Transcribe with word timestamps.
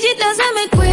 Bellita 0.00 0.32
se 0.32 0.54
me 0.54 0.68
cuida. 0.68 0.87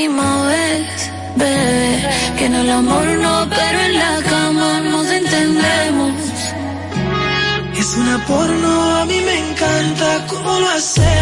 última 0.00 0.46
vez, 0.46 1.12
bebé. 1.36 2.08
Que 2.38 2.46
en 2.46 2.54
el 2.54 2.70
amor 2.70 3.04
no, 3.04 3.46
pero 3.50 3.80
en 3.80 3.98
la 3.98 4.22
cama 4.22 4.80
nos 4.80 5.06
entendemos. 5.06 6.14
Es 7.76 7.94
una 7.96 8.18
porno, 8.26 8.96
a 8.96 9.04
mí 9.04 9.20
me 9.20 9.50
encanta 9.50 10.26
cómo 10.26 10.60
lo 10.60 10.68
haces. 10.70 11.19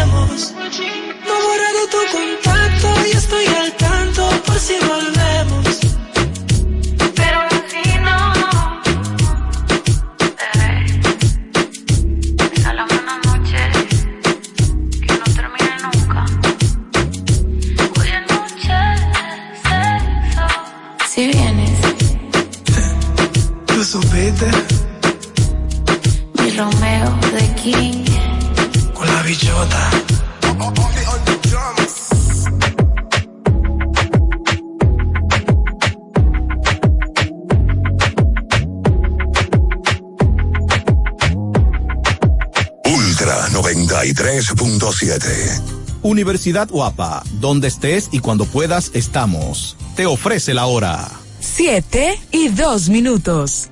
Universidad 46.01 46.69
Guapa, 46.69 47.23
donde 47.39 47.67
estés 47.67 48.09
y 48.11 48.19
cuando 48.19 48.45
puedas 48.45 48.91
estamos. 48.93 49.77
Te 49.95 50.05
ofrece 50.05 50.53
la 50.53 50.65
hora. 50.65 51.09
Siete 51.39 52.19
y 52.31 52.49
dos 52.49 52.89
minutos. 52.89 53.69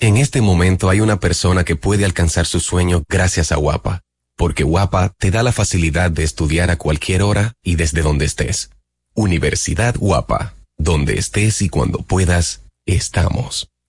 En 0.00 0.16
este 0.16 0.40
momento 0.40 0.90
hay 0.90 1.00
una 1.00 1.20
persona 1.20 1.64
que 1.64 1.76
puede 1.76 2.04
alcanzar 2.04 2.46
su 2.46 2.60
sueño 2.60 3.02
gracias 3.08 3.52
a 3.52 3.56
Guapa, 3.56 4.00
porque 4.36 4.64
Guapa 4.64 5.12
te 5.18 5.30
da 5.30 5.42
la 5.42 5.52
facilidad 5.52 6.10
de 6.10 6.24
estudiar 6.24 6.70
a 6.70 6.76
cualquier 6.76 7.22
hora 7.22 7.54
y 7.62 7.76
desde 7.76 8.02
donde 8.02 8.24
estés. 8.24 8.70
Universidad 9.14 9.94
Guapa, 9.96 10.54
donde 10.76 11.18
estés 11.18 11.62
y 11.62 11.68
cuando 11.68 11.98
puedas, 11.98 12.62
estamos. 12.86 13.68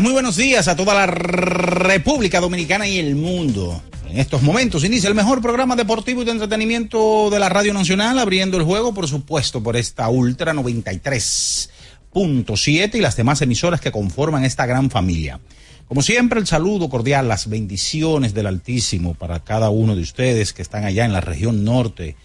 Muy 0.00 0.12
buenos 0.12 0.36
días 0.36 0.66
a 0.66 0.74
toda 0.74 0.92
la 0.92 1.06
República 1.06 2.40
Dominicana 2.40 2.88
y 2.88 2.98
el 2.98 3.14
mundo. 3.14 3.80
En 4.08 4.18
estos 4.18 4.42
momentos 4.42 4.82
inicia 4.82 5.08
el 5.08 5.14
mejor 5.14 5.40
programa 5.40 5.76
deportivo 5.76 6.22
y 6.22 6.24
de 6.24 6.32
entretenimiento 6.32 7.30
de 7.30 7.38
la 7.38 7.48
Radio 7.48 7.72
Nacional, 7.72 8.18
abriendo 8.18 8.56
el 8.56 8.64
juego, 8.64 8.92
por 8.92 9.06
supuesto, 9.06 9.62
por 9.62 9.76
esta 9.76 10.08
Ultra 10.08 10.52
93.7 10.52 12.94
y 12.94 13.00
las 13.00 13.14
demás 13.16 13.40
emisoras 13.42 13.80
que 13.80 13.92
conforman 13.92 14.44
esta 14.44 14.66
gran 14.66 14.90
familia. 14.90 15.38
Como 15.86 16.02
siempre, 16.02 16.40
el 16.40 16.48
saludo 16.48 16.88
cordial, 16.88 17.28
las 17.28 17.48
bendiciones 17.48 18.34
del 18.34 18.48
Altísimo 18.48 19.14
para 19.14 19.44
cada 19.44 19.70
uno 19.70 19.94
de 19.94 20.02
ustedes 20.02 20.52
que 20.52 20.62
están 20.62 20.84
allá 20.84 21.04
en 21.04 21.12
la 21.12 21.20
región 21.20 21.64
norte 21.64 22.16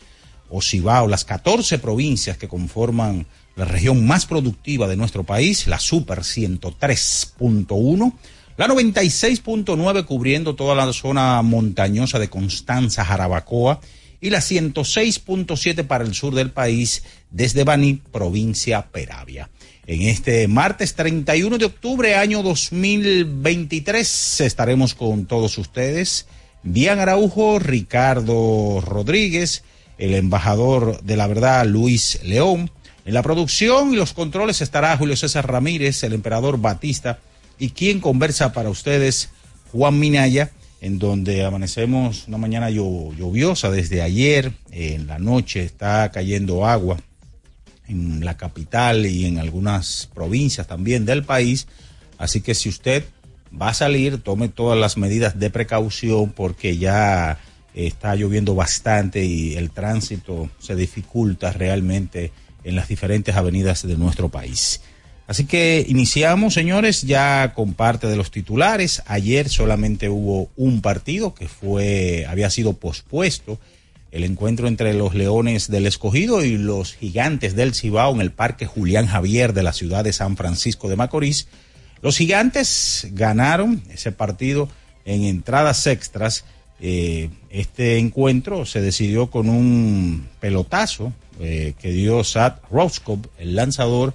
o 0.50 0.64
Cibao, 0.64 1.08
las 1.08 1.24
14 1.24 1.78
provincias 1.78 2.36
que 2.38 2.48
conforman 2.48 3.28
la 3.60 3.66
región 3.66 4.08
más 4.08 4.26
productiva 4.26 4.88
de 4.88 4.96
nuestro 4.96 5.26
país, 5.26 5.68
la 5.68 5.80
Super 5.80 6.20
103.1, 6.20 8.14
la 8.56 8.68
96.9 8.70 10.06
cubriendo 10.06 10.56
toda 10.56 10.76
la 10.76 10.94
zona 10.94 11.42
montañosa 11.42 12.20
de 12.20 12.30
Constanza, 12.30 13.04
Jarabacoa, 13.04 13.82
y 14.22 14.30
la 14.30 14.40
106.7 14.40 15.86
para 15.86 16.06
el 16.06 16.14
sur 16.14 16.34
del 16.36 16.52
país 16.52 17.04
desde 17.32 17.66
Baní, 17.66 17.96
provincia 17.96 18.88
Peravia. 18.94 19.50
En 19.86 20.04
este 20.04 20.48
martes 20.48 20.96
31 20.96 21.58
de 21.58 21.66
octubre, 21.66 22.16
año 22.16 22.42
2023, 22.44 24.40
estaremos 24.40 24.96
con 24.96 25.26
todos 25.26 25.58
ustedes. 25.58 26.28
Bian 26.64 27.00
Araujo, 27.00 27.60
Ricardo 27.60 28.80
Rodríguez, 28.80 29.64
el 29.98 30.14
embajador 30.14 31.02
de 31.02 31.18
la 31.18 31.28
verdad, 31.28 31.66
Luis 31.66 32.22
León, 32.24 32.72
en 33.10 33.16
la 33.16 33.24
producción 33.24 33.92
y 33.92 33.96
los 33.96 34.14
controles 34.14 34.62
estará 34.62 34.96
Julio 34.96 35.16
César 35.16 35.52
Ramírez, 35.52 36.04
el 36.04 36.14
emperador 36.14 36.62
Batista, 36.62 37.18
y 37.58 37.72
quien 37.72 38.02
conversa 38.02 38.54
para 38.54 38.70
ustedes, 38.70 39.32
Juan 39.72 39.98
Minaya, 39.98 40.52
en 40.80 41.00
donde 41.00 41.44
amanecemos 41.44 42.28
una 42.28 42.38
mañana 42.38 42.70
lluviosa 42.70 43.72
desde 43.72 44.04
ayer, 44.04 44.54
en 44.70 45.08
la 45.08 45.18
noche 45.18 45.64
está 45.64 46.12
cayendo 46.12 46.68
agua 46.68 46.98
en 47.88 48.24
la 48.24 48.38
capital 48.38 49.08
y 49.08 49.26
en 49.26 49.40
algunas 49.40 50.08
provincias 50.14 50.68
también 50.68 51.08
del 51.08 51.24
país, 51.24 51.66
así 52.20 52.42
que 52.42 52.54
si 52.54 52.70
usted 52.70 53.04
va 53.60 53.70
a 53.70 53.74
salir, 53.74 54.20
tome 54.20 54.50
todas 54.50 54.78
las 54.78 54.98
medidas 54.98 55.40
de 55.40 55.50
precaución 55.50 56.32
porque 56.32 56.78
ya 56.78 57.40
está 57.74 58.14
lloviendo 58.14 58.54
bastante 58.54 59.26
y 59.26 59.56
el 59.56 59.72
tránsito 59.72 60.48
se 60.60 60.76
dificulta 60.76 61.52
realmente 61.52 62.32
en 62.64 62.76
las 62.76 62.88
diferentes 62.88 63.36
avenidas 63.36 63.86
de 63.88 63.98
nuestro 63.98 64.30
país. 64.30 64.82
Así 65.30 65.46
que 65.46 65.86
iniciamos, 65.88 66.56
señores, 66.56 67.04
ya 67.04 67.54
con 67.54 67.76
parte 67.76 68.08
de 68.08 68.16
los 68.16 68.32
titulares. 68.32 69.04
Ayer 69.06 69.48
solamente 69.48 70.10
hubo 70.10 70.50
un 70.58 70.82
partido 70.82 71.36
que 71.36 71.48
fue, 71.48 72.26
había 72.28 72.50
sido 72.50 72.74
pospuesto, 72.74 73.60
el 74.12 74.24
encuentro 74.24 74.68
entre 74.68 74.96
los 74.96 75.14
Leones 75.14 75.70
del 75.70 75.86
Escogido 75.86 76.44
y 76.44 76.58
los 76.58 76.96
Gigantes 76.96 77.56
del 77.56 77.76
Cibao 77.76 78.16
en 78.16 78.22
el 78.22 78.32
Parque 78.32 78.66
Julián 78.66 79.06
Javier 79.06 79.54
de 79.54 79.62
la 79.62 79.72
ciudad 79.72 80.04
de 80.04 80.14
San 80.14 80.36
Francisco 80.36 80.90
de 80.90 80.96
Macorís. 80.96 81.48
Los 82.02 82.18
Gigantes 82.18 83.08
ganaron 83.12 83.84
ese 83.92 84.12
partido 84.12 84.68
en 85.06 85.26
entradas 85.26 85.86
extras. 85.86 86.44
Eh, 86.80 87.30
este 87.52 88.00
encuentro 88.00 88.66
se 88.66 88.82
decidió 88.82 89.30
con 89.30 89.48
un 89.48 90.28
pelotazo 90.40 91.14
eh, 91.40 91.74
que 91.80 91.92
dio 91.92 92.24
Sad 92.24 92.56
Roskop, 92.70 93.26
el 93.38 93.56
lanzador, 93.56 94.14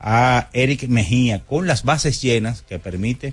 a 0.00 0.50
Eric 0.52 0.88
Mejía 0.88 1.40
con 1.40 1.66
las 1.66 1.82
bases 1.82 2.20
llenas 2.20 2.62
que 2.62 2.78
permite 2.78 3.32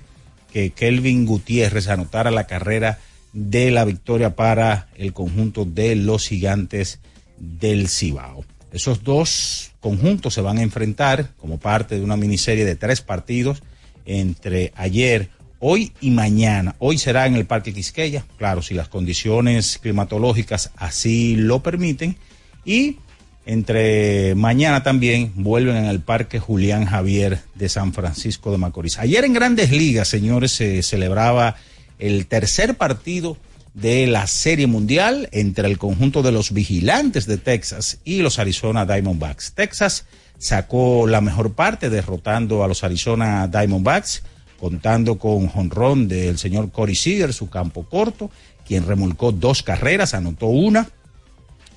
que 0.52 0.70
Kelvin 0.70 1.26
Gutiérrez 1.26 1.88
anotara 1.88 2.30
la 2.30 2.46
carrera 2.46 2.98
de 3.32 3.70
la 3.70 3.84
victoria 3.84 4.36
para 4.36 4.88
el 4.96 5.12
conjunto 5.12 5.64
de 5.64 5.96
los 5.96 6.28
gigantes 6.28 7.00
del 7.38 7.88
Cibao. 7.88 8.44
Esos 8.72 9.02
dos 9.02 9.72
conjuntos 9.80 10.34
se 10.34 10.40
van 10.40 10.58
a 10.58 10.62
enfrentar 10.62 11.30
como 11.38 11.58
parte 11.58 11.96
de 11.96 12.04
una 12.04 12.16
miniserie 12.16 12.64
de 12.64 12.76
tres 12.76 13.02
partidos 13.02 13.62
entre 14.06 14.72
ayer, 14.76 15.28
hoy 15.58 15.92
y 16.00 16.10
mañana. 16.10 16.74
Hoy 16.78 16.98
será 16.98 17.26
en 17.26 17.34
el 17.34 17.46
Parque 17.46 17.74
Quisqueya, 17.74 18.24
claro, 18.38 18.62
si 18.62 18.74
las 18.74 18.88
condiciones 18.88 19.78
climatológicas 19.78 20.70
así 20.76 21.36
lo 21.36 21.62
permiten. 21.62 22.16
Y 22.64 22.98
entre 23.44 24.34
mañana 24.34 24.82
también 24.82 25.32
vuelven 25.34 25.76
en 25.76 25.86
el 25.86 26.00
Parque 26.00 26.38
Julián 26.38 26.84
Javier 26.84 27.40
de 27.54 27.68
San 27.68 27.92
Francisco 27.92 28.52
de 28.52 28.58
Macorís. 28.58 28.98
Ayer 28.98 29.24
en 29.24 29.32
Grandes 29.32 29.70
Ligas, 29.70 30.08
señores, 30.08 30.52
se 30.52 30.82
celebraba 30.82 31.56
el 31.98 32.26
tercer 32.26 32.76
partido 32.76 33.36
de 33.74 34.06
la 34.06 34.26
Serie 34.26 34.66
Mundial 34.66 35.28
entre 35.32 35.66
el 35.66 35.78
conjunto 35.78 36.22
de 36.22 36.32
los 36.32 36.52
vigilantes 36.52 37.26
de 37.26 37.38
Texas 37.38 37.98
y 38.04 38.22
los 38.22 38.38
Arizona 38.38 38.86
Diamondbacks. 38.86 39.52
Texas 39.54 40.04
sacó 40.38 41.06
la 41.06 41.20
mejor 41.20 41.54
parte 41.54 41.88
derrotando 41.88 42.62
a 42.62 42.68
los 42.68 42.84
Arizona 42.84 43.48
Diamondbacks, 43.48 44.22
contando 44.60 45.18
con 45.18 45.48
jonrón 45.48 46.06
del 46.06 46.38
señor 46.38 46.70
Corey 46.70 46.94
Seager, 46.94 47.32
su 47.32 47.48
campo 47.48 47.84
corto, 47.84 48.30
quien 48.66 48.86
remolcó 48.86 49.32
dos 49.32 49.62
carreras, 49.62 50.14
anotó 50.14 50.46
una, 50.46 50.88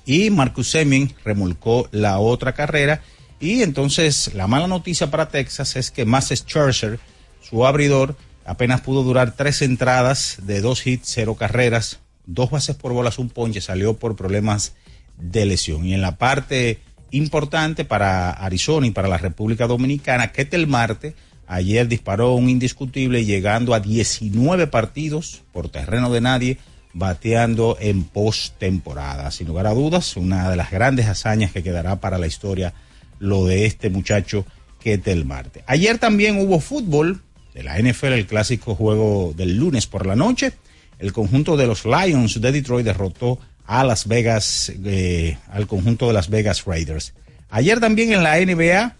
y 0.06 0.30
Marcus 0.30 0.70
Semien 0.70 1.12
remolcó 1.24 1.88
la 1.90 2.18
otra 2.18 2.54
carrera. 2.54 3.02
Y 3.40 3.62
entonces 3.62 4.32
la 4.32 4.46
mala 4.46 4.68
noticia 4.68 5.10
para 5.10 5.28
Texas 5.28 5.76
es 5.76 5.90
que 5.90 6.06
Max 6.06 6.32
Scherzer, 6.32 6.98
su 7.42 7.66
abridor, 7.66 8.16
apenas 8.46 8.80
pudo 8.80 9.02
durar 9.02 9.34
tres 9.36 9.60
entradas 9.60 10.38
de 10.42 10.60
dos 10.60 10.86
hits, 10.86 11.10
cero 11.12 11.34
carreras, 11.34 11.98
dos 12.24 12.50
bases 12.50 12.76
por 12.76 12.92
bolas, 12.92 13.18
un 13.18 13.28
ponche, 13.28 13.60
salió 13.60 13.94
por 13.94 14.16
problemas 14.16 14.74
de 15.18 15.44
lesión. 15.44 15.84
Y 15.84 15.92
en 15.92 16.00
la 16.00 16.16
parte 16.16 16.80
importante 17.10 17.84
para 17.84 18.30
Arizona 18.30 18.86
y 18.86 18.92
para 18.92 19.08
la 19.08 19.18
República 19.18 19.66
Dominicana, 19.66 20.32
Ketel 20.32 20.66
Marte 20.66 21.14
ayer 21.46 21.86
disparó 21.88 22.34
un 22.34 22.48
indiscutible 22.48 23.24
llegando 23.24 23.74
a 23.74 23.80
19 23.80 24.66
partidos 24.66 25.42
por 25.52 25.68
terreno 25.68 26.10
de 26.10 26.20
nadie, 26.20 26.58
bateando 26.96 27.76
en 27.78 28.04
postemporada. 28.04 29.30
Sin 29.30 29.46
lugar 29.46 29.66
a 29.66 29.74
dudas, 29.74 30.16
una 30.16 30.48
de 30.48 30.56
las 30.56 30.70
grandes 30.70 31.06
hazañas 31.06 31.52
que 31.52 31.62
quedará 31.62 31.96
para 32.00 32.16
la 32.18 32.26
historia 32.26 32.72
lo 33.18 33.44
de 33.44 33.66
este 33.66 33.90
muchacho 33.90 34.46
Ketel 34.80 35.26
Marte. 35.26 35.62
Ayer 35.66 35.98
también 35.98 36.38
hubo 36.38 36.58
fútbol 36.58 37.20
de 37.52 37.62
la 37.62 37.78
NFL, 37.78 38.14
el 38.14 38.26
clásico 38.26 38.74
juego 38.74 39.34
del 39.36 39.56
lunes 39.56 39.86
por 39.86 40.06
la 40.06 40.16
noche. 40.16 40.52
El 40.98 41.12
conjunto 41.12 41.58
de 41.58 41.66
los 41.66 41.84
Lions 41.84 42.40
de 42.40 42.50
Detroit 42.50 42.86
derrotó 42.86 43.38
a 43.66 43.84
Las 43.84 44.08
Vegas, 44.08 44.72
eh, 44.84 45.36
al 45.50 45.66
conjunto 45.66 46.06
de 46.06 46.14
Las 46.14 46.30
Vegas 46.30 46.64
Raiders. 46.64 47.12
Ayer 47.50 47.78
también 47.78 48.14
en 48.14 48.22
la 48.22 48.38
NBA 48.40 48.96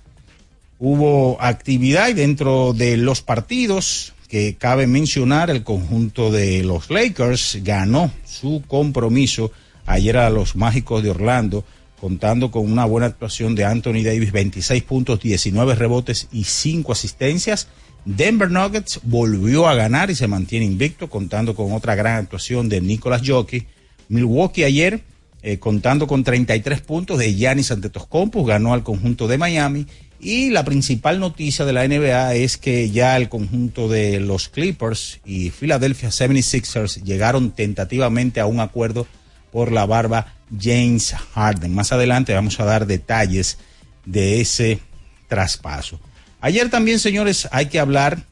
hubo 0.78 1.40
actividad 1.40 2.08
y 2.08 2.12
dentro 2.12 2.74
de 2.74 2.98
los 2.98 3.22
partidos 3.22 4.12
que 4.26 4.56
cabe 4.56 4.86
mencionar, 4.86 5.50
el 5.50 5.62
conjunto 5.62 6.30
de 6.30 6.62
los 6.62 6.90
Lakers 6.90 7.58
ganó 7.62 8.10
su 8.24 8.62
compromiso 8.66 9.52
ayer 9.86 10.16
a 10.16 10.30
los 10.30 10.56
Mágicos 10.56 11.02
de 11.02 11.10
Orlando, 11.10 11.64
contando 12.00 12.50
con 12.50 12.70
una 12.70 12.84
buena 12.84 13.06
actuación 13.06 13.54
de 13.54 13.64
Anthony 13.64 14.02
Davis, 14.04 14.32
26 14.32 14.82
puntos, 14.82 15.20
19 15.20 15.74
rebotes 15.74 16.28
y 16.32 16.44
5 16.44 16.92
asistencias. 16.92 17.68
Denver 18.04 18.50
Nuggets 18.50 19.00
volvió 19.02 19.66
a 19.66 19.74
ganar 19.74 20.10
y 20.10 20.14
se 20.14 20.28
mantiene 20.28 20.66
invicto, 20.66 21.08
contando 21.08 21.54
con 21.54 21.72
otra 21.72 21.94
gran 21.94 22.18
actuación 22.18 22.68
de 22.68 22.80
Nicolas 22.80 23.22
Jockey. 23.24 23.66
Milwaukee 24.08 24.64
ayer, 24.64 25.02
eh, 25.42 25.58
contando 25.58 26.06
con 26.06 26.22
33 26.22 26.80
puntos 26.80 27.18
de 27.18 27.34
Giannis 27.34 27.70
Antetokounmpo, 27.72 28.44
ganó 28.44 28.74
al 28.74 28.82
conjunto 28.82 29.26
de 29.26 29.38
Miami. 29.38 29.86
Y 30.18 30.50
la 30.50 30.64
principal 30.64 31.20
noticia 31.20 31.64
de 31.64 31.72
la 31.72 31.86
NBA 31.86 32.34
es 32.34 32.56
que 32.56 32.90
ya 32.90 33.16
el 33.16 33.28
conjunto 33.28 33.88
de 33.88 34.18
los 34.20 34.48
Clippers 34.48 35.20
y 35.24 35.50
Philadelphia 35.50 36.08
76ers 36.08 37.02
llegaron 37.02 37.50
tentativamente 37.50 38.40
a 38.40 38.46
un 38.46 38.60
acuerdo 38.60 39.06
por 39.52 39.72
la 39.72 39.84
barba 39.86 40.34
James 40.58 41.14
Harden. 41.34 41.74
Más 41.74 41.92
adelante 41.92 42.34
vamos 42.34 42.58
a 42.60 42.64
dar 42.64 42.86
detalles 42.86 43.58
de 44.04 44.40
ese 44.40 44.80
traspaso. 45.28 46.00
Ayer 46.40 46.70
también, 46.70 46.98
señores, 46.98 47.48
hay 47.50 47.66
que 47.66 47.80
hablar 47.80 48.24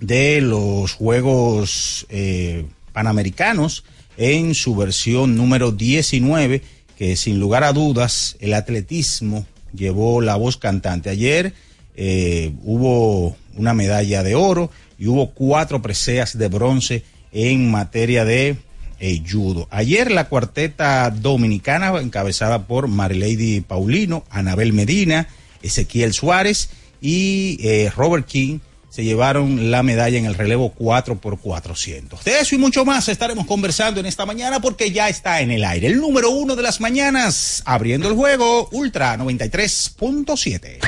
de 0.00 0.40
los 0.40 0.92
Juegos 0.92 2.06
eh, 2.08 2.66
Panamericanos 2.92 3.84
en 4.16 4.54
su 4.54 4.74
versión 4.74 5.36
número 5.36 5.70
19, 5.70 6.62
que 6.96 7.16
sin 7.16 7.38
lugar 7.38 7.64
a 7.64 7.72
dudas 7.72 8.36
el 8.40 8.54
atletismo 8.54 9.46
llevó 9.74 10.20
la 10.20 10.36
voz 10.36 10.56
cantante. 10.56 11.10
Ayer 11.10 11.52
eh, 11.96 12.52
hubo 12.62 13.36
una 13.56 13.74
medalla 13.74 14.22
de 14.22 14.34
oro 14.34 14.70
y 14.98 15.06
hubo 15.08 15.30
cuatro 15.30 15.82
preseas 15.82 16.36
de 16.38 16.48
bronce 16.48 17.04
en 17.32 17.70
materia 17.70 18.24
de 18.24 18.56
eh, 19.00 19.22
judo. 19.28 19.68
Ayer 19.70 20.10
la 20.10 20.28
cuarteta 20.28 21.10
dominicana, 21.10 21.98
encabezada 22.00 22.66
por 22.66 22.88
Marilady 22.88 23.60
Paulino, 23.60 24.24
Anabel 24.30 24.72
Medina, 24.72 25.28
Ezequiel 25.62 26.12
Suárez 26.12 26.70
y 27.00 27.58
eh, 27.62 27.92
Robert 27.94 28.26
King, 28.26 28.58
se 28.90 29.04
llevaron 29.04 29.70
la 29.70 29.82
medalla 29.82 30.18
en 30.18 30.24
el 30.24 30.34
relevo 30.34 30.70
4 30.70 31.16
por 31.16 31.38
400. 31.38 32.24
De 32.24 32.40
eso 32.40 32.54
y 32.54 32.58
mucho 32.58 32.84
más 32.84 33.08
estaremos 33.08 33.46
conversando 33.46 34.00
en 34.00 34.06
esta 34.06 34.26
mañana 34.26 34.60
porque 34.60 34.90
ya 34.90 35.08
está 35.08 35.40
en 35.40 35.50
el 35.50 35.64
aire. 35.64 35.88
El 35.88 35.98
número 35.98 36.30
uno 36.30 36.56
de 36.56 36.62
las 36.62 36.80
mañanas, 36.80 37.62
abriendo 37.64 38.08
el 38.08 38.14
juego, 38.14 38.68
Ultra 38.72 39.16
93.7. 39.16 40.78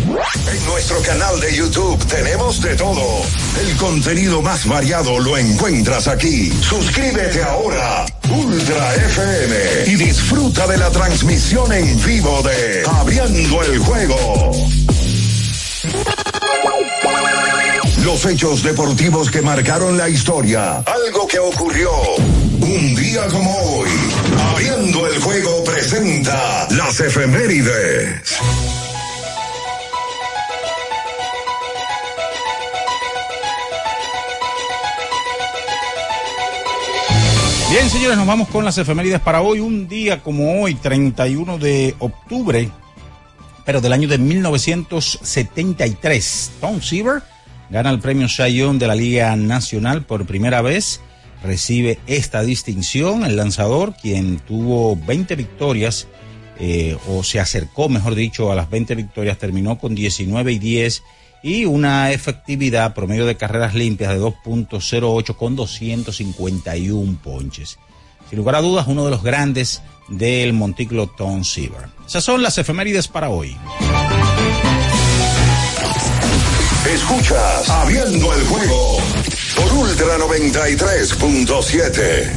En 0.00 0.66
nuestro 0.66 1.00
canal 1.02 1.38
de 1.40 1.54
YouTube 1.54 2.04
tenemos 2.06 2.60
de 2.60 2.74
todo. 2.74 3.22
El 3.60 3.76
contenido 3.76 4.42
más 4.42 4.66
variado 4.66 5.18
lo 5.18 5.36
encuentras 5.36 6.08
aquí. 6.08 6.50
Suscríbete 6.62 7.42
ahora, 7.42 8.06
Ultra 8.30 8.94
FM, 8.94 9.56
y 9.86 9.96
disfruta 9.96 10.66
de 10.66 10.78
la 10.78 10.90
transmisión 10.90 11.72
en 11.72 12.02
vivo 12.04 12.42
de 12.42 12.82
Abriendo 12.86 13.62
el 13.62 13.78
juego. 13.78 14.52
Los 18.04 18.26
hechos 18.26 18.62
deportivos 18.62 19.30
que 19.30 19.42
marcaron 19.42 19.96
la 19.96 20.08
historia. 20.08 20.78
Algo 20.78 21.26
que 21.28 21.38
ocurrió 21.38 21.90
un 22.60 22.94
día 22.94 23.26
como 23.28 23.56
hoy. 23.56 23.90
Abriendo 24.52 25.06
el 25.06 25.20
juego 25.20 25.64
presenta 25.64 26.66
las 26.70 27.00
efemérides. 27.00 28.38
Bien, 37.70 37.88
señores, 37.88 38.16
nos 38.16 38.26
vamos 38.26 38.48
con 38.48 38.64
las 38.64 38.76
efemérides 38.78 39.20
para 39.20 39.42
hoy. 39.42 39.60
Un 39.60 39.86
día 39.86 40.20
como 40.20 40.60
hoy, 40.60 40.74
31 40.74 41.56
de 41.58 41.94
octubre, 42.00 42.68
pero 43.64 43.80
del 43.80 43.92
año 43.92 44.08
de 44.08 44.18
1973. 44.18 46.52
Tom 46.60 46.80
Seaver 46.80 47.22
gana 47.70 47.90
el 47.90 48.00
premio 48.00 48.26
Young 48.26 48.78
de 48.78 48.86
la 48.86 48.94
Liga 48.94 49.34
Nacional 49.36 50.04
por 50.04 50.26
primera 50.26 50.62
vez. 50.62 51.00
Recibe 51.42 51.98
esta 52.06 52.42
distinción 52.42 53.24
el 53.24 53.36
lanzador, 53.36 53.94
quien 53.94 54.40
tuvo 54.40 54.96
20 54.96 55.36
victorias, 55.36 56.06
eh, 56.58 56.98
o 57.08 57.24
se 57.24 57.40
acercó, 57.40 57.88
mejor 57.88 58.14
dicho, 58.14 58.52
a 58.52 58.54
las 58.54 58.68
20 58.68 58.94
victorias, 58.94 59.38
terminó 59.38 59.78
con 59.78 59.94
19 59.94 60.52
y 60.52 60.58
10 60.58 61.02
y 61.42 61.64
una 61.64 62.12
efectividad 62.12 62.92
promedio 62.92 63.24
de 63.24 63.36
carreras 63.36 63.74
limpias 63.74 64.12
de 64.12 64.20
2.08 64.20 65.36
con 65.36 65.56
251 65.56 67.18
ponches. 67.22 67.78
Sin 68.30 68.38
lugar 68.38 68.54
a 68.54 68.60
dudas, 68.60 68.86
uno 68.86 69.04
de 69.04 69.10
los 69.10 69.24
grandes 69.24 69.82
del 70.08 70.52
montículo 70.52 71.08
Tom 71.08 71.42
Seaver. 71.42 71.88
Esas 72.06 72.22
son 72.22 72.40
las 72.42 72.56
efemérides 72.58 73.08
para 73.08 73.28
hoy. 73.28 73.56
Escuchas 76.86 77.68
Abriendo 77.68 78.32
el 78.32 78.46
juego 78.46 78.98
por 79.56 79.72
Ultra 79.72 80.16
93.7. 80.18 82.30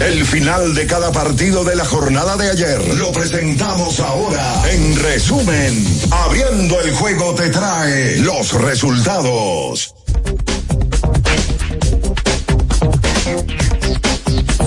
El 0.00 0.24
final 0.24 0.74
de 0.74 0.86
cada 0.86 1.10
partido 1.10 1.64
de 1.64 1.74
la 1.74 1.84
jornada 1.84 2.36
de 2.36 2.50
ayer 2.50 2.94
lo 2.94 3.10
presentamos 3.10 3.98
ahora. 3.98 4.62
En 4.70 4.94
resumen, 4.96 5.84
Abriendo 6.12 6.80
el 6.80 6.94
juego 6.94 7.34
te 7.34 7.50
trae 7.50 8.18
los 8.18 8.52
resultados. 8.52 9.92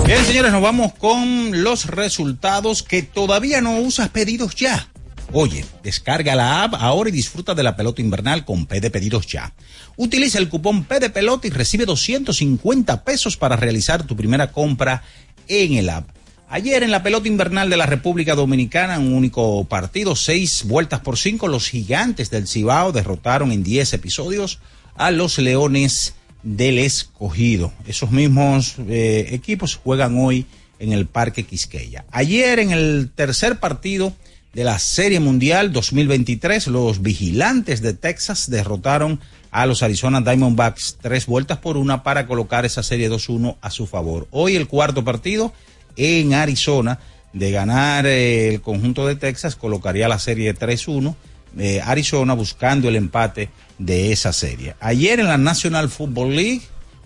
Bien, 0.06 0.24
señores, 0.24 0.52
nos 0.52 0.62
vamos 0.62 0.92
con 0.94 1.62
los 1.62 1.86
resultados 1.86 2.82
que 2.82 3.02
todavía 3.02 3.60
no 3.60 3.78
usas 3.78 4.08
pedidos 4.08 4.54
ya. 4.56 4.88
Oye, 5.32 5.64
descarga 5.82 6.34
la 6.34 6.64
app 6.64 6.74
ahora 6.74 7.08
y 7.08 7.12
disfruta 7.12 7.54
de 7.54 7.62
la 7.62 7.76
pelota 7.76 8.02
invernal 8.02 8.44
con 8.44 8.66
P 8.66 8.80
de 8.80 8.90
pedidos 8.90 9.26
ya. 9.26 9.54
Utiliza 9.96 10.38
el 10.38 10.48
cupón 10.48 10.84
P 10.84 11.00
de 11.00 11.08
pelota 11.08 11.46
y 11.46 11.50
recibe 11.50 11.86
250 11.86 13.04
pesos 13.04 13.36
para 13.36 13.56
realizar 13.56 14.02
tu 14.02 14.16
primera 14.16 14.52
compra 14.52 15.04
en 15.48 15.74
el 15.74 15.88
app. 15.88 16.08
Ayer 16.48 16.82
en 16.82 16.90
la 16.90 17.02
pelota 17.02 17.28
invernal 17.28 17.70
de 17.70 17.78
la 17.78 17.86
República 17.86 18.34
Dominicana, 18.34 18.98
un 18.98 19.14
único 19.14 19.64
partido, 19.64 20.16
seis 20.16 20.64
vueltas 20.66 21.00
por 21.00 21.16
cinco, 21.16 21.48
los 21.48 21.68
gigantes 21.68 22.28
del 22.28 22.46
Cibao 22.46 22.92
derrotaron 22.92 23.52
en 23.52 23.62
diez 23.62 23.94
episodios 23.94 24.58
a 24.94 25.10
los 25.12 25.38
Leones 25.38 26.14
del 26.42 26.78
Escogido. 26.78 27.72
Esos 27.86 28.10
mismos 28.10 28.76
eh, 28.88 29.28
equipos 29.30 29.76
juegan 29.76 30.18
hoy 30.18 30.46
en 30.78 30.92
el 30.92 31.06
Parque 31.06 31.44
Quisqueya. 31.44 32.04
Ayer 32.10 32.58
en 32.58 32.72
el 32.72 33.10
tercer 33.14 33.60
partido 33.60 34.12
de 34.52 34.64
la 34.64 34.78
Serie 34.78 35.20
Mundial 35.20 35.72
2023, 35.72 36.66
los 36.66 37.00
vigilantes 37.00 37.80
de 37.80 37.94
Texas 37.94 38.50
derrotaron 38.50 39.20
a 39.50 39.66
los 39.66 39.82
Arizona 39.82 40.20
Diamondbacks 40.20 40.98
tres 41.00 41.26
vueltas 41.26 41.58
por 41.58 41.76
una 41.76 42.02
para 42.02 42.26
colocar 42.26 42.64
esa 42.64 42.82
serie 42.82 43.10
2-1 43.10 43.56
a 43.60 43.70
su 43.70 43.86
favor. 43.86 44.26
Hoy 44.30 44.56
el 44.56 44.66
cuarto 44.66 45.04
partido 45.04 45.52
en 45.96 46.34
Arizona 46.34 46.98
de 47.32 47.50
ganar 47.50 48.06
eh, 48.06 48.48
el 48.48 48.60
conjunto 48.60 49.06
de 49.06 49.16
Texas 49.16 49.56
colocaría 49.56 50.08
la 50.08 50.18
serie 50.18 50.54
3-1. 50.54 51.14
Eh, 51.58 51.80
Arizona 51.84 52.34
buscando 52.34 52.88
el 52.88 52.96
empate 52.96 53.50
de 53.86 54.12
esa 54.12 54.32
serie. 54.32 54.74
Ayer 54.80 55.20
en 55.20 55.28
la 55.28 55.38
National 55.38 55.88
Football 55.88 56.36
League 56.36 56.62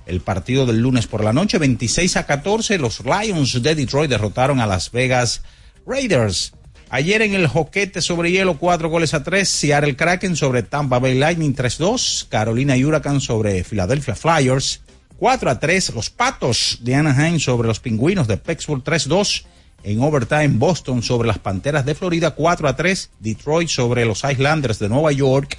el 0.07 0.21
partido 0.21 0.67
del 0.67 0.81
lunes 0.81 1.09
por 1.09 1.25
la 1.25 1.33
noche, 1.33 1.59
26 1.59 2.17
a 2.17 2.27
14, 2.27 2.79
los 2.79 3.03
Lions 3.05 3.61
de 3.61 3.75
Detroit 3.75 4.09
derrotaron 4.09 4.61
a 4.61 4.67
Las 4.67 4.93
Vegas 4.93 5.43
Raiders. 5.85 6.53
Ayer 6.91 7.23
en 7.23 7.35
el 7.35 7.49
joquete 7.49 8.01
sobre 8.01 8.31
hielo, 8.31 8.57
cuatro 8.59 8.89
goles 8.89 9.15
a 9.15 9.25
tres. 9.25 9.49
Seattle 9.49 9.97
Kraken 9.97 10.37
sobre 10.37 10.63
Tampa 10.63 11.01
Bay 11.01 11.19
Lightning 11.19 11.57
3-2. 11.57 12.29
Carolina 12.29 12.77
Huracán 12.77 13.21
sobre 13.21 13.65
Philadelphia 13.65 14.15
Flyers 14.15 14.83
4 15.19 15.51
a 15.51 15.59
3. 15.59 15.95
Los 15.95 16.11
Patos 16.11 16.79
de 16.83 16.95
Anaheim 16.95 17.41
sobre 17.41 17.67
los 17.67 17.81
Pingüinos 17.81 18.29
de 18.29 18.37
Pittsburgh 18.37 18.85
3-2. 18.85 19.45
En 19.83 20.01
overtime, 20.01 20.51
Boston 20.51 21.03
sobre 21.03 21.27
las 21.27 21.41
Panteras 21.41 21.85
de 21.85 21.97
Florida 21.97 22.31
4 22.31 22.69
a 22.69 22.77
3. 22.77 23.11
Detroit 23.19 23.69
sobre 23.69 24.05
los 24.05 24.23
Islanders 24.23 24.79
de 24.79 24.89
Nueva 24.89 25.11
York 25.11 25.59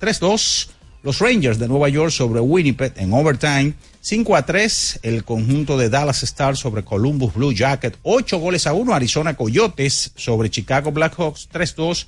3-2. 0.00 0.68
Los 1.02 1.20
Rangers 1.20 1.58
de 1.58 1.68
Nueva 1.68 1.88
York 1.88 2.10
sobre 2.10 2.40
Winnipeg 2.40 2.92
en 2.96 3.12
overtime. 3.12 3.74
5 4.00 4.36
a 4.36 4.44
3 4.44 5.00
el 5.02 5.24
conjunto 5.24 5.78
de 5.78 5.88
Dallas 5.88 6.22
Stars 6.22 6.58
sobre 6.58 6.82
Columbus 6.84 7.34
Blue 7.34 7.52
Jacket. 7.52 7.96
8 8.02 8.38
goles 8.38 8.66
a 8.66 8.72
1 8.72 8.94
Arizona 8.94 9.34
Coyotes 9.34 10.12
sobre 10.16 10.50
Chicago 10.50 10.90
Blackhawks. 10.90 11.48
3-2 11.52 12.06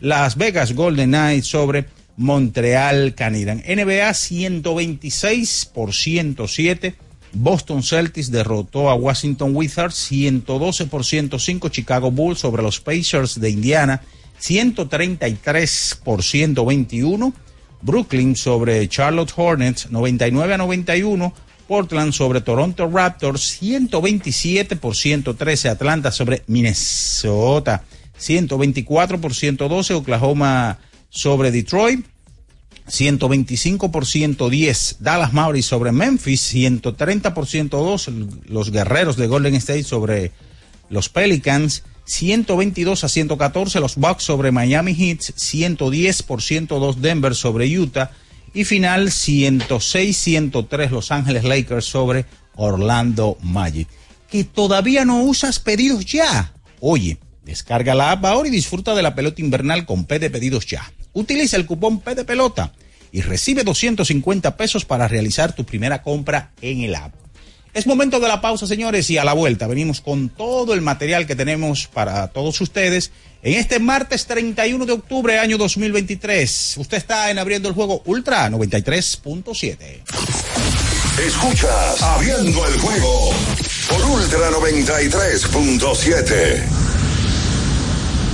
Las 0.00 0.36
Vegas 0.36 0.72
Golden 0.72 1.10
Knights 1.10 1.46
sobre 1.46 1.86
Montreal 2.16 3.14
Canadiens. 3.14 3.62
NBA 3.64 4.12
126 4.12 5.70
por 5.72 5.94
107. 5.94 6.94
Boston 7.34 7.82
Celtics 7.82 8.30
derrotó 8.30 8.90
a 8.90 8.94
Washington 8.94 9.54
Wizards 9.54 9.94
112 9.94 10.86
por 10.86 11.04
105. 11.04 11.68
Chicago 11.68 12.10
Bulls 12.10 12.40
sobre 12.40 12.62
los 12.62 12.80
Pacers 12.80 13.40
de 13.40 13.50
Indiana 13.50 14.02
133 14.42 16.00
por 16.02 16.22
121. 16.22 17.32
Brooklyn 17.80 18.36
sobre 18.36 18.88
Charlotte 18.88 19.32
Hornets 19.36 19.90
99 19.90 20.54
a 20.54 20.58
91. 20.58 21.32
Portland 21.68 22.12
sobre 22.12 22.40
Toronto 22.40 22.90
Raptors 22.90 23.40
127 23.60 24.76
por 24.76 24.96
113. 24.96 25.68
Atlanta 25.68 26.10
sobre 26.10 26.42
Minnesota 26.48 27.84
124 28.16 29.20
por 29.20 29.32
112. 29.32 29.94
Oklahoma 29.94 30.78
sobre 31.08 31.52
Detroit 31.52 32.04
125 32.88 33.92
por 33.92 34.06
110. 34.06 34.96
Dallas 34.98 35.32
Mavericks 35.32 35.66
sobre 35.66 35.92
Memphis 35.92 36.40
130 36.40 37.32
por 37.32 37.46
102. 37.46 38.10
Los 38.46 38.72
guerreros 38.72 39.16
de 39.16 39.28
Golden 39.28 39.54
State 39.54 39.84
sobre 39.84 40.32
los 40.90 41.08
Pelicans 41.08 41.84
122 42.04 43.04
a 43.04 43.08
114 43.08 43.80
los 43.80 43.96
Bucks 43.96 44.24
sobre 44.24 44.50
Miami 44.50 44.94
Heat, 44.94 45.20
110 45.36 46.22
por 46.22 46.42
102 46.42 47.00
Denver 47.00 47.34
sobre 47.34 47.66
Utah 47.78 48.10
y 48.54 48.64
final 48.64 49.08
106-103 49.08 50.90
Los 50.90 51.10
Ángeles 51.10 51.44
Lakers 51.44 51.84
sobre 51.84 52.26
Orlando 52.54 53.38
Magic. 53.40 53.88
Que 54.30 54.44
todavía 54.44 55.04
no 55.04 55.22
usas 55.22 55.58
pedidos 55.58 56.04
ya. 56.06 56.52
Oye, 56.80 57.18
descarga 57.44 57.94
la 57.94 58.12
app 58.12 58.24
ahora 58.24 58.48
y 58.48 58.52
disfruta 58.52 58.94
de 58.94 59.02
la 59.02 59.14
pelota 59.14 59.40
invernal 59.40 59.86
con 59.86 60.04
P 60.04 60.18
de 60.18 60.30
pedidos 60.30 60.66
ya. 60.66 60.92
Utiliza 61.12 61.56
el 61.56 61.66
cupón 61.66 62.00
P 62.00 62.14
de 62.14 62.24
pelota 62.24 62.72
y 63.10 63.20
recibe 63.20 63.62
250 63.62 64.56
pesos 64.56 64.84
para 64.84 65.06
realizar 65.06 65.54
tu 65.54 65.64
primera 65.64 66.02
compra 66.02 66.52
en 66.62 66.80
el 66.80 66.94
app. 66.94 67.21
Es 67.74 67.86
momento 67.86 68.20
de 68.20 68.28
la 68.28 68.42
pausa, 68.42 68.66
señores, 68.66 69.08
y 69.08 69.16
a 69.16 69.24
la 69.24 69.32
vuelta 69.32 69.66
venimos 69.66 70.02
con 70.02 70.28
todo 70.28 70.74
el 70.74 70.82
material 70.82 71.26
que 71.26 71.34
tenemos 71.34 71.86
para 71.86 72.28
todos 72.28 72.60
ustedes 72.60 73.12
en 73.42 73.54
este 73.54 73.78
martes 73.78 74.26
31 74.26 74.84
de 74.84 74.92
octubre, 74.92 75.38
año 75.38 75.56
2023. 75.56 76.74
Usted 76.76 76.98
está 76.98 77.30
en 77.30 77.38
Abriendo 77.38 77.70
el 77.70 77.74
Juego 77.74 78.02
Ultra 78.04 78.50
93.7. 78.50 80.02
Escuchas 81.26 82.02
Abriendo 82.02 82.66
el 82.66 82.78
Juego 82.78 83.30
por 83.88 84.04
Ultra 84.04 84.50
93.7. 84.50 86.91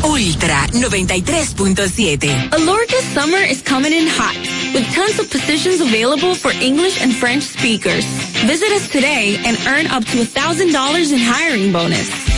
Ultra 0.05 0.69
93.7. 0.73 2.52
Alorca 2.52 3.02
summer 3.12 3.38
is 3.38 3.62
coming 3.62 3.92
in 3.92 4.07
hot, 4.07 4.37
with 4.73 4.87
tons 4.94 5.18
of 5.18 5.31
positions 5.31 5.81
available 5.81 6.35
for 6.35 6.53
English 6.53 7.03
and 7.03 7.12
French 7.14 7.42
speakers. 7.42 8.05
Visit 8.46 8.70
us 8.73 8.88
today 8.88 9.37
and 9.44 9.57
earn 9.66 9.87
up 9.88 10.05
to 10.05 10.18
$1,000 10.18 11.12
in 11.12 11.18
hiring 11.18 11.73
bonus. 11.73 12.38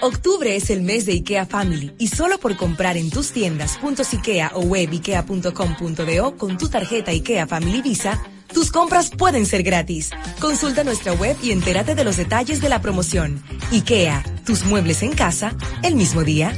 Octubre 0.00 0.54
es 0.54 0.70
el 0.70 0.82
mes 0.82 1.06
de 1.06 1.12
IKEA 1.12 1.44
Family 1.44 1.92
y 1.98 2.06
solo 2.06 2.38
por 2.38 2.56
comprar 2.56 2.96
en 2.96 3.10
tus 3.10 3.32
tiendas 3.32 3.78
.ikea 3.82 4.52
o 4.54 4.60
web 4.60 4.90
ikea.com.do 4.92 6.36
con 6.36 6.56
tu 6.56 6.68
tarjeta 6.68 7.10
IKEA 7.10 7.48
Family 7.48 7.82
Visa, 7.82 8.22
tus 8.52 8.70
compras 8.70 9.10
pueden 9.10 9.44
ser 9.44 9.64
gratis. 9.64 10.10
Consulta 10.38 10.84
nuestra 10.84 11.14
web 11.14 11.36
y 11.42 11.50
entérate 11.50 11.96
de 11.96 12.04
los 12.04 12.16
detalles 12.16 12.60
de 12.60 12.68
la 12.68 12.80
promoción. 12.80 13.42
IKEA, 13.72 14.22
tus 14.46 14.64
muebles 14.64 15.02
en 15.02 15.14
casa, 15.14 15.56
el 15.82 15.96
mismo 15.96 16.22
día. 16.22 16.56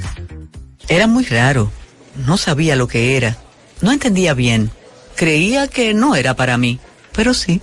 Era 0.88 1.06
muy 1.06 1.24
raro. 1.24 1.72
No 2.26 2.36
sabía 2.36 2.76
lo 2.76 2.88
que 2.88 3.16
era. 3.16 3.38
No 3.80 3.90
entendía 3.90 4.34
bien. 4.34 4.70
Creía 5.16 5.66
que 5.66 5.94
no 5.94 6.14
era 6.14 6.36
para 6.36 6.58
mí, 6.58 6.78
pero 7.12 7.32
sí. 7.32 7.62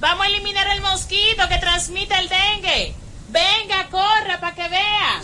Vamos 0.00 0.26
a 0.26 0.28
eliminar 0.28 0.66
el 0.76 0.80
mosquito 0.80 1.48
que 1.48 1.58
transmite 1.58 2.14
el 2.14 2.28
dengue. 2.28 2.94
Venga, 3.30 3.88
corra 3.90 4.38
para 4.40 4.54
que 4.54 4.68
vea. 4.68 5.20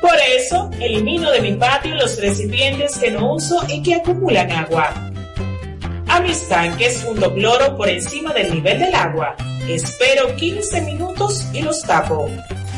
Por 0.00 0.16
eso, 0.36 0.70
elimino 0.80 1.30
de 1.30 1.40
mi 1.42 1.52
patio 1.54 1.94
los 1.94 2.18
recipientes 2.18 2.96
que 2.96 3.10
no 3.10 3.34
uso 3.34 3.62
y 3.68 3.82
que 3.82 3.96
acumulan 3.96 4.50
agua. 4.52 4.92
A 6.08 6.20
mis 6.20 6.48
tanques 6.48 7.02
fundo 7.02 7.32
cloro 7.34 7.76
por 7.76 7.88
encima 7.88 8.32
del 8.32 8.54
nivel 8.54 8.78
del 8.78 8.94
agua. 8.94 9.36
Espero 9.68 10.34
15 10.34 10.80
minutos 10.82 11.44
y 11.52 11.60
los 11.60 11.82
tapo. 11.82 12.30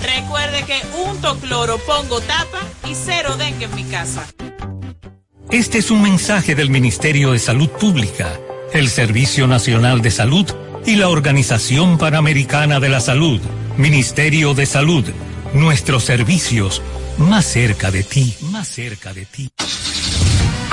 Recuerde 0.02 0.64
que 0.64 0.80
unto 1.08 1.36
cloro, 1.38 1.78
pongo 1.78 2.20
tapa 2.20 2.60
y 2.88 2.94
cero 2.94 3.36
dengue 3.36 3.66
en 3.66 3.74
mi 3.76 3.84
casa. 3.84 4.26
Este 5.50 5.78
es 5.78 5.90
un 5.92 6.02
mensaje 6.02 6.56
del 6.56 6.70
Ministerio 6.70 7.32
de 7.32 7.38
Salud 7.38 7.68
Pública, 7.68 8.38
el 8.72 8.88
Servicio 8.88 9.46
Nacional 9.46 10.02
de 10.02 10.10
Salud 10.10 10.65
y 10.86 10.94
la 10.94 11.08
Organización 11.08 11.98
Panamericana 11.98 12.78
de 12.80 12.88
la 12.88 13.00
Salud. 13.00 13.40
Ministerio 13.76 14.54
de 14.54 14.66
Salud, 14.66 15.04
nuestros 15.52 16.04
servicios 16.04 16.80
más 17.18 17.44
cerca 17.44 17.90
de 17.90 18.04
ti, 18.04 18.34
más 18.52 18.68
cerca 18.68 19.12
de 19.12 19.26
ti. 19.26 19.50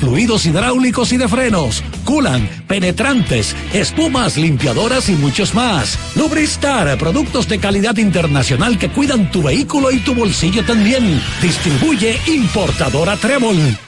fluidos 0.00 0.46
hidráulicos 0.46 1.12
y 1.12 1.16
de 1.16 1.28
frenos, 1.28 1.82
culan, 2.04 2.48
penetrantes, 2.66 3.54
espumas, 3.72 4.36
limpiadoras 4.36 5.08
y 5.08 5.12
muchos 5.12 5.54
más. 5.54 5.98
Lubristar, 6.14 6.98
productos 6.98 7.48
de 7.48 7.58
calidad 7.58 7.96
internacional 7.96 8.78
que 8.78 8.90
cuidan 8.90 9.30
tu 9.30 9.42
vehículo 9.42 9.90
y 9.90 10.00
tu 10.00 10.14
bolsillo 10.14 10.62
también. 10.64 11.22
Distribuye 11.42 12.18
importadora 12.26 13.16
Trébol. 13.16 13.78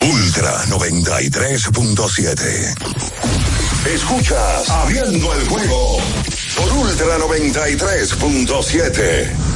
Ultra 0.00 0.64
93.7. 0.66 2.74
Escuchas 3.94 4.68
Abriendo 4.68 5.32
el 5.34 5.48
juego 5.48 5.98
por 6.56 6.72
Ultra 6.72 7.18
93.7. 7.18 9.55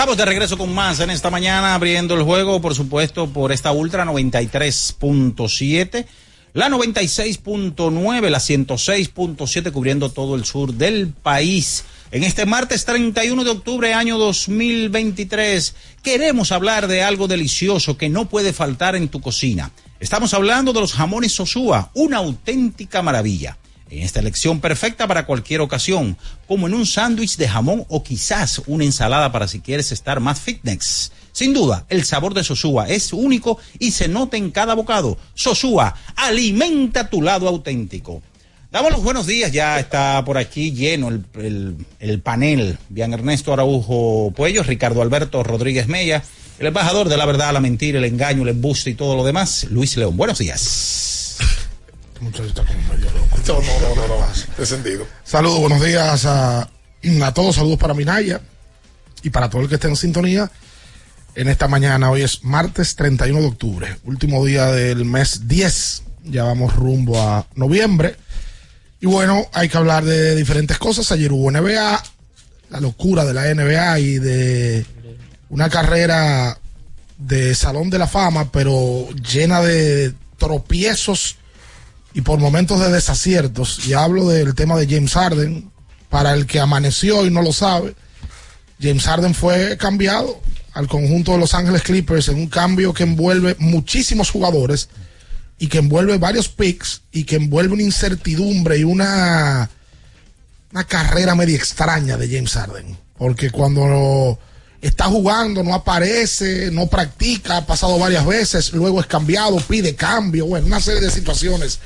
Estamos 0.00 0.16
de 0.16 0.24
regreso 0.24 0.56
con 0.56 0.72
más 0.72 0.98
en 1.00 1.10
esta 1.10 1.28
mañana, 1.28 1.74
abriendo 1.74 2.14
el 2.14 2.22
juego, 2.22 2.62
por 2.62 2.74
supuesto, 2.74 3.28
por 3.28 3.52
esta 3.52 3.70
Ultra 3.70 4.06
93.7, 4.06 6.06
la 6.54 6.70
96.9, 6.70 8.30
la 8.30 8.38
106.7, 8.38 9.70
cubriendo 9.70 10.10
todo 10.10 10.36
el 10.36 10.46
sur 10.46 10.72
del 10.72 11.08
país. 11.08 11.84
En 12.12 12.24
este 12.24 12.46
martes 12.46 12.86
31 12.86 13.44
de 13.44 13.50
octubre, 13.50 13.92
año 13.92 14.16
2023, 14.16 15.74
queremos 16.02 16.50
hablar 16.50 16.88
de 16.88 17.02
algo 17.02 17.28
delicioso 17.28 17.98
que 17.98 18.08
no 18.08 18.26
puede 18.26 18.54
faltar 18.54 18.96
en 18.96 19.08
tu 19.08 19.20
cocina. 19.20 19.70
Estamos 20.00 20.32
hablando 20.32 20.72
de 20.72 20.80
los 20.80 20.94
jamones 20.94 21.32
Sosúa, 21.32 21.90
una 21.92 22.16
auténtica 22.16 23.02
maravilla 23.02 23.58
en 23.90 24.02
esta 24.02 24.20
elección 24.20 24.60
perfecta 24.60 25.06
para 25.06 25.26
cualquier 25.26 25.60
ocasión, 25.60 26.16
como 26.46 26.66
en 26.66 26.74
un 26.74 26.86
sándwich 26.86 27.36
de 27.36 27.48
jamón 27.48 27.84
o 27.88 28.02
quizás 28.02 28.62
una 28.66 28.84
ensalada 28.84 29.32
para 29.32 29.48
si 29.48 29.60
quieres 29.60 29.92
estar 29.92 30.20
más 30.20 30.40
fitness. 30.40 31.12
Sin 31.32 31.52
duda, 31.52 31.86
el 31.88 32.04
sabor 32.04 32.34
de 32.34 32.44
Sosúa 32.44 32.88
es 32.88 33.12
único 33.12 33.58
y 33.78 33.90
se 33.92 34.08
nota 34.08 34.36
en 34.36 34.50
cada 34.50 34.74
bocado. 34.74 35.18
Sosúa, 35.34 35.94
alimenta 36.16 37.08
tu 37.08 37.22
lado 37.22 37.48
auténtico. 37.48 38.22
Damos 38.72 38.92
los 38.92 39.02
buenos 39.02 39.26
días, 39.26 39.50
ya 39.50 39.80
está 39.80 40.24
por 40.24 40.38
aquí 40.38 40.70
lleno 40.70 41.08
el, 41.08 41.24
el, 41.34 41.76
el 41.98 42.20
panel. 42.20 42.78
Bien 42.88 43.12
Ernesto 43.12 43.52
Araujo 43.52 44.32
Puello, 44.34 44.62
Ricardo 44.62 45.02
Alberto 45.02 45.42
Rodríguez 45.42 45.88
Mella, 45.88 46.22
el 46.60 46.66
embajador 46.66 47.08
de 47.08 47.16
la 47.16 47.26
verdad, 47.26 47.52
la 47.52 47.60
mentira, 47.60 47.98
el 47.98 48.04
engaño, 48.04 48.42
el 48.42 48.50
embuste 48.50 48.90
y 48.90 48.94
todo 48.94 49.16
lo 49.16 49.24
demás, 49.24 49.66
Luis 49.70 49.96
León. 49.96 50.16
Buenos 50.16 50.38
días. 50.38 51.19
Muchacho 52.20 52.44
está 52.44 52.64
como 52.64 52.78
medio 52.92 53.10
loco. 53.12 53.36
No, 53.46 53.54
no, 53.60 53.94
no, 53.96 54.08
no, 54.08 54.26
Descendido. 54.58 55.06
Saludos, 55.24 55.60
buenos 55.60 55.82
días 55.82 56.26
a, 56.26 56.60
a 56.60 57.34
todos. 57.34 57.56
Saludos 57.56 57.78
para 57.78 57.94
Minaya 57.94 58.42
y 59.22 59.30
para 59.30 59.48
todo 59.48 59.62
el 59.62 59.68
que 59.68 59.76
esté 59.76 59.88
en 59.88 59.96
sintonía 59.96 60.50
en 61.34 61.48
esta 61.48 61.66
mañana. 61.66 62.10
Hoy 62.10 62.22
es 62.22 62.44
martes 62.44 62.94
31 62.96 63.40
de 63.40 63.46
octubre, 63.46 63.96
último 64.04 64.44
día 64.44 64.66
del 64.66 65.06
mes 65.06 65.48
10. 65.48 66.02
Ya 66.24 66.44
vamos 66.44 66.76
rumbo 66.76 67.18
a 67.20 67.46
noviembre. 67.54 68.16
Y 69.00 69.06
bueno, 69.06 69.46
hay 69.54 69.70
que 69.70 69.78
hablar 69.78 70.04
de 70.04 70.36
diferentes 70.36 70.76
cosas. 70.76 71.10
Ayer 71.12 71.32
hubo 71.32 71.50
NBA, 71.50 72.02
la 72.68 72.80
locura 72.80 73.24
de 73.24 73.32
la 73.32 73.54
NBA 73.54 73.98
y 73.98 74.18
de 74.18 74.86
una 75.48 75.70
carrera 75.70 76.58
de 77.16 77.54
Salón 77.54 77.88
de 77.88 77.98
la 77.98 78.06
Fama, 78.06 78.52
pero 78.52 79.08
llena 79.14 79.62
de 79.62 80.12
tropiezos 80.36 81.39
y 82.12 82.22
por 82.22 82.38
momentos 82.38 82.80
de 82.80 82.90
desaciertos, 82.90 83.86
y 83.86 83.92
hablo 83.92 84.28
del 84.28 84.54
tema 84.54 84.76
de 84.76 84.86
James 84.86 85.12
Harden, 85.12 85.70
para 86.08 86.34
el 86.34 86.46
que 86.46 86.60
amaneció 86.60 87.24
y 87.24 87.30
no 87.30 87.40
lo 87.40 87.52
sabe, 87.52 87.94
James 88.80 89.04
Harden 89.04 89.34
fue 89.34 89.76
cambiado 89.76 90.40
al 90.72 90.88
conjunto 90.88 91.32
de 91.32 91.38
Los 91.38 91.54
Ángeles 91.54 91.82
Clippers 91.82 92.28
en 92.28 92.36
un 92.36 92.48
cambio 92.48 92.92
que 92.92 93.04
envuelve 93.04 93.56
muchísimos 93.58 94.30
jugadores 94.30 94.88
y 95.58 95.68
que 95.68 95.78
envuelve 95.78 96.18
varios 96.18 96.48
picks 96.48 97.02
y 97.12 97.24
que 97.24 97.36
envuelve 97.36 97.74
una 97.74 97.82
incertidumbre 97.82 98.78
y 98.78 98.84
una, 98.84 99.68
una 100.72 100.84
carrera 100.84 101.34
media 101.34 101.56
extraña 101.56 102.16
de 102.16 102.28
James 102.28 102.52
Harden. 102.52 102.96
Porque 103.18 103.50
cuando 103.50 104.38
está 104.80 105.04
jugando, 105.04 105.62
no 105.62 105.74
aparece, 105.74 106.70
no 106.70 106.86
practica, 106.86 107.58
ha 107.58 107.66
pasado 107.66 107.98
varias 107.98 108.24
veces, 108.24 108.72
luego 108.72 109.00
es 109.00 109.06
cambiado, 109.06 109.58
pide 109.60 109.94
cambio, 109.94 110.46
bueno, 110.46 110.66
una 110.66 110.80
serie 110.80 111.02
de 111.02 111.10
situaciones 111.10 111.78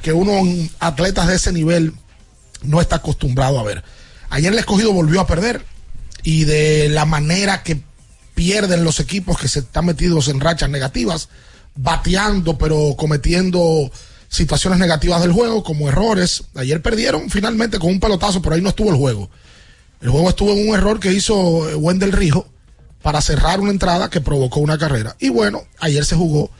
que 0.00 0.12
uno, 0.12 0.42
atletas 0.78 1.26
de 1.28 1.36
ese 1.36 1.52
nivel, 1.52 1.94
no 2.62 2.80
está 2.80 2.96
acostumbrado 2.96 3.58
a 3.58 3.62
ver. 3.62 3.82
Ayer 4.30 4.52
el 4.52 4.58
escogido 4.58 4.92
volvió 4.92 5.20
a 5.20 5.26
perder 5.26 5.64
y 6.22 6.44
de 6.44 6.88
la 6.88 7.04
manera 7.04 7.62
que 7.62 7.80
pierden 8.34 8.84
los 8.84 9.00
equipos 9.00 9.38
que 9.38 9.48
se 9.48 9.60
están 9.60 9.86
metidos 9.86 10.28
en 10.28 10.40
rachas 10.40 10.70
negativas, 10.70 11.28
bateando 11.74 12.58
pero 12.58 12.94
cometiendo 12.96 13.90
situaciones 14.28 14.78
negativas 14.78 15.22
del 15.22 15.32
juego 15.32 15.62
como 15.62 15.88
errores. 15.88 16.44
Ayer 16.54 16.82
perdieron 16.82 17.30
finalmente 17.30 17.78
con 17.78 17.90
un 17.90 18.00
pelotazo, 18.00 18.42
pero 18.42 18.54
ahí 18.54 18.62
no 18.62 18.68
estuvo 18.68 18.90
el 18.90 18.96
juego. 18.96 19.30
El 20.00 20.10
juego 20.10 20.28
estuvo 20.28 20.52
en 20.52 20.68
un 20.68 20.74
error 20.74 21.00
que 21.00 21.12
hizo 21.12 21.34
Wendell 21.78 22.12
Rijo 22.12 22.46
para 23.02 23.20
cerrar 23.20 23.60
una 23.60 23.70
entrada 23.70 24.10
que 24.10 24.20
provocó 24.20 24.60
una 24.60 24.78
carrera. 24.78 25.16
Y 25.18 25.30
bueno, 25.30 25.62
ayer 25.80 26.04
se 26.04 26.14
jugó 26.14 26.50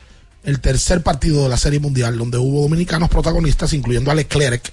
el 0.43 0.59
tercer 0.59 1.03
partido 1.03 1.43
de 1.43 1.49
la 1.49 1.57
Serie 1.57 1.79
Mundial, 1.79 2.17
donde 2.17 2.37
hubo 2.37 2.61
dominicanos 2.61 3.09
protagonistas, 3.09 3.73
incluyendo 3.73 4.11
a 4.11 4.15
Leclerc, 4.15 4.71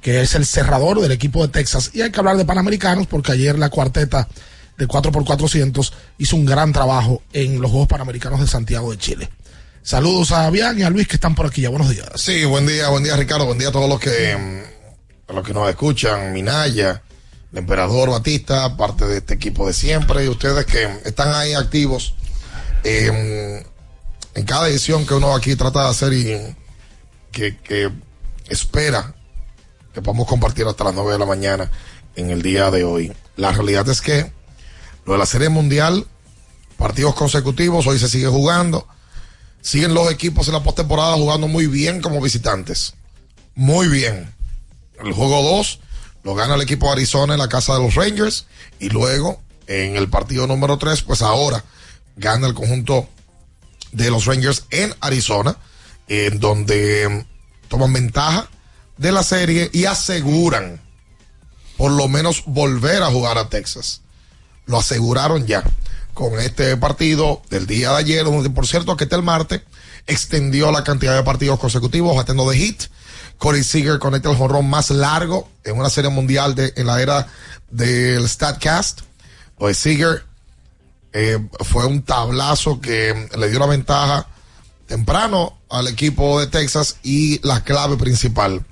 que 0.00 0.20
es 0.20 0.34
el 0.34 0.46
cerrador 0.46 1.00
del 1.00 1.12
equipo 1.12 1.46
de 1.46 1.52
Texas. 1.52 1.90
Y 1.92 2.02
hay 2.02 2.10
que 2.10 2.18
hablar 2.18 2.36
de 2.36 2.44
panamericanos, 2.44 3.06
porque 3.06 3.32
ayer 3.32 3.58
la 3.58 3.70
cuarteta 3.70 4.28
de 4.76 4.88
4x400 4.88 5.92
hizo 6.18 6.36
un 6.36 6.44
gran 6.44 6.72
trabajo 6.72 7.22
en 7.32 7.60
los 7.60 7.70
Juegos 7.70 7.88
Panamericanos 7.88 8.40
de 8.40 8.46
Santiago 8.46 8.90
de 8.90 8.98
Chile. 8.98 9.28
Saludos 9.82 10.32
a 10.32 10.48
Bian 10.50 10.78
y 10.78 10.82
a 10.82 10.90
Luis 10.90 11.08
que 11.08 11.16
están 11.16 11.34
por 11.34 11.46
aquí 11.46 11.60
ya. 11.62 11.68
Buenos 11.68 11.90
días. 11.90 12.08
Sí, 12.14 12.44
buen 12.44 12.66
día, 12.66 12.88
buen 12.88 13.02
día 13.02 13.16
Ricardo, 13.16 13.46
buen 13.46 13.58
día 13.58 13.68
a 13.68 13.72
todos 13.72 13.88
los 13.88 14.00
que, 14.00 14.32
a 15.28 15.32
los 15.32 15.44
que 15.44 15.52
nos 15.52 15.68
escuchan, 15.68 16.32
Minaya, 16.32 17.02
el 17.52 17.58
emperador 17.58 18.10
Batista, 18.10 18.76
parte 18.76 19.06
de 19.06 19.18
este 19.18 19.34
equipo 19.34 19.66
de 19.66 19.72
siempre, 19.72 20.24
y 20.24 20.28
ustedes 20.28 20.64
que 20.66 20.88
están 21.04 21.34
ahí 21.34 21.52
activos. 21.54 22.14
Eh, 22.84 23.64
en 24.34 24.44
cada 24.44 24.68
edición 24.68 25.06
que 25.06 25.14
uno 25.14 25.34
aquí 25.34 25.56
trata 25.56 25.84
de 25.84 25.88
hacer 25.88 26.12
y 26.12 26.56
que, 27.30 27.90
espera 28.48 29.14
que 29.92 30.02
podamos 30.02 30.26
compartir 30.26 30.66
hasta 30.66 30.84
las 30.84 30.94
9 30.94 31.12
de 31.12 31.18
la 31.18 31.26
mañana 31.26 31.70
en 32.16 32.30
el 32.30 32.42
día 32.42 32.70
de 32.70 32.84
hoy. 32.84 33.12
La 33.36 33.52
realidad 33.52 33.88
es 33.88 34.00
que 34.00 34.32
lo 35.04 35.12
de 35.12 35.18
la 35.18 35.26
Serie 35.26 35.48
Mundial, 35.48 36.06
partidos 36.76 37.14
consecutivos, 37.14 37.86
hoy 37.86 37.98
se 37.98 38.08
sigue 38.08 38.28
jugando. 38.28 38.86
Siguen 39.60 39.94
los 39.94 40.10
equipos 40.10 40.48
en 40.48 40.54
la 40.54 40.62
postemporada 40.62 41.14
jugando 41.14 41.46
muy 41.46 41.66
bien 41.66 42.00
como 42.00 42.20
visitantes. 42.20 42.94
Muy 43.54 43.88
bien. 43.88 44.34
El 45.02 45.12
juego 45.12 45.42
2 45.42 45.80
lo 46.24 46.34
gana 46.34 46.54
el 46.54 46.62
equipo 46.62 46.86
de 46.86 46.92
Arizona 46.92 47.34
en 47.34 47.38
la 47.38 47.48
casa 47.48 47.74
de 47.74 47.80
los 47.80 47.94
Rangers. 47.94 48.46
Y 48.80 48.88
luego, 48.88 49.40
en 49.66 49.96
el 49.96 50.08
partido 50.08 50.46
número 50.46 50.78
3, 50.78 51.02
pues 51.02 51.22
ahora 51.22 51.64
gana 52.16 52.46
el 52.46 52.54
conjunto 52.54 53.08
de 53.92 54.10
los 54.10 54.26
Rangers 54.26 54.64
en 54.70 54.94
Arizona, 55.00 55.56
en 56.08 56.40
donde 56.40 57.26
toman 57.68 57.92
ventaja 57.92 58.48
de 58.96 59.12
la 59.12 59.22
serie 59.22 59.70
y 59.72 59.84
aseguran 59.84 60.80
por 61.76 61.90
lo 61.92 62.08
menos 62.08 62.44
volver 62.46 63.02
a 63.02 63.10
jugar 63.10 63.38
a 63.38 63.48
Texas. 63.48 64.02
Lo 64.66 64.78
aseguraron 64.78 65.46
ya 65.46 65.64
con 66.14 66.38
este 66.38 66.76
partido 66.76 67.42
del 67.50 67.66
día 67.66 67.90
de 67.90 67.96
ayer, 67.96 68.24
donde 68.24 68.50
por 68.50 68.66
cierto 68.66 68.96
que 68.96 69.04
este 69.04 69.16
el 69.16 69.22
martes 69.22 69.62
extendió 70.06 70.70
la 70.70 70.84
cantidad 70.84 71.14
de 71.14 71.22
partidos 71.22 71.58
consecutivos, 71.58 72.16
batiendo 72.16 72.48
de 72.48 72.56
hit. 72.56 72.82
Corey 73.38 73.64
Seager 73.64 73.98
conecta 73.98 74.30
el 74.30 74.36
jonrón 74.36 74.68
más 74.68 74.90
largo 74.90 75.50
en 75.64 75.76
una 75.76 75.90
serie 75.90 76.10
mundial 76.10 76.54
de, 76.54 76.72
en 76.76 76.86
la 76.86 77.00
era 77.02 77.26
del 77.70 78.28
StatCast. 78.28 79.00
De 79.58 79.74
Seager 79.74 80.24
eh, 81.12 81.38
fue 81.60 81.86
un 81.86 82.02
tablazo 82.02 82.80
que 82.80 83.28
le 83.36 83.50
dio 83.50 83.58
la 83.58 83.66
ventaja 83.66 84.26
temprano 84.86 85.58
al 85.70 85.88
equipo 85.88 86.40
de 86.40 86.46
Texas 86.46 86.96
y 87.02 87.40
la 87.46 87.64
clave 87.64 87.96
principal. 87.96 88.64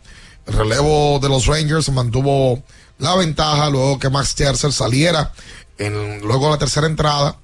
El 0.46 0.54
relevo 0.54 1.18
de 1.20 1.28
los 1.28 1.46
Rangers 1.46 1.90
mantuvo 1.90 2.62
la 2.98 3.14
ventaja 3.16 3.70
luego 3.70 3.98
que 3.98 4.10
Max 4.10 4.30
Scherzer 4.30 4.72
saliera 4.72 5.32
en, 5.78 6.20
luego 6.20 6.46
de 6.46 6.52
la 6.52 6.58
tercera 6.58 6.86
entrada. 6.86 7.38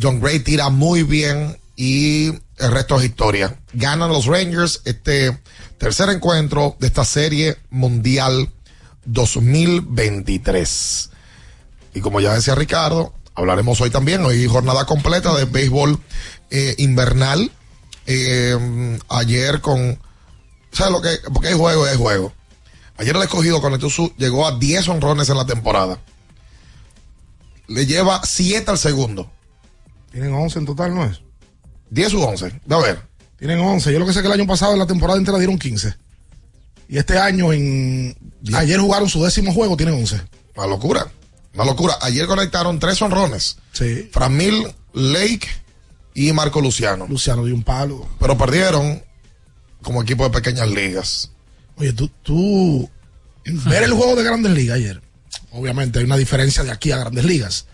John 0.00 0.20
Gray 0.20 0.40
tira 0.40 0.68
muy 0.68 1.02
bien 1.02 1.58
y 1.76 2.28
el 2.28 2.72
resto 2.72 2.98
es 2.98 3.04
historia. 3.04 3.58
Ganan 3.72 4.10
los 4.10 4.26
Rangers 4.26 4.82
este 4.84 5.38
tercer 5.78 6.10
encuentro 6.10 6.76
de 6.78 6.88
esta 6.88 7.04
serie 7.04 7.56
mundial 7.70 8.50
2023. 9.04 11.10
Y 11.94 12.00
como 12.00 12.20
ya 12.20 12.34
decía 12.34 12.54
Ricardo, 12.54 13.14
hablaremos 13.38 13.80
hoy 13.80 13.90
también, 13.90 14.24
hoy 14.24 14.46
jornada 14.46 14.84
completa 14.84 15.34
de 15.34 15.44
béisbol 15.44 15.98
eh, 16.50 16.74
invernal. 16.78 17.50
Eh, 18.06 18.98
ayer 19.08 19.60
con, 19.60 19.98
¿sabes 20.72 20.92
lo 20.92 21.00
que? 21.00 21.10
Porque 21.32 21.48
hay 21.48 21.54
juego, 21.54 21.84
hay 21.84 21.96
juego. 21.96 22.32
Ayer 22.96 23.14
el 23.14 23.22
escogido 23.22 23.60
con 23.60 23.78
su 23.90 24.12
llegó 24.16 24.46
a 24.46 24.58
10 24.58 24.88
honrones 24.88 25.28
en 25.28 25.36
la 25.36 25.46
temporada. 25.46 26.00
Le 27.68 27.86
lleva 27.86 28.22
7 28.24 28.70
al 28.70 28.78
segundo. 28.78 29.30
Tienen 30.10 30.34
11 30.34 30.58
en 30.58 30.66
total, 30.66 30.94
¿no 30.94 31.04
es? 31.04 31.20
10 31.90 32.14
u 32.14 32.22
11. 32.22 32.60
A 32.68 32.78
ver. 32.78 33.02
Tienen 33.38 33.60
11. 33.60 33.92
Yo 33.92 34.00
lo 34.00 34.06
que 34.06 34.12
sé 34.12 34.20
que 34.20 34.26
el 34.26 34.32
año 34.32 34.46
pasado 34.46 34.72
en 34.72 34.80
la 34.80 34.86
temporada 34.86 35.18
entera 35.18 35.38
dieron 35.38 35.58
15. 35.58 35.94
Y 36.88 36.98
este 36.98 37.18
año 37.18 37.52
en... 37.52 38.16
Ayer 38.54 38.80
jugaron 38.80 39.08
su 39.08 39.22
décimo 39.22 39.52
juego, 39.52 39.76
tienen 39.76 39.94
11. 39.94 40.20
Una 40.56 40.66
locura. 40.66 41.06
Una 41.58 41.66
locura. 41.66 41.98
Ayer 42.02 42.26
conectaron 42.26 42.78
tres 42.78 43.02
honrones. 43.02 43.58
Sí. 43.72 44.08
Framil, 44.12 44.72
Lake 44.92 45.48
y 46.14 46.32
Marco 46.32 46.60
Luciano. 46.60 47.08
Luciano 47.08 47.44
dio 47.44 47.52
un 47.52 47.64
palo. 47.64 48.08
Pero 48.20 48.38
perdieron 48.38 49.02
como 49.82 50.00
equipo 50.02 50.22
de 50.22 50.30
pequeñas 50.30 50.68
ligas. 50.68 51.32
Oye, 51.76 51.92
tú, 51.92 52.08
tú, 52.22 52.88
ver 53.44 53.82
el 53.82 53.92
juego 53.92 54.14
de 54.14 54.22
Grandes 54.22 54.52
Ligas 54.52 54.76
ayer, 54.76 55.02
obviamente 55.52 55.98
hay 55.98 56.04
una 56.04 56.16
diferencia 56.16 56.62
de 56.62 56.70
aquí 56.70 56.92
a 56.92 56.98
Grandes 56.98 57.24
Ligas, 57.24 57.66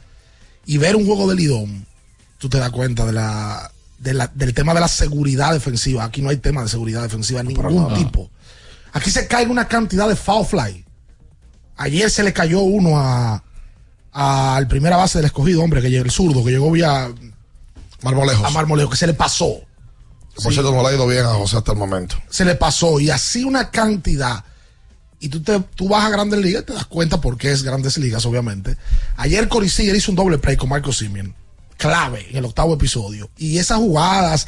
y 0.66 0.78
ver 0.78 0.96
un 0.96 1.06
juego 1.06 1.28
de 1.28 1.36
Lidón, 1.36 1.86
tú 2.38 2.48
te 2.48 2.58
das 2.58 2.70
cuenta 2.70 3.04
de 3.04 3.12
la, 3.12 3.70
de 3.98 4.14
la, 4.14 4.30
del 4.34 4.54
tema 4.54 4.72
de 4.74 4.80
la 4.80 4.88
seguridad 4.88 5.52
defensiva. 5.52 6.04
Aquí 6.04 6.22
no 6.22 6.30
hay 6.30 6.38
tema 6.38 6.62
de 6.62 6.68
seguridad 6.68 7.02
defensiva 7.02 7.42
de 7.42 7.48
ningún 7.48 7.94
tipo. 7.94 8.30
Aquí 8.92 9.10
se 9.10 9.26
cae 9.26 9.46
una 9.46 9.68
cantidad 9.68 10.08
de 10.08 10.16
foul 10.16 10.46
fly. 10.46 10.84
Ayer 11.76 12.10
se 12.10 12.22
le 12.22 12.32
cayó 12.32 12.60
uno 12.60 12.98
a 12.98 13.42
al 14.14 14.68
primera 14.68 14.96
base 14.96 15.18
del 15.18 15.26
escogido, 15.26 15.62
hombre, 15.62 15.82
que 15.82 15.90
llegó 15.90 16.04
el 16.04 16.10
zurdo, 16.10 16.44
que 16.44 16.52
llegó 16.52 16.70
vía 16.70 17.12
Marmolejos. 18.02 18.46
a 18.46 18.50
Marmolejos, 18.50 18.92
que 18.92 18.96
se 18.96 19.06
le 19.08 19.14
pasó. 19.14 19.60
Por 20.42 20.52
cierto, 20.52 20.72
no 20.72 20.82
le 20.82 20.88
ha 20.88 20.94
ido 20.94 21.06
bien 21.06 21.24
a 21.24 21.34
José 21.34 21.56
hasta 21.56 21.72
el 21.72 21.78
momento. 21.78 22.16
Se 22.30 22.44
le 22.44 22.54
pasó 22.54 23.00
y 23.00 23.10
así 23.10 23.44
una 23.44 23.70
cantidad. 23.70 24.44
Y 25.18 25.28
tú, 25.28 25.42
te, 25.42 25.58
tú 25.74 25.88
vas 25.88 26.04
a 26.04 26.10
Grandes 26.10 26.38
Ligas 26.40 26.62
y 26.62 26.66
te 26.66 26.72
das 26.74 26.86
cuenta 26.86 27.20
por 27.20 27.36
qué 27.36 27.50
es 27.50 27.62
Grandes 27.62 27.98
Ligas, 27.98 28.24
obviamente. 28.26 28.76
Ayer 29.16 29.48
Corey 29.48 29.68
Seager 29.68 29.96
hizo 29.96 30.12
un 30.12 30.16
doble 30.16 30.38
play 30.38 30.56
con 30.56 30.68
Marco 30.68 30.92
Simeon. 30.92 31.34
Clave 31.76 32.28
en 32.30 32.36
el 32.36 32.44
octavo 32.44 32.74
episodio. 32.74 33.30
Y 33.36 33.58
esas 33.58 33.78
jugadas, 33.78 34.46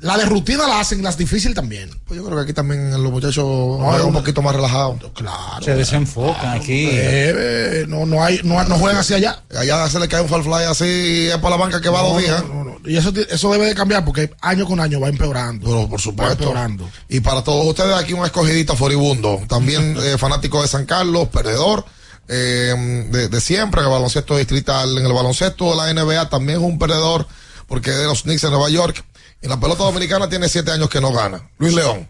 la 0.00 0.18
de 0.18 0.26
rutina 0.26 0.66
la 0.68 0.80
hacen, 0.80 1.02
las 1.02 1.16
difíciles 1.16 1.54
también. 1.54 1.88
Pues 2.06 2.18
yo 2.18 2.24
creo 2.26 2.36
que 2.36 2.42
aquí 2.44 2.52
también 2.52 2.90
los 3.02 3.10
muchachos 3.12 3.44
juegan 3.44 4.06
un 4.06 4.12
poquito 4.12 4.42
más 4.42 4.54
relajados. 4.54 4.98
Claro. 5.14 5.64
Se 5.64 5.74
desenfocan 5.74 6.58
aquí. 6.58 6.88
Eh, 6.90 7.86
no, 7.88 8.04
no, 8.04 8.22
hay, 8.22 8.40
no, 8.44 8.62
no 8.64 8.76
juegan 8.76 8.98
hacia 9.00 9.16
allá. 9.16 9.42
Allá 9.56 9.88
se 9.88 9.98
le 9.98 10.06
cae 10.08 10.20
un 10.20 10.28
fall 10.28 10.42
fly 10.42 10.64
así, 10.68 11.28
es 11.28 11.36
para 11.38 11.50
la 11.50 11.62
banca 11.62 11.80
que 11.80 11.88
va 11.88 12.02
No, 12.02 12.08
dos 12.08 12.14
no, 12.14 12.20
días. 12.20 12.44
no, 12.46 12.64
no. 12.64 12.74
Y 12.84 12.96
eso, 12.98 13.12
eso 13.30 13.50
debe 13.52 13.64
de 13.66 13.74
cambiar 13.74 14.04
porque 14.04 14.30
año 14.42 14.66
con 14.66 14.78
año 14.78 15.00
va 15.00 15.08
empeorando. 15.08 15.64
Pero 15.66 15.88
por 15.88 15.98
Va 15.98 16.02
supuesto. 16.02 16.32
empeorando. 16.44 16.90
Y 17.08 17.20
para 17.20 17.42
todos 17.42 17.64
ustedes 17.66 17.94
aquí 17.96 18.12
un 18.12 18.26
escogidita 18.26 18.74
furibundo. 18.76 19.40
También 19.48 19.96
eh, 20.02 20.18
fanático 20.18 20.60
de 20.60 20.68
San 20.68 20.84
Carlos, 20.84 21.28
perdedor. 21.28 21.84
eh, 22.28 23.06
de, 23.10 23.28
de 23.28 23.40
siempre, 23.40 23.80
en 23.80 23.86
el 23.86 23.92
baloncesto 23.92 24.36
distrital, 24.36 24.98
en 24.98 25.06
el 25.06 25.12
baloncesto 25.14 25.70
de 25.70 25.76
la 25.76 25.94
NBA 26.04 26.28
también 26.28 26.58
es 26.58 26.64
un 26.64 26.78
perdedor 26.78 27.26
porque 27.66 27.90
es 27.90 27.96
de 27.96 28.04
los 28.04 28.22
Knicks 28.24 28.42
de 28.42 28.50
Nueva 28.50 28.68
York. 28.68 29.02
Y 29.44 29.48
la 29.48 29.60
pelota 29.60 29.84
dominicana 29.84 30.28
tiene 30.28 30.48
siete 30.48 30.70
años 30.70 30.88
que 30.88 31.00
no 31.00 31.12
gana. 31.12 31.50
Luis 31.58 31.74
León. 31.74 32.08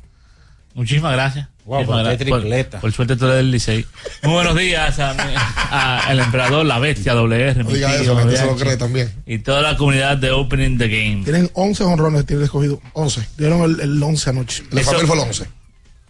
Muchísimas 0.74 1.12
gracias. 1.12 1.48
Wow, 1.64 1.78
Muchísimas 1.78 2.04
gracias. 2.04 2.28
Por- 2.28 2.40
tripleta. 2.40 2.80
Por, 2.80 2.92
suerte 2.92 3.16
tú 3.16 3.24
eres 3.24 3.36
del 3.38 3.50
Licey. 3.50 3.86
Muy 4.22 4.32
buenos 4.34 4.56
días 4.56 4.98
a, 4.98 5.14
mi- 5.14 5.34
a 5.36 6.06
el 6.10 6.20
emperador, 6.20 6.64
la 6.64 6.78
bestia 6.78 7.14
WR. 7.14 7.64
No 7.64 7.70
diga 7.70 7.88
tío, 7.88 8.02
eso, 8.02 8.14
la 8.14 8.20
gente 8.20 8.36
se 8.36 8.46
lo 8.46 8.56
cree 8.56 8.76
también. 8.76 9.12
Y 9.26 9.38
toda 9.38 9.62
la 9.62 9.76
comunidad 9.76 10.16
de 10.16 10.30
Opening 10.30 10.78
the 10.78 10.88
Game. 10.88 11.22
Tienen 11.24 11.50
11 11.54 11.84
honrones, 11.84 12.26
tiene 12.26 12.40
el 12.42 12.44
escogido. 12.44 12.80
11. 12.92 13.28
Dieron 13.36 13.62
el, 13.62 13.80
el 13.80 14.02
11 14.02 14.30
anoche. 14.30 14.62
El 14.70 14.80
Famil 14.80 15.06
fue 15.06 15.16
el 15.16 15.22
11. 15.22 15.46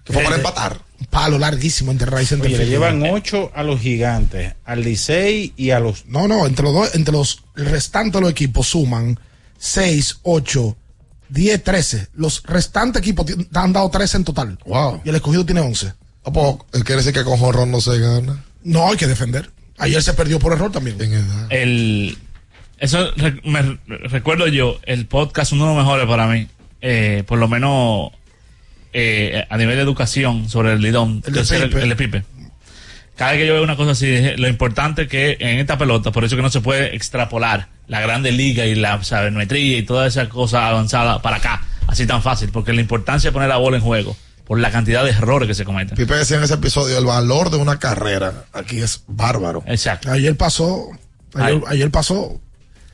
Que 0.04 0.12
fue 0.12 0.22
para 0.24 0.36
empatar. 0.36 0.78
Un 1.00 1.06
palo 1.06 1.38
larguísimo 1.38 1.90
entre 1.90 2.10
Rice 2.10 2.34
y 2.34 2.36
entre 2.36 2.54
Oye, 2.54 2.64
le 2.64 2.70
llevan 2.70 3.02
8 3.02 3.52
a 3.54 3.62
los 3.62 3.80
gigantes, 3.80 4.54
al 4.64 4.82
Licey 4.82 5.54
y 5.56 5.70
a 5.70 5.80
los. 5.80 6.04
No, 6.06 6.28
no, 6.28 6.46
entre 6.46 6.64
los 6.64 6.74
dos, 6.74 6.94
entre 6.94 7.12
los 7.12 7.44
el 7.56 7.66
restante 7.66 8.18
de 8.18 8.22
los 8.22 8.30
equipos 8.30 8.66
suman 8.66 9.18
6, 9.58 10.18
8, 10.24 10.76
10, 11.28 11.62
13. 11.62 12.08
Los 12.14 12.42
restantes 12.44 13.00
equipos 13.02 13.26
han 13.54 13.72
dado 13.72 13.90
13 13.90 14.18
en 14.18 14.24
total. 14.24 14.58
Wow. 14.66 15.00
Y 15.04 15.08
el 15.08 15.14
escogido 15.16 15.44
tiene 15.44 15.60
11. 15.60 15.92
¿A 16.26 16.32
poco? 16.32 16.66
Quiere 16.72 16.96
decir 16.96 17.12
que 17.12 17.24
con 17.24 17.36
Jorrón 17.38 17.70
no 17.70 17.80
se 17.80 17.98
gana. 17.98 18.42
No 18.62 18.88
hay 18.88 18.96
que 18.96 19.06
defender. 19.06 19.50
Ayer 19.78 20.02
se 20.02 20.14
perdió 20.14 20.38
por 20.38 20.52
error 20.52 20.70
también. 20.72 21.00
En 21.02 21.12
edad. 21.12 21.46
El, 21.50 22.16
eso 22.78 23.10
re- 23.16 23.40
me 23.44 23.60
re- 23.62 23.78
recuerdo 24.08 24.46
yo, 24.48 24.78
el 24.84 25.06
podcast, 25.06 25.52
uno 25.52 25.68
de 25.68 25.74
los 25.74 25.84
mejores 25.84 26.06
para 26.06 26.26
mí. 26.28 26.48
eh, 26.80 27.24
por 27.26 27.38
lo 27.38 27.48
menos 27.48 28.10
eh, 28.92 29.44
a 29.50 29.56
nivel 29.56 29.76
de 29.76 29.82
educación 29.82 30.48
sobre 30.48 30.72
el 30.74 30.80
lidón. 30.80 31.22
El 31.26 31.34
de 31.34 31.40
el 31.82 31.88
de 31.88 31.96
Pipe. 31.96 32.24
Cada 33.16 33.32
vez 33.32 33.40
que 33.40 33.46
yo 33.46 33.54
veo 33.54 33.62
una 33.62 33.76
cosa 33.76 33.92
así, 33.92 34.08
es 34.08 34.38
lo 34.38 34.48
importante 34.48 35.06
que 35.06 35.36
en 35.38 35.58
esta 35.58 35.78
pelota, 35.78 36.10
por 36.10 36.24
eso 36.24 36.34
que 36.36 36.42
no 36.42 36.50
se 36.50 36.60
puede 36.60 36.96
extrapolar 36.96 37.68
la 37.86 38.00
grande 38.00 38.32
liga 38.32 38.66
y 38.66 38.74
la 38.74 39.02
sabermetría 39.04 39.78
y 39.78 39.82
toda 39.82 40.06
esa 40.06 40.28
cosa 40.28 40.68
avanzada 40.68 41.22
para 41.22 41.36
acá, 41.36 41.64
así 41.86 42.06
tan 42.06 42.22
fácil, 42.22 42.50
porque 42.50 42.72
la 42.72 42.80
importancia 42.80 43.30
de 43.30 43.32
poner 43.32 43.48
la 43.48 43.58
bola 43.58 43.76
en 43.76 43.82
juego, 43.82 44.16
por 44.44 44.58
la 44.58 44.70
cantidad 44.70 45.04
de 45.04 45.10
errores 45.10 45.46
que 45.46 45.54
se 45.54 45.64
cometen. 45.64 45.96
Pipe 45.96 46.14
decía 46.14 46.36
en 46.38 46.42
ese 46.42 46.54
episodio, 46.54 46.98
el 46.98 47.04
valor 47.04 47.50
de 47.50 47.56
una 47.56 47.78
carrera 47.78 48.44
aquí 48.52 48.80
es 48.80 49.04
bárbaro. 49.06 49.62
Exacto. 49.66 50.10
Ayer 50.10 50.36
pasó. 50.36 50.88
Ayer, 51.34 51.62
Ay. 51.66 51.76
ayer 51.76 51.90
pasó. 51.90 52.40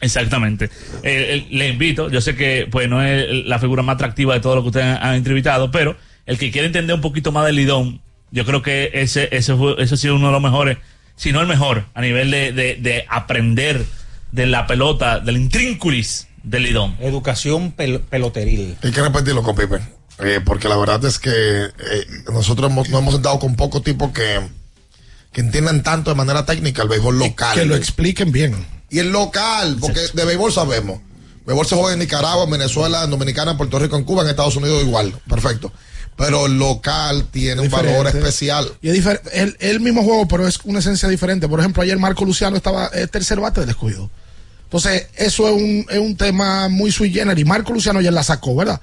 Exactamente. 0.00 0.66
Eh, 0.66 0.70
eh, 1.02 1.46
le 1.50 1.68
invito, 1.68 2.08
yo 2.08 2.20
sé 2.20 2.34
que 2.34 2.66
pues 2.70 2.88
no 2.88 3.02
es 3.02 3.46
la 3.46 3.58
figura 3.58 3.82
más 3.82 3.94
atractiva 3.94 4.34
de 4.34 4.40
todo 4.40 4.56
lo 4.56 4.62
que 4.62 4.68
ustedes 4.68 4.98
han 5.00 5.14
entrevistado, 5.14 5.70
pero 5.70 5.96
el 6.26 6.38
que 6.38 6.50
quiere 6.50 6.66
entender 6.66 6.94
un 6.94 7.02
poquito 7.02 7.32
más 7.32 7.46
del 7.46 7.56
lidón, 7.56 8.00
yo 8.30 8.44
creo 8.44 8.62
que 8.62 8.90
ese, 8.94 9.28
ese, 9.32 9.54
fue, 9.56 9.74
ese 9.82 9.94
ha 9.94 9.98
sido 9.98 10.14
uno 10.16 10.26
de 10.26 10.32
los 10.32 10.42
mejores, 10.42 10.78
si 11.16 11.32
no 11.32 11.40
el 11.40 11.46
mejor, 11.46 11.86
a 11.94 12.00
nivel 12.00 12.30
de, 12.30 12.52
de, 12.52 12.76
de 12.76 13.04
aprender 13.08 13.84
de 14.32 14.46
la 14.46 14.66
pelota, 14.66 15.18
del 15.20 15.36
intrínculis 15.36 16.28
del 16.42 16.62
lidón. 16.62 16.96
Educación 17.00 17.76
pel- 17.76 18.00
peloteril. 18.00 18.76
Hay 18.82 18.92
que 18.92 19.02
repetirlo 19.02 19.42
con 19.42 19.54
Pipe. 19.56 19.80
eh, 20.20 20.40
porque 20.44 20.68
la 20.68 20.76
verdad 20.76 21.04
es 21.04 21.18
que 21.18 21.30
eh, 21.32 22.06
nosotros 22.32 22.70
hemos, 22.70 22.88
nos 22.88 23.00
hemos 23.02 23.14
sentado 23.14 23.38
con 23.38 23.56
pocos 23.56 23.82
tipos 23.82 24.12
que, 24.12 24.40
que 25.32 25.40
entiendan 25.40 25.82
tanto 25.82 26.10
de 26.10 26.16
manera 26.16 26.46
técnica 26.46 26.82
el 26.82 26.88
béisbol 26.88 27.18
local. 27.18 27.54
Que 27.54 27.64
lo 27.64 27.74
expliquen 27.76 28.30
bien. 28.32 28.54
Y 28.88 28.98
el 29.00 29.10
local, 29.10 29.76
porque 29.80 30.00
de 30.14 30.24
béisbol 30.24 30.52
sabemos. 30.52 31.00
Béisbol 31.46 31.66
se 31.66 31.74
juega 31.74 31.92
en 31.94 31.98
Nicaragua, 31.98 32.44
en 32.44 32.50
Venezuela, 32.50 33.04
en 33.04 33.10
Dominicana, 33.10 33.50
en 33.52 33.56
Puerto 33.56 33.78
Rico, 33.78 33.96
en 33.96 34.04
Cuba, 34.04 34.22
en 34.22 34.28
Estados 34.28 34.56
Unidos 34.56 34.82
igual. 34.82 35.12
Perfecto. 35.28 35.72
Pero 36.20 36.44
el 36.44 36.58
local 36.58 37.28
tiene 37.30 37.62
un 37.62 37.70
valor 37.70 38.06
especial. 38.06 38.70
Y 38.82 38.90
es. 38.90 39.06
El, 39.32 39.56
el 39.58 39.80
mismo 39.80 40.02
juego, 40.04 40.28
pero 40.28 40.46
es 40.46 40.58
una 40.64 40.80
esencia 40.80 41.08
diferente. 41.08 41.48
Por 41.48 41.60
ejemplo, 41.60 41.82
ayer 41.82 41.98
Marco 41.98 42.26
Luciano 42.26 42.58
estaba 42.58 42.90
eh, 42.92 43.06
tercer 43.06 43.40
bate 43.40 43.60
del 43.60 43.70
escogido. 43.70 44.10
Entonces, 44.64 45.06
eso 45.16 45.48
es 45.48 45.54
un, 45.54 45.86
es 45.88 45.98
un 45.98 46.14
tema 46.18 46.68
muy 46.68 46.92
sui 46.92 47.10
generis. 47.10 47.46
Marco 47.46 47.72
Luciano 47.72 48.00
ayer 48.00 48.12
la 48.12 48.22
sacó, 48.22 48.54
¿verdad? 48.54 48.78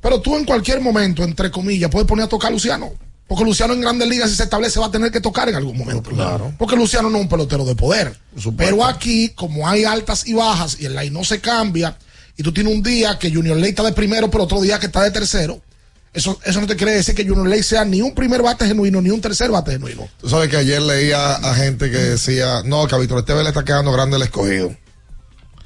Pero 0.00 0.20
tú 0.20 0.36
en 0.36 0.44
cualquier 0.44 0.80
momento, 0.80 1.24
entre 1.24 1.50
comillas, 1.50 1.90
puedes 1.90 2.06
poner 2.06 2.26
a 2.26 2.28
tocar 2.28 2.50
a 2.50 2.52
Luciano. 2.52 2.92
Porque 3.26 3.42
Luciano 3.42 3.74
en 3.74 3.80
grandes 3.80 4.08
ligas, 4.08 4.30
si 4.30 4.36
se 4.36 4.44
establece, 4.44 4.78
va 4.78 4.86
a 4.86 4.90
tener 4.92 5.10
que 5.10 5.20
tocar 5.20 5.48
en 5.48 5.56
algún 5.56 5.76
momento. 5.76 6.10
Claro. 6.10 6.54
Porque 6.56 6.76
Luciano 6.76 7.10
no 7.10 7.16
es 7.16 7.22
un 7.24 7.28
pelotero 7.28 7.64
de 7.64 7.74
poder. 7.74 8.16
Pero 8.56 8.84
aquí, 8.84 9.30
como 9.30 9.68
hay 9.68 9.82
altas 9.82 10.24
y 10.28 10.34
bajas 10.34 10.76
y 10.78 10.84
el 10.84 10.94
line 10.94 11.10
no 11.10 11.24
se 11.24 11.40
cambia, 11.40 11.98
y 12.36 12.44
tú 12.44 12.52
tienes 12.52 12.72
un 12.72 12.84
día 12.84 13.18
que 13.18 13.34
Junior 13.34 13.56
Ley 13.56 13.70
está 13.70 13.82
de 13.82 13.92
primero, 13.92 14.30
pero 14.30 14.44
otro 14.44 14.60
día 14.60 14.78
que 14.78 14.86
está 14.86 15.02
de 15.02 15.10
tercero, 15.10 15.60
eso, 16.16 16.40
eso 16.44 16.60
no 16.60 16.66
te 16.66 16.74
quiere 16.76 16.92
decir 16.94 17.14
que 17.14 17.24
Junior 17.26 17.46
Ley 17.48 17.62
sea 17.62 17.84
ni 17.84 18.02
un 18.02 18.14
primer 18.14 18.42
bate 18.42 18.66
genuino, 18.66 19.00
ni 19.00 19.10
un 19.10 19.20
tercer 19.20 19.50
bate 19.50 19.72
genuino. 19.72 20.08
Tú 20.20 20.28
sabes 20.28 20.48
que 20.48 20.56
ayer 20.56 20.82
leía 20.82 21.34
a 21.36 21.54
gente 21.54 21.90
que 21.90 21.98
decía, 21.98 22.62
no, 22.64 22.86
que 22.88 22.94
a 22.94 22.98
Víctor 22.98 23.18
Esteves 23.20 23.42
le 23.44 23.50
está 23.50 23.64
quedando 23.64 23.92
grande 23.92 24.16
el 24.16 24.22
escogido. 24.22 24.74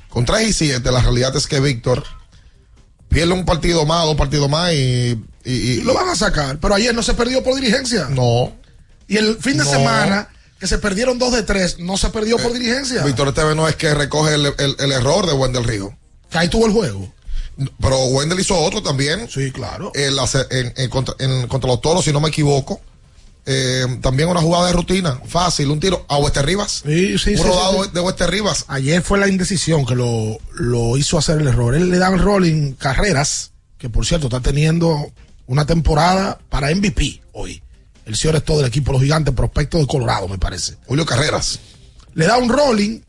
Con 0.09 0.25
3 0.25 0.49
y 0.49 0.53
7, 0.53 0.91
la 0.91 1.01
realidad 1.01 1.35
es 1.37 1.47
que 1.47 1.61
Víctor 1.61 2.03
pierde 3.09 3.33
un 3.33 3.45
partido 3.45 3.87
más, 3.87 4.05
dos 4.05 4.17
partidos 4.17 4.49
más 4.49 4.73
y... 4.73 4.77
y- 4.77 5.21
y- 5.45 5.71
Y 5.79 5.81
lo 5.83 5.95
van 5.95 6.09
a 6.09 6.17
sacar. 6.17 6.59
Pero 6.61 6.75
ayer 6.75 6.95
no 6.95 7.03
se 7.03 7.15
perdió 7.15 7.43
por 7.43 7.55
dirigencia. 7.55 8.09
No. 8.11 8.53
Y 9.09 9.17
el 9.17 9.37
fin 9.39 9.57
de 9.59 9.65
No. 9.65 9.71
semana, 9.71 10.29
que 10.59 10.67
se 10.67 10.79
perdieron 10.79 11.19
dos 11.19 11.33
de 11.33 11.43
tres, 11.43 11.79
no 11.79 11.97
se 11.97 12.11
perdió 12.11 12.37
por 12.39 12.53
dirigencia. 12.53 13.03
Víctor 13.05 13.29
Esteves 13.29 13.57
no 13.57 13.67
es 13.69 13.77
que 13.77 13.95
recoge 13.95 14.35
el, 14.35 14.47
el- 14.59 14.77
el 14.79 14.93
error 14.93 15.27
de 15.27 15.33
Wendell 15.33 15.65
Río. 15.65 15.97
Que 16.31 16.39
ahí 16.39 16.49
tuvo 16.49 16.67
el 16.67 16.73
juego. 16.73 17.13
Pero 17.81 17.97
Wendell 18.07 18.41
hizo 18.41 18.57
otro 18.59 18.83
también. 18.83 19.29
Sí, 19.29 19.51
claro. 19.53 19.93
En, 19.95 20.17
la 20.17 20.29
en- 20.51 20.73
en 20.77 20.91
contra, 20.91 21.15
en- 21.19 21.47
contra 21.49 21.69
los 21.69 21.81
toros, 21.81 22.05
si 22.05 22.13
no 22.13 22.21
me 22.21 22.29
equivoco. 22.29 22.81
Eh, 23.47 23.85
también 24.03 24.29
una 24.29 24.41
jugada 24.41 24.67
de 24.67 24.73
rutina, 24.75 25.19
fácil, 25.27 25.71
un 25.71 25.81
tiro 25.81 26.05
a 26.09 26.19
Wester 26.19 26.45
Rivas. 26.45 26.83
Sí, 26.85 27.19
sí, 27.19 27.31
un 27.31 27.37
sí, 27.39 27.43
rodado 27.43 27.83
sí, 27.83 27.89
sí. 27.89 27.95
de 27.95 28.01
Wester 28.01 28.31
Rivas. 28.31 28.65
Ayer 28.69 29.03
fue 29.03 29.19
la 29.19 29.29
indecisión 29.29 29.85
que 29.87 29.95
lo, 29.95 30.39
lo 30.55 30.97
hizo 30.97 31.19
hacer 31.19 31.41
el 31.41 31.49
error. 31.49 31.75
Él 31.75 31.91
le 31.91 31.99
daba 31.99 32.17
el 32.17 32.23
rol 32.23 32.45
en 32.45 32.75
carreras, 32.75 33.53
que 33.79 33.89
por 33.89 34.07
cierto 34.07 34.27
está 34.27 34.41
teniendo 34.41 35.11
una 35.47 35.65
temporada 35.67 36.39
para 36.51 36.71
MVP 36.75 37.23
hoy. 37.33 37.63
El 38.05 38.15
señor 38.15 38.37
es 38.37 38.45
todo 38.45 38.59
del 38.59 38.67
equipo 38.67 38.93
Los 38.93 39.03
Gigantes, 39.03 39.35
prospecto 39.35 39.79
de 39.79 39.87
Colorado, 39.87 40.29
me 40.29 40.39
parece. 40.39 40.77
Julio 40.87 41.07
Carreras. 41.07 41.59
Le 42.15 42.27
da 42.27 42.37
un 42.39 42.49
rolling, 42.51 43.01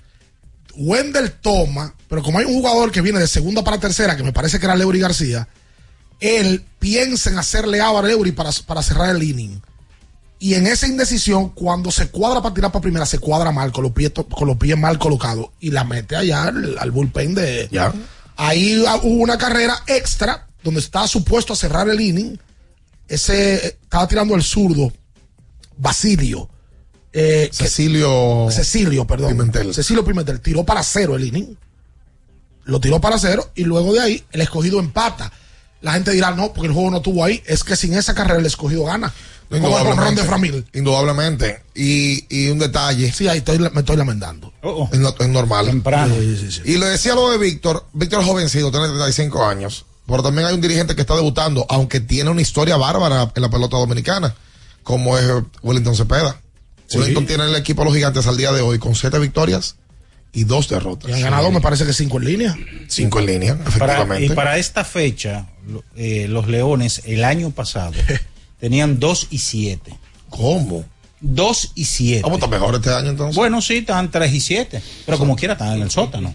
Wendell 0.76 1.32
toma, 1.32 1.94
pero 2.08 2.24
como 2.24 2.40
hay 2.40 2.46
un 2.46 2.54
jugador 2.54 2.92
que 2.92 3.02
viene 3.02 3.20
de 3.20 3.28
segunda 3.28 3.64
para 3.64 3.80
tercera, 3.80 4.16
que 4.16 4.24
me 4.24 4.34
parece 4.34 4.60
que 4.60 4.66
era 4.66 4.76
Leury 4.76 5.00
García, 5.00 5.48
él 6.20 6.66
piensa 6.80 7.30
en 7.30 7.40
hacerle 7.40 7.82
out 7.82 8.04
a 8.04 8.08
Leury 8.08 8.32
para, 8.32 8.52
para 8.66 8.84
cerrar 8.84 9.16
el 9.16 9.24
inning. 9.24 9.62
Y 10.40 10.56
en 10.56 10.66
esa 10.66 10.88
indecisión, 10.88 11.50
cuando 11.50 11.92
se 11.92 12.10
cuadra 12.10 12.42
para 12.42 12.56
tirar 12.56 12.72
para 12.72 12.82
primera, 12.82 13.06
se 13.06 13.20
cuadra 13.20 13.52
mal, 13.52 13.72
con 13.72 13.84
los 13.84 13.92
pies, 13.92 14.12
con 14.12 14.48
los 14.48 14.58
pies 14.58 14.78
mal 14.78 14.98
colocados, 14.98 15.50
y 15.60 15.70
la 15.70 15.84
mete 15.84 16.16
allá 16.16 16.46
al, 16.46 16.78
al 16.80 16.92
bullpen 16.92 17.36
de... 17.36 17.70
Ya. 17.72 17.94
Ahí 18.38 18.84
ah, 18.88 19.00
hubo 19.04 19.22
una 19.22 19.38
carrera 19.38 19.84
extra, 19.86 20.48
donde 20.64 20.80
estaba 20.80 21.08
supuesto 21.08 21.54
a 21.54 21.56
cerrar 21.56 21.88
el 21.90 22.02
inning. 22.02 22.40
Ese, 23.08 23.68
eh, 23.68 23.78
estaba 23.84 24.08
tirando 24.08 24.34
el 24.34 24.42
zurdo, 24.42 24.92
Basilio. 25.78 26.50
Eh, 27.14 27.50
que- 27.52 27.56
Cecilio. 27.66 28.48
Cecilio, 28.52 29.06
perdón. 29.06 29.32
Pimentel. 29.32 29.74
Cecilio 29.74 30.04
Pimentel 30.06 30.40
tiró 30.40 30.64
para 30.64 30.84
cero 30.84 31.16
el 31.16 31.26
inning. 31.26 31.58
Lo 32.66 32.80
tiró 32.80 33.02
para 33.02 33.18
cero 33.20 33.50
y 33.56 33.64
luego 33.64 33.94
de 33.94 34.00
ahí 34.02 34.24
el 34.32 34.42
escogido 34.42 34.80
empata. 34.80 35.32
La 35.82 35.94
gente 35.94 36.12
dirá, 36.12 36.32
no, 36.32 36.54
porque 36.54 36.68
el 36.68 36.74
juego 36.74 36.92
no 36.92 36.98
estuvo 36.98 37.24
ahí. 37.26 37.42
Es 37.48 37.64
que 37.64 37.76
sin 37.76 37.94
esa 37.96 38.14
carrera 38.14 38.40
el 38.40 38.46
escogido 38.46 38.84
gana. 38.86 39.12
Como 39.50 39.78
el 39.80 39.86
jonrón 39.88 40.16
de 40.16 40.24
Framil. 40.24 40.66
Indudablemente. 40.74 41.64
Y, 41.76 42.26
y 42.30 42.50
un 42.50 42.60
detalle. 42.60 43.12
Sí, 43.12 43.28
ahí 43.28 43.40
estoy, 43.40 43.58
me 43.60 43.80
estoy 43.82 43.98
lamentando. 43.98 44.54
Es, 44.94 45.00
no- 45.00 45.14
es 45.20 45.28
normal. 45.28 45.66
Temprano. 45.66 46.16
Y 46.16 46.78
le 46.78 46.86
decía 46.86 47.16
lo 47.16 47.32
de 47.32 47.38
Víctor. 47.38 47.86
Víctor 47.94 48.22
es 48.22 48.28
jovencito, 48.28 48.72
tiene 48.72 48.88
35 48.88 49.44
años. 49.46 49.86
Pero 50.08 50.24
también 50.24 50.48
hay 50.48 50.54
un 50.54 50.62
dirigente 50.62 50.96
que 50.96 51.02
está 51.02 51.16
debutando, 51.16 51.66
aunque 51.68 52.00
tiene 52.00 52.30
una 52.30 52.42
historia 52.42 52.78
bárbara 52.78 53.32
en 53.36 53.42
la 53.42 53.50
pelota 53.50 53.78
dominicana, 53.78 54.34
como 54.84 55.18
es 55.18 55.26
Wellington 55.64 55.96
Cepeda. 55.96 56.40
Sí. 56.92 56.98
Wellington 56.98 57.26
tiene 57.26 57.46
el 57.46 57.56
equipo 57.56 57.82
de 57.82 57.86
los 57.86 57.96
gigantes 57.96 58.28
al 58.28 58.36
día 58.38 58.52
de 58.52 58.62
hoy 58.62 58.78
con 58.80 58.96
siete 58.96 59.18
victorias 59.20 59.76
y 60.34 60.44
dos 60.44 60.68
derrotas. 60.70 61.10
Y 61.10 61.14
han 61.14 61.22
ganado, 61.22 61.52
me 61.52 61.62
parece 61.62 61.86
que 61.86 61.94
cinco 61.94 62.18
en 62.18 62.26
línea. 62.26 62.58
Cinco 62.90 63.20
en 63.20 63.26
línea, 63.28 63.56
Para- 63.58 63.70
efectivamente. 63.70 64.26
y 64.26 64.30
para 64.30 64.58
esta 64.58 64.84
fecha, 64.84 65.48
eh, 65.96 66.28
los 66.30 66.48
Leones 66.48 67.02
el 67.06 67.24
año 67.24 67.52
pasado 67.52 67.94
tenían 68.60 69.00
2 69.00 69.28
y 69.32 69.38
7. 69.38 69.98
¿Cómo? 70.30 70.86
2 71.22 71.72
y 71.76 71.86
7. 71.86 72.22
¿Cómo 72.24 72.36
está 72.36 72.48
mejor 72.48 72.76
este 72.76 72.94
año 72.94 73.10
entonces? 73.12 73.36
Bueno, 73.36 73.62
sí, 73.62 73.78
están 73.78 74.10
3 74.12 74.34
y 74.34 74.40
7. 74.40 74.82
Pero 75.06 75.18
como 75.18 75.36
quiera, 75.36 75.54
están 75.54 75.74
en 75.76 75.82
el 75.84 75.92
sótano. 75.92 76.34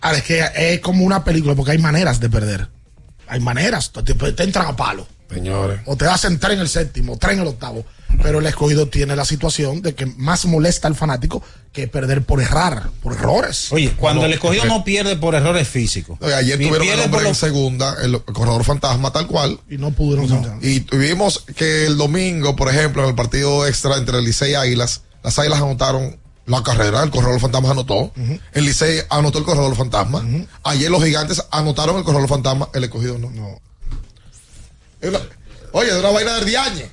Ahora, 0.00 0.18
es 0.18 0.24
que 0.24 0.44
es 0.56 0.80
como 0.80 1.04
una 1.04 1.24
película 1.24 1.54
porque 1.54 1.72
hay 1.72 1.78
maneras 1.78 2.20
de 2.20 2.30
perder. 2.30 2.68
Hay 3.26 3.40
maneras. 3.40 3.90
Te, 3.92 4.14
te 4.14 4.42
entran 4.42 4.66
a 4.66 4.76
palo. 4.76 5.06
Señores. 5.32 5.80
O 5.86 5.96
te 5.96 6.06
hacen 6.06 6.38
tres 6.38 6.54
en 6.54 6.60
el 6.60 6.68
séptimo, 6.68 7.18
tres 7.18 7.34
en 7.34 7.40
el 7.40 7.48
octavo. 7.48 7.84
Pero 8.22 8.38
el 8.38 8.46
escogido 8.46 8.88
tiene 8.88 9.14
la 9.16 9.24
situación 9.24 9.82
de 9.82 9.94
que 9.94 10.06
más 10.06 10.44
molesta 10.46 10.88
al 10.88 10.94
fanático 10.94 11.42
que 11.72 11.86
perder 11.88 12.22
por 12.24 12.40
errar, 12.40 12.88
por 13.02 13.12
errores. 13.12 13.70
Oye, 13.70 13.92
cuando 13.96 14.24
el 14.24 14.32
escogido 14.32 14.64
no 14.64 14.82
pierde 14.82 15.16
por 15.16 15.34
errores 15.34 15.68
físicos. 15.68 16.18
Oye, 16.20 16.34
ayer 16.34 16.56
tuvieron 16.58 16.82
el 16.88 16.94
hombre 17.00 17.10
por 17.10 17.20
en 17.20 17.28
los- 17.28 17.38
segunda, 17.38 17.96
el, 18.02 18.22
corredor 18.24 18.64
fantasma 18.64 19.12
tal 19.12 19.26
cual. 19.26 19.60
Y 19.68 19.76
no 19.76 19.90
pudieron. 19.92 20.58
Y 20.62 20.80
tuvimos 20.80 21.44
que 21.54 21.86
el 21.86 21.96
domingo, 21.96 22.56
por 22.56 22.68
ejemplo, 22.70 23.02
en 23.04 23.10
el 23.10 23.14
partido 23.14 23.66
extra 23.66 23.96
entre 23.96 24.20
Licey 24.22 24.52
y 24.52 24.54
Águilas, 24.54 25.02
las 25.22 25.38
Águilas 25.38 25.58
anotaron 25.60 26.18
la 26.46 26.62
carrera, 26.62 27.02
el 27.02 27.10
corredor 27.10 27.38
fantasma 27.40 27.70
anotó. 27.70 28.10
El 28.54 28.64
Licey 28.64 29.02
anotó 29.10 29.38
el 29.38 29.44
corredor 29.44 29.76
fantasma. 29.76 30.24
Ayer 30.64 30.90
los 30.90 31.04
gigantes 31.04 31.44
anotaron 31.50 31.98
el 31.98 32.04
corredor 32.04 32.28
fantasma, 32.28 32.68
el 32.74 32.84
escogido 32.84 33.18
no. 33.18 33.30
Es 35.00 35.10
una- 35.10 35.20
oye, 35.72 35.92
de 35.92 36.00
una 36.00 36.10
vaina 36.10 36.32
de 36.38 36.44
Diañe. 36.46 36.90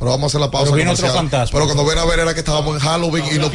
Pero 0.00 0.10
vamos 0.10 0.24
a 0.24 0.26
hacer 0.28 0.40
la 0.40 0.50
pausa. 0.50 0.64
Pero 0.64 0.74
viene 0.76 0.90
otro 0.90 1.06
fantasma. 1.12 1.52
Pero 1.52 1.66
cuando 1.66 1.84
ven 1.84 1.98
a 1.98 2.04
ver 2.06 2.18
era 2.18 2.32
que 2.34 2.40
estábamos 2.40 2.74
en 2.74 2.80
Halloween 2.80 3.24
y 3.32 3.38
no, 3.38 3.46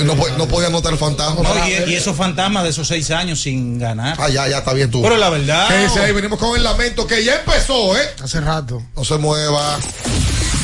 y 0.00 0.04
no, 0.04 0.14
po- 0.14 0.28
no 0.38 0.46
podía 0.48 0.68
anotar 0.68 0.92
el 0.92 0.98
fantasma. 0.98 1.42
No, 1.42 1.68
y, 1.68 1.72
y 1.90 1.94
esos 1.96 2.16
fantasmas 2.16 2.62
de 2.62 2.70
esos 2.70 2.86
seis 2.88 3.10
años 3.10 3.40
sin 3.40 3.78
ganar. 3.80 4.16
Ah, 4.20 4.28
ya, 4.30 4.48
ya 4.48 4.58
está 4.58 4.72
bien 4.72 4.90
tú. 4.90 5.02
Pero 5.02 5.16
la 5.18 5.28
verdad. 5.28 5.68
Que 5.68 5.76
dice 5.78 5.98
ahí, 6.00 6.12
venimos 6.12 6.38
con 6.38 6.56
el 6.56 6.62
lamento 6.62 7.04
que 7.06 7.22
ya 7.24 7.34
empezó, 7.34 7.94
¿eh? 7.98 8.08
Hace 8.22 8.40
rato. 8.40 8.80
No 8.96 9.04
se 9.04 9.18
mueva. 9.18 9.78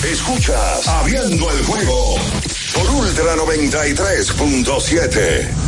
Escuchas 0.08 0.86
Abriendo 0.86 1.50
el 1.50 1.64
juego 1.64 2.14
por 2.72 2.88
Ultra 2.88 3.34
93.7. 3.34 5.67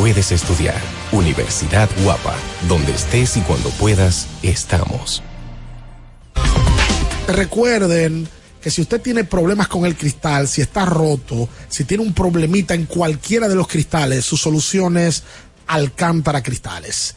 puedes 0.00 0.32
estudiar. 0.32 0.80
Universidad 1.12 1.90
Guapa, 2.02 2.34
donde 2.66 2.90
estés 2.90 3.36
y 3.36 3.42
cuando 3.42 3.68
puedas, 3.68 4.28
estamos. 4.42 5.22
Recuerden 7.28 8.26
que 8.62 8.70
si 8.70 8.80
usted 8.80 9.02
tiene 9.02 9.24
problemas 9.24 9.68
con 9.68 9.84
el 9.84 9.94
cristal, 9.94 10.48
si 10.48 10.62
está 10.62 10.86
roto, 10.86 11.50
si 11.68 11.84
tiene 11.84 12.02
un 12.02 12.14
problemita 12.14 12.72
en 12.72 12.86
cualquiera 12.86 13.46
de 13.46 13.54
los 13.54 13.68
cristales, 13.68 14.24
su 14.24 14.38
solución 14.38 14.96
es 14.96 15.22
Alcántara 15.66 16.42
Cristales. 16.42 17.16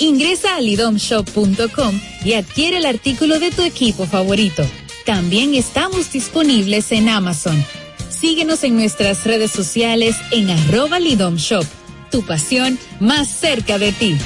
Ingresa 0.00 0.56
a 0.56 0.60
lidomshop.com 0.62 2.00
y 2.24 2.32
adquiere 2.32 2.78
el 2.78 2.86
artículo 2.86 3.38
de 3.38 3.50
tu 3.50 3.60
equipo 3.60 4.06
favorito. 4.06 4.66
También 5.04 5.54
estamos 5.54 6.10
disponibles 6.10 6.90
en 6.92 7.10
Amazon. 7.10 7.62
Síguenos 8.08 8.64
en 8.64 8.76
nuestras 8.76 9.24
redes 9.24 9.50
sociales 9.50 10.16
en 10.30 10.48
arroba 10.48 10.98
lidomshop. 10.98 11.66
Tu 12.10 12.22
pasión 12.22 12.78
más 12.98 13.28
cerca 13.28 13.78
de 13.78 13.92
ti. 13.92 14.16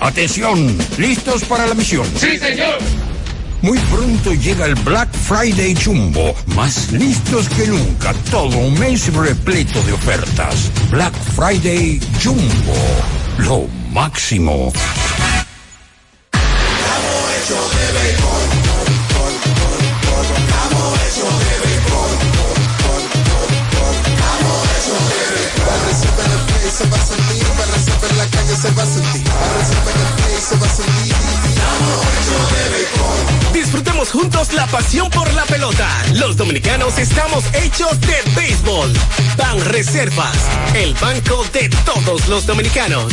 Atención, 0.00 0.76
¿listos 0.98 1.44
para 1.44 1.68
la 1.68 1.74
misión? 1.74 2.06
Sí, 2.16 2.36
señor. 2.36 2.78
Muy 3.62 3.78
pronto 3.78 4.34
llega 4.34 4.66
el 4.66 4.74
Black 4.74 5.10
Friday 5.14 5.76
Jumbo, 5.76 6.34
más 6.56 6.90
listos 6.90 7.48
que 7.50 7.68
nunca, 7.68 8.12
todo 8.30 8.58
un 8.58 8.78
mes 8.78 9.10
repleto 9.14 9.80
de 9.84 9.92
ofertas. 9.92 10.70
Black 10.90 11.14
Friday 11.34 12.00
Jumbo, 12.22 12.74
lo 13.38 13.83
máximo. 13.94 14.72
Se 26.74 26.84
va 26.88 26.96
a 26.96 27.06
sentir, 27.06 27.46
para 27.46 28.10
en 28.10 28.18
la 28.18 28.26
calle 28.26 28.56
se 28.56 28.70
va 28.72 28.82
a 28.82 28.86
sentir, 28.86 29.22
para 29.22 29.64
se 30.40 30.56
va 30.56 30.66
a 30.66 30.74
sentir. 30.74 31.14
Disfrutemos 33.52 34.10
juntos 34.10 34.52
la 34.54 34.66
pasión 34.66 35.08
por 35.10 35.32
la 35.34 35.44
pelota. 35.44 35.88
Los 36.14 36.36
dominicanos 36.36 36.98
estamos 36.98 37.44
hechos 37.52 38.00
de 38.00 38.16
béisbol. 38.34 38.92
Ban 39.36 39.64
Reservas, 39.66 40.36
el 40.74 40.94
banco 40.94 41.44
de 41.52 41.68
todos 41.84 42.26
los 42.26 42.44
dominicanos. 42.44 43.12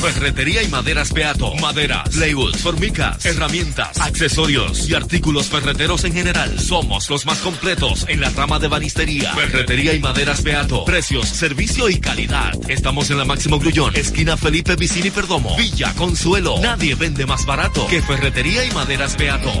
Ferretería 0.00 0.62
y 0.62 0.68
maderas 0.68 1.12
Beato. 1.12 1.54
Maderas, 1.56 2.08
plywood, 2.08 2.56
formicas, 2.56 3.24
herramientas, 3.26 4.00
accesorios 4.00 4.88
y 4.88 4.94
artículos 4.94 5.48
ferreteros 5.48 6.04
en 6.04 6.14
general. 6.14 6.58
Somos 6.58 7.10
los 7.10 7.26
más 7.26 7.38
completos 7.38 8.06
en 8.08 8.22
la 8.22 8.30
rama 8.30 8.58
de 8.58 8.68
banistería. 8.68 9.34
Ferretería 9.34 9.92
y 9.92 10.00
maderas 10.00 10.42
Beato. 10.42 10.86
Precios, 10.86 11.28
servicio 11.28 11.90
y 11.90 12.00
calidad. 12.00 12.52
Estamos 12.68 13.10
en 13.10 13.18
la 13.18 13.26
Máximo 13.26 13.58
Grullón, 13.58 13.94
esquina 13.94 14.38
Felipe 14.38 14.74
Vicini 14.74 15.10
Perdomo. 15.10 15.54
Villa 15.56 15.92
Consuelo. 15.94 16.58
Nadie 16.60 16.94
vende 16.94 17.26
más 17.26 17.44
barato 17.44 17.86
que 17.86 18.00
Ferretería 18.00 18.64
y 18.64 18.70
maderas 18.70 19.18
Beato. 19.18 19.52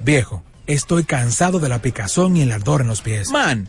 Viejo, 0.00 0.42
estoy 0.66 1.04
cansado 1.04 1.60
de 1.60 1.68
la 1.68 1.80
picazón 1.80 2.36
y 2.36 2.42
el 2.42 2.52
ardor 2.52 2.80
en 2.80 2.88
los 2.88 3.00
pies. 3.00 3.30
Man, 3.30 3.68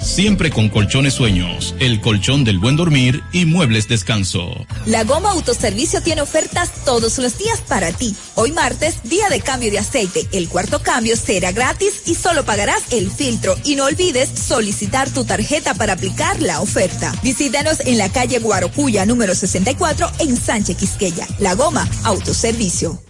siempre 0.00 0.50
con 0.50 0.68
colchones 0.68 1.14
sueños, 1.14 1.74
el 1.78 2.00
colchón 2.00 2.44
del 2.44 2.58
buen 2.58 2.76
dormir 2.76 3.22
y 3.32 3.44
muebles 3.44 3.88
descanso. 3.88 4.66
La 4.86 5.04
Goma 5.04 5.30
Autoservicio 5.30 6.02
tiene 6.02 6.22
ofertas 6.22 6.70
todos 6.84 7.18
los 7.18 7.38
días 7.38 7.60
para 7.68 7.92
ti. 7.92 8.14
Hoy 8.34 8.52
martes, 8.52 9.02
día 9.04 9.28
de 9.28 9.40
cambio 9.40 9.70
de 9.70 9.78
aceite. 9.78 10.26
El 10.32 10.48
cuarto 10.48 10.82
cambio 10.82 11.16
será 11.16 11.52
gratis 11.52 12.02
y 12.06 12.14
solo 12.14 12.44
pagarás 12.44 12.92
el 12.92 13.10
filtro. 13.10 13.56
Y 13.64 13.76
no 13.76 13.84
olvides 13.84 14.28
solicitar 14.28 15.10
tu 15.10 15.24
tarjeta 15.24 15.74
para 15.74 15.94
aplicar 15.94 16.40
la 16.40 16.60
oferta. 16.60 17.12
Visítanos 17.22 17.80
en 17.80 17.98
la 17.98 18.10
calle 18.10 18.38
Guarocuya 18.38 19.06
número 19.06 19.34
64 19.34 20.10
en 20.20 20.36
Sánchez 20.36 20.76
Quisqueya. 20.76 21.26
La 21.38 21.54
Goma 21.54 21.88
Autoservicio. 22.04 23.09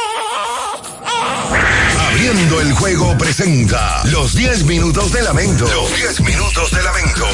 Abriendo 2.09 2.61
el 2.61 2.73
juego 2.73 3.17
presenta 3.17 4.03
los 4.05 4.35
10 4.35 4.65
minutos 4.65 5.11
de 5.11 5.21
lamento. 5.21 5.65
Los 5.65 5.95
10 5.95 6.21
minutos 6.21 6.71
de 6.71 6.83
lamento. 6.83 7.25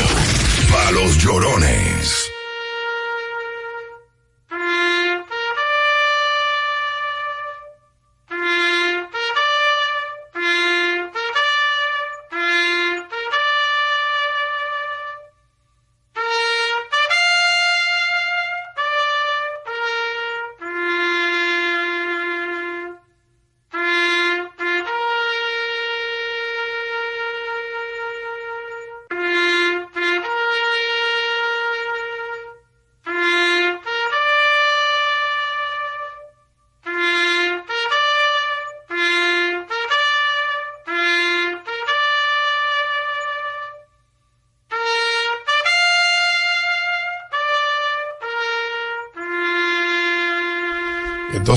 Para 0.72 0.92
los 0.92 1.18
llorones. 1.18 2.32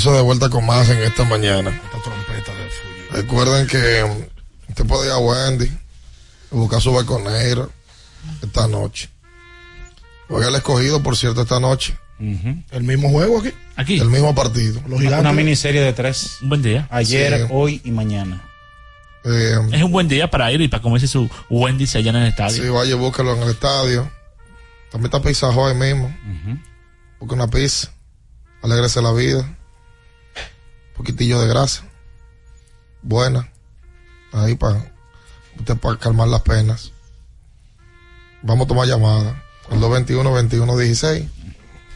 De 0.02 0.20
vuelta 0.22 0.48
con 0.48 0.64
más 0.64 0.88
en 0.88 0.98
esta 1.02 1.24
mañana. 1.24 1.70
Esta 1.70 2.02
trompeta 2.02 2.52
de 2.54 2.70
fuego. 2.70 3.12
Recuerden 3.12 3.66
que 3.66 4.04
mm, 4.04 4.70
usted 4.70 4.86
puede 4.86 5.06
ir 5.06 5.12
a 5.12 5.18
Wendy 5.18 5.70
buscar 6.50 6.80
su 6.80 6.92
balconero 6.92 7.70
esta 8.42 8.66
noche. 8.66 9.10
Juega 10.28 10.48
el 10.48 10.54
escogido, 10.54 11.02
por 11.02 11.16
cierto, 11.16 11.42
esta 11.42 11.60
noche. 11.60 11.96
El 12.18 12.82
mismo 12.82 13.10
juego 13.10 13.40
aquí. 13.40 13.52
Aquí. 13.76 13.98
El 14.00 14.08
mismo 14.10 14.34
partido. 14.34 14.74
Los 14.82 14.92
Una, 14.92 14.98
gigantes. 15.00 15.20
una 15.20 15.32
miniserie 15.32 15.80
de 15.82 15.92
tres. 15.92 16.38
Un 16.42 16.48
buen 16.48 16.62
día. 16.62 16.86
Ayer, 16.90 17.42
Sí. 17.42 17.46
hoy 17.50 17.80
y 17.84 17.90
mañana. 17.90 18.42
Eh, 19.24 19.56
Es 19.72 19.82
un 19.82 19.92
buen 19.92 20.08
día 20.08 20.30
para 20.30 20.50
ir 20.50 20.60
y 20.62 20.68
para 20.68 20.82
comerse 20.82 21.06
su 21.08 21.28
Wendy's 21.50 21.94
allá 21.94 22.10
en 22.10 22.16
el 22.16 22.26
estadio. 22.28 22.62
Sí, 22.62 22.68
vaya, 22.70 22.94
búsquelo 22.96 23.34
en 23.36 23.42
el 23.42 23.50
estadio. 23.50 24.10
También 24.90 25.06
está 25.14 25.20
Pizza 25.26 25.48
ahí 25.50 25.74
mismo. 25.74 26.14
Busca 27.18 27.34
una 27.34 27.48
pizza. 27.48 27.90
Alégrese 28.62 29.00
la 29.02 29.12
vida. 29.12 29.56
Poquitillo 31.00 31.40
de 31.40 31.48
grasa. 31.48 31.82
Buena. 33.00 33.50
Ahí 34.32 34.54
para 34.54 34.92
usted 35.58 35.74
para 35.78 35.96
calmar 35.96 36.28
las 36.28 36.42
penas. 36.42 36.92
Vamos 38.42 38.66
a 38.66 38.68
tomar 38.68 38.86
llamada. 38.86 39.42
El 39.70 39.80
221-2116 39.80 41.26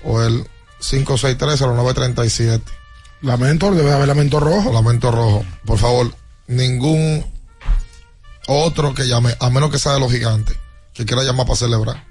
o 0.04 0.22
el 0.22 0.48
563-0937. 0.80 2.62
Lamento, 3.20 3.70
debe 3.72 3.92
haber 3.92 4.08
lamento 4.08 4.40
rojo. 4.40 4.72
Lamento 4.72 5.10
rojo. 5.10 5.44
Por 5.66 5.76
favor, 5.76 6.10
ningún 6.46 7.26
otro 8.46 8.94
que 8.94 9.06
llame, 9.06 9.36
a 9.38 9.50
menos 9.50 9.70
que 9.70 9.78
sea 9.78 9.92
de 9.92 10.00
los 10.00 10.10
gigantes, 10.10 10.56
que 10.94 11.04
quiera 11.04 11.24
llamar 11.24 11.44
para 11.44 11.58
celebrar. 11.58 12.02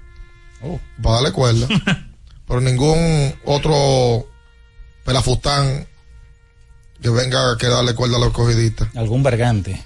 Oh. 0.62 0.78
Para 1.02 1.16
darle 1.16 1.32
cuerda. 1.32 1.66
Pero 2.46 2.60
ningún 2.60 3.34
otro 3.44 4.28
pelafustán 5.04 5.88
que 7.04 7.10
venga 7.10 7.52
a 7.52 7.58
que 7.58 7.66
darle 7.66 7.94
cuerda 7.94 8.16
a 8.16 8.18
los 8.18 8.32
cogidistas. 8.32 8.88
Algún 8.96 9.22
vergante. 9.22 9.84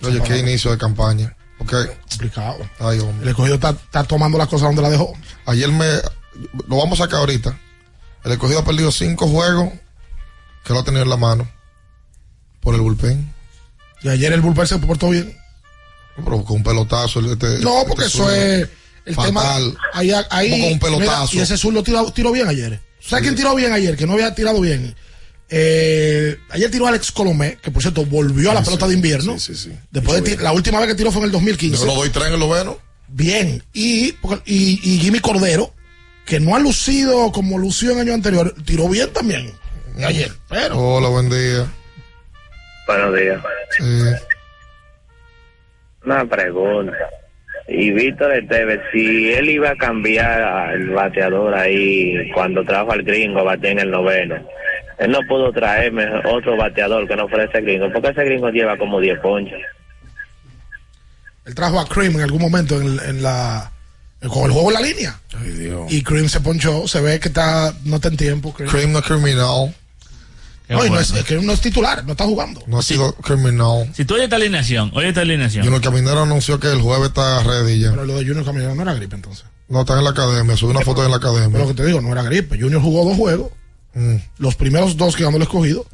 Oye, 0.00 0.22
qué 0.22 0.38
inicio 0.38 0.70
de 0.70 0.78
campaña. 0.78 1.36
Ok. 1.58 1.74
Complicado. 2.08 2.58
Ay, 2.78 3.00
hombre. 3.00 3.22
El 3.24 3.28
escogido 3.30 3.56
está, 3.56 3.70
está 3.70 4.04
tomando 4.04 4.38
las 4.38 4.46
cosas 4.46 4.68
donde 4.68 4.82
la 4.82 4.90
dejó. 4.90 5.12
Ayer 5.44 5.68
me. 5.72 5.86
Lo 6.68 6.76
vamos 6.76 7.00
a 7.00 7.04
sacar 7.04 7.18
ahorita. 7.18 7.58
El 8.22 8.30
escogido 8.30 8.60
ha 8.60 8.64
perdido 8.64 8.92
cinco 8.92 9.26
juegos 9.26 9.70
que 10.64 10.72
lo 10.72 10.78
ha 10.78 10.84
tenido 10.84 11.02
en 11.02 11.10
la 11.10 11.16
mano. 11.16 11.50
Por 12.60 12.76
el 12.76 12.80
bullpen. 12.80 13.34
Y 14.04 14.08
ayer 14.08 14.32
el 14.32 14.40
bullpen 14.40 14.68
se 14.68 14.78
portó 14.78 15.10
bien. 15.10 15.36
Pero 16.14 16.44
con 16.44 16.58
un 16.58 16.62
pelotazo. 16.62 17.18
el- 17.18 17.32
este- 17.32 17.58
No, 17.58 17.78
este 17.78 17.88
porque 17.88 18.04
eso 18.04 18.30
es 18.30 18.68
el 19.04 19.14
Fatal. 19.16 19.26
tema. 19.32 19.80
Ahí, 19.94 20.12
ahí, 20.30 20.50
Como 20.50 20.62
con 20.64 20.72
un 20.74 20.78
pelotazo. 20.78 21.32
mira, 21.32 21.40
y 21.40 21.42
ese 21.42 21.56
sur 21.56 21.74
lo 21.74 21.82
tiró, 21.82 22.08
tiró 22.12 22.30
bien 22.30 22.46
ayer. 22.46 22.80
¿Sabes 23.00 23.24
quién 23.24 23.34
tiró 23.34 23.52
bien 23.56 23.72
ayer? 23.72 23.96
Que 23.96 24.06
no 24.06 24.12
había 24.12 24.32
tirado 24.32 24.60
bien. 24.60 24.94
Eh, 25.50 26.38
ayer 26.50 26.70
tiró 26.70 26.86
Alex 26.86 27.12
Colomé, 27.12 27.58
que 27.62 27.70
por 27.70 27.82
cierto 27.82 28.04
volvió 28.06 28.50
a 28.50 28.54
la 28.54 28.60
Sí, 28.60 28.66
pelota 28.66 28.88
de 28.88 28.94
invierno. 28.94 29.38
sí, 29.38 29.54
sí, 29.54 29.70
sí. 29.70 29.78
Después 29.90 30.24
de 30.24 30.36
la 30.38 30.52
última 30.52 30.78
vez 30.80 30.88
que 30.88 30.94
tiró 30.94 31.10
fue 31.12 31.20
en 31.20 31.26
el 31.26 31.32
2015. 31.32 31.76
Yo 31.78 31.86
lo 31.86 31.94
doy 31.94 32.08
tres 32.10 32.26
en 32.28 32.34
el 32.34 32.40
noveno. 32.40 32.78
Bien. 33.08 33.62
Y, 33.72 34.14
y, 34.46 34.80
y 34.82 34.98
Jimmy 34.98 35.20
Cordero, 35.20 35.72
que 36.26 36.40
no 36.40 36.56
ha 36.56 36.58
lucido 36.58 37.30
como 37.32 37.58
lució 37.58 37.92
en 37.92 38.00
año 38.00 38.14
anterior, 38.14 38.54
tiró 38.64 38.88
bien 38.88 39.12
también. 39.12 39.52
Ayer. 40.04 40.32
Pero. 40.48 40.78
Hola, 40.78 41.08
buen 41.08 41.28
día. 41.30 41.66
Buenos 42.86 43.14
días. 43.16 43.40
Sí. 43.78 43.84
Una 46.04 46.24
pregunta. 46.26 46.92
Y 47.66 47.92
Víctor 47.92 48.32
Esteves, 48.34 48.80
si 48.92 49.32
él 49.32 49.48
iba 49.48 49.70
a 49.70 49.76
cambiar 49.76 50.42
al 50.42 50.90
bateador 50.90 51.54
ahí 51.54 52.30
cuando 52.34 52.62
trajo 52.64 52.92
al 52.92 53.02
gringo 53.02 53.40
a 53.40 53.44
bater 53.44 53.70
en 53.72 53.78
el 53.78 53.90
noveno, 53.90 54.36
no 55.08 55.18
pudo 55.28 55.52
traerme 55.52 56.04
otro 56.24 56.56
bateador 56.56 57.06
que 57.08 57.16
no 57.16 57.28
fuera 57.28 57.44
ese 57.44 57.60
gringo, 57.60 57.92
porque 57.92 58.08
ese 58.08 58.24
gringo 58.24 58.48
lleva 58.50 58.76
como 58.78 59.00
10 59.00 59.20
ponches. 59.20 59.60
Él 61.44 61.54
trajo 61.54 61.78
a 61.78 61.86
Cream 61.86 62.14
en 62.14 62.20
algún 62.22 62.40
momento 62.40 62.80
en, 62.80 62.98
en 63.06 63.22
la. 63.22 63.70
con 64.28 64.44
el 64.44 64.52
juego 64.52 64.68
en 64.70 64.74
la 64.74 64.80
línea. 64.80 65.20
Ay, 65.38 65.50
Dios. 65.50 65.92
Y 65.92 66.02
Cream 66.02 66.28
se 66.28 66.40
ponchó. 66.40 66.88
Se 66.88 67.00
ve 67.00 67.20
que 67.20 67.28
está 67.28 67.74
no 67.84 67.96
está 67.96 68.08
en 68.08 68.16
tiempo. 68.16 68.52
Cream. 68.54 68.70
Cream 68.70 68.92
no 68.92 68.98
es 69.00 69.04
criminal. 69.04 69.74
No, 70.66 70.82
y 70.86 70.88
no 70.88 70.98
es, 70.98 71.12
Cream 71.26 71.44
no 71.44 71.52
es 71.52 71.60
titular, 71.60 72.02
no 72.06 72.12
está 72.12 72.24
jugando. 72.24 72.62
No 72.66 72.78
ha 72.78 72.82
sido 72.82 73.12
criminal. 73.16 73.86
Si 73.92 74.06
tú 74.06 74.14
oyes 74.14 74.24
esta 74.24 74.36
alineación, 74.36 74.90
oye 74.94 75.08
esta 75.08 75.20
alineación. 75.20 75.62
Junior 75.62 75.82
Caminero 75.82 76.22
anunció 76.22 76.58
que 76.58 76.68
el 76.72 76.80
jueves 76.80 77.08
está 77.08 77.42
ready 77.42 77.80
ya. 77.80 77.90
Pero 77.90 78.06
lo 78.06 78.16
de 78.18 78.24
Junior 78.24 78.46
Caminero 78.46 78.74
no 78.74 78.80
era 78.82 78.94
gripe 78.94 79.14
entonces. 79.14 79.44
No, 79.68 79.80
está 79.82 79.98
en 79.98 80.04
la 80.04 80.10
academia. 80.10 80.56
Subí 80.56 80.70
una 80.70 80.80
foto 80.80 81.04
en 81.04 81.10
la 81.10 81.18
Pero 81.18 81.30
academia. 81.32 81.58
lo 81.58 81.68
que 81.68 81.74
te 81.74 81.84
digo, 81.84 82.00
no 82.00 82.10
era 82.12 82.22
gripe. 82.22 82.58
Junior 82.58 82.80
jugó 82.80 83.04
dos 83.06 83.16
juegos. 83.18 83.50
Mm. 83.94 84.16
Los 84.38 84.56
primeros 84.56 84.96
dos 84.96 85.16
que 85.16 85.24
ganó 85.24 85.36
el 85.36 85.42
escogido. 85.44 85.86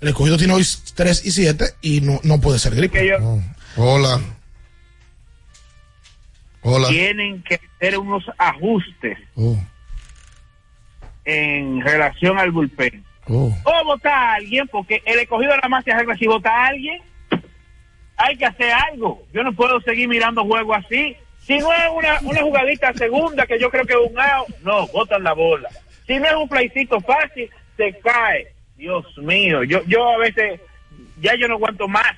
El 0.00 0.08
escogido 0.08 0.36
tiene 0.36 0.52
hoy 0.54 0.64
3 0.94 1.24
y 1.24 1.30
7 1.30 1.64
y 1.80 2.00
no, 2.00 2.20
no 2.24 2.40
puede 2.40 2.58
ser 2.58 2.74
gripe. 2.74 3.14
Hola. 3.76 4.20
Hola. 6.62 6.88
tienen 6.88 7.42
que 7.42 7.60
hacer 7.76 7.98
unos 7.98 8.24
ajustes 8.38 9.18
Oh, 9.36 9.56
en 11.26 11.80
relación 11.82 12.38
al 12.38 12.50
bullpen. 12.50 13.04
oh. 13.28 13.54
O 13.64 13.84
votar 13.84 14.12
a 14.12 14.34
alguien, 14.34 14.66
porque 14.68 15.02
el 15.04 15.18
escogido 15.18 15.54
nada 15.56 15.68
más 15.68 15.84
se 15.84 15.92
arregla 15.92 16.16
si 16.16 16.26
vota 16.26 16.50
a 16.50 16.66
alguien. 16.68 17.00
Hay 18.16 18.36
que 18.36 18.46
hacer 18.46 18.70
algo. 18.72 19.22
Yo 19.32 19.42
no 19.42 19.52
puedo 19.54 19.80
seguir 19.80 20.08
mirando 20.08 20.44
juegos 20.44 20.78
así. 20.84 21.16
Si 21.40 21.58
no 21.58 21.70
es 21.72 21.82
una, 21.94 22.18
una 22.22 22.40
jugadita 22.42 22.92
segunda, 22.94 23.46
que 23.46 23.58
yo 23.58 23.70
creo 23.70 23.84
que 23.84 23.92
es 23.92 24.10
un 24.10 24.18
out, 24.18 24.48
no, 24.62 24.86
botan 24.88 25.22
la 25.22 25.32
bola. 25.34 25.68
Si 26.06 26.14
no 26.18 26.26
es 26.26 26.34
un 26.34 26.48
playcito 26.48 27.00
fácil, 27.00 27.48
se 27.76 27.98
cae. 28.02 28.48
Dios 28.76 29.04
mío, 29.18 29.62
yo, 29.64 29.82
yo 29.86 30.04
a 30.10 30.18
veces, 30.18 30.60
ya 31.20 31.32
yo 31.38 31.48
no 31.48 31.54
aguanto 31.54 31.86
más. 31.88 32.12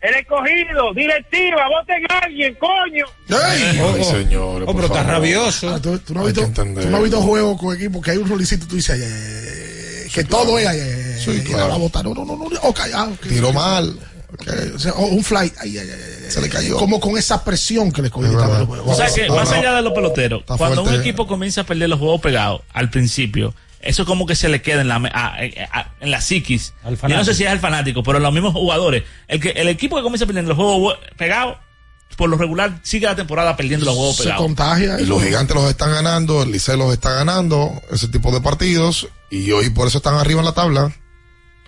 El 0.00 0.14
escogido, 0.14 0.92
directiva, 0.94 1.68
voten 1.68 2.04
a 2.10 2.18
alguien, 2.20 2.54
coño. 2.56 3.06
Ay, 3.30 4.04
señores. 4.04 4.68
Oh, 4.68 4.74
pero 4.74 4.86
está 4.86 4.98
favor. 5.02 5.12
rabioso. 5.12 5.70
Ah, 5.74 5.80
¿Tú, 5.80 5.98
tú 5.98 6.14
no 6.14 6.20
has 6.20 6.26
Hay 6.28 6.34
que 6.34 6.40
visto, 6.44 6.62
tú 6.64 6.88
no 6.90 6.96
has 6.98 7.02
visto 7.02 7.22
juegos 7.22 7.58
con 7.60 7.74
equipos 7.76 8.04
que 8.04 8.10
hay 8.12 8.16
un 8.18 8.28
rolicito 8.28 8.64
y 8.66 8.68
tú 8.68 8.76
dices, 8.76 8.90
ay, 8.94 9.02
ay, 9.02 10.02
ay, 10.04 10.10
que 10.12 10.24
todo 10.24 10.58
es, 10.58 10.66
ay, 10.66 10.80
ay, 10.80 10.90
ay, 10.90 11.20
Sí, 11.20 11.42
claro. 11.44 11.62
la 11.64 11.68
va 11.70 11.74
a 11.74 11.78
botar. 11.78 12.04
No, 12.04 12.14
no, 12.14 12.24
no, 12.24 12.36
no, 12.36 12.46
ok, 12.62 12.80
ah, 12.94 13.08
ok. 13.12 13.26
Tiró 13.26 13.52
mal. 13.52 13.98
Ok, 14.34 14.46
o 14.74 14.78
sea, 14.78 14.92
o 14.92 15.06
un 15.06 15.24
fly, 15.24 15.38
ay, 15.58 15.78
ay, 15.78 15.78
ay, 15.78 15.90
ay, 15.90 16.15
Se 16.28 16.40
le 16.40 16.48
cayó. 16.48 16.76
Como 16.76 17.00
con 17.00 17.16
esa 17.16 17.44
presión 17.44 17.92
que 17.92 18.02
le 18.02 18.10
cogió. 18.10 18.36
O 18.84 18.94
sea 18.94 19.08
que, 19.12 19.28
más 19.28 19.50
allá 19.52 19.74
de 19.74 19.82
los 19.82 19.92
peloteros, 19.92 20.40
Está 20.40 20.56
cuando 20.56 20.82
un 20.82 20.94
equipo 20.94 21.26
comienza 21.26 21.62
a 21.62 21.64
perder 21.64 21.88
los 21.88 21.98
juegos 21.98 22.20
pegados 22.20 22.62
al 22.72 22.90
principio, 22.90 23.54
eso 23.80 24.04
como 24.04 24.26
que 24.26 24.34
se 24.34 24.48
le 24.48 24.62
queda 24.62 24.80
en 24.80 24.88
la, 24.88 24.98
me- 24.98 25.10
a- 25.10 25.34
a- 25.36 25.78
a- 25.80 25.92
en 26.00 26.10
la 26.10 26.20
psiquis. 26.20 26.74
Al 26.82 26.96
Yo 26.98 27.08
no 27.16 27.24
sé 27.24 27.34
si 27.34 27.44
es 27.44 27.52
el 27.52 27.60
fanático, 27.60 28.02
pero 28.02 28.18
los 28.18 28.32
mismos 28.32 28.52
jugadores. 28.52 29.04
El, 29.28 29.40
que, 29.40 29.50
el 29.50 29.68
equipo 29.68 29.94
que 29.96 30.02
comienza 30.02 30.24
a 30.24 30.26
perder 30.26 30.44
los 30.44 30.56
juegos 30.56 30.98
pegados, 31.16 31.58
por 32.16 32.28
lo 32.30 32.36
regular, 32.36 32.80
sigue 32.82 33.06
la 33.06 33.14
temporada 33.14 33.56
perdiendo 33.56 33.86
los 33.86 33.94
juegos 33.94 34.16
Se 34.16 34.22
pegados. 34.24 34.42
contagia. 34.44 35.00
Y 35.00 35.06
los 35.06 35.22
gigantes 35.22 35.54
los 35.54 35.68
están 35.70 35.90
ganando, 35.92 36.42
el 36.42 36.50
Licey 36.50 36.76
los 36.76 36.92
está 36.92 37.12
ganando, 37.12 37.80
ese 37.92 38.08
tipo 38.08 38.32
de 38.32 38.40
partidos, 38.40 39.06
y 39.30 39.52
hoy 39.52 39.70
por 39.70 39.86
eso 39.86 39.98
están 39.98 40.14
arriba 40.14 40.40
en 40.40 40.46
la 40.46 40.52
tabla. 40.54 40.92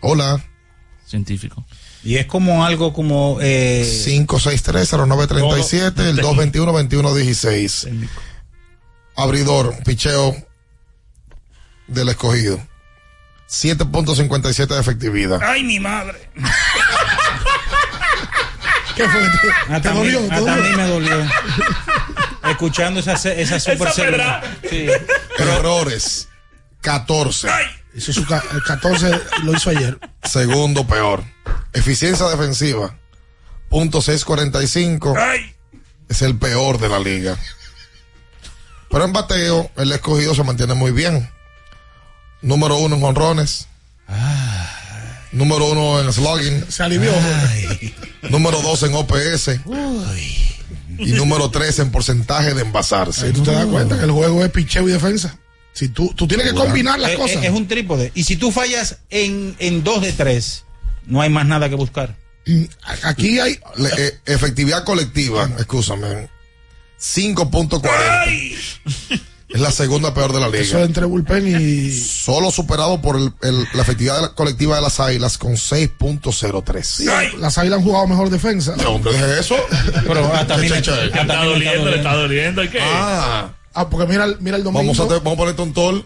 Hola. 0.01 0.43
Científico. 1.07 1.65
Y 2.05 2.17
es 2.17 2.27
como 2.27 2.65
algo 2.65 2.93
como. 2.93 3.39
Eh, 3.41 3.83
563-0937, 4.07 6.01
el 6.01 6.19
221-2116. 6.19 8.09
Abridor, 9.17 9.75
picheo 9.85 10.37
del 11.89 12.09
escogido. 12.11 12.61
7.57 13.49 14.67
de 14.67 14.81
efectividad. 14.81 15.41
¡Ay, 15.43 15.65
mi 15.65 15.81
madre! 15.81 16.31
¿Qué 18.95 19.09
fue? 19.09 19.21
¿Te, 19.21 19.73
hasta, 19.73 19.93
te 19.93 19.99
me 20.77 20.87
dolió. 20.87 21.27
Escuchando 22.51 23.01
esa, 23.01 23.15
esa 23.15 23.61
super 23.61 23.91
Esa. 23.93 24.43
Sí. 24.69 24.89
Errores, 25.39 26.29
14. 26.83 27.49
Ese 27.49 27.78
es 27.99 28.15
su 28.17 28.25
ca- 28.27 28.43
el 28.53 28.63
14 28.63 29.11
lo 29.45 29.53
hizo 29.55 29.71
ayer. 29.71 29.99
Segundo 30.25 30.87
peor. 30.87 31.25
Eficiencia 31.73 32.27
defensiva, 32.29 32.97
punto 33.69 34.01
645. 34.01 35.15
Es 36.09 36.23
el 36.23 36.37
peor 36.39 36.79
de 36.79 36.89
la 36.89 36.99
liga. 36.99 37.37
Pero 38.91 39.05
en 39.05 39.13
bateo, 39.13 39.71
el 39.77 39.93
escogido 39.93 40.35
se 40.35 40.43
mantiene 40.45 40.75
muy 40.75 40.91
bien. 40.93 41.29
Número 42.41 42.77
uno 42.79 42.97
en 42.97 43.05
honrones. 43.05 43.69
Número 45.33 45.67
uno 45.67 46.01
en 46.01 46.11
slugging. 46.13 46.65
Se 46.71 46.83
alivió. 46.83 47.13
Número 48.31 48.63
dos 48.63 48.83
en 48.85 48.95
OPS. 48.95 49.61
Y 50.99 51.13
número 51.13 51.51
tres 51.51 51.79
en 51.79 51.91
porcentaje 51.91 52.55
de 52.55 52.63
envasarse. 52.63 53.27
Ahí 53.27 53.33
tú 53.33 53.43
te 53.43 53.53
das 53.53 53.67
cuenta 53.67 53.99
que 53.99 54.05
el 54.05 54.11
juego 54.11 54.43
es 54.45 54.51
picheo 54.51 54.89
y 54.89 54.93
defensa. 54.93 55.37
Si 55.79 55.91
tú, 55.91 56.13
tú 56.17 56.27
tienes 56.27 56.49
que 56.49 56.55
combinar 56.55 56.99
las 56.99 57.13
Eh, 57.13 57.15
cosas. 57.15 57.37
eh, 57.37 57.47
Es, 57.47 57.53
un 57.53 57.69
trípode. 57.69 58.11
Y 58.17 58.25
si 58.25 58.35
tú 58.37 58.51
fallas 58.51 58.99
en, 59.11 59.55
en 59.61 59.85
dos 59.85 60.03
de 60.03 60.13
tres, 60.13 60.65
no 61.07 61.21
hay 61.23 61.31
más 61.31 61.47
nada 61.47 61.69
que 61.69 61.77
buscar. 61.77 62.17
Aquí 63.05 63.39
hay. 63.39 63.61
Le- 63.77 63.91
eh, 63.97 64.19
efectividad 64.27 64.83
colectiva, 64.85 65.49
escúchame. 65.59 66.29
5.40. 66.99 68.57
Es 69.51 69.61
la 69.63 69.73
segunda 69.73 70.13
peor 70.13 70.35
de 70.35 70.41
la 70.41 70.49
liga. 70.49 70.61
Eso 70.63 70.85
entre 70.85 71.07
bullpen 71.07 71.47
y. 71.49 71.91
Solo 71.91 72.51
superado 72.51 73.01
por 73.01 73.17
el- 73.17 73.33
el- 73.41 73.67
la 73.73 73.81
efectividad 73.81 74.17
de 74.17 74.23
la- 74.23 74.35
colectiva 74.35 74.77
de 74.77 74.83
las 74.83 75.01
Águilas 75.01 75.39
con 75.39 75.57
6.03. 75.57 76.83
Sí, 76.87 77.07
las 77.39 77.57
águilas 77.57 77.79
han 77.79 77.85
jugado 77.85 78.07
mejor 78.09 78.29
defensa. 78.29 78.75
No, 78.77 78.91
hombre, 78.97 79.13
deje 79.15 79.41
eso. 79.41 79.57
Pero 80.07 80.31
ah, 80.35 80.47
también 80.47 80.75
Che, 80.75 80.83
che, 80.83 80.91
che. 80.91 80.97
Le 81.07 81.21
está 81.23 81.45
doliendo, 81.45 81.89
le 81.89 81.97
está 81.97 82.15
doliendo. 82.15 82.63
¿y 82.63 82.69
qué? 82.69 82.79
Ah, 82.83 83.55
Ah, 83.75 83.89
porque 83.89 84.07
mira, 84.11 84.25
el- 84.25 84.37
mira 84.41 84.57
el 84.57 84.63
domingo. 84.65 84.81
vamos 84.81 85.01
a, 85.01 85.09
te- 85.09 85.15
vamos 85.15 85.35
a 85.35 85.37
ponerte 85.37 85.63
un 85.63 85.73
tol 85.73 86.05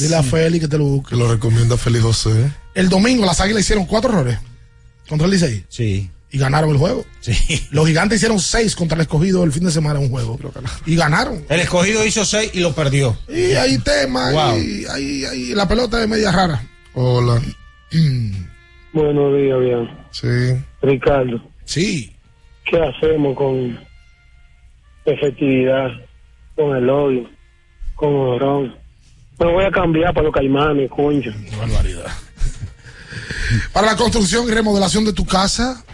Dile 0.00 0.14
a 0.16 0.22
Félix 0.22 0.64
que 0.64 0.68
te 0.68 0.78
lo 0.78 0.84
busque. 0.84 1.10
que 1.10 1.16
lo 1.16 1.28
recomienda 1.30 1.76
Félix 1.76 2.04
José. 2.04 2.50
El 2.74 2.88
domingo 2.88 3.24
las 3.26 3.40
águilas 3.40 3.62
hicieron 3.62 3.84
cuatro 3.86 4.10
errores 4.12 4.38
contra 5.08 5.24
el 5.26 5.32
Licey. 5.32 5.64
Sí. 5.68 6.10
Y 6.30 6.38
ganaron 6.38 6.70
el 6.70 6.76
juego. 6.76 7.04
Sí. 7.20 7.32
Los 7.70 7.86
gigantes 7.86 8.16
hicieron 8.16 8.38
seis 8.40 8.76
contra 8.76 8.94
el 8.96 9.02
escogido 9.02 9.42
el 9.44 9.52
fin 9.52 9.64
de 9.64 9.70
semana 9.72 9.98
un 9.98 10.08
juego. 10.10 10.38
Y 10.84 10.94
ganaron. 10.96 11.44
El 11.48 11.60
escogido 11.60 12.04
hizo 12.04 12.24
seis 12.24 12.50
y 12.54 12.60
lo 12.60 12.74
perdió. 12.74 13.16
Y 13.28 13.52
hay 13.52 13.78
temas. 13.78 14.32
Wow. 14.32 14.58
Y 14.58 14.84
hay, 14.86 15.24
hay- 15.24 15.54
la 15.54 15.66
pelota 15.66 16.00
es 16.02 16.08
media 16.08 16.30
rara. 16.32 16.62
Hola. 16.94 17.40
Buenos 18.92 19.36
días, 19.36 19.60
bien. 19.60 19.90
Sí. 20.10 20.64
Ricardo, 20.82 21.42
Sí. 21.64 22.14
¿qué 22.64 22.78
hacemos 22.80 23.36
con 23.36 23.78
efectividad, 25.04 25.88
con 26.56 26.74
el 26.74 26.88
odio, 26.88 27.28
con 27.94 28.14
Orón? 28.14 28.74
Me 29.38 29.52
voy 29.52 29.64
a 29.64 29.70
cambiar 29.70 30.14
para 30.14 30.24
los 30.24 30.34
caimanes, 30.34 30.90
concho. 30.90 31.30
barbaridad. 31.58 32.06
Para 33.72 33.88
la 33.88 33.96
construcción 33.96 34.48
y 34.48 34.50
remodelación 34.50 35.04
de 35.04 35.12
tu 35.12 35.26
casa, 35.26 35.84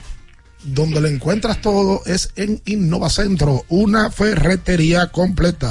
donde 0.63 1.01
le 1.01 1.09
encuentras 1.09 1.61
todo 1.61 2.01
es 2.07 2.33
en 2.37 2.63
Innovacentro, 2.65 3.65
una 3.69 4.11
ferretería 4.11 5.09
completa. 5.09 5.69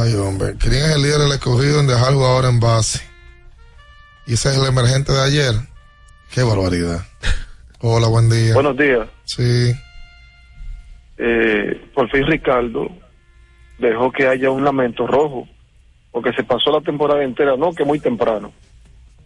Ay, 0.00 0.14
hombre. 0.14 0.54
¿Quién 0.58 0.74
es 0.74 0.90
el 0.94 1.02
líder 1.02 1.18
del 1.18 1.32
escogido 1.32 1.80
en 1.80 1.88
dejar 1.88 2.12
ahora 2.12 2.48
en 2.48 2.60
base? 2.60 3.00
Y 4.26 4.34
ese 4.34 4.50
es 4.50 4.58
el 4.58 4.66
emergente 4.66 5.12
de 5.12 5.22
ayer. 5.22 5.54
Qué 6.30 6.42
barbaridad. 6.42 7.02
Hola, 7.80 8.06
buen 8.08 8.30
día. 8.30 8.54
Buenos 8.54 8.76
días. 8.76 9.08
Sí. 9.24 9.74
Eh, 11.18 11.90
por 11.94 12.08
fin 12.10 12.24
Ricardo 12.26 12.88
dejó 13.78 14.10
que 14.12 14.26
haya 14.26 14.50
un 14.50 14.64
lamento 14.64 15.06
rojo, 15.06 15.48
porque 16.10 16.32
se 16.32 16.44
pasó 16.44 16.70
la 16.70 16.80
temporada 16.80 17.22
entera, 17.22 17.56
no 17.56 17.72
que 17.72 17.84
muy 17.84 18.00
temprano, 18.00 18.52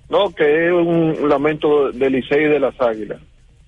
no 0.09 0.35
que 0.35 0.67
es 0.67 0.73
un 0.73 1.29
lamento 1.29 1.91
del 1.93 2.13
Licey 2.13 2.45
y 2.45 2.49
de 2.49 2.61
las 2.61 2.79
Águilas, 2.81 3.21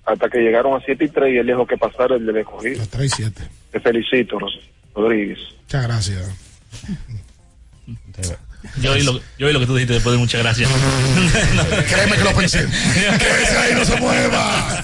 hasta 0.05 0.29
que 0.29 0.39
llegaron 0.39 0.75
a 0.75 0.85
7 0.85 1.03
y 1.03 1.09
3 1.09 1.33
y 1.33 1.37
él 1.37 1.47
dejó 1.47 1.65
que 1.65 1.77
pasara 1.77 2.15
el 2.15 2.25
del 2.25 2.37
escogido. 2.37 2.83
3 2.89 3.05
y 3.05 3.09
7. 3.09 3.41
Te 3.71 3.79
felicito, 3.79 4.37
Rodríguez. 4.93 5.39
Muchas 5.63 5.83
gracias. 5.83 6.45
Yo 8.81 8.93
oí, 8.93 9.03
lo, 9.03 9.19
yo 9.37 9.47
oí 9.47 9.53
lo 9.53 9.59
que 9.59 9.65
tú 9.65 9.75
dijiste 9.75 9.93
después 9.93 10.13
de 10.13 10.19
muchas 10.19 10.41
gracias. 10.41 10.69
Créeme 11.89 12.17
que 12.17 12.23
lo 12.23 12.33
pensé. 12.35 12.59
Quédese 12.93 13.57
ahí, 13.57 13.73
no 13.75 13.85
se 13.85 13.99
mueva. 13.99 14.83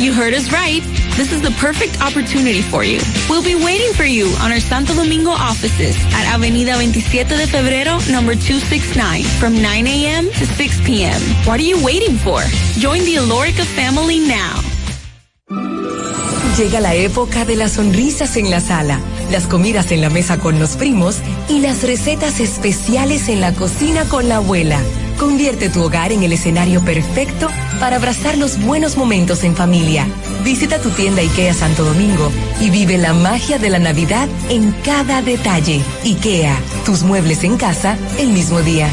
You 0.00 0.14
heard 0.14 0.32
us 0.32 0.50
right. 0.50 0.80
This 1.18 1.30
is 1.30 1.42
the 1.42 1.50
perfect 1.60 2.00
opportunity 2.00 2.62
for 2.62 2.82
you. 2.82 3.00
We'll 3.28 3.44
be 3.44 3.54
waiting 3.54 3.92
for 3.92 4.04
you 4.04 4.28
on 4.40 4.50
our 4.50 4.58
Santo 4.58 4.94
Domingo 4.94 5.28
offices 5.28 5.94
at 6.14 6.24
Avenida 6.34 6.72
27 6.72 7.36
de 7.36 7.46
Febrero, 7.46 8.00
number 8.10 8.34
269, 8.34 9.24
from 9.38 9.60
9 9.60 9.86
a.m. 9.86 10.24
to 10.24 10.46
6 10.46 10.80
p.m. 10.86 11.20
What 11.44 11.60
are 11.60 11.68
you 11.68 11.84
waiting 11.84 12.16
for? 12.16 12.40
Join 12.80 13.04
the 13.04 13.16
Alorica 13.16 13.62
family 13.76 14.20
now. 14.20 14.62
Llega 16.56 16.80
la 16.80 16.94
época 16.94 17.44
de 17.44 17.56
las 17.56 17.72
sonrisas 17.72 18.38
en 18.38 18.50
la 18.50 18.60
sala, 18.60 18.98
las 19.30 19.46
comidas 19.46 19.92
en 19.92 20.00
la 20.00 20.08
mesa 20.08 20.38
con 20.38 20.58
los 20.58 20.76
primos 20.76 21.18
y 21.50 21.60
las 21.60 21.82
recetas 21.82 22.40
especiales 22.40 23.28
en 23.28 23.42
la 23.42 23.52
cocina 23.52 24.06
con 24.06 24.30
la 24.30 24.36
abuela. 24.36 24.80
Convierte 25.20 25.68
tu 25.68 25.82
hogar 25.82 26.12
en 26.12 26.22
el 26.22 26.32
escenario 26.32 26.82
perfecto 26.82 27.50
para 27.78 27.96
abrazar 27.96 28.38
los 28.38 28.58
buenos 28.58 28.96
momentos 28.96 29.44
en 29.44 29.54
familia. 29.54 30.06
Visita 30.44 30.80
tu 30.80 30.88
tienda 30.88 31.20
IKEA 31.20 31.52
Santo 31.52 31.84
Domingo 31.84 32.32
y 32.58 32.70
vive 32.70 32.96
la 32.96 33.12
magia 33.12 33.58
de 33.58 33.68
la 33.68 33.78
Navidad 33.78 34.30
en 34.48 34.72
cada 34.82 35.20
detalle. 35.20 35.82
IKEA, 36.04 36.58
tus 36.86 37.02
muebles 37.02 37.44
en 37.44 37.58
casa 37.58 37.98
el 38.18 38.30
mismo 38.32 38.62
día. 38.62 38.90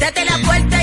Date 0.00 0.24
la. 0.24 0.73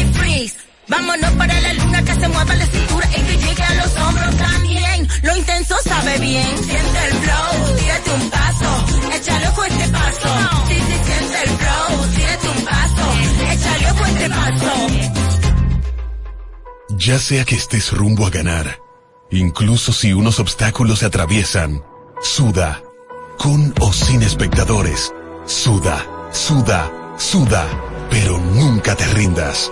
Vámonos 0.91 1.31
para 1.37 1.61
la 1.61 1.73
luna 1.73 2.03
que 2.03 2.13
se 2.13 2.27
mueva 2.27 2.53
la 2.53 2.65
cintura 2.65 3.07
y 3.15 3.21
que 3.21 3.37
llegue 3.37 3.63
a 3.63 3.73
los 3.75 3.95
hombros 3.97 4.35
también. 4.35 5.07
Lo 5.23 5.37
intenso 5.37 5.75
sabe 5.85 6.19
bien, 6.19 6.57
siente 6.57 6.99
el 7.07 7.13
flow, 7.23 7.77
tírate 7.77 8.11
un 8.11 8.29
paso, 8.29 8.85
échale 9.15 9.47
ojo 9.47 9.63
este 9.63 9.87
paso. 9.87 10.27
Sí, 10.67 10.75
sí, 10.75 10.97
siente 11.05 11.43
el 11.43 11.49
flow, 11.61 12.07
tírate 12.13 12.47
un 12.49 12.65
paso, 12.65 13.05
échale 13.51 13.91
ojo 13.91 14.05
este 14.05 14.29
paso. 14.29 14.71
Ya 16.89 17.19
sea 17.19 17.45
que 17.45 17.55
estés 17.55 17.93
rumbo 17.93 18.27
a 18.27 18.29
ganar, 18.29 18.79
incluso 19.29 19.93
si 19.93 20.11
unos 20.11 20.41
obstáculos 20.41 20.99
se 20.99 21.05
atraviesan, 21.05 21.81
suda, 22.21 22.83
con 23.37 23.73
o 23.79 23.93
sin 23.93 24.23
espectadores, 24.23 25.13
suda, 25.45 26.05
suda, 26.33 26.91
suda, 27.17 27.65
pero 28.09 28.37
nunca 28.37 28.95
te 28.97 29.05
rindas, 29.05 29.71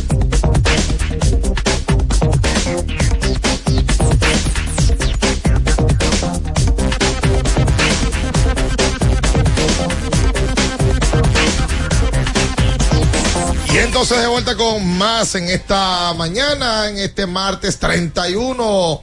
Y 13.73 13.77
entonces 13.77 14.19
de 14.19 14.27
vuelta 14.27 14.55
con 14.57 14.85
más 14.97 15.33
en 15.35 15.47
esta 15.47 16.13
mañana, 16.15 16.89
en 16.89 16.97
este 16.97 17.25
martes 17.25 17.79
31 17.79 19.01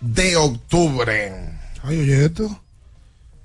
de 0.00 0.36
octubre. 0.36 1.58
Ay, 1.82 1.98
oye 2.00 2.24
esto. 2.26 2.62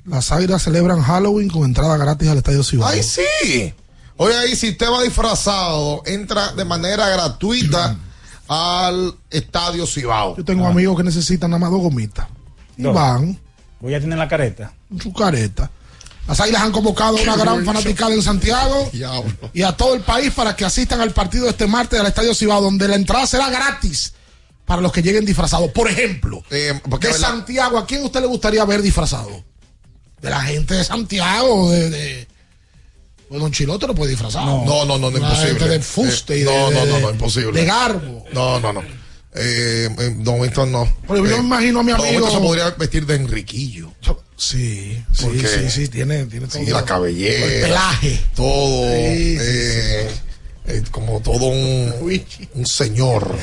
Las 0.06 0.32
Águilas 0.32 0.62
celebran 0.62 1.02
Halloween 1.02 1.50
con 1.50 1.64
entrada 1.64 1.98
gratis 1.98 2.30
al 2.30 2.38
Estadio 2.38 2.64
Cibao. 2.64 2.90
¡Ay, 2.90 3.02
sí! 3.02 3.74
Oye, 4.18 4.36
ahí 4.38 4.56
si 4.56 4.70
usted 4.70 4.88
va 4.88 5.02
disfrazado, 5.02 6.04
entra 6.06 6.54
de 6.54 6.66
manera 6.66 7.10
gratuita 7.10 7.98
al 8.48 9.16
Estadio 9.32 9.88
Cibao. 9.88 10.38
Yo 10.38 10.46
tengo 10.46 10.68
amigos 10.68 10.96
que 10.98 11.04
necesitan 11.04 11.50
nada 11.50 11.60
más 11.60 11.72
dos 11.72 11.82
gomitas. 11.82 12.28
Y 12.78 12.84
van 12.84 13.40
Voy 13.80 13.96
a 13.96 14.00
tener 14.00 14.18
la 14.18 14.28
careta. 14.28 14.74
su 15.02 15.12
careta. 15.12 15.72
Las 16.28 16.40
Águilas 16.40 16.62
han 16.62 16.72
convocado 16.72 17.18
a 17.18 17.22
una 17.22 17.36
gran 17.36 17.66
fanaticada 17.66 18.14
en 18.14 18.22
Santiago 18.22 18.90
y 19.54 19.64
a 19.64 19.72
todo 19.74 19.96
el 19.96 20.02
país 20.02 20.32
para 20.32 20.56
que 20.56 20.64
asistan 20.66 21.02
al 21.02 21.12
partido 21.12 21.46
de 21.46 21.52
este 21.52 21.68
martes 21.68 22.00
al 22.00 22.06
Estadio 22.08 22.34
Cibao, 22.34 22.62
donde 22.62 22.88
la 22.88 22.96
entrada 22.96 23.26
será 23.28 23.50
gratis 23.50 24.14
para 24.66 24.82
los 24.82 24.92
que 24.94 25.02
lleguen 25.02 25.26
disfrazados. 25.26 25.72
Por 25.72 25.90
ejemplo, 25.90 26.44
Eh, 26.50 26.80
porque 26.90 27.08
de. 27.08 27.14
Santiago, 27.16 27.78
¿a 27.78 27.86
quién 27.86 28.04
usted 28.04 28.22
le 28.22 28.28
gustaría 28.28 28.64
ver 28.66 28.82
disfrazado? 28.82 29.44
De 30.22 30.30
la 30.30 30.42
gente 30.42 30.76
de 30.76 30.84
Santiago, 30.84 31.72
de... 31.72 31.90
de... 31.90 32.28
Pues 33.28 33.42
Don 33.42 33.52
Chilote 33.52 33.88
no 33.88 33.96
puede 33.96 34.12
disfrazar. 34.12 34.46
No, 34.46 34.66
no, 34.66 34.86
no, 34.86 35.00
no, 35.00 35.10
imposible. 35.18 35.68
de 35.68 35.80
fuste 35.80 36.38
y 36.38 36.42
Eh, 36.42 36.46
de, 36.46 36.52
no, 36.52 36.70
no, 36.72 36.86
no, 36.86 37.00
no, 37.00 37.10
imposible. 37.12 37.60
De 37.60 37.66
garbo. 37.66 38.26
No, 38.34 38.60
no, 38.60 38.72
no. 38.74 38.84
Eh, 39.34 39.90
eh, 39.98 40.16
Don 40.20 40.40
Winston 40.42 40.72
no. 40.72 40.94
Pero 41.08 41.26
yo 41.26 41.36
Eh, 41.38 41.40
imagino 41.40 41.80
a 41.80 41.84
mi 41.84 41.92
Don 41.92 42.02
amigo- 42.02 42.24
Winston 42.24 42.42
se 42.42 42.48
podría 42.48 42.70
vestir 42.72 43.06
de 43.06 43.16
Enriquillo. 43.16 43.94
Sí, 44.36 45.02
Porque- 45.22 45.40
sí, 45.48 45.48
sí, 45.48 45.70
sí, 45.70 45.88
tiene, 45.88 46.26
tiene 46.26 46.48
todo. 46.48 46.60
Sí, 46.64 46.70
la 46.72 46.84
cabellera. 46.84 47.46
El 47.46 47.62
pelaje. 47.62 48.20
Todo. 48.36 48.84
Sí, 48.92 49.38
sí, 49.38 49.38
eh, 49.40 50.10
eh, 50.66 50.84
como 50.92 51.22
todo 51.22 51.46
un, 51.46 51.94
un 52.56 52.66
señor. 52.66 53.38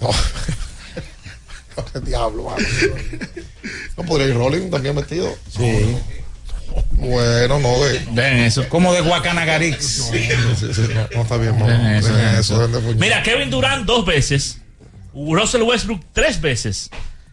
No. 0.00 0.10
¿Qué 1.92 2.00
diablo, 2.00 2.44
mano? 2.44 2.66
No 3.96 4.04
podría 4.04 4.28
ir 4.28 4.34
Rolling 4.34 4.70
también 4.70 4.94
vestido. 4.96 5.34
Sí. 5.56 5.96
Bueno, 6.92 7.58
no 7.58 7.84
de. 7.84 8.00
Ven 8.12 8.38
eso. 8.38 8.68
Como 8.68 8.92
de 8.92 9.00
Guacanagarix. 9.00 9.84
Sí, 9.84 10.18
sí, 10.56 10.72
sí, 10.74 10.82
no, 10.94 11.08
no 11.16 11.22
está 11.22 11.36
bien, 11.36 11.52
Ven 11.58 11.82
mamá. 11.82 11.98
eso. 12.38 12.68
Mira, 12.96 13.22
Kevin 13.22 13.50
Durant 13.50 13.84
dos 13.86 14.04
veces, 14.06 14.60
Russell 15.14 15.62
Westbrook 15.62 16.00
tres 16.12 16.40
veces, 16.40 16.90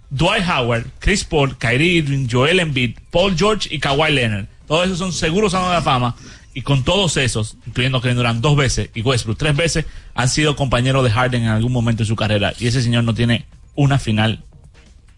Dwight 0.09 0.43
Howard, 0.47 0.85
Chris 0.99 1.23
Paul, 1.23 1.57
Kyrie 1.57 1.97
Irving, 1.99 2.27
Joel 2.29 2.59
Embiid, 2.59 2.97
Paul 3.11 3.37
George 3.37 3.67
y 3.71 3.79
Kawhi 3.79 4.11
Leonard. 4.11 4.45
Todos 4.67 4.85
esos 4.87 4.97
son 4.99 5.13
seguros 5.13 5.51
salón 5.51 5.69
de 5.69 5.75
la 5.75 5.81
fama. 5.81 6.15
Y 6.53 6.63
con 6.63 6.83
todos 6.83 7.15
esos, 7.17 7.57
incluyendo 7.67 8.01
Kevin 8.01 8.17
Durant 8.17 8.41
dos 8.41 8.57
veces 8.57 8.89
y 8.95 9.01
Westbrook 9.01 9.37
tres 9.37 9.55
veces, 9.55 9.85
han 10.15 10.27
sido 10.29 10.55
compañeros 10.55 11.03
de 11.03 11.11
Harden 11.11 11.43
en 11.43 11.49
algún 11.49 11.71
momento 11.71 12.03
de 12.03 12.07
su 12.07 12.15
carrera. 12.15 12.53
Y 12.59 12.67
ese 12.67 12.81
señor 12.81 13.03
no 13.03 13.13
tiene 13.13 13.45
una 13.75 13.99
final 13.99 14.43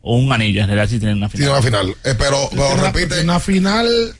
o 0.01 0.15
un 0.17 0.31
anillo. 0.31 0.61
En 0.61 0.67
realidad 0.67 0.89
sí 0.89 0.99
tiene 0.99 1.13
una 1.15 1.29
final. 1.29 1.45
Tiene 1.47 1.51
una 1.51 1.61
final. 1.61 1.95
Eh, 2.03 2.15
pero, 2.17 2.47
pero 2.51 2.73
Una- 2.73 2.91
repite. 2.91 3.21
Una 3.21 3.39
final. 3.39 4.15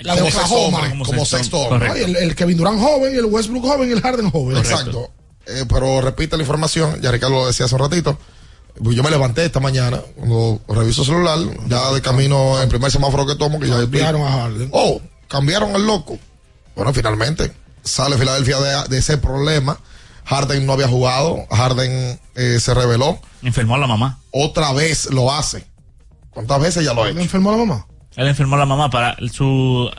La 0.00 0.14
de 0.14 0.20
Como 0.20 0.30
sexto 0.32 0.54
hombre, 0.56 0.90
como 1.06 1.24
sexto 1.24 1.58
hombre. 1.58 1.90
Ay, 1.90 2.02
el, 2.02 2.16
el 2.16 2.34
Kevin 2.34 2.58
Durant 2.58 2.78
joven, 2.78 3.14
el 3.14 3.24
Westbrook 3.24 3.64
joven 3.64 3.90
el 3.90 4.02
Harden 4.02 4.30
joven. 4.30 4.56
Exacto. 4.58 5.10
Eh, 5.46 5.64
pero 5.68 6.00
repite 6.02 6.36
la 6.36 6.42
información, 6.42 7.00
ya 7.00 7.10
Ricardo 7.12 7.36
lo 7.36 7.46
decía 7.46 7.64
hace 7.66 7.74
un 7.76 7.80
ratito. 7.80 8.18
Pues 8.82 8.94
Yo 8.94 9.02
me 9.02 9.10
levanté 9.10 9.46
esta 9.46 9.58
mañana, 9.58 10.02
cuando 10.16 10.60
reviso 10.68 11.00
el 11.00 11.06
celular, 11.06 11.38
ya 11.66 11.92
de 11.92 12.02
camino, 12.02 12.60
el 12.60 12.68
primer 12.68 12.90
semáforo 12.90 13.26
que 13.26 13.36
tomo, 13.36 13.58
que 13.58 13.68
ya 13.68 13.76
Cambiaron 13.78 14.20
a 14.22 14.30
Harden. 14.32 14.68
Oh, 14.72 15.00
cambiaron 15.28 15.74
al 15.74 15.86
loco. 15.86 16.18
Bueno, 16.74 16.92
finalmente 16.92 17.50
sale 17.82 18.18
Filadelfia 18.18 18.58
de, 18.60 18.88
de 18.90 18.98
ese 18.98 19.16
problema. 19.16 19.80
Harden 20.26 20.66
no 20.66 20.72
había 20.74 20.88
jugado, 20.88 21.46
Harden 21.50 22.18
eh, 22.34 22.58
se 22.60 22.74
reveló. 22.74 23.18
Enfermó 23.42 23.76
a 23.76 23.78
la 23.78 23.86
mamá. 23.86 24.18
Otra 24.32 24.72
vez 24.72 25.08
lo 25.12 25.32
hace. 25.32 25.64
¿Cuántas 26.30 26.60
veces 26.60 26.84
ya 26.84 26.92
lo 26.92 27.02
ha 27.02 27.06
¿Le 27.06 27.12
hecho? 27.12 27.20
enfermó 27.20 27.50
a 27.50 27.56
la 27.56 27.64
mamá? 27.64 27.86
Él 28.16 28.26
enfermó 28.28 28.56
a 28.56 28.58
la 28.58 28.66
mamá 28.66 28.90
para 28.90 29.16
su 29.32 29.90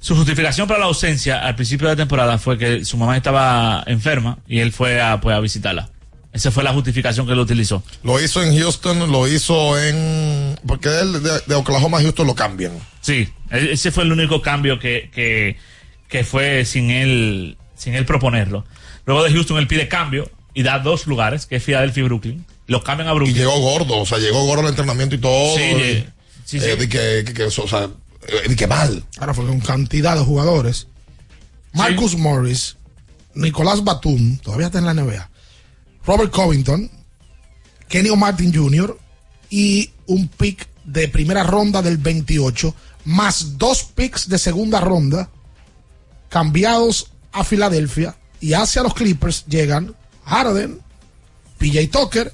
su 0.00 0.14
justificación 0.14 0.68
para 0.68 0.78
la 0.80 0.86
ausencia 0.86 1.44
al 1.44 1.56
principio 1.56 1.88
de 1.88 1.94
la 1.94 1.96
temporada 1.96 2.38
fue 2.38 2.56
que 2.56 2.84
su 2.84 2.96
mamá 2.96 3.16
estaba 3.16 3.82
enferma 3.86 4.38
y 4.46 4.60
él 4.60 4.72
fue 4.72 5.00
a, 5.00 5.20
pues, 5.20 5.36
a 5.36 5.40
visitarla. 5.40 5.90
Esa 6.32 6.50
fue 6.52 6.62
la 6.62 6.72
justificación 6.72 7.26
que 7.26 7.32
él 7.32 7.38
utilizó. 7.40 7.82
Lo 8.04 8.22
hizo 8.22 8.42
en 8.44 8.56
Houston, 8.56 9.10
lo 9.10 9.26
hizo 9.26 9.76
en... 9.80 10.56
Porque 10.68 10.88
él 11.00 11.20
de, 11.22 11.40
de 11.46 11.54
Oklahoma 11.56 11.98
a 11.98 12.02
Houston 12.02 12.26
lo 12.28 12.34
cambian. 12.36 12.72
Sí, 13.00 13.28
e- 13.50 13.72
ese 13.72 13.90
fue 13.90 14.04
el 14.04 14.12
único 14.12 14.40
cambio 14.40 14.78
que, 14.78 15.10
que, 15.12 15.56
que 16.06 16.22
fue 16.22 16.64
sin 16.64 16.90
él, 16.90 17.56
sin 17.74 17.94
él 17.94 18.04
proponerlo. 18.06 18.64
Luego 19.08 19.24
de 19.24 19.32
Houston 19.32 19.56
él 19.56 19.66
pide 19.66 19.88
cambio 19.88 20.30
y 20.52 20.62
da 20.62 20.78
dos 20.80 21.06
lugares, 21.06 21.46
que 21.46 21.56
es 21.56 21.64
Philadelphia 21.64 22.02
y 22.02 22.04
Brooklyn. 22.04 22.46
Lo 22.66 22.84
cambian 22.84 23.08
a 23.08 23.12
Y 23.12 23.14
Brooklyn. 23.14 23.36
llegó 23.38 23.58
gordo, 23.58 23.96
o 24.00 24.04
sea, 24.06 24.18
llegó 24.18 24.44
gordo 24.44 24.64
al 24.64 24.68
entrenamiento 24.68 25.14
y 25.14 25.18
todo. 25.18 25.56
Sí, 25.56 25.62
y- 25.62 26.08
sí, 26.44 26.60
sí. 26.60 26.66
eh, 26.66 26.76
di 26.76 26.88
que, 26.88 27.22
que- 27.24 27.32
que- 27.32 27.44
o 27.44 27.50
sea, 27.50 27.88
que 28.54 28.66
mal. 28.66 29.02
Ahora 29.18 29.32
fue 29.32 29.46
con 29.46 29.60
cantidad 29.60 30.14
de 30.14 30.22
jugadores. 30.22 30.88
Marcus 31.72 32.16
Morris, 32.18 32.76
Nicolás 33.34 33.82
Batum, 33.82 34.36
todavía 34.38 34.66
está 34.66 34.78
en 34.78 34.84
la 34.84 34.92
NBA. 34.92 35.30
Robert 36.04 36.30
Covington, 36.30 36.90
Kenny 37.88 38.14
Martin 38.14 38.54
Jr. 38.54 38.98
y 39.48 39.90
un 40.06 40.28
pick 40.28 40.68
de 40.84 41.08
primera 41.08 41.44
ronda 41.44 41.80
del 41.80 41.96
28, 41.96 42.74
más 43.06 43.56
dos 43.56 43.84
picks 43.84 44.28
de 44.28 44.38
segunda 44.38 44.80
ronda 44.80 45.30
cambiados 46.28 47.10
a 47.32 47.42
Filadelfia 47.44 48.16
y 48.40 48.52
hacia 48.52 48.82
los 48.82 48.94
Clippers 48.94 49.44
llegan 49.46 49.94
Harden, 50.24 50.80
PJ 51.58 51.88
Tucker 51.90 52.32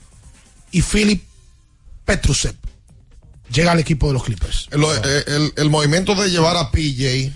y 0.71 0.83
Philip 0.83 1.23
Petrusev. 2.05 2.55
Llega 3.51 3.73
al 3.73 3.79
equipo 3.79 4.09
de 4.09 4.15
los 4.15 4.25
Clippers. 4.25 4.69
El, 4.73 5.53
el 5.57 5.71
movimiento 5.71 6.15
de 6.15 6.31
llevar 6.31 6.57
a 6.57 6.71
PJ, 6.71 7.31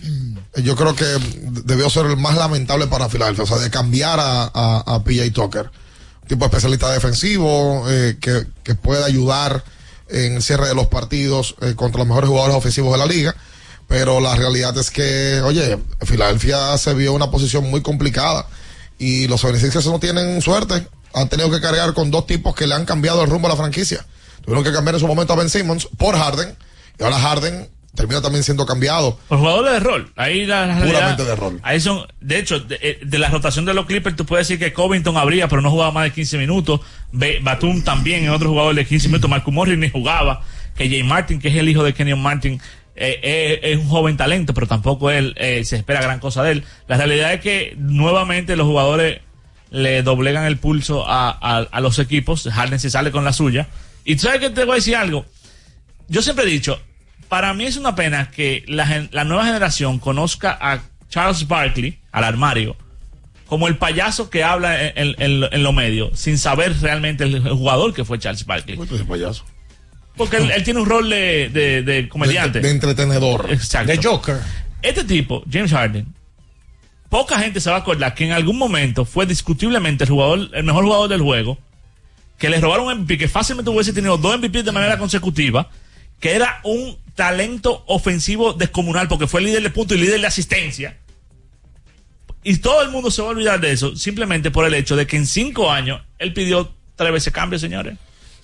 yo 0.62 0.74
creo 0.74 0.96
que 0.96 1.04
debió 1.64 1.88
ser 1.90 2.06
el 2.06 2.16
más 2.16 2.36
lamentable 2.36 2.86
para 2.88 3.08
Filadelfia, 3.08 3.44
o 3.44 3.46
sea, 3.46 3.58
de 3.58 3.70
cambiar 3.70 4.18
a 4.20 5.02
PJ 5.04 5.30
Tucker, 5.30 5.70
tipo 6.28 6.44
especialista 6.44 6.92
defensivo, 6.92 7.84
eh, 7.88 8.18
que, 8.20 8.46
que 8.62 8.74
puede 8.76 9.04
ayudar 9.04 9.64
en 10.08 10.36
el 10.36 10.42
cierre 10.42 10.68
de 10.68 10.74
los 10.74 10.86
partidos 10.86 11.56
eh, 11.60 11.74
contra 11.74 11.98
los 11.98 12.06
mejores 12.06 12.28
jugadores 12.28 12.56
ofensivos 12.56 12.92
de 12.92 12.98
la 12.98 13.06
liga. 13.06 13.34
Pero 13.88 14.20
la 14.20 14.34
realidad 14.36 14.76
es 14.76 14.90
que, 14.90 15.40
oye, 15.42 15.78
Filadelfia 16.04 16.76
se 16.76 16.92
vio 16.94 17.14
una 17.14 17.30
posición 17.30 17.68
muy 17.70 17.80
complicada 17.80 18.46
y 18.98 19.26
los 19.28 19.42
76ers 19.42 19.90
no 19.90 19.98
tienen 19.98 20.42
suerte. 20.42 20.86
Han 21.14 21.28
tenido 21.28 21.50
que 21.50 21.60
cargar 21.60 21.94
con 21.94 22.10
dos 22.10 22.26
tipos 22.26 22.54
que 22.54 22.66
le 22.66 22.74
han 22.74 22.84
cambiado 22.84 23.22
el 23.22 23.30
rumbo 23.30 23.48
a 23.48 23.50
la 23.52 23.56
franquicia. 23.56 24.04
Tuvieron 24.42 24.62
que 24.62 24.72
cambiar 24.72 24.94
en 24.94 25.00
su 25.00 25.06
momento 25.06 25.32
a 25.32 25.36
Ben 25.36 25.48
Simmons 25.48 25.88
por 25.96 26.16
Harden 26.16 26.54
y 26.98 27.02
ahora 27.02 27.18
Harden 27.18 27.68
termina 27.94 28.20
también 28.20 28.44
siendo 28.44 28.66
cambiado. 28.66 29.18
Los 29.30 29.40
jugadores 29.40 29.72
de 29.72 29.80
rol. 29.80 30.12
Ahí 30.16 30.44
la, 30.44 30.66
la 30.66 30.74
realidad- 30.76 30.92
Puramente 30.98 31.24
de 31.24 31.34
rol. 31.36 31.60
Ahí 31.62 31.80
son, 31.80 32.06
de 32.20 32.38
hecho, 32.38 32.60
de, 32.60 32.78
eh, 32.82 32.98
de 33.04 33.18
la 33.18 33.28
rotación 33.30 33.64
de 33.64 33.72
los 33.74 33.86
Clippers, 33.86 34.14
tú 34.16 34.26
puedes 34.26 34.46
decir 34.46 34.58
que 34.62 34.72
Covington 34.74 35.16
abría, 35.16 35.48
pero 35.48 35.62
no 35.62 35.70
jugaba 35.70 35.90
más 35.92 36.04
de 36.04 36.12
15 36.12 36.36
minutos. 36.38 36.80
Batum 37.12 37.82
también, 37.82 38.24
en 38.24 38.30
otro 38.30 38.50
jugador 38.50 38.74
de 38.74 38.86
15 38.86 39.08
minutos. 39.08 39.28
Marcus 39.30 39.52
Morris 39.52 39.78
ni 39.78 39.88
jugaba. 39.90 40.42
Que 40.76 40.88
Jay 40.88 41.02
Martin, 41.02 41.40
que 41.40 41.48
es 41.48 41.56
el 41.56 41.68
hijo 41.68 41.82
de 41.82 41.92
Kenyon 41.92 42.22
Martin, 42.22 42.60
eh, 42.98 43.20
eh, 43.22 43.60
es 43.62 43.78
un 43.78 43.88
joven 43.88 44.16
talento, 44.16 44.52
pero 44.54 44.66
tampoco 44.66 45.10
él 45.10 45.34
eh, 45.38 45.64
se 45.64 45.76
espera 45.76 46.02
gran 46.02 46.18
cosa 46.20 46.42
de 46.42 46.52
él. 46.52 46.64
La 46.86 46.96
realidad 46.96 47.32
es 47.32 47.40
que 47.40 47.74
nuevamente 47.78 48.56
los 48.56 48.66
jugadores 48.66 49.20
le 49.70 50.02
doblegan 50.02 50.44
el 50.44 50.56
pulso 50.58 51.04
a, 51.06 51.68
los 51.80 51.98
equipos. 51.98 52.48
Harden 52.52 52.80
se 52.80 52.90
sale 52.90 53.10
con 53.10 53.24
la 53.24 53.32
suya. 53.32 53.68
Y 54.04 54.16
tú 54.16 54.22
sabes 54.22 54.40
que 54.40 54.50
te 54.50 54.64
voy 54.64 54.72
a 54.72 54.74
decir 54.76 54.96
algo. 54.96 55.26
Yo 56.08 56.22
siempre 56.22 56.44
he 56.44 56.48
dicho, 56.48 56.80
para 57.28 57.52
mí 57.54 57.64
es 57.64 57.76
una 57.76 57.94
pena 57.94 58.30
que 58.30 58.64
la, 58.66 59.24
nueva 59.24 59.44
generación 59.44 59.98
conozca 59.98 60.56
a 60.60 60.80
Charles 61.08 61.46
Barkley, 61.46 61.98
al 62.12 62.24
armario, 62.24 62.76
como 63.46 63.68
el 63.68 63.76
payaso 63.76 64.30
que 64.30 64.42
habla 64.44 64.82
en, 64.88 64.92
en- 64.96 65.14
en 65.18 65.44
en 65.52 65.62
lo 65.62 65.72
medio, 65.72 66.10
sin 66.14 66.38
saber 66.38 66.74
realmente 66.80 67.24
el, 67.24 67.34
el 67.36 67.42
jugador 67.54 67.94
que 67.94 68.04
fue 68.04 68.18
Charles 68.18 68.44
Barkley. 68.44 68.76
payaso? 69.06 69.44
Porque 70.18 70.36
él, 70.36 70.50
él 70.50 70.62
tiene 70.64 70.80
un 70.80 70.86
rol 70.86 71.08
de, 71.08 71.48
de- 71.48 71.82
de 71.82 72.08
comediante. 72.08 72.58
De, 72.60 72.68
de 72.68 72.74
entretenedor. 72.74 73.46
Exacto. 73.50 73.90
De 73.90 73.98
Joker. 74.02 74.36
Este 74.82 75.04
tipo, 75.04 75.42
James 75.50 75.70
Harden, 75.72 76.06
poca 77.08 77.38
gente 77.38 77.60
se 77.60 77.70
va 77.70 77.76
a 77.76 77.78
acordar 77.80 78.14
que 78.14 78.24
en 78.26 78.32
algún 78.32 78.58
momento 78.58 79.04
fue 79.04 79.24
discutiblemente 79.24 80.04
el 80.04 80.10
jugador, 80.10 80.50
el 80.52 80.64
mejor 80.64 80.84
jugador 80.84 81.08
del 81.08 81.22
juego, 81.22 81.58
que 82.36 82.48
le 82.48 82.60
robaron 82.60 82.86
un 82.86 82.98
MVP, 83.00 83.18
que 83.18 83.28
fácilmente 83.28 83.70
hubiese 83.70 83.92
tenido 83.92 84.18
dos 84.18 84.38
MVP 84.38 84.62
de 84.62 84.72
manera 84.72 84.98
consecutiva, 84.98 85.70
que 86.20 86.34
era 86.34 86.60
un 86.64 86.96
talento 87.14 87.82
ofensivo 87.86 88.52
descomunal, 88.52 89.08
porque 89.08 89.26
fue 89.26 89.40
líder 89.40 89.62
de 89.62 89.70
punto 89.70 89.94
y 89.94 89.98
líder 89.98 90.20
de 90.20 90.26
asistencia. 90.26 90.96
Y 92.44 92.58
todo 92.58 92.82
el 92.82 92.90
mundo 92.90 93.10
se 93.10 93.20
va 93.22 93.28
a 93.28 93.30
olvidar 93.32 93.60
de 93.60 93.72
eso, 93.72 93.96
simplemente 93.96 94.50
por 94.52 94.64
el 94.64 94.74
hecho 94.74 94.94
de 94.94 95.06
que 95.06 95.16
en 95.16 95.26
cinco 95.26 95.70
años 95.72 96.00
él 96.18 96.32
pidió 96.32 96.72
tres 96.94 97.12
veces 97.12 97.32
cambio, 97.32 97.58
señores. 97.58 97.96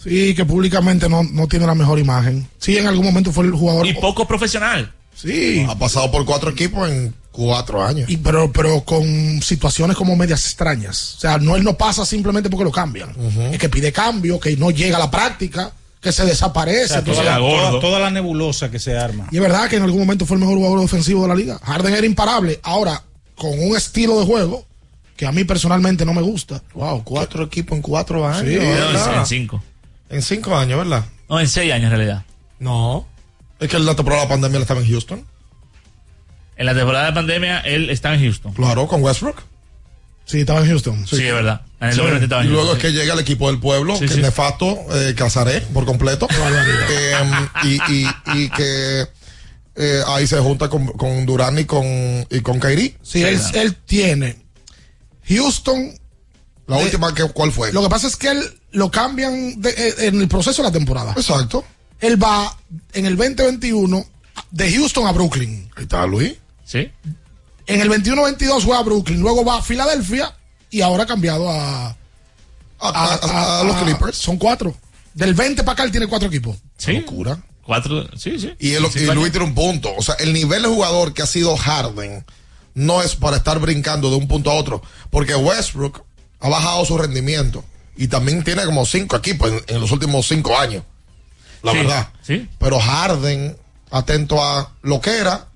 Sí, 0.05 0.35
que 0.35 0.45
públicamente 0.45 1.09
no, 1.09 1.23
no 1.25 1.49
tiene 1.49 1.67
la 1.67 1.75
mejor 1.75 1.99
imagen. 1.99 2.47
Sí, 2.59 2.77
en 2.79 2.87
algún 2.87 3.07
momento 3.07 3.33
fue 3.33 3.45
el 3.47 3.53
jugador. 3.53 3.87
Y 3.87 3.95
poco 3.95 4.27
profesional. 4.29 4.93
Sí. 5.15 5.65
Ha 5.69 5.79
pasado 5.79 6.11
por 6.11 6.25
cuatro 6.25 6.51
equipos 6.51 6.89
en 6.91 7.15
cuatro 7.33 7.83
años. 7.83 8.09
Y 8.11 8.17
pero, 8.19 8.53
pero 8.53 8.83
con 8.83 9.41
situaciones 9.43 9.97
como 9.97 10.15
medias 10.17 10.45
extrañas. 10.45 11.15
O 11.17 11.21
sea, 11.21 11.39
no, 11.39 11.57
él 11.57 11.65
no 11.65 11.75
pasa 11.77 12.05
simplemente 12.05 12.51
porque 12.51 12.65
lo 12.65 12.71
cambian. 12.73 13.11
Es 13.53 13.59
que 13.59 13.69
pide 13.69 13.93
cambio, 13.93 14.39
que 14.39 14.57
no 14.57 14.71
llega 14.71 14.97
a 14.97 15.01
la 15.01 15.11
práctica, 15.11 15.73
que 16.01 16.13
se 16.13 16.25
desaparece. 16.27 16.85
O 16.85 16.89
sea, 16.89 16.99
entonces- 16.99 17.25
toda, 17.25 17.39
toda- 17.39 17.81
toda 17.81 17.99
la 18.01 18.11
nebulosa 18.11 18.71
que 18.71 18.79
se 18.79 18.97
arma. 18.99 19.27
y 19.31 19.37
es 19.37 19.43
verdad 19.43 19.69
que 19.71 19.77
en 19.77 19.83
algún 19.85 20.01
momento 20.01 20.27
fue 20.27 20.35
el 20.37 20.41
mejor 20.41 20.57
jugador 20.57 20.79
ofensivo 20.81 21.23
de 21.23 21.29
la 21.29 21.35
liga. 21.35 21.59
Harden 21.63 21.95
era 21.95 22.07
imparable. 22.07 22.61
Ahora, 22.63 23.03
con 23.37 23.59
un 23.59 23.77
estilo 23.77 24.21
de 24.21 24.27
juego 24.27 24.67
que 25.17 25.27
a 25.27 25.33
mí 25.33 25.45
personalmente 25.45 26.05
no 26.05 26.13
me 26.13 26.23
gusta. 26.23 26.61
Wow, 26.75 27.03
cuatro 27.05 27.45
equipos 27.45 27.77
en 27.77 27.83
cuatro 27.83 28.27
años. 28.27 28.43
Sí, 28.43 28.55
en 28.57 29.27
cinco. 29.27 29.63
En 30.11 30.23
cinco 30.23 30.57
años, 30.57 30.79
¿verdad? 30.79 31.05
No, 31.29 31.41
en 31.41 31.49
seis 31.49 31.73
años 31.73 31.85
en 31.93 31.97
realidad. 31.99 32.25
No. 32.59 33.07
Es 33.59 33.69
que 33.69 33.77
en 33.77 33.87
la 33.87 33.95
temporada 33.97 34.23
de 34.23 34.29
la 34.29 34.35
pandemia 34.35 34.57
él 34.57 34.63
estaba 34.63 34.81
en 34.81 34.89
Houston. 34.91 35.27
En 36.57 36.67
la 36.67 36.75
temporada 36.75 37.07
de 37.07 37.13
pandemia 37.13 37.61
él 37.61 37.91
estaba 37.91 38.15
en 38.15 38.23
Houston. 38.23 38.53
Claro, 38.55 38.87
con 38.87 39.03
Westbrook. 39.03 39.43
Sí, 40.27 40.41
estaba 40.41 40.61
en 40.61 40.69
Houston. 40.69 41.07
Sí, 41.07 41.17
es 41.27 41.33
verdad. 41.35 41.63
En 41.81 41.89
el 41.89 41.93
Sí. 41.95 41.99
2020 41.99 42.25
estaba 42.25 42.45
Y 42.45 42.49
luego 42.49 42.69
Houston, 42.69 42.87
es 42.87 42.93
que 42.95 42.99
llega 42.99 43.15
el 43.15 43.21
equipo 43.21 43.49
del 43.51 43.61
pueblo, 43.61 43.93
que 43.95 43.99
Sí, 44.01 44.05
es 44.07 44.13
sí. 44.13 44.21
nefasto, 44.23 44.79
eh, 44.95 45.15
Casaré 45.15 45.61
por 45.61 45.85
completo. 45.85 46.27
Eh, 46.91 47.15
y, 47.65 47.69
y, 47.93 48.07
y 48.35 48.49
que 48.51 49.07
eh, 49.77 50.01
ahí 50.07 50.27
se 50.27 50.39
junta 50.39 50.69
con, 50.69 50.87
con 50.87 51.27
Durán 51.27 51.59
y 51.59 51.65
con, 51.65 51.85
y 52.31 52.41
con 52.41 52.59
Kairi. 52.61 52.97
Sí, 53.03 53.23
él, 53.23 53.39
él 53.55 53.75
tiene 53.85 54.37
Houston. 55.29 55.99
La 56.67 56.79
de- 56.79 56.85
última, 56.85 57.15
que, 57.15 57.25
¿cuál 57.25 57.53
fue? 57.53 57.73
Lo 57.73 57.83
que 57.83 57.89
pasa 57.91 58.07
es 58.07 58.17
que 58.17 58.29
él 58.31 58.43
lo 58.75 58.91
cambian 58.91 59.61
de- 59.61 59.71
eh, 59.71 59.95
en 60.09 60.21
el 60.21 60.29
proceso 60.29 60.63
de 60.63 60.69
la 60.69 60.73
temporada. 60.73 61.13
Exacto. 61.17 61.65
Él 62.01 62.23
va 62.23 62.57
en 62.93 63.07
el 63.07 63.17
2021 63.17 64.05
de 64.51 64.73
Houston 64.73 65.07
a 65.07 65.13
Brooklyn. 65.13 65.71
Ahí 65.77 65.85
está 65.85 66.07
Luis. 66.07 66.35
Sí. 66.65 66.91
En 67.67 67.81
el 67.81 67.89
21-22 67.89 68.63
fue 68.65 68.77
a 68.77 68.83
Brooklyn, 68.83 69.21
luego 69.21 69.45
va 69.45 69.59
a 69.59 69.63
Filadelfia 69.63 70.35
y 70.71 70.81
ahora 70.83 71.05
ha 71.05 71.07
cambiado 71.07 71.49
a, 71.51 71.87
A, 71.89 71.97
a- 73.15 73.61
a 73.61 73.65
los 73.65 73.77
Clippers. 73.77 74.17
Son 74.19 74.37
cuatro. 74.37 74.77
Del 75.15 75.33
20 75.35 75.63
para 75.63 75.73
acá 75.75 75.85
él 75.85 75.91
tiene 75.91 76.07
cuatro 76.07 76.29
equipos. 76.29 76.57
Sí. 76.77 76.93
Locura. 76.95 77.39
Cuatro, 77.63 78.07
sí, 78.19 78.39
sí. 78.39 78.53
Y, 78.59 78.73
él- 78.75 78.85
Sí, 78.93 79.01
y. 79.01 79.07
Luis 79.15 79.31
tiene 79.33 79.47
un 79.47 79.55
punto. 79.55 79.95
O 79.97 80.03
sea, 80.03 80.17
el 80.17 80.33
nivel 80.35 80.63
de 80.63 80.69
jugador 80.69 81.15
que 81.15 81.23
ha 81.23 81.27
sido 81.27 81.57
Harden 81.57 82.25
no 82.75 83.01
es 83.03 83.15
para 83.17 83.37
estar 83.39 83.59
brincando 83.61 84.11
de 84.11 84.17
un 84.17 84.29
punto 84.29 84.51
a 84.51 84.55
otro. 84.55 84.83
Porque 85.11 85.35
Westbrook 85.35 86.03
ha 86.41 86.49
bajado 86.51 86.85
su 86.85 86.99
rendimiento. 86.99 87.65
Y 87.97 88.09
también 88.09 88.43
tiene 88.45 88.65
como 88.65 88.85
cinco 88.87 89.17
equipos 89.17 89.51
en, 89.51 89.63
en 89.69 89.81
los 89.81 89.91
últimos 89.93 90.27
cinco 90.27 90.59
años. 90.59 90.83
La 91.63 91.73
Sí, 91.73 91.79
verdad. 91.79 92.09
Sí. 92.23 92.49
Pero 92.59 92.79
Harden, 92.81 93.57
atento 93.91 94.43
a 94.45 94.73
lo 94.83 95.01
que 95.01 95.17
era, 95.19 95.47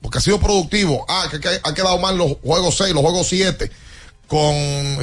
porque 0.00 0.18
ha 0.18 0.20
sido 0.20 0.38
productivo. 0.40 1.04
Ah, 1.08 1.26
que, 1.30 1.40
que 1.40 1.48
ha 1.62 1.74
quedado 1.74 1.98
mal 1.98 2.16
los 2.16 2.36
juegos 2.42 2.76
6, 2.76 2.92
los 2.94 3.02
juegos 3.02 3.26
7, 3.28 3.70
con 4.26 4.54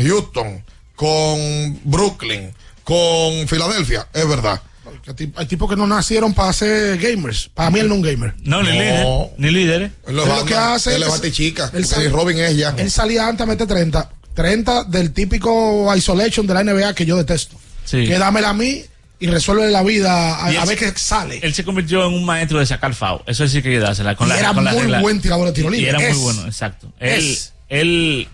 Houston, 0.04 0.64
con 0.96 1.80
Brooklyn, 1.84 2.54
con 2.84 3.48
Filadelfia. 3.48 4.08
Es 4.14 4.28
verdad. 4.28 4.62
Hay 5.08 5.14
tip- 5.14 5.34
Hay 5.38 5.46
tipos 5.46 5.70
que 5.70 5.76
no 5.76 5.88
nacieron 5.88 6.34
para 6.34 6.54
ser 6.54 6.98
gamers. 6.98 7.50
Para 7.54 7.70
mí 7.70 7.80
él 7.80 7.88
no 7.88 7.96
es 7.96 7.98
un 8.02 8.06
gamer. 8.06 8.34
No, 8.44 8.62
ni 8.64 8.70
No. 8.70 8.74
líder. 8.74 9.08
Ni 9.38 9.52
líderes. 9.52 9.92
Él 10.08 10.16
lo 10.16 10.24
Él 10.24 10.30
lo 10.30 10.36
manda, 10.36 10.46
que 10.48 10.56
hace 10.56 10.96
él 10.96 11.04
es- 11.04 11.10
batichica, 11.10 11.70
él 11.74 11.86
sale- 11.86 12.10
Robin 12.10 12.38
es 12.40 12.56
ya. 12.58 12.74
Él 12.78 12.90
salía 12.92 13.28
antes 13.28 13.42
a 13.44 13.46
meter 13.48 13.68
30. 13.68 14.10
30 14.34 14.86
del 14.86 15.12
típico 15.14 15.94
isolation 15.96 16.48
de 16.48 16.54
la 16.54 16.64
NBA 16.64 16.94
que 16.94 17.06
yo 17.06 17.18
detesto. 17.18 17.58
Sí. 17.86 18.06
Que 18.08 18.18
dámela 18.18 18.50
a 18.50 18.54
mí 18.54 18.82
y 19.20 19.28
resuelve 19.28 19.70
la 19.70 19.84
vida 19.84 20.44
a, 20.46 20.52
Y 20.52 20.56
a 20.58 20.66
ver 20.66 20.78
qué 20.78 20.92
sale. 20.96 21.40
Él 21.44 21.54
se 21.54 21.64
convirtió 21.64 22.06
en 22.08 22.14
un 22.14 22.26
maestro 22.26 22.60
de 22.60 22.66
sacar 22.66 22.94
FAO. 22.96 23.24
Eso 23.28 23.48
sí 23.48 23.62
que 23.62 23.70
hay 23.70 23.76
que 23.76 23.80
dársela. 23.82 24.16
Con 24.16 24.28
Y 24.28 24.30
la, 24.32 24.40
era 24.40 24.54
con 24.54 24.64
la 24.64 24.72
muy 24.72 24.82
regla. 24.82 25.00
buen 25.02 25.22
tirador 25.22 25.48
de 25.48 25.54
tiro 25.54 25.70
Y 25.74 25.78
libre. 25.78 25.90
era 25.90 26.00
Es. 26.02 26.16
muy 26.16 26.24
bueno, 26.24 26.46
exacto. 26.48 26.92
Él, 27.00 27.38
él, 27.70 28.28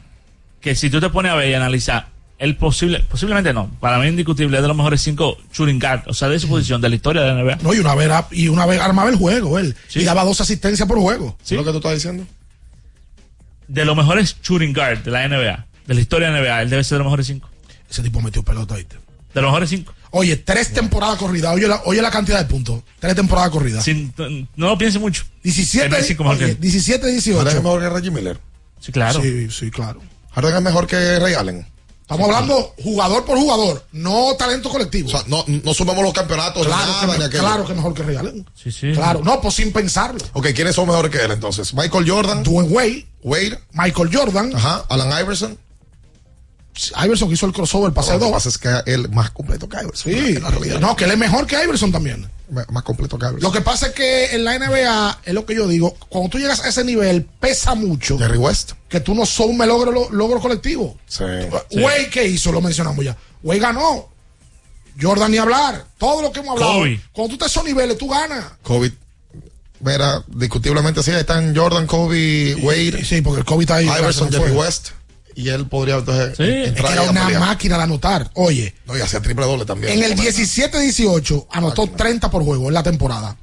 que 0.62 0.76
si 0.76 0.90
tú 0.90 1.00
te 1.02 1.10
pones 1.10 1.32
a 1.32 1.36
ver 1.36 1.50
y 1.50 1.54
analizar, 1.54 2.08
él 2.40 2.56
posible, 2.56 3.04
posiblemente 3.10 3.52
no, 3.52 3.70
para 3.80 3.98
mí 3.98 4.08
indiscutible, 4.08 4.58
es 4.58 4.62
de 4.62 4.68
los 4.68 4.78
mejores 4.78 5.02
cinco 5.02 5.38
shooting 5.52 5.80
guard, 5.80 6.04
o 6.08 6.14
sea, 6.14 6.30
de 6.30 6.40
su 6.40 6.48
posición, 6.48 6.80
de 6.80 6.90
la 6.90 6.96
historia 6.96 7.24
de 7.24 7.34
la 7.34 7.44
NBA. 7.44 7.58
No, 7.64 7.74
y 7.74 7.80
una 7.80 7.96
vez, 7.96 8.10
y 8.32 8.48
una 8.48 8.66
vez 8.66 8.80
armaba 8.80 9.10
el 9.10 9.16
juego 9.16 9.58
él. 9.60 9.76
Sí. 9.88 10.00
Y 10.02 10.04
daba 10.04 10.24
dos 10.24 10.40
asistencias 10.40 10.88
por 10.88 11.00
juego. 11.00 11.36
Sí. 11.44 11.56
¿Es 11.56 11.60
lo 11.60 11.66
que 11.66 11.72
tú 11.72 11.78
estás 11.78 11.94
diciendo? 11.96 12.26
De 13.68 13.84
los 13.84 13.98
mejores 13.98 14.38
shooting 14.42 14.74
guard 14.74 15.00
de 15.00 15.12
la 15.12 15.28
NBA, 15.28 15.66
de 15.88 15.94
la 15.94 16.02
historia 16.02 16.30
de 16.30 16.42
NBA, 16.42 16.62
él 16.62 16.70
debe 16.70 16.84
ser 16.84 16.98
de 16.98 17.00
los 17.00 17.08
mejores 17.08 17.28
cinco. 17.28 17.50
Ese 17.90 18.04
tipo 18.04 18.22
metió 18.22 18.44
pelota, 18.44 18.76
¿viste? 18.76 18.98
De 19.34 19.42
los 19.42 19.50
mejores 19.50 19.70
cinco. 19.70 19.94
Oye, 20.12 20.38
tres 20.38 20.74
temporadas 20.74 21.18
corridas. 21.18 21.54
Oye 21.54 21.68
la, 21.68 21.82
oye 21.86 22.02
la 22.02 22.12
cantidad 22.12 22.40
de 22.40 22.46
puntos. 22.46 22.82
Tres 23.00 23.16
temporadas 23.16 23.50
corridas. 23.50 23.84
Sin, 23.84 24.14
no 24.56 24.68
lo 24.68 24.78
piense 24.78 25.00
mucho. 25.00 25.24
Él 25.44 25.54
17, 25.54 26.00
es 26.00 26.08
cinco 26.08 26.24
mejor 26.24 26.38
que 26.38 26.44
oye, 26.46 26.54
él. 26.54 26.60
17, 26.60 27.02
Harden 27.02 27.18
es 27.18 27.24
18. 27.24 27.62
mejor 27.62 27.82
que 27.82 27.90
Reggie 27.90 28.12
Miller. 28.12 28.40
Sí, 28.80 28.92
claro. 28.92 29.22
Sí, 29.22 29.50
sí, 29.50 29.72
claro. 29.72 30.02
Harden 30.32 30.56
es 30.56 30.62
mejor 30.62 30.88
que 30.88 31.20
Ray 31.20 31.34
Allen. 31.34 31.66
Estamos 32.02 32.30
hablando 32.30 32.74
jugador 32.82 33.26
por 33.26 33.38
jugador, 33.38 33.86
no 33.92 34.34
talento 34.38 34.70
colectivo. 34.70 35.10
O 35.10 35.12
sea, 35.12 35.24
no, 35.28 35.44
no 35.46 35.74
sumamos 35.74 36.02
los 36.04 36.14
campeonatos. 36.14 36.66
claro, 36.66 36.90
nada, 36.90 37.18
que, 37.18 37.24
aquello. 37.26 37.44
claro 37.44 37.66
que 37.66 37.74
mejor 37.74 37.94
que 37.94 38.04
Ray 38.04 38.16
Allen. 38.16 38.50
Sí, 38.56 38.72
sí. 38.72 38.94
Claro, 38.94 39.22
no, 39.26 39.42
pues 39.42 39.56
sin 39.56 39.74
pensarlo. 39.74 40.24
Ok, 40.32 40.48
¿quiénes 40.56 40.74
son 40.74 40.88
mejores 40.88 41.12
que 41.12 41.18
él 41.18 41.32
entonces? 41.32 41.74
Michael 41.74 42.10
Jordan, 42.10 42.44
Dwayne 42.44 42.72
Wade, 42.72 43.08
Wade, 43.24 43.60
Michael 43.74 44.10
Jordan, 44.14 44.56
ajá, 44.56 44.86
Alan 44.88 45.22
Iverson. 45.22 45.58
Iverson 47.04 47.28
que 47.28 47.34
hizo 47.36 47.46
el 47.46 47.54
crossover, 47.54 47.88
el 47.90 47.94
pase 47.94 48.14
Lo 48.14 48.20
que 48.20 48.26
2. 48.26 48.34
pasa 48.34 48.50
es 48.50 48.58
que 48.58 48.70
él 48.92 49.06
es 49.06 49.12
más 49.12 49.32
completo 49.32 49.68
que 49.68 49.78
Iverson. 49.78 50.12
Sí, 50.14 50.36
en 50.36 50.44
la 50.44 50.50
realidad. 50.52 50.80
no, 50.80 50.96
que 50.96 51.06
él 51.06 51.12
es 51.12 51.18
mejor 51.18 51.46
que 51.48 51.62
Iverson 51.64 51.92
también. 51.92 52.30
más 52.70 52.84
completo 52.84 53.18
que 53.18 53.26
Alves. 53.26 53.44
Lo 53.44 53.52
que 53.52 53.62
pasa 53.62 53.88
es 53.88 53.94
que 53.94 54.36
en 54.36 54.44
la 54.44 54.58
NBA, 54.58 55.20
es 55.26 55.34
lo 55.34 55.46
que 55.46 55.56
yo 55.56 55.68
digo, 55.68 55.96
cuando 56.10 56.30
tú 56.30 56.40
llegas 56.40 56.64
a 56.64 56.70
ese 56.70 56.84
nivel, 56.84 57.26
pesa 57.40 57.76
mucho. 57.76 58.18
Jerry 58.18 58.38
West. 58.38 58.74
Que 58.88 59.00
tú 59.00 59.14
no 59.14 59.26
sumes 59.26 59.68
logro, 59.68 60.10
logro 60.12 60.40
colectivo. 60.40 60.98
Sí. 61.08 61.24
Way, 61.72 62.10
¿qué 62.12 62.28
hizo? 62.28 62.52
Lo 62.52 62.62
mencionamos 62.62 63.04
ya. 63.04 63.18
Way 63.44 63.60
ganó. 63.60 64.10
Jordan 65.00 65.32
ni 65.32 65.38
hablar. 65.38 65.86
Todo 65.98 66.22
lo 66.22 66.32
que 66.32 66.40
hemos 66.40 66.54
hablado. 66.54 66.80
Kobe. 66.80 67.02
Cuando 67.12 67.30
tú 67.30 67.34
estás 67.36 67.50
a 67.50 67.52
esos 67.60 67.64
niveles, 67.66 67.98
tú 67.98 68.08
ganas. 68.08 68.46
Kobe. 68.64 68.92
Mira, 69.80 70.24
discutiblemente 70.28 71.04
sí, 71.04 71.12
están 71.12 71.56
Jordan, 71.56 71.86
Kobe, 71.86 72.56
Wade. 72.64 73.06
Sí, 73.06 73.22
porque 73.22 73.40
el 73.42 73.46
Kobe 73.46 73.64
está 73.64 73.76
ahí. 73.76 73.86
Iverson, 73.86 74.32
Jerry. 74.32 74.52
West. 74.54 74.90
Y 75.38 75.50
él 75.50 75.68
podría 75.68 75.96
entonces 75.98 76.38
entrar 76.40 76.94
era 76.94 77.04
una 77.04 77.40
máquina 77.40 77.78
de 77.78 77.84
anotar. 77.84 78.32
Oye, 78.34 78.74
No, 78.88 78.98
y 78.98 79.02
hacía 79.02 79.22
triple 79.22 79.46
doble 79.46 79.66
también. 79.66 79.94
en 79.94 80.04
el 80.04 80.18
17-18 80.18 81.46
anotó 81.52 81.86
30 81.88 82.32
por 82.32 82.44
juego 82.44 82.68
en 82.68 82.74
la 82.74 82.82
temporada. 82.82 83.38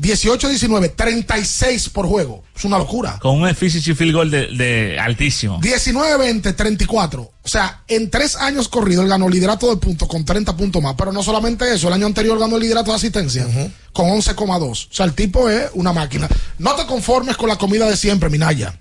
18-19, 0.00 0.92
36 0.96 1.88
por 1.90 2.06
juego. 2.06 2.42
Es 2.56 2.64
una 2.64 2.78
locura. 2.78 3.18
Con 3.20 3.40
un 3.40 3.48
efficiency 3.48 3.94
field 3.94 4.12
goal 4.14 4.30
de, 4.30 4.48
de 4.48 4.98
altísimo. 4.98 5.60
19-20, 5.60 6.54
34. 6.54 7.22
O 7.22 7.48
sea, 7.48 7.82
en 7.88 8.10
tres 8.10 8.36
años 8.36 8.68
corridos 8.68 9.04
él 9.04 9.08
ganó 9.10 9.26
el 9.28 9.32
liderato 9.32 9.70
de 9.70 9.76
puntos 9.76 10.08
con 10.08 10.24
30 10.24 10.56
puntos 10.56 10.82
más. 10.82 10.94
Pero 10.98 11.12
no 11.12 11.22
solamente 11.22 11.72
eso, 11.72 11.88
el 11.88 11.94
año 11.94 12.06
anterior 12.06 12.38
ganó 12.38 12.56
el 12.56 12.62
liderato 12.62 12.90
de 12.90 12.96
asistencia 12.96 13.46
con 13.92 14.06
11,2. 14.08 14.88
O 14.90 14.94
sea, 14.94 15.06
el 15.06 15.14
tipo 15.14 15.48
es 15.48 15.70
una 15.74 15.92
máquina. 15.92 16.28
No 16.58 16.74
te 16.74 16.86
conformes 16.86 17.36
con 17.36 17.48
la 17.48 17.56
comida 17.56 17.88
de 17.88 17.96
siempre, 17.96 18.28
Minaya. 18.28 18.78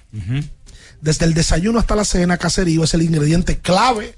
Desde 1.03 1.25
el 1.25 1.33
desayuno 1.33 1.79
hasta 1.79 1.97
la 1.97 2.05
cena, 2.05 2.37
Caserío 2.37 2.85
es 2.85 2.93
el 2.93 3.01
ingrediente 3.01 3.57
clave 3.59 4.15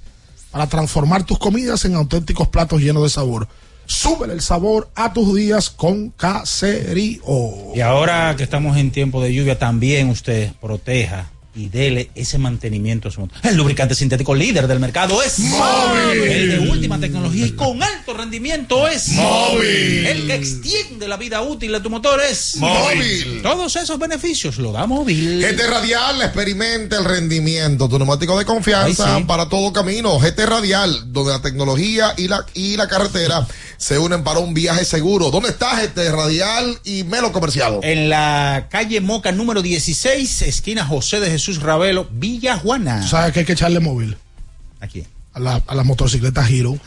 para 0.52 0.68
transformar 0.68 1.24
tus 1.24 1.36
comidas 1.36 1.84
en 1.84 1.96
auténticos 1.96 2.46
platos 2.46 2.80
llenos 2.80 3.02
de 3.02 3.08
sabor. 3.08 3.48
Súbele 3.86 4.34
el 4.34 4.40
sabor 4.40 4.88
a 4.94 5.12
tus 5.12 5.34
días 5.34 5.68
con 5.68 6.10
Caserío. 6.10 7.74
Y 7.74 7.80
ahora 7.80 8.36
que 8.36 8.44
estamos 8.44 8.76
en 8.76 8.92
tiempo 8.92 9.20
de 9.20 9.34
lluvia, 9.34 9.58
también 9.58 10.10
usted 10.10 10.52
proteja 10.60 11.28
y 11.56 11.68
dele 11.70 12.10
ese 12.14 12.38
mantenimiento 12.38 13.08
a 13.08 13.10
su 13.10 13.20
motor. 13.20 13.38
El 13.42 13.56
lubricante 13.56 13.94
sintético 13.94 14.34
líder 14.34 14.68
del 14.68 14.78
mercado 14.78 15.22
es 15.22 15.38
Móvil. 15.38 16.22
El 16.22 16.50
de 16.50 16.70
última 16.70 17.00
tecnología 17.00 17.46
y 17.46 17.52
con 17.52 17.82
alto 17.82 18.12
rendimiento 18.12 18.86
es 18.86 19.08
Móvil. 19.08 20.06
El 20.06 20.26
que 20.26 20.34
extiende 20.34 21.08
la 21.08 21.16
vida 21.16 21.40
útil 21.40 21.72
de 21.72 21.80
tu 21.80 21.88
motor 21.88 22.20
es 22.20 22.56
Móvil. 22.56 23.40
Todos 23.42 23.74
esos 23.76 23.98
beneficios 23.98 24.58
lo 24.58 24.70
da 24.72 24.86
móvil. 24.86 25.40
GT 25.40 25.66
Radial 25.66 26.22
experimenta 26.22 26.98
el 26.98 27.04
rendimiento, 27.04 27.88
tu 27.88 27.98
neumático 27.98 28.38
de 28.38 28.44
confianza 28.44 29.14
Ay, 29.16 29.22
sí. 29.22 29.26
para 29.26 29.48
todo 29.48 29.72
camino. 29.72 30.18
GT 30.18 30.46
Radial, 30.46 31.12
donde 31.12 31.32
la 31.32 31.40
tecnología 31.40 32.12
y 32.18 32.28
la, 32.28 32.44
y 32.52 32.76
la 32.76 32.86
carretera 32.86 33.46
se 33.76 33.98
unen 33.98 34.24
para 34.24 34.38
un 34.40 34.54
viaje 34.54 34.84
seguro. 34.84 35.30
¿Dónde 35.30 35.50
está 35.50 35.76
GT 35.80 36.10
Radial 36.12 36.78
y 36.84 37.04
Melo 37.04 37.32
Comercial? 37.32 37.80
En 37.82 38.08
la 38.08 38.66
calle 38.70 39.00
Moca 39.00 39.32
número 39.32 39.62
16, 39.62 40.42
esquina 40.42 40.84
José 40.86 41.20
de 41.20 41.30
Jesús 41.30 41.60
Ravelo, 41.62 42.08
Villa 42.10 42.56
Juana. 42.58 43.06
¿Sabes 43.06 43.32
que 43.32 43.40
hay 43.40 43.46
que 43.46 43.52
echarle 43.52 43.80
móvil? 43.80 44.16
¿A 44.80 44.86
quién? 44.86 45.06
A 45.34 45.40
la, 45.40 45.62
a 45.66 45.74
la 45.74 45.84
motocicleta 45.84 46.48
Hero. 46.48 46.78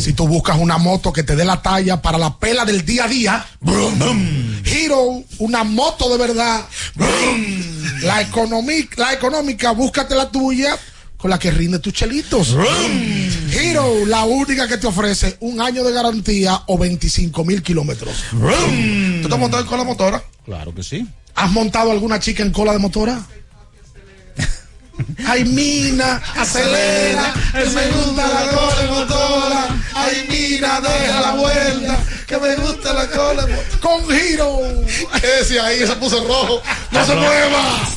Si 0.00 0.14
tú 0.14 0.26
buscas 0.26 0.58
una 0.58 0.78
moto 0.78 1.12
que 1.12 1.22
te 1.22 1.36
dé 1.36 1.44
la 1.44 1.60
talla 1.60 2.00
para 2.00 2.16
la 2.16 2.38
pela 2.38 2.64
del 2.64 2.86
día 2.86 3.04
a 3.04 3.08
día, 3.08 3.46
Hero, 4.64 5.22
una 5.38 5.62
moto 5.64 6.08
de 6.10 6.16
verdad. 6.18 6.64
La, 8.02 8.22
economi- 8.22 8.88
la 8.96 9.12
económica, 9.12 9.72
búscate 9.72 10.14
la 10.14 10.30
tuya 10.30 10.76
con 11.26 11.30
la 11.32 11.40
que 11.40 11.50
rinde 11.50 11.80
tus 11.80 11.92
chelitos. 11.92 12.56
Hero, 13.52 14.06
la 14.06 14.22
única 14.22 14.68
que 14.68 14.76
te 14.76 14.86
ofrece 14.86 15.36
un 15.40 15.60
año 15.60 15.82
de 15.82 15.92
garantía 15.92 16.62
o 16.66 16.78
25 16.78 17.44
mil 17.44 17.64
kilómetros. 17.64 18.26
¿Tú 18.30 19.28
te 19.28 19.34
has 19.34 19.40
montado 19.40 19.66
con 19.66 19.76
la 19.76 19.82
motora? 19.82 20.22
Claro 20.44 20.72
que 20.72 20.84
sí. 20.84 21.04
¿Has 21.34 21.50
montado 21.50 21.90
alguna 21.90 22.20
chica 22.20 22.44
en 22.44 22.52
cola 22.52 22.72
de 22.72 22.78
motora? 22.78 23.26
Ay, 25.26 25.44
mina, 25.46 26.22
acelera, 26.36 27.34
que 27.52 27.70
me 27.70 27.90
gusta 27.90 28.28
la 28.28 28.50
cola 28.52 28.80
de 28.80 28.88
motora. 28.88 29.68
Ay, 29.94 30.26
mina, 30.30 30.80
deja 30.80 31.20
la 31.22 31.32
vuelta, 31.32 31.98
que 32.24 32.38
me 32.38 32.54
gusta 32.54 32.92
la 32.94 33.10
cola 33.10 33.46
de 33.46 33.52
motora. 33.52 33.80
Con 33.80 34.08
giro. 34.08 34.60
¿Qué 35.20 35.26
decía 35.26 35.66
ahí? 35.66 35.84
Se 35.84 35.96
puso 35.96 36.24
rojo. 36.24 36.62
No 36.92 37.04
se 37.04 37.16
mueva. 37.16 37.96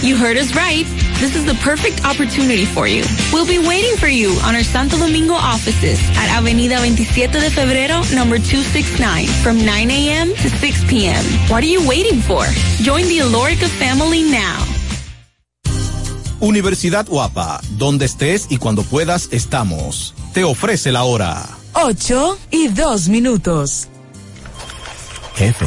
You 0.00 0.16
heard 0.16 0.36
us 0.36 0.54
right. 0.54 0.86
This 1.18 1.34
is 1.34 1.44
the 1.44 1.54
perfect 1.54 2.04
opportunity 2.04 2.64
for 2.64 2.86
you. 2.86 3.02
We'll 3.32 3.46
be 3.46 3.58
waiting 3.58 3.96
for 3.96 4.06
you 4.06 4.30
on 4.44 4.54
our 4.54 4.62
Santo 4.62 4.96
Domingo 4.96 5.34
offices 5.34 5.98
at 6.16 6.30
Avenida 6.38 6.76
27 6.78 7.40
de 7.40 7.50
Febrero, 7.50 8.00
number 8.14 8.38
269, 8.38 9.26
from 9.42 9.58
9 9.64 9.90
a.m. 9.90 10.28
to 10.28 10.48
6 10.48 10.84
p.m. 10.88 11.24
What 11.50 11.64
are 11.64 11.66
you 11.66 11.86
waiting 11.88 12.20
for? 12.20 12.44
Join 12.80 13.06
the 13.08 13.18
Alorica 13.18 13.66
family 13.66 14.22
now. 14.22 14.64
Universidad 16.40 17.08
Guapa, 17.08 17.60
donde 17.76 18.04
estés 18.04 18.46
y 18.50 18.58
cuando 18.58 18.84
puedas 18.84 19.28
estamos. 19.32 20.14
Te 20.32 20.44
ofrece 20.44 20.92
la 20.92 21.02
hora. 21.02 21.44
8 21.72 22.38
y 22.52 22.68
2 22.68 23.08
minutos. 23.08 23.88
Jefe, 25.34 25.66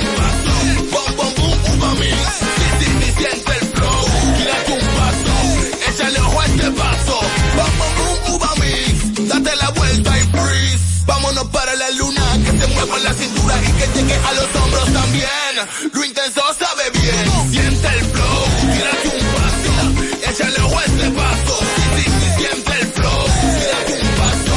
Vámonos 11.31 11.51
para 11.53 11.73
la 11.75 11.89
luna. 11.91 12.21
Que 12.43 12.59
se 12.59 12.67
mueva 12.67 12.99
la 12.99 13.13
cintura 13.13 13.55
y 13.61 13.71
que 13.71 13.87
llegue 13.95 14.15
a 14.15 14.33
los 14.33 14.55
hombros 14.55 14.91
también. 14.91 15.59
vecina, 15.59 15.67
lo 15.93 16.03
intenso 16.03 16.41
sabe 16.59 16.89
bien. 16.89 17.51
Siente 17.51 17.87
el 17.87 18.05
flow, 18.05 18.45
tírate 18.73 19.07
un 19.17 19.27
paso, 19.31 20.29
échale 20.29 20.61
ojo 20.61 20.77
a 20.77 20.83
este 20.83 21.09
paso. 21.11 21.59
Sí, 21.95 22.03
sí, 22.03 22.11
sí, 22.11 22.27
siente 22.37 22.71
el 22.81 22.87
flow, 22.87 23.25
tírate 23.59 24.01
un 24.01 24.09
paso, 24.19 24.55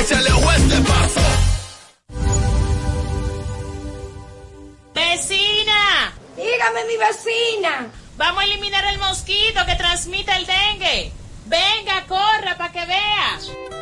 échale 0.00 0.32
ojo 0.32 0.48
a 0.48 0.56
este 0.56 0.80
paso. 0.80 1.20
¡Vecina! 4.94 6.12
Dígame, 6.36 6.84
mi 6.84 6.96
vecina. 6.98 7.86
Vamos 8.16 8.42
a 8.42 8.44
eliminar 8.44 8.84
el 8.84 8.98
mosquito 8.98 9.66
que 9.66 9.74
transmite 9.74 10.32
el 10.36 10.46
dengue. 10.46 11.12
Venga, 11.46 12.06
corra 12.06 12.56
para 12.56 12.72
que 12.72 12.86
vea. 12.86 13.81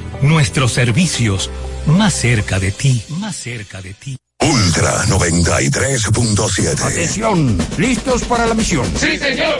Nuestros 0.21 0.73
servicios 0.73 1.49
más 1.87 2.13
cerca 2.13 2.59
de 2.59 2.71
ti, 2.71 3.03
más 3.17 3.35
cerca 3.35 3.81
de 3.81 3.95
ti. 3.95 4.17
Ultra 4.39 5.05
93.7. 5.05 6.79
Atención, 6.79 7.57
¿listos 7.77 8.23
para 8.23 8.45
la 8.45 8.53
misión? 8.53 8.85
Sí, 8.95 9.17
señor. 9.17 9.57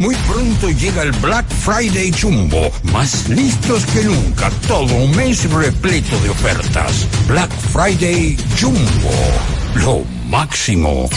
Muy 0.00 0.16
pronto 0.16 0.70
llega 0.70 1.02
el 1.02 1.12
Black 1.12 1.48
Friday 1.48 2.12
Jumbo, 2.12 2.72
más 2.92 3.28
listos 3.28 3.86
que 3.86 4.02
nunca, 4.02 4.50
todo 4.66 4.94
un 4.94 5.16
mes 5.16 5.48
repleto 5.50 6.18
de 6.20 6.30
ofertas. 6.30 7.06
Black 7.28 7.50
Friday 7.72 8.36
Jumbo, 8.60 9.10
lo 9.76 10.04
máximo. 10.28 11.08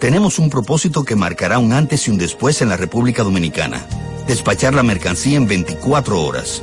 Tenemos 0.00 0.40
un 0.40 0.50
propósito 0.50 1.04
que 1.04 1.14
marcará 1.14 1.58
un 1.58 1.72
antes 1.72 2.08
y 2.08 2.10
un 2.10 2.18
después 2.18 2.60
en 2.60 2.68
la 2.68 2.76
República 2.76 3.22
Dominicana. 3.22 3.86
Despachar 4.26 4.74
la 4.74 4.82
mercancía 4.82 5.36
en 5.36 5.46
24 5.46 6.20
horas. 6.20 6.62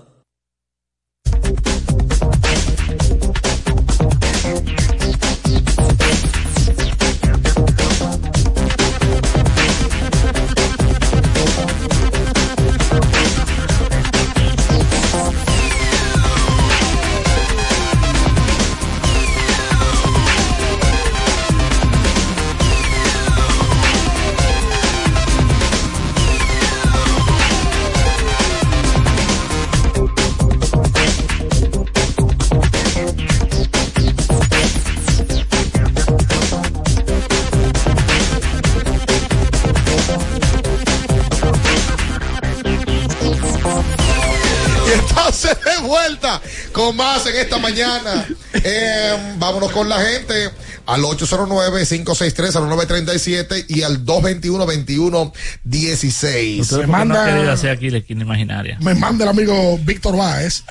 Con 46.71 46.95
más 46.95 47.25
en 47.27 47.35
esta 47.37 47.57
mañana. 47.57 48.27
Eh, 48.63 49.35
vámonos 49.39 49.71
con 49.71 49.89
la 49.89 49.99
gente 49.99 50.51
al 50.85 51.01
809-563-0937 51.01 53.65
y 53.69 53.81
al 53.81 54.05
221-2116. 54.05 56.59
Ustedes 56.59 56.81
Me 56.81 56.87
no 56.87 56.91
manda- 56.91 57.23
han 57.25 57.33
querido 57.35 57.51
hacer 57.51 57.71
aquí 57.71 57.89
la 57.89 57.97
esquina 57.99 58.21
imaginaria. 58.23 58.77
Me 58.81 58.93
manda 58.93 59.23
el 59.23 59.29
amigo 59.29 59.79
Víctor 59.83 60.15
Báez, 60.17 60.63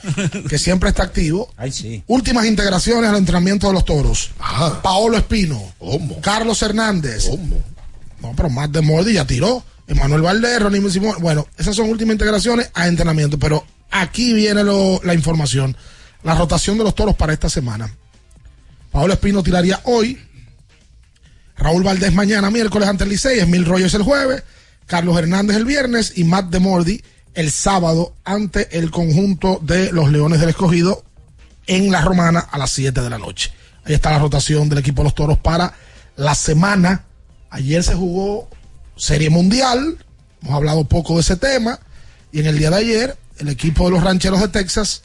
que 0.48 0.59
siempre 0.59 0.90
está 0.90 1.02
activo. 1.05 1.52
Ay, 1.56 1.72
sí. 1.72 2.02
Últimas 2.06 2.44
integraciones 2.47 3.10
al 3.10 3.16
entrenamiento 3.16 3.66
de 3.68 3.72
los 3.72 3.85
toros. 3.85 4.31
Paolo 4.82 5.16
Espino. 5.16 5.60
Carlos 6.22 6.60
Hernández. 6.62 7.28
No, 8.20 8.32
pero 8.36 8.51
más 8.51 8.70
de 8.70 8.82
Mordi 8.82 9.14
ya 9.14 9.27
tiró. 9.27 9.64
Emanuel 9.89 10.22
Valdés, 10.22 10.60
Ronnie 10.62 10.89
Simón. 10.90 11.16
Bueno, 11.20 11.48
esas 11.59 11.74
son 11.74 11.89
últimas 11.90 12.12
integraciones 12.12 12.70
a 12.74 12.86
entrenamiento. 12.86 13.39
Pero 13.39 13.64
aquí 13.90 14.32
viene 14.32 14.62
la 14.64 15.14
información. 15.14 15.76
La 16.22 16.34
rotación 16.34 16.78
de 16.78 16.84
los 16.84 16.94
toros 16.94 17.16
para 17.16 17.32
esta 17.32 17.48
semana. 17.48 17.94
Paolo 18.90 19.12
Espino 19.12 19.42
tiraría 19.42 19.80
hoy. 19.84 20.20
Raúl 21.56 21.82
Valdés 21.82 22.12
mañana, 22.12 22.50
miércoles 22.50 22.88
ante 22.88 23.04
el 23.04 23.10
Licey. 23.10 23.40
Emil 23.40 23.64
Rogers 23.64 23.94
el 23.94 24.02
jueves. 24.02 24.42
Carlos 24.86 25.16
Hernández 25.18 25.56
el 25.56 25.64
viernes. 25.64 26.12
Y 26.16 26.24
Matt 26.24 26.50
Demordi 26.50 27.02
el 27.34 27.50
sábado 27.50 28.14
ante 28.24 28.78
el 28.78 28.90
conjunto 28.90 29.60
de 29.62 29.92
los 29.92 30.10
Leones 30.10 30.40
del 30.40 30.50
Escogido 30.50 31.04
en 31.66 31.92
la 31.92 32.00
Romana 32.00 32.40
a 32.40 32.58
las 32.58 32.70
7 32.72 33.00
de 33.00 33.10
la 33.10 33.18
noche. 33.18 33.52
Ahí 33.84 33.94
está 33.94 34.10
la 34.10 34.18
rotación 34.18 34.68
del 34.68 34.78
equipo 34.78 35.02
de 35.02 35.04
los 35.04 35.14
Toros 35.14 35.38
para 35.38 35.74
la 36.16 36.34
semana. 36.34 37.04
Ayer 37.50 37.82
se 37.82 37.94
jugó 37.94 38.48
Serie 38.96 39.30
Mundial. 39.30 39.98
Hemos 40.42 40.54
hablado 40.54 40.84
poco 40.84 41.14
de 41.14 41.20
ese 41.20 41.36
tema. 41.36 41.80
Y 42.32 42.40
en 42.40 42.46
el 42.46 42.58
día 42.58 42.70
de 42.70 42.76
ayer, 42.76 43.16
el 43.40 43.48
equipo 43.48 43.86
de 43.86 43.92
los 43.92 44.04
Rancheros 44.04 44.40
de 44.40 44.48
Texas 44.48 45.02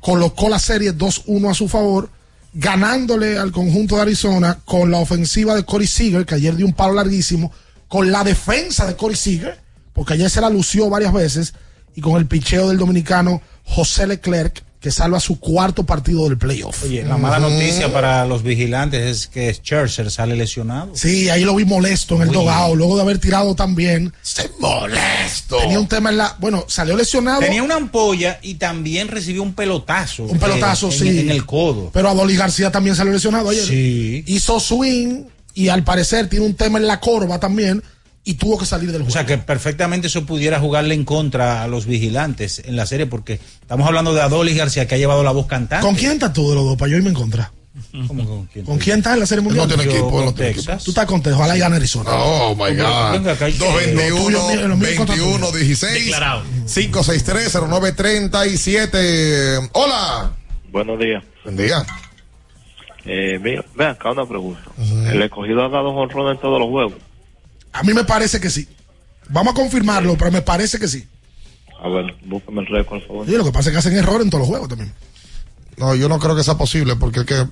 colocó 0.00 0.48
la 0.48 0.58
serie 0.58 0.94
2-1 0.94 1.50
a 1.50 1.54
su 1.54 1.68
favor, 1.68 2.10
ganándole 2.52 3.38
al 3.38 3.52
conjunto 3.52 3.96
de 3.96 4.02
Arizona 4.02 4.58
con 4.64 4.90
la 4.90 4.98
ofensiva 4.98 5.54
de 5.54 5.64
Corey 5.64 5.86
Seager, 5.86 6.26
que 6.26 6.34
ayer 6.34 6.56
dio 6.56 6.66
un 6.66 6.72
palo 6.72 6.94
larguísimo, 6.94 7.52
con 7.88 8.10
la 8.10 8.24
defensa 8.24 8.86
de 8.86 8.96
Corey 8.96 9.16
Seager, 9.16 9.60
porque 9.92 10.14
ayer 10.14 10.30
se 10.30 10.40
la 10.40 10.50
lució 10.50 10.88
varias 10.88 11.12
veces, 11.12 11.54
y 11.94 12.00
con 12.00 12.16
el 12.16 12.26
picheo 12.26 12.68
del 12.68 12.78
dominicano 12.78 13.40
José 13.64 14.06
Leclerc, 14.06 14.62
que 14.84 14.90
salva 14.90 15.18
su 15.18 15.40
cuarto 15.40 15.84
partido 15.84 16.28
del 16.28 16.36
playoff. 16.36 16.84
Oye, 16.84 17.02
la 17.04 17.16
mala 17.16 17.38
noticia 17.38 17.90
para 17.90 18.26
los 18.26 18.42
vigilantes 18.42 19.00
es 19.00 19.26
que 19.28 19.50
Scherzer 19.54 20.10
sale 20.10 20.36
lesionado. 20.36 20.90
Sí, 20.94 21.30
ahí 21.30 21.42
lo 21.42 21.54
vi 21.54 21.64
molesto 21.64 22.16
en 22.16 22.28
el 22.28 22.32
dogado, 22.32 22.74
luego 22.76 22.96
de 22.96 23.00
haber 23.00 23.18
tirado 23.18 23.54
tan 23.54 23.74
bien. 23.74 24.12
Se 24.20 24.50
molesto. 24.58 25.56
Tenía 25.56 25.80
un 25.80 25.88
tema 25.88 26.10
en 26.10 26.18
la. 26.18 26.36
Bueno, 26.38 26.66
salió 26.68 26.98
lesionado. 26.98 27.40
Tenía 27.40 27.62
una 27.62 27.76
ampolla 27.76 28.38
y 28.42 28.56
también 28.56 29.08
recibió 29.08 29.42
un 29.42 29.54
pelotazo. 29.54 30.24
Un 30.24 30.38
pelotazo, 30.38 30.90
eh, 30.90 30.92
sí. 30.92 31.20
En 31.20 31.30
el 31.30 31.46
codo. 31.46 31.88
Pero 31.90 32.10
a 32.10 32.14
Dolly 32.14 32.36
García 32.36 32.70
también 32.70 32.94
salió 32.94 33.14
lesionado 33.14 33.48
ayer. 33.48 33.64
Sí. 33.64 34.22
Hizo 34.26 34.60
swing 34.60 35.24
y 35.54 35.68
al 35.68 35.82
parecer 35.82 36.28
tiene 36.28 36.44
un 36.44 36.56
tema 36.56 36.78
en 36.78 36.86
la 36.86 37.00
corva 37.00 37.40
también 37.40 37.82
y 38.24 38.34
tuvo 38.34 38.58
que 38.58 38.64
salir 38.66 38.90
del 38.90 39.02
O 39.02 39.04
juego. 39.04 39.12
sea 39.12 39.26
que 39.26 39.36
perfectamente 39.38 40.06
eso 40.06 40.24
pudiera 40.24 40.58
jugarle 40.58 40.94
en 40.94 41.04
contra 41.04 41.62
a 41.62 41.68
los 41.68 41.84
vigilantes 41.86 42.62
en 42.64 42.74
la 42.76 42.86
serie 42.86 43.06
porque 43.06 43.38
estamos 43.60 43.86
hablando 43.86 44.14
de 44.14 44.22
Adolis 44.22 44.56
García 44.56 44.88
que 44.88 44.94
ha 44.94 44.98
llevado 44.98 45.22
la 45.22 45.32
voz 45.32 45.46
cantante. 45.46 45.84
¿Con 45.86 45.94
quién 45.94 46.12
estás 46.12 46.32
tú 46.32 46.48
de 46.48 46.54
los 46.54 46.64
dos 46.64 46.76
para 46.78 46.90
yo 46.90 46.96
irme 46.96 47.10
en 47.10 47.14
contra? 47.14 47.52
¿Cómo 48.06 48.24
con 48.24 48.46
quién? 48.46 48.64
¿Con 48.64 48.78
quién 48.78 48.98
estás 48.98 49.14
en 49.14 49.20
la 49.20 49.26
serie 49.26 49.42
mundial? 49.42 49.68
no 49.68 49.74
tiene 49.76 49.92
equipo, 49.92 50.24
no 50.24 50.32
tiene 50.32 50.54
Texas. 50.54 50.84
Tú 50.84 50.92
estás 50.92 51.06
con 51.06 51.20
Texas, 51.22 51.38
ojalá 51.40 51.56
y 51.56 51.60
gane 51.60 51.76
Arizona. 51.76 52.10
Oh 52.12 52.54
my 52.54 52.74
God. 52.76 53.12
Venga, 53.12 53.32
acá 53.32 53.44
hay 53.46 53.52
que- 53.52 53.58
221 53.58 54.30
Lo 54.30 54.46
tuyo, 54.48 54.68
lo 54.68 54.76
mío 54.76 54.88
contra 54.96 55.16
21 55.16 55.46
tuyo. 55.48 55.58
16 55.58 56.04
Declarado. 56.06 56.42
563 56.72 57.52
0937. 57.52 59.68
Hola. 59.72 60.32
Buenos 60.70 60.98
días. 60.98 61.22
Buen 61.44 61.56
día. 61.56 61.84
Eh, 63.06 63.38
mira, 63.42 63.64
ven 63.74 63.88
acá 63.88 64.12
una 64.12 64.26
pregunta. 64.26 64.60
¿El 65.12 65.20
escogido 65.22 65.64
ha 65.64 65.68
dado 65.68 65.88
honrón 65.90 66.32
en 66.34 66.40
todos 66.40 66.58
los 66.58 66.68
juegos? 66.68 66.94
A 67.74 67.82
mí 67.82 67.92
me 67.92 68.04
parece 68.04 68.40
que 68.40 68.48
sí. 68.48 68.66
Vamos 69.28 69.52
a 69.52 69.56
confirmarlo, 69.56 70.16
pero 70.16 70.30
me 70.30 70.42
parece 70.42 70.78
que 70.78 70.88
sí. 70.88 71.06
A 71.82 71.88
ver, 71.88 72.14
búscame 72.24 72.62
el 72.62 72.68
récord, 72.68 73.00
por 73.00 73.06
favor. 73.06 73.26
Sí, 73.26 73.32
lo 73.32 73.44
que 73.44 73.52
pasa 73.52 73.68
es 73.68 73.72
que 73.74 73.78
hacen 73.78 73.96
error 73.96 74.22
en 74.22 74.30
todos 74.30 74.42
los 74.42 74.48
juegos 74.48 74.68
también. 74.68 74.92
No, 75.76 75.94
yo 75.94 76.08
no 76.08 76.18
creo 76.18 76.36
que 76.36 76.44
sea 76.44 76.56
posible 76.56 76.94
porque 76.96 77.20
es 77.20 77.26
que 77.26 77.44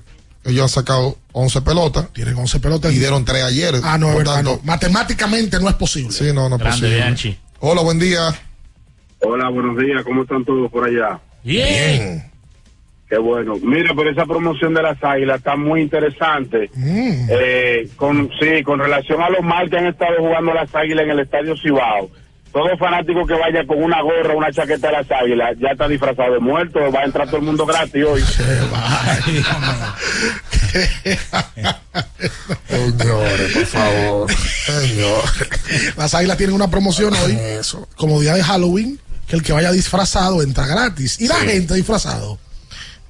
ellos 0.45 0.63
han 0.63 0.69
sacado 0.69 1.17
11 1.33 1.61
pelotas. 1.61 2.13
Tienen 2.13 2.37
11 2.37 2.59
pelotas. 2.61 2.93
Y 2.93 2.99
dieron 2.99 3.25
3 3.25 3.43
ayer. 3.43 3.75
Ah, 3.83 3.97
no, 3.97 4.15
verdad, 4.15 4.35
tanto, 4.35 4.51
no. 4.55 4.61
Matemáticamente 4.63 5.59
no 5.59 5.69
es 5.69 5.75
posible. 5.75 6.11
Sí, 6.11 6.31
no, 6.33 6.47
no 6.47 6.55
es 6.55 6.61
Grande, 6.61 6.79
posible. 6.79 6.95
Bianchi. 6.95 7.37
Hola, 7.59 7.81
buen 7.81 7.99
día. 7.99 8.33
Hola, 9.19 9.49
buenos 9.49 9.77
días. 9.77 10.03
¿Cómo 10.03 10.23
están 10.23 10.45
todos 10.45 10.71
por 10.71 10.87
allá? 10.87 11.19
Bien. 11.43 12.31
Qué 13.09 13.17
bueno. 13.17 13.55
Mira, 13.61 13.93
pero 13.95 14.09
esa 14.09 14.25
promoción 14.25 14.73
de 14.73 14.81
las 14.81 15.03
águilas 15.03 15.37
está 15.37 15.55
muy 15.55 15.81
interesante. 15.81 16.69
Mm. 16.73 17.27
Eh, 17.29 17.89
con, 17.95 18.29
sí, 18.39 18.63
con 18.63 18.79
relación 18.79 19.21
a 19.21 19.29
los 19.29 19.41
mal 19.41 19.69
que 19.69 19.77
han 19.77 19.87
estado 19.87 20.17
jugando 20.17 20.53
las 20.53 20.73
águilas 20.73 21.05
en 21.05 21.11
el 21.11 21.19
estadio 21.19 21.55
Cibao. 21.57 22.09
Todo 22.51 22.77
fanático 22.77 23.25
que 23.25 23.33
vaya 23.33 23.65
con 23.65 23.81
una 23.83 24.01
gorra, 24.03 24.35
una 24.35 24.51
chaqueta 24.51 24.87
de 24.87 24.93
las 24.93 25.11
águilas, 25.11 25.57
ya 25.59 25.69
está 25.69 25.87
disfrazado 25.87 26.33
de 26.33 26.39
muerto, 26.39 26.79
va 26.91 26.99
a 26.99 27.05
entrar 27.05 27.25
todo 27.25 27.37
el 27.37 27.43
mundo 27.43 27.65
gratis 27.65 28.05
hoy. 28.05 28.21
Señores, 32.67 33.53
por 33.53 33.65
favor. 33.65 34.31
Señores. 34.31 35.95
Las 35.97 36.13
águilas 36.13 36.37
tienen 36.37 36.55
una 36.55 36.69
promoción 36.69 37.15
hoy, 37.15 37.39
como 37.95 38.21
día 38.21 38.35
de 38.35 38.43
Halloween, 38.43 38.99
que 39.27 39.35
el 39.35 39.41
que 39.41 39.51
vaya 39.51 39.71
disfrazado 39.71 40.43
entra 40.43 40.67
gratis. 40.67 41.19
Y 41.19 41.27
la 41.27 41.37
gente 41.37 41.73
disfrazado. 41.73 42.37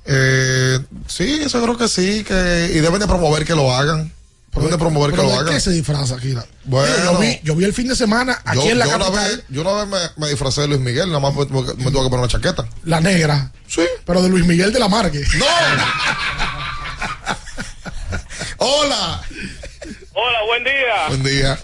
Eh, 0.05 0.79
sí, 1.07 1.41
eso 1.45 1.61
creo 1.63 1.77
que 1.77 1.87
sí. 1.87 2.23
que 2.23 2.71
Y 2.73 2.79
deben 2.79 2.99
de 2.99 3.07
promover 3.07 3.45
que 3.45 3.55
lo 3.55 3.73
hagan. 3.73 4.11
Deben 4.53 4.69
de 4.69 4.77
promover 4.77 5.11
que 5.11 5.17
¿Pero 5.17 5.29
lo 5.29 5.39
hagan. 5.39 5.53
qué 5.53 5.59
se 5.59 5.71
disfraza 5.71 6.15
aquí? 6.15 6.35
Bueno. 6.65 6.95
Yo, 7.13 7.17
vi, 7.17 7.39
yo 7.43 7.55
vi 7.55 7.65
el 7.65 7.73
fin 7.73 7.87
de 7.87 7.95
semana 7.95 8.39
aquí 8.45 8.59
yo, 8.59 8.69
en 8.71 8.77
la 8.79 8.85
yo 8.85 8.91
capital, 8.99 9.35
vez, 9.37 9.43
yo 9.49 9.61
una 9.61 9.83
vez 9.83 9.87
me, 9.87 9.97
me 10.25 10.29
disfracé 10.29 10.61
de 10.61 10.67
Luis 10.67 10.79
Miguel, 10.79 11.07
nada 11.07 11.19
más 11.19 11.33
me, 11.33 11.45
tuve 11.47 11.71
que- 11.71 11.83
me 11.83 11.89
tuve 11.89 12.03
que 12.03 12.09
poner 12.09 12.19
una 12.19 12.27
chaqueta. 12.27 12.67
la 12.83 12.99
negra. 13.01 13.51
Sí. 13.67 13.81
Pero 14.05 14.21
de 14.21 14.29
Luis 14.29 14.45
Miguel 14.45 14.71
de 14.71 14.79
la 14.79 14.87
Margue. 14.89 15.23
¡No! 15.37 15.45
Hola. 18.57 19.21
Hola, 20.13 20.39
buen 20.47 20.63
día. 20.63 21.07
Buen 21.07 21.23
día. 21.23 21.59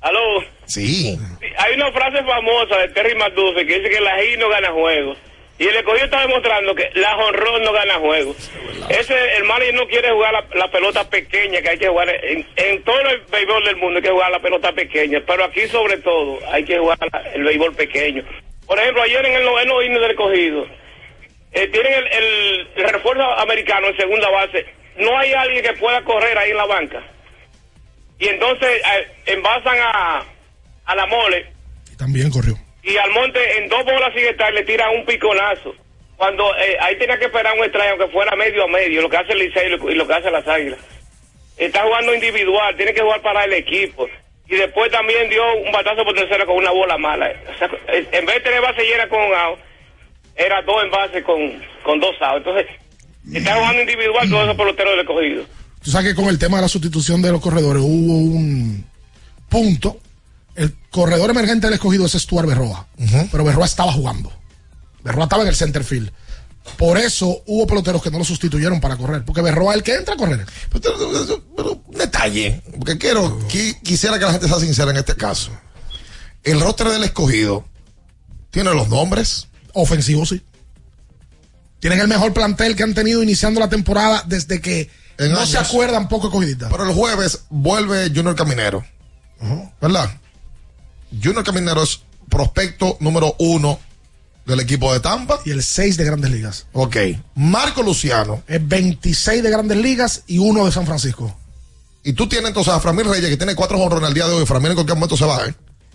Aló. 0.00 0.18
Sí. 0.66 1.18
Hay 1.58 1.74
una 1.74 1.90
frase 1.92 2.18
famosa 2.18 2.76
de 2.82 2.88
Terry 2.94 3.16
Maduce 3.16 3.66
que 3.66 3.78
dice 3.78 3.88
que 3.90 4.00
la 4.00 4.16
G 4.18 4.38
no 4.38 4.48
gana 4.50 4.68
juegos. 4.72 5.18
Y 5.58 5.66
el 5.66 5.74
escogido 5.76 6.04
está 6.04 6.20
demostrando 6.20 6.74
que 6.74 6.88
la 6.94 7.14
jonrón 7.14 7.62
no 7.62 7.72
gana 7.72 7.94
juegos. 7.94 8.36
Ese, 8.88 9.36
el 9.38 9.44
manager 9.44 9.74
no 9.74 9.88
quiere 9.88 10.10
jugar 10.12 10.32
la, 10.54 10.70
pelota 10.70 11.08
pequeña, 11.10 11.60
que 11.60 11.70
hay 11.70 11.78
que 11.78 11.88
jugar 11.88 12.08
en, 12.24 12.46
en 12.56 12.82
todo 12.84 13.00
el 13.00 13.20
béisbol 13.22 13.64
del 13.64 13.76
mundo, 13.76 13.96
hay 13.98 14.02
que 14.04 14.10
jugar 14.10 14.30
la 14.30 14.38
pelota 14.40 14.72
pequeña. 14.72 15.20
Pero 15.26 15.44
aquí, 15.44 15.66
sobre 15.66 15.96
todo, 15.98 16.38
hay 16.52 16.64
que 16.64 16.78
jugar 16.78 16.98
el 17.34 17.42
béisbol 17.42 17.74
pequeño. 17.74 18.22
Por 18.66 18.78
ejemplo, 18.78 19.02
ayer 19.02 19.24
en 19.26 19.34
el 19.34 19.44
noveno 19.44 19.82
inning 19.82 20.00
del 20.00 20.10
escogido, 20.12 20.66
eh, 21.52 21.66
tienen 21.68 21.92
el, 21.92 22.68
el- 22.76 22.88
refuerzo 22.90 23.24
americano 23.40 23.88
en 23.88 23.96
segunda 23.96 24.28
base. 24.30 24.64
No 24.96 25.18
hay 25.18 25.32
alguien 25.32 25.64
que 25.64 25.72
pueda 25.72 26.02
correr 26.04 26.38
ahí 26.38 26.50
en 26.50 26.56
la 26.56 26.66
banca. 26.66 27.02
Y 28.20 28.28
entonces 28.28 28.68
eh, 28.68 29.08
envasan 29.26 29.76
a, 29.80 30.22
a 30.86 30.94
la 30.94 31.06
mole 31.06 31.46
También 31.96 32.30
corrió. 32.30 32.54
Y 32.82 32.96
al 32.96 33.10
monte 33.10 33.38
en 33.58 33.68
dos 33.68 33.84
bolas 33.84 34.12
sin 34.14 34.24
estar 34.24 34.52
le 34.52 34.64
tiran 34.64 34.96
un 34.96 35.04
piconazo. 35.04 35.74
Cuando 36.16 36.44
eh, 36.56 36.76
ahí 36.80 36.98
tenía 36.98 37.18
que 37.18 37.26
esperar 37.26 37.54
un 37.56 37.64
extraño 37.64 37.92
aunque 37.92 38.08
fuera 38.08 38.34
medio 38.34 38.64
a 38.64 38.68
medio, 38.68 39.02
lo 39.02 39.08
que 39.08 39.16
hace 39.16 39.32
el 39.32 39.38
Licey 39.38 39.66
y 39.66 39.94
lo, 39.94 40.06
que 40.06 40.14
hace 40.14 40.30
las 40.30 40.46
águilas. 40.48 40.80
Está 41.56 41.82
jugando 41.82 42.14
individual, 42.14 42.76
tiene 42.76 42.92
que 42.92 43.02
jugar 43.02 43.22
para 43.22 43.44
el 43.44 43.52
equipo. 43.52 44.08
Y 44.48 44.56
después 44.56 44.90
también 44.90 45.28
dio 45.28 45.42
un 45.56 45.70
batazo 45.70 46.04
por 46.04 46.14
tercera 46.14 46.46
con 46.46 46.56
una 46.56 46.70
bola 46.70 46.96
mala. 46.96 47.30
En 47.90 48.26
vez 48.26 48.34
de 48.36 48.40
tener 48.40 48.62
base 48.62 48.82
llena 48.82 49.08
con 49.08 49.20
un 49.20 49.34
out, 49.34 49.58
era 50.34 50.62
dos 50.62 50.82
en 50.82 50.90
base 50.90 51.22
con, 51.22 51.62
con 51.82 52.00
dos 52.00 52.14
outs. 52.20 52.46
Entonces, 52.46 52.66
está 53.32 53.56
jugando 53.56 53.82
individual 53.82 54.30
todos 54.30 54.44
esos 54.44 54.56
peloteros 54.56 54.92
del 54.92 55.00
escogido. 55.00 55.44
Tú 55.82 55.90
sabes 55.90 56.08
que 56.08 56.14
con 56.14 56.28
el 56.28 56.38
tema 56.38 56.56
de 56.56 56.62
la 56.62 56.68
sustitución 56.68 57.20
de 57.22 57.32
los 57.32 57.40
corredores 57.40 57.82
hubo 57.82 58.12
un 58.12 58.84
punto. 59.48 59.98
Corredor 60.90 61.30
emergente 61.30 61.66
del 61.66 61.74
escogido 61.74 62.06
es 62.06 62.12
Stuart 62.12 62.48
Berroa. 62.48 62.86
Pero 63.30 63.44
Berroa 63.44 63.66
estaba 63.66 63.92
jugando. 63.92 64.32
Berroa 65.04 65.24
estaba 65.24 65.42
en 65.42 65.48
el 65.48 65.56
center 65.56 65.84
field. 65.84 66.10
Por 66.76 66.98
eso 66.98 67.42
hubo 67.46 67.66
peloteros 67.66 68.02
que 68.02 68.10
no 68.10 68.18
lo 68.18 68.24
sustituyeron 68.24 68.80
para 68.80 68.96
correr. 68.96 69.24
Porque 69.24 69.40
Berroa 69.42 69.72
es 69.72 69.78
el 69.78 69.82
que 69.82 69.94
entra 69.94 70.14
a 70.14 70.16
correr. 70.16 70.44
Pero 70.70 71.82
un 71.86 71.94
detalle, 71.96 72.62
porque 72.76 72.98
quiero, 72.98 73.38
qui- 73.48 73.80
quisiera 73.82 74.18
que 74.18 74.24
la 74.26 74.32
gente 74.32 74.48
sea 74.48 74.58
sincera 74.60 74.90
en 74.90 74.98
este 74.98 75.14
caso. 75.16 75.50
El 76.44 76.60
roster 76.60 76.88
del 76.88 77.04
escogido 77.04 77.64
tiene 78.50 78.72
los 78.74 78.88
nombres. 78.88 79.48
Ofensivos, 79.74 80.30
sí. 80.30 80.42
Tienen 81.80 82.00
el 82.00 82.08
mejor 82.08 82.32
plantel 82.32 82.74
que 82.76 82.82
han 82.82 82.94
tenido 82.94 83.22
iniciando 83.22 83.60
la 83.60 83.68
temporada 83.68 84.24
desde 84.26 84.60
que 84.60 84.90
En 85.18 85.32
no 85.32 85.46
se 85.46 85.58
acuerdan 85.58 86.08
poco 86.08 86.26
escogidistas. 86.28 86.70
Pero 86.70 86.84
el 86.84 86.94
jueves 86.94 87.44
vuelve 87.50 88.08
Junior 88.08 88.34
Caminero. 88.34 88.84
¿Verdad? 89.80 90.10
Junior 91.12 91.44
Caminero 91.44 91.82
es 91.82 92.00
prospecto 92.28 92.96
número 93.00 93.34
uno 93.38 93.78
del 94.46 94.60
equipo 94.60 94.92
de 94.92 95.00
Tampa. 95.00 95.40
Y 95.44 95.50
el 95.50 95.62
6 95.62 95.96
de 95.96 96.04
Grandes 96.04 96.30
Ligas. 96.30 96.66
Ok. 96.72 96.96
Marco 97.34 97.82
Luciano. 97.82 98.42
Es 98.46 98.66
26 98.66 99.42
de 99.42 99.50
Grandes 99.50 99.76
Ligas 99.78 100.22
y 100.26 100.38
uno 100.38 100.66
de 100.66 100.72
San 100.72 100.86
Francisco. 100.86 101.36
Y 102.04 102.12
tú 102.14 102.28
tienes 102.28 102.48
entonces 102.48 102.72
a 102.72 102.80
Framil 102.80 103.04
Reyes, 103.06 103.28
que 103.28 103.36
tiene 103.36 103.54
cuatro 103.54 103.78
jonrones 103.78 104.08
al 104.08 104.14
día 104.14 104.26
de 104.26 104.34
hoy. 104.34 104.46
Framil 104.46 104.70
en 104.70 104.74
cualquier 104.76 104.96
momento 104.96 105.16
se 105.16 105.24
va, 105.26 105.44
¿eh? 105.46 105.54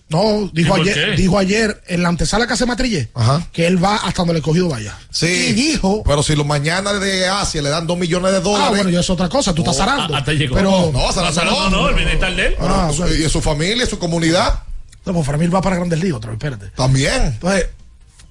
No, 0.10 0.49
dijo 0.53 0.68
¿Y 0.77 0.80
por 0.80 0.80
ayer, 0.81 0.94
qué? 1.15 1.15
dijo 1.22 1.40
ayer 1.40 1.81
en 1.88 2.03
la 2.03 2.10
antesala 2.10 2.45
que 2.45 2.53
hace 2.53 2.65
Matrille 2.65 3.10
Ajá. 3.15 3.48
que 3.53 3.65
él 3.65 3.84
va 3.84 3.95
hasta 3.95 4.18
donde 4.22 4.34
el 4.34 4.38
escogido 4.40 4.68
vaya. 4.68 4.95
Sí. 5.10 5.26
Y 5.27 5.53
dijo. 5.53 6.03
Pero 6.06 6.22
si 6.22 6.35
los 6.35 6.45
mañana 6.45 6.94
de 6.94 7.26
Asia 7.27 7.61
le 7.61 7.69
dan 7.69 7.88
dos 7.88 7.98
millones 7.98 8.31
de 8.34 8.38
Ah, 8.38 8.41
dólares. 8.41 8.69
bueno, 8.76 8.90
ya 8.91 8.99
es 8.99 9.10
otra 9.10 9.30
cosa, 9.30 9.53
tú 9.56 9.61
estás 9.61 9.76
Oh, 9.76 9.80
zarando. 9.80 10.15
hasta 10.15 10.34
llegó. 10.34 10.56
Pero, 10.56 10.91
No, 10.94 11.11
zarando 11.14 11.69
no, 11.69 11.90
el 11.90 11.95
bienestar 11.95 12.35
de 12.35 12.48
él. 12.48 12.56
Ah, 12.60 12.91
y 13.18 13.27
su 13.30 13.41
familia, 13.41 13.85
su 13.88 13.98
comunidad. 13.98 14.61
No, 15.06 15.14
pues 15.14 15.26
Framil 15.26 15.54
va 15.54 15.62
para 15.62 15.76
Grandes 15.76 16.00
Ligas 16.00 16.18
otra 16.18 16.32
vez, 16.32 16.38
espérate. 16.38 16.68
También. 16.76 17.22
Entonces, 17.24 17.68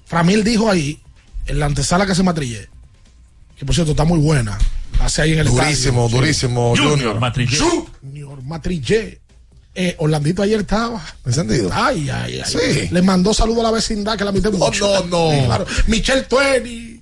Framil 0.05 0.43
dijo 0.43 0.69
ahí, 0.69 0.99
en 1.45 1.59
la 1.59 1.65
antesala 1.67 2.05
que 2.05 2.13
hace 2.13 2.23
Matrille, 2.23 2.67
que 3.57 3.65
por 3.65 3.75
cierto 3.75 3.91
está 3.91 4.03
muy 4.05 4.19
buena. 4.19 4.57
Hace 4.99 5.21
ahí 5.23 5.33
en 5.33 5.39
el 5.39 5.47
Durísimo, 5.47 6.05
estadio. 6.05 6.21
durísimo. 6.21 6.73
Junior 6.77 7.19
Matrillé. 7.19 7.57
Junior 8.01 8.41
Matrillé. 8.43 9.19
Eh, 9.75 9.95
Orlandito 9.97 10.43
ayer 10.43 10.59
estaba. 10.61 11.03
¿Encendido? 11.25 11.69
Ay, 11.73 12.07
ay, 12.09 12.41
ay. 12.45 12.51
Sí. 12.51 12.89
Le 12.91 13.01
mandó 13.01 13.33
saludo 13.33 13.61
a 13.61 13.63
la 13.63 13.71
vecindad 13.71 14.15
que 14.17 14.23
la 14.23 14.29
admite 14.29 14.49
mucho. 14.51 15.03
no, 15.07 15.31
no. 15.31 15.31
Sí, 15.39 15.45
claro. 15.45 15.65
Michelle 15.87 16.21
Tueni 16.23 17.01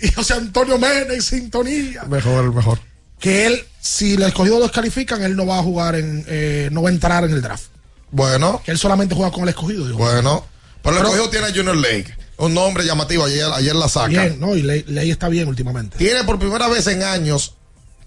y 0.00 0.08
José 0.12 0.34
Antonio 0.34 0.78
Mena 0.78 1.12
en 1.14 1.22
sintonía. 1.22 2.04
Mejor, 2.04 2.54
mejor. 2.54 2.78
Que 3.20 3.46
él, 3.46 3.62
si 3.80 4.14
el 4.14 4.22
escogido 4.22 4.56
lo 4.58 4.64
descalifican, 4.64 5.22
él 5.22 5.36
no 5.36 5.44
va 5.46 5.58
a 5.58 5.62
jugar 5.62 5.94
en, 5.96 6.24
eh, 6.28 6.70
no 6.72 6.82
va 6.82 6.88
a 6.88 6.92
entrar 6.92 7.24
en 7.24 7.32
el 7.32 7.42
draft. 7.42 7.66
Bueno, 8.12 8.62
Que 8.64 8.70
él 8.70 8.78
solamente 8.78 9.14
juega 9.16 9.32
con 9.32 9.42
el 9.42 9.48
escogido. 9.48 9.92
bueno. 9.96 10.46
Pero 10.82 10.96
el 10.96 11.02
escogido 11.02 11.30
tiene 11.30 11.46
a 11.46 11.50
Junior 11.50 11.76
Lake. 11.76 12.14
Un 12.38 12.54
nombre 12.54 12.84
llamativo. 12.84 13.24
Ayer, 13.24 13.44
ayer 13.52 13.74
la 13.74 13.88
saca. 13.88 14.08
Bien, 14.08 14.38
no, 14.40 14.56
y 14.56 14.62
Ley, 14.62 14.84
Ley 14.88 15.10
está 15.10 15.28
bien 15.28 15.48
últimamente. 15.48 15.96
Tiene 15.96 16.24
por 16.24 16.38
primera 16.38 16.66
vez 16.68 16.86
en 16.88 17.02
años 17.02 17.54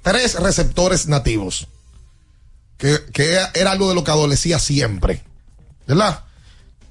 tres 0.02 0.36
receptores 0.36 1.08
nativos. 1.08 1.68
Que, 2.78 3.00
que 3.14 3.38
era 3.54 3.72
algo 3.72 3.88
de 3.90 3.96
lo 3.96 4.04
que 4.04 4.12
adolecía 4.12 4.60
siempre. 4.60 5.24
¿Verdad? 5.88 6.20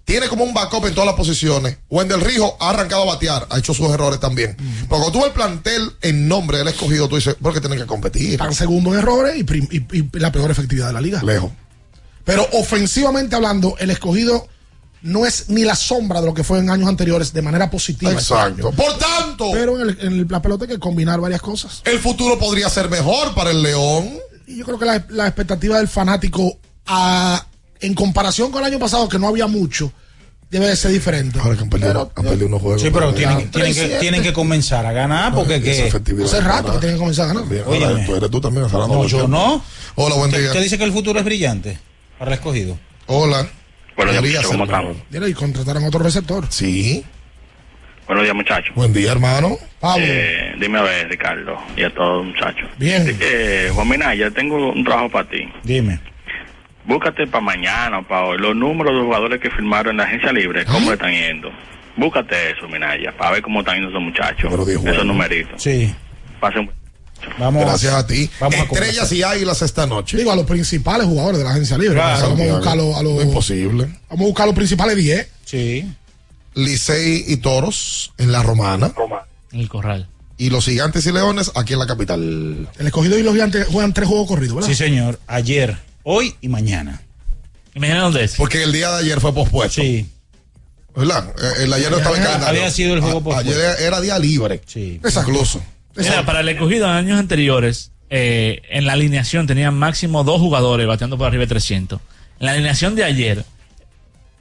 Tiene 0.07 0.29
como 0.29 0.45
un 0.45 0.55
backup 0.55 0.87
en 0.87 0.95
todas 0.95 1.07
las 1.07 1.17
posiciones. 1.17 1.79
Wendell 1.91 2.21
Rijo 2.23 2.57
ha 2.61 2.71
arrancado 2.71 3.03
a 3.03 3.07
batear, 3.15 3.47
ha 3.51 3.59
hecho 3.59 3.73
sus 3.75 3.91
errores 3.91 4.21
también. 4.21 4.57
Pero 4.57 4.89
cuando 4.89 5.13
tú 5.13 5.19
ves 5.19 5.29
el 5.29 5.33
plantel 5.33 5.93
en 6.03 6.29
nombre 6.29 6.59
del 6.59 6.69
escogido, 6.69 7.09
tú 7.09 7.17
dices, 7.17 7.37
porque 7.41 7.61
tienen 7.61 7.79
que 7.79 7.87
competir. 7.87 8.33
Están 8.33 8.55
segundo 8.55 8.93
en 8.93 8.99
errores 9.01 9.37
y- 9.37 9.77
y 9.99 10.19
la 10.19 10.31
peor 10.33 10.51
efectividad 10.51 10.89
de 10.89 10.93
la 10.95 11.01
liga. 11.01 11.23
Lejos. 11.23 11.51
Pero 12.25 12.47
ofensivamente 12.53 13.37
hablando, 13.37 13.77
el 13.79 13.91
escogido 13.91 14.49
no 15.03 15.27
es 15.27 15.51
ni 15.51 15.65
la 15.65 15.77
sombra 15.77 16.21
de 16.23 16.27
lo 16.27 16.33
que 16.35 16.43
fue 16.45 16.59
en 16.59 16.71
años 16.71 16.89
anteriores 16.89 17.33
de 17.35 17.43
manera 17.43 17.71
positiva. 17.71 18.11
Exacto. 18.13 18.71
Por 18.73 18.97
tanto, 18.97 19.51
Pero 19.53 19.79
en, 19.81 19.91
el- 19.91 19.99
en 20.01 20.13
el- 20.21 20.27
la 20.31 20.41
pelota 20.41 20.65
hay 20.65 20.71
que 20.71 20.79
combinar 20.79 21.21
varias 21.21 21.43
cosas. 21.43 21.83
el 21.85 21.99
futuro 21.99 22.39
podría 22.39 22.71
ser 22.71 22.89
mejor 22.89 23.35
para 23.35 23.51
el 23.51 23.63
León. 23.63 24.11
Y 24.47 24.57
yo 24.57 24.65
creo 24.65 24.79
que 24.79 24.87
la, 24.87 25.05
la 25.11 25.27
expectativa 25.27 25.77
del 25.77 25.89
fanático, 25.89 26.59
a- 26.87 27.45
en 27.81 27.93
comparación 27.95 28.51
con 28.51 28.63
el 28.63 28.69
año 28.73 28.79
pasado, 28.79 29.07
que 29.09 29.19
no 29.19 29.29
había 29.29 29.47
mucho, 29.47 29.93
debe 30.51 30.69
de 30.69 30.77
ser 30.77 30.93
diferente. 30.93 31.39
Ahora 31.39 31.57
que 31.57 31.63
han 31.65 31.69
perdido, 31.71 32.11
han 32.17 32.25
perdido 32.25 32.47
unos 32.47 32.63
juegos. 32.63 32.81
Sí, 32.81 32.89
pero 32.91 33.13
tienen, 33.13 33.51
tienen, 33.51 33.75
que, 33.75 33.97
3-7. 33.97 34.01
tienen 34.01 34.23
que 34.23 34.33
comenzar 34.33 34.87
a 34.87 34.93
ganar 34.93 35.35
porque 35.35 35.61
que... 35.61 35.93
Hace 36.25 36.41
rato 36.41 36.73
que 36.73 36.79
tienen 36.79 36.97
que 36.97 37.01
comenzar 37.01 37.25
a 37.29 37.35
ganar. 37.35 37.45
Ahora 37.67 38.07
tú 38.07 38.17
eres 38.17 38.31
tú 38.31 38.41
también. 38.41 38.67
No, 38.73 39.07
yo 39.07 39.29
no. 39.29 39.63
Hola, 39.97 40.15
buen 40.15 40.29
¿Usted 40.31 40.41
día. 40.41 40.49
usted 40.51 40.63
dice 40.63 40.79
que 40.79 40.85
el 40.85 40.93
futuro 40.93 41.19
es 41.19 41.25
brillante 41.27 41.79
para 42.19 42.31
el 42.33 42.35
escogido? 42.39 42.79
Hola. 43.07 43.47
Buenos 43.97 44.23
días, 44.23 44.47
¿cómo 44.47 44.65
estamos? 44.65 44.97
Mira, 45.11 45.29
y 45.29 45.35
contrataron 45.35 45.85
otro 45.85 46.01
receptor. 46.01 46.47
Sí. 46.51 47.05
Buenos 48.07 48.25
días, 48.25 48.37
muchachos. 48.37 48.75
Buen 48.75 48.93
día, 48.93 49.13
hermano. 49.13 49.57
Pablo. 49.81 50.05
Eh, 50.07 50.55
dime 50.59 50.79
a 50.79 50.83
ver, 50.83 51.09
Ricardo, 51.09 51.57
y 51.77 51.85
a 51.85 51.91
todos 51.91 52.25
los 52.25 52.35
muchachos. 52.35 52.69
Bien. 52.77 53.17
Eh, 53.21 53.71
Juan 53.73 53.89
Minaya, 53.89 54.31
tengo 54.31 54.73
un 54.73 54.85
trabajo 54.85 55.09
para 55.09 55.29
ti. 55.29 55.49
Dime. 55.63 56.01
Búscate 56.85 57.27
para 57.27 57.43
mañana 57.43 58.01
o 58.01 58.03
para 58.03 58.27
hoy 58.27 58.39
los 58.39 58.55
números 58.55 58.95
de 58.95 59.01
jugadores 59.01 59.41
que 59.41 59.51
firmaron 59.51 59.93
en 59.93 59.97
la 59.99 60.05
agencia 60.05 60.33
libre, 60.33 60.67
cómo 60.67 60.91
le 60.91 60.95
están 60.95 61.13
yendo. 61.13 61.51
Búscate 61.97 62.51
eso, 62.51 62.69
Minaya, 62.69 63.13
para 63.17 63.33
ver 63.33 63.43
cómo 63.43 63.61
están 63.61 63.77
yendo 63.77 63.89
esos 63.91 64.03
muchachos. 64.03 64.53
Esos 64.69 65.07
numeritos. 65.07 65.63
Sí. 65.63 65.95
Pasen 66.41 66.71
Vamos 67.39 67.63
Gracias 67.65 67.93
a 67.95 68.07
ti. 68.07 68.31
vamos 68.41 68.59
a 68.61 68.63
Estrellas 68.65 69.11
y 69.13 69.23
águilas 69.23 69.63
esta 69.63 69.87
noche. 69.87 70.17
Digo, 70.17 70.31
a 70.33 70.37
los 70.37 70.47
principales 70.47 71.07
jugadores 71.07 71.39
de 71.39 71.45
la 71.45 71.51
agencia 71.51 71.77
libre. 71.79 71.95
Claro, 71.97 72.15
O 72.15 72.19
sea, 72.19 72.29
vamos 72.29 72.49
a 72.49 72.55
buscar 72.57 72.73
a 72.73 72.77
los, 72.77 73.03
No 73.03 73.21
es 73.21 73.27
imposible. 73.27 73.85
vamos 74.09 74.25
a 74.25 74.27
buscar 74.29 74.47
los 74.47 74.55
principales 74.55 74.97
10. 74.97 75.29
Sí. 75.45 75.85
Licey 76.55 77.25
y 77.27 77.37
Toros 77.39 78.13
en 78.19 78.31
la 78.33 78.43
Romana. 78.43 78.93
En 79.53 79.61
el 79.61 79.69
corral. 79.69 80.09
Y 80.37 80.51
los 80.51 80.65
Gigantes 80.65 81.07
y 81.07 81.13
Leones 81.13 81.51
aquí 81.55 81.73
en 81.75 81.79
la 81.79 81.87
capital. 81.87 82.69
El 82.79 82.87
escogido 82.87 83.19
y 83.19 83.23
los 83.23 83.33
gigantes 83.35 83.67
juegan 83.69 83.93
tres 83.93 84.09
juegos 84.09 84.27
corridos, 84.29 84.57
¿verdad? 84.57 84.69
Sí, 84.69 84.75
señor. 84.75 85.21
Ayer, 85.27 85.77
hoy 86.03 86.35
y 86.41 86.49
mañana. 86.49 87.03
Imagina 87.75 88.01
dónde 88.03 88.25
es. 88.25 88.35
Porque 88.37 88.63
el 88.63 88.73
día 88.73 88.91
de 88.93 88.99
ayer 88.99 89.21
fue 89.21 89.33
pospuesto. 89.33 89.81
Sí. 89.81 90.09
¿Verdad? 90.97 91.33
Eh, 91.41 91.65
El 91.65 91.73
ayer 91.73 91.91
no 91.91 91.99
estaba 91.99 92.17
en 92.17 92.23
Había- 92.23 92.33
calendario. 92.35 92.61
había 92.63 92.71
sido 92.73 92.95
el 92.95 93.01
juego 93.01 93.19
A- 93.19 93.23
pospuesto. 93.25 93.51
Ayer 93.53 93.77
era 93.81 94.01
día 94.01 94.19
libre. 94.19 94.61
Sí. 94.67 95.01
Incluso. 95.05 95.61
Mira, 95.97 96.25
para 96.27 96.41
el 96.41 96.49
escogido 96.49 96.87
en 96.87 96.93
años 96.93 97.19
anteriores, 97.19 97.93
eh, 98.11 98.63
en 98.71 98.87
la 98.87 98.93
alineación 98.95 99.47
tenían 99.47 99.75
máximo 99.79 100.25
dos 100.25 100.41
jugadores 100.41 100.87
bateando 100.87 101.17
por 101.19 101.27
arriba 101.27 101.43
de 101.43 101.49
300. 101.49 102.01
En 102.41 102.47
la 102.47 102.53
alineación 102.53 102.95
de 102.95 103.05
ayer, 103.05 103.45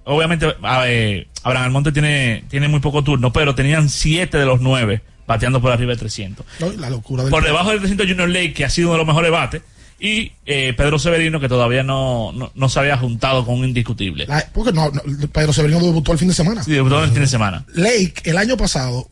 obviamente 0.04 0.48
eh, 0.86 1.28
Abraham 1.44 1.66
Almonte 1.66 1.92
tiene, 1.92 2.44
tiene 2.50 2.68
muy 2.68 2.80
poco 2.80 3.04
turno, 3.04 3.32
pero 3.34 3.56
tenían 3.56 3.90
siete 3.90 4.38
de 4.38 4.46
los 4.46 4.62
nueve 4.62 5.02
bateando 5.26 5.62
por 5.62 5.72
arriba 5.72 5.92
de 5.94 5.98
300. 6.00 6.46
No, 6.60 6.72
la 6.74 6.90
locura 6.90 7.24
del 7.24 7.32
Por 7.32 7.44
debajo 7.46 7.70
del 7.70 7.80
300 7.80 8.08
Junior 8.08 8.30
Lake, 8.30 8.54
que 8.54 8.66
ha 8.66 8.70
sido 8.70 8.90
uno 8.90 8.94
de 8.96 8.98
los 9.00 9.08
mejores 9.08 9.32
bates, 9.32 9.62
y 10.00 10.34
eh, 10.46 10.74
Pedro 10.76 11.00
Severino, 11.00 11.40
que 11.40 11.48
todavía 11.48 11.82
no, 11.82 12.34
no, 12.34 12.52
no 12.54 12.68
se 12.70 12.78
había 12.80 12.98
juntado 12.98 13.46
con 13.46 13.56
un 13.60 13.64
indiscutible. 13.66 14.26
La- 14.28 14.46
porque 14.54 14.74
no, 14.74 14.92
no, 14.92 15.02
Pedro 15.32 15.54
Severino 15.54 15.80
debutó 15.80 16.12
el 16.12 16.18
fin 16.18 16.28
de 16.28 16.34
semana. 16.34 16.62
Sí, 16.62 16.72
debutó 16.72 17.02
el 17.02 17.12
fin 17.12 17.22
de 17.22 17.28
semana. 17.28 17.64
Lake, 17.74 18.16
el 18.26 18.38
año 18.38 18.58
pasado, 18.58 19.10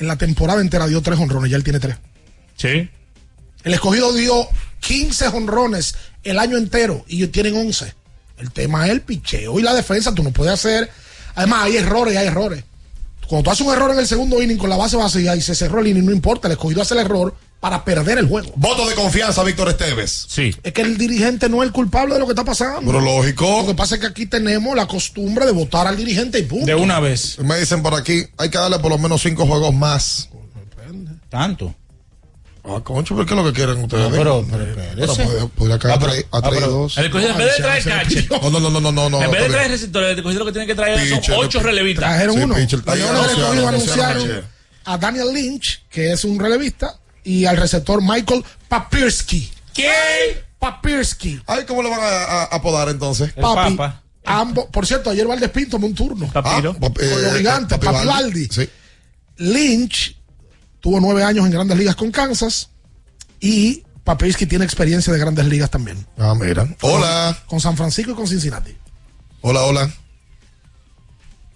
en 0.00 0.06
la 0.06 0.16
temporada 0.16 0.60
entera 0.60 0.86
dio 0.88 1.00
tres 1.02 1.18
honrones, 1.18 1.50
ya 1.50 1.56
él 1.56 1.64
tiene 1.64 1.78
tres. 1.78 1.96
Sí. 2.56 2.88
El 3.62 3.74
escogido 3.74 4.12
dio 4.14 4.48
15 4.80 5.28
honrones 5.28 5.94
el 6.24 6.38
año 6.38 6.56
entero 6.56 7.04
y 7.06 7.18
ellos 7.18 7.32
tienen 7.32 7.54
11. 7.54 7.94
El 8.38 8.50
tema 8.50 8.86
es 8.86 8.92
el 8.92 9.02
picheo 9.02 9.60
y 9.60 9.62
la 9.62 9.74
defensa, 9.74 10.14
tú 10.14 10.22
no 10.22 10.30
puedes 10.30 10.54
hacer. 10.54 10.90
Además, 11.34 11.64
hay 11.64 11.76
errores 11.76 12.16
hay 12.16 12.26
errores. 12.26 12.64
Cuando 13.28 13.44
tú 13.44 13.50
haces 13.50 13.66
un 13.66 13.72
error 13.72 13.90
en 13.92 13.98
el 13.98 14.06
segundo 14.06 14.42
inning 14.42 14.56
con 14.56 14.70
la 14.70 14.76
base 14.76 14.96
vacía 14.96 15.36
y 15.36 15.42
se 15.42 15.54
cerró 15.54 15.80
el 15.80 15.88
inning, 15.88 16.06
no 16.06 16.12
importa, 16.12 16.48
el 16.48 16.52
escogido 16.52 16.80
hace 16.80 16.94
el 16.94 17.00
error 17.00 17.34
para 17.60 17.84
perder 17.84 18.16
el 18.18 18.26
juego. 18.26 18.50
Voto 18.56 18.88
de 18.88 18.94
confianza, 18.94 19.44
Víctor 19.44 19.68
Esteves. 19.68 20.24
Sí. 20.28 20.54
Es 20.62 20.72
que 20.72 20.80
el 20.80 20.96
dirigente 20.96 21.48
no 21.50 21.62
es 21.62 21.66
el 21.66 21.72
culpable 21.72 22.14
de 22.14 22.20
lo 22.20 22.26
que 22.26 22.32
está 22.32 22.44
pasando. 22.44 22.80
Pero 22.90 23.00
lógico. 23.00 23.60
Lo 23.62 23.66
que 23.68 23.74
pasa 23.74 23.96
es 23.96 24.00
que 24.00 24.06
aquí 24.06 24.24
tenemos 24.26 24.74
la 24.74 24.86
costumbre 24.86 25.44
de 25.44 25.52
votar 25.52 25.86
al 25.86 25.96
dirigente 25.96 26.38
y 26.38 26.42
punto. 26.44 26.64
De 26.66 26.74
una 26.74 27.00
vez. 27.00 27.38
Me 27.38 27.58
dicen 27.58 27.82
por 27.82 27.94
aquí, 27.94 28.24
hay 28.38 28.48
que 28.48 28.56
darle 28.58 28.78
por 28.78 28.90
lo 28.90 28.96
menos 28.98 29.20
cinco 29.22 29.46
juegos 29.46 29.74
más. 29.74 30.28
Tanto. 31.28 31.74
Ah, 32.64 32.80
concho, 32.84 33.14
¿pero 33.14 33.26
qué 33.26 33.34
es 33.34 33.40
lo 33.40 33.44
que 33.46 33.52
quieren 33.56 33.82
ustedes? 33.82 34.10
No, 34.10 34.16
pero- 34.16 34.44
pero 34.50 35.48
podría- 35.54 35.78
caer 35.78 35.94
Ah, 35.94 35.96
a 35.96 35.98
pero- 35.98 36.12
tres- 36.12 36.26
a 36.30 36.36
ah, 36.38 36.42
tres 36.42 36.60
y 36.60 37.26
en 37.26 37.38
vez 37.38 37.56
de 37.56 37.62
traer 37.62 37.84
catcher, 37.84 38.28
No, 38.30 38.50
no, 38.50 38.60
no, 38.70 38.80
no, 38.80 38.92
no, 39.10 39.22
en 39.22 39.30
vez 39.30 39.42
de 39.42 39.48
traer 39.48 39.70
receptores, 39.70 40.10
el 40.12 40.18
escogido 40.18 40.40
lo 40.40 40.46
que 40.46 40.52
tiene 40.52 40.66
que 40.66 40.74
traer 40.74 41.08
son 41.08 41.18
Pitcher, 41.20 41.34
ocho 41.38 41.60
relevistas. 41.60 42.04
Trajeron 42.10 42.34
Sí, 42.36 42.42
uno. 42.42 42.54
del 42.54 43.66
anunciaron, 43.66 44.44
a 44.84 44.98
Daniel 44.98 45.32
Lynch, 45.32 45.82
que 45.90 46.12
es 46.12 46.24
un 46.24 46.38
relevista, 46.38 46.98
y 47.24 47.44
al 47.46 47.56
receptor 47.56 48.00
Michael 48.02 48.44
Papirski. 48.68 49.50
¿Qué? 49.74 50.44
Papirski. 50.58 51.40
Ay, 51.46 51.64
¿cómo 51.66 51.82
le 51.82 51.90
van 51.90 52.00
a, 52.00 52.04
a- 52.04 52.42
a 52.42 52.44
apodar 52.56 52.88
entonces? 52.88 53.32
El 53.36 53.42
Papi. 53.42 53.74
Papa. 53.76 54.02
Ambos, 54.24 54.66
por 54.66 54.86
cierto, 54.86 55.10
ayer 55.10 55.26
Valdés 55.26 55.48
Pinto 55.50 55.72
tomó 55.72 55.86
un 55.86 55.94
turno. 55.94 56.26
Papiro. 56.30 56.74
Ah, 56.76 56.80
pap- 56.80 56.98
Con 56.98 57.22
los 57.22 57.34
eh, 57.34 57.38
gigantes, 57.38 57.78
Papi 57.78 58.06
Papi. 58.06 58.48
Sí. 58.50 58.68
Lynch 59.38 60.16
tuvo 60.80 61.00
nueve 61.00 61.24
años 61.24 61.46
en 61.46 61.52
grandes 61.52 61.78
ligas 61.78 61.96
con 61.96 62.10
Kansas 62.10 62.68
y 63.40 63.82
Papirski 64.04 64.44
tiene 64.46 64.64
experiencia 64.66 65.10
de 65.12 65.18
grandes 65.18 65.46
ligas 65.46 65.70
también. 65.70 66.04
Ah, 66.18 66.34
mira. 66.38 66.66
Hola. 66.82 67.36
Con 67.46 67.60
San 67.60 67.76
Francisco 67.76 68.12
y 68.12 68.14
con 68.14 68.28
Cincinnati. 68.28 68.76
Hola, 69.40 69.62
hola. 69.62 69.90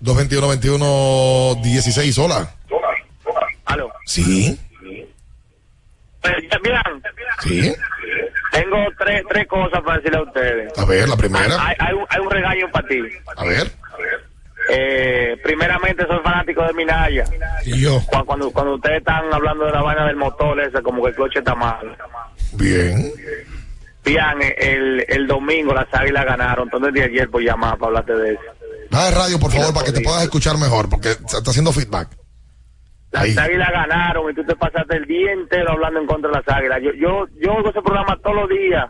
221-21-16, 0.02 2.18
hola. 2.18 2.54
Aló. 3.66 3.90
Sí, 4.06 4.22
Eh, 4.22 4.24
Bien, 4.26 4.58
sí. 7.42 7.74
tengo 8.52 8.76
tres, 8.98 9.22
tres 9.28 9.46
cosas 9.46 9.82
para 9.82 9.98
decirle 9.98 10.18
a 10.18 10.22
ustedes. 10.22 10.78
A 10.78 10.84
ver, 10.84 11.08
la 11.08 11.16
primera. 11.16 11.66
Hay, 11.66 11.76
hay 11.78 11.94
un, 11.94 12.06
hay 12.08 12.20
un 12.20 12.30
regaño 12.30 12.70
para 12.72 12.88
ti. 12.88 13.00
A 13.36 13.44
ver. 13.44 13.70
Eh, 14.70 15.36
primeramente, 15.42 16.06
soy 16.06 16.18
fanático 16.22 16.64
de 16.64 16.72
Minaya. 16.72 17.24
Y 17.64 17.80
yo. 17.80 18.00
Cuando, 18.06 18.26
cuando, 18.26 18.50
cuando 18.50 18.74
ustedes 18.76 18.98
están 18.98 19.32
hablando 19.32 19.66
de 19.66 19.72
la 19.72 19.82
vaina 19.82 20.06
del 20.06 20.16
motor 20.16 20.58
ese, 20.60 20.82
como 20.82 21.02
que 21.02 21.10
el 21.10 21.16
coche 21.16 21.38
está 21.40 21.54
mal. 21.54 21.96
Bien. 22.52 23.12
Bien, 24.04 24.54
el, 24.58 25.04
el 25.08 25.26
domingo 25.26 25.74
las 25.74 25.92
águilas 25.92 26.24
ganaron. 26.24 26.64
Entonces, 26.64 26.94
de 26.94 27.04
ayer 27.04 27.30
por 27.30 27.42
llamar 27.42 27.76
para 27.78 27.88
hablarte 27.88 28.14
de 28.14 28.32
eso. 28.34 28.42
El 28.90 29.14
radio, 29.14 29.40
por 29.40 29.50
favor, 29.50 29.74
para 29.74 29.86
que 29.86 29.92
te 29.92 30.00
puedas 30.02 30.22
escuchar 30.22 30.56
mejor, 30.56 30.88
porque 30.88 31.10
está 31.10 31.38
haciendo 31.50 31.72
feedback. 31.72 32.08
Las 33.14 33.22
Ahí. 33.22 33.36
águilas 33.38 33.70
ganaron 33.70 34.30
y 34.30 34.34
tú 34.34 34.44
te 34.44 34.56
pasaste 34.56 34.96
el 34.96 35.06
día 35.06 35.32
entero 35.32 35.72
hablando 35.72 36.00
en 36.00 36.06
contra 36.06 36.30
de 36.30 36.36
las 36.36 36.48
águilas. 36.56 36.82
Yo, 36.82 36.90
yo, 36.94 37.26
yo 37.40 37.52
oigo 37.54 37.70
ese 37.70 37.80
programa 37.80 38.18
todos 38.22 38.36
los 38.36 38.48
días. 38.48 38.86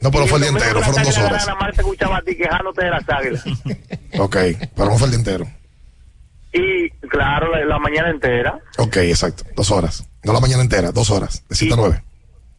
No, 0.00 0.10
pero 0.12 0.24
Y 0.24 0.28
fue 0.28 0.38
el 0.38 0.42
día 0.44 0.52
entero, 0.52 0.80
fueron 0.82 1.02
dos 1.02 1.18
horas. 1.18 1.46
Nada 1.46 1.58
más 1.58 1.74
te 1.74 1.80
escuchaba 1.80 2.16
a 2.18 2.22
ti 2.22 2.36
quejándote 2.36 2.84
de 2.84 2.90
las 2.90 3.08
águilas. 3.08 3.44
Ok, 4.20 4.36
pero 4.74 4.88
no 4.90 4.96
fue 4.98 5.06
el 5.06 5.10
día 5.12 5.18
entero. 5.18 5.44
y 6.52 6.88
claro, 7.08 7.50
la, 7.52 7.64
la 7.64 7.78
mañana 7.78 8.10
entera. 8.10 8.58
Ok, 8.78 8.96
exacto, 8.98 9.44
dos 9.54 9.70
horas. 9.70 10.08
No 10.24 10.32
la 10.32 10.40
mañana 10.40 10.62
entera, 10.62 10.92
dos 10.92 11.10
horas, 11.10 11.44
de 11.48 11.54
7 11.54 11.74
a 11.74 11.76
9. 11.76 12.02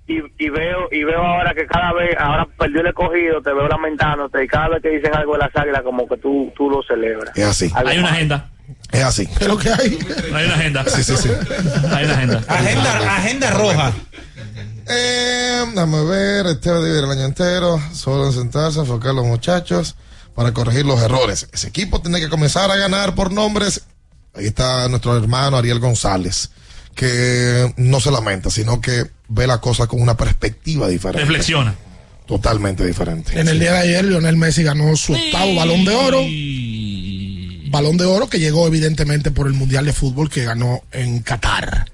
Y, 0.08 0.14
y 0.46 0.50
veo 0.50 0.88
y 0.92 1.04
veo 1.04 1.22
ahora 1.24 1.54
que 1.54 1.66
cada 1.68 1.94
vez, 1.94 2.16
ahora 2.18 2.48
perdió 2.58 2.82
el 2.82 2.88
escogido, 2.88 3.42
te 3.42 3.52
veo 3.54 3.68
lamentándote 3.68 4.44
y 4.44 4.48
cada 4.48 4.70
vez 4.70 4.82
que 4.82 4.90
dicen 4.90 5.16
algo 5.16 5.34
de 5.34 5.40
las 5.40 5.56
águilas 5.56 5.82
como 5.84 6.08
que 6.08 6.18
tú, 6.18 6.52
tú 6.56 6.70
lo 6.70 6.82
celebras. 6.84 7.36
Es 7.38 7.46
así. 7.46 7.72
Algo 7.76 7.90
Hay 7.90 7.98
una 7.98 8.08
más. 8.08 8.16
agenda. 8.18 8.50
Es 8.92 9.04
así. 9.04 9.28
¿Qué 9.28 9.44
es 9.44 9.48
lo 9.48 9.58
que 9.58 9.70
hay? 9.70 10.00
Hay 10.34 10.46
una 10.46 10.56
agenda. 10.56 10.86
Sí, 10.88 11.04
sí, 11.04 11.16
sí. 11.18 11.30
Hay 11.92 12.06
una 12.06 12.14
agenda. 12.16 12.44
Agenda, 12.48 13.18
agenda 13.18 13.52
roja. 13.52 13.94
Eh, 14.88 15.66
dame 15.76 16.04
ver, 16.04 16.48
este 16.48 16.72
va 16.72 16.78
a 16.78 16.84
dividir 16.84 17.04
el 17.04 17.12
año 17.12 17.26
entero, 17.26 17.80
solo 17.94 18.32
sentarse, 18.32 18.80
enfocar 18.80 19.12
a 19.12 19.14
los 19.14 19.26
muchachos 19.26 19.96
para 20.34 20.52
corregir 20.52 20.86
los 20.86 21.00
errores. 21.02 21.48
Ese 21.54 21.68
equipo 21.68 22.02
tiene 22.02 22.20
que 22.20 22.30
comenzar 22.30 22.72
a 22.72 22.76
ganar 22.76 23.14
por 23.14 23.32
nombres. 23.32 23.84
Ahí 24.34 24.48
está 24.48 24.88
nuestro 24.88 25.16
hermano 25.16 25.58
Ariel 25.58 25.80
González, 25.80 26.50
que 26.96 27.72
no 27.78 28.00
se 28.00 28.10
lamenta, 28.10 28.50
sino 28.50 28.82
que 28.82 29.06
ve 29.28 29.46
la 29.46 29.62
cosa 29.62 29.86
con 29.86 30.02
una 30.02 30.18
perspectiva 30.18 30.88
diferente. 30.88 31.20
Reflexiona. 31.20 31.76
Totalmente 32.26 32.86
diferente. 32.86 33.40
En 33.40 33.48
el 33.48 33.60
día 33.60 33.74
de 33.74 33.80
ayer, 33.80 34.06
Lionel 34.06 34.38
Messi 34.38 34.64
ganó 34.64 34.96
su 34.96 35.14
octavo 35.14 35.56
balón 35.56 35.84
de 35.84 35.94
oro. 35.96 36.22
Balón 37.70 37.98
de 37.98 38.06
oro 38.06 38.30
que 38.30 38.40
llegó 38.40 38.68
evidentemente 38.68 39.32
por 39.32 39.48
el 39.48 39.54
Mundial 39.54 39.86
de 39.86 39.94
Fútbol 39.94 40.30
que 40.30 40.44
ganó 40.44 40.82
en 40.92 41.22
Qatar. 41.22 41.86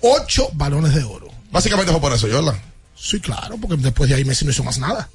Ocho 0.00 0.48
balones 0.52 0.94
de 0.94 1.02
oro. 1.02 1.28
Básicamente 1.50 1.92
fue 1.92 2.00
por 2.00 2.12
eso, 2.12 2.28
¿yo 2.28 2.42
verdad? 2.42 2.60
Sí, 2.94 3.20
claro, 3.20 3.56
porque 3.58 3.76
después 3.76 4.08
de 4.08 4.16
ahí 4.16 4.24
Messi 4.24 4.44
no 4.44 4.50
hizo 4.50 4.64
más 4.64 4.78
nada. 4.78 5.08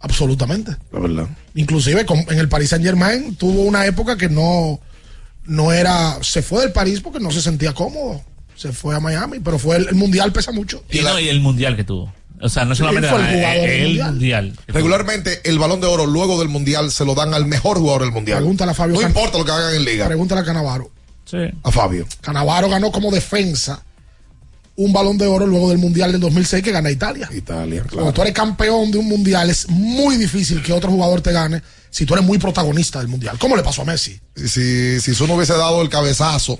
Absolutamente. 0.00 0.76
La 0.92 0.98
verdad. 1.00 1.28
Inclusive 1.54 2.04
en 2.28 2.38
el 2.38 2.48
Paris 2.48 2.70
Saint 2.70 2.84
Germain 2.84 3.36
tuvo 3.36 3.62
una 3.62 3.86
época 3.86 4.16
que 4.16 4.28
no, 4.28 4.80
no 5.44 5.72
era, 5.72 6.18
se 6.22 6.42
fue 6.42 6.62
del 6.62 6.72
París 6.72 7.00
porque 7.00 7.20
no 7.20 7.30
se 7.30 7.40
sentía 7.40 7.72
cómodo. 7.72 8.22
Se 8.56 8.72
fue 8.72 8.94
a 8.94 9.00
Miami, 9.00 9.40
pero 9.40 9.58
fue 9.58 9.76
el, 9.76 9.88
el 9.88 9.94
mundial 9.94 10.32
pesa 10.32 10.52
mucho. 10.52 10.84
Y, 10.90 11.00
no, 11.00 11.18
y 11.18 11.28
el 11.28 11.40
mundial 11.40 11.76
que 11.76 11.84
tuvo. 11.84 12.12
O 12.42 12.48
sea, 12.48 12.64
no 12.64 12.74
solamente 12.74 13.08
el 13.08 13.14
jugador 13.14 13.40
eh, 13.56 13.60
del 13.60 13.70
el 13.70 13.86
mundial. 13.88 14.10
mundial. 14.12 14.58
Regularmente 14.66 15.40
el 15.44 15.58
balón 15.58 15.80
de 15.80 15.86
oro 15.86 16.06
luego 16.06 16.38
del 16.40 16.48
mundial 16.48 16.90
se 16.90 17.04
lo 17.04 17.14
dan 17.14 17.32
al 17.34 17.46
mejor 17.46 17.78
jugador 17.78 18.02
del 18.02 18.10
mundial. 18.12 18.38
Pregúntale 18.38 18.72
a 18.72 18.74
Fabio 18.74 18.94
No 18.94 19.00
Can- 19.00 19.10
importa 19.10 19.38
lo 19.38 19.44
que 19.44 19.52
hagan 19.52 19.74
en 19.74 19.84
liga. 19.84 20.06
Pregúntale 20.06 20.40
a 20.40 20.44
Canavaro. 20.44 20.90
Sí. 21.24 21.38
A 21.62 21.70
Fabio. 21.70 22.06
Canavaro 22.20 22.68
ganó 22.68 22.90
como 22.90 23.10
defensa 23.10 23.82
un 24.74 24.92
balón 24.92 25.18
de 25.18 25.26
oro 25.26 25.46
luego 25.46 25.68
del 25.68 25.78
mundial 25.78 26.10
del 26.12 26.20
2006 26.20 26.62
que 26.64 26.72
gana 26.72 26.90
Italia. 26.90 27.28
Italia, 27.32 27.82
claro. 27.82 27.94
Cuando 27.96 28.12
tú 28.12 28.22
eres 28.22 28.34
campeón 28.34 28.90
de 28.90 28.98
un 28.98 29.06
mundial 29.06 29.48
es 29.50 29.68
muy 29.68 30.16
difícil 30.16 30.62
que 30.62 30.72
otro 30.72 30.90
jugador 30.90 31.20
te 31.20 31.30
gane 31.30 31.62
si 31.90 32.06
tú 32.06 32.14
eres 32.14 32.26
muy 32.26 32.38
protagonista 32.38 32.98
del 32.98 33.08
mundial. 33.08 33.38
¿Cómo 33.38 33.54
le 33.54 33.62
pasó 33.62 33.82
a 33.82 33.84
Messi? 33.84 34.18
Si, 34.34 34.48
si, 34.48 35.00
si 35.00 35.14
Zuno 35.14 35.34
hubiese 35.34 35.52
dado 35.52 35.80
el 35.82 35.90
cabezazo 35.90 36.58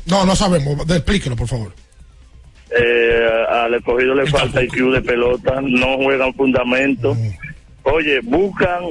No, 0.07 0.25
no 0.25 0.37
sabemos. 0.37 0.89
Explíquelo, 0.89 1.35
por 1.35 1.49
favor. 1.49 1.73
Eh, 2.77 3.45
al 3.49 3.75
escogido 3.75 4.15
le 4.15 4.27
falta 4.27 4.63
IQ 4.63 4.93
de 4.93 5.03
pelota, 5.03 5.61
no 5.63 5.97
juegan 5.97 6.33
fundamento. 6.35 7.17
Oye, 7.83 8.21
buscan 8.23 8.85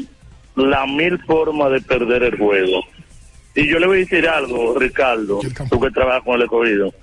la 0.56 0.86
mil 0.86 1.18
formas 1.26 1.72
de 1.72 1.82
perder 1.82 2.24
el 2.24 2.38
juego. 2.38 2.84
Y 3.56 3.68
yo 3.70 3.80
le 3.80 3.88
voy 3.88 3.98
a 3.98 4.00
decir 4.02 4.28
algo, 4.28 4.78
Ricardo, 4.78 5.40
tú 5.70 5.80
que 5.80 5.92
trabajas 5.92 6.24
con 6.24 6.36
el 6.36 6.44
escogido. 6.44 6.94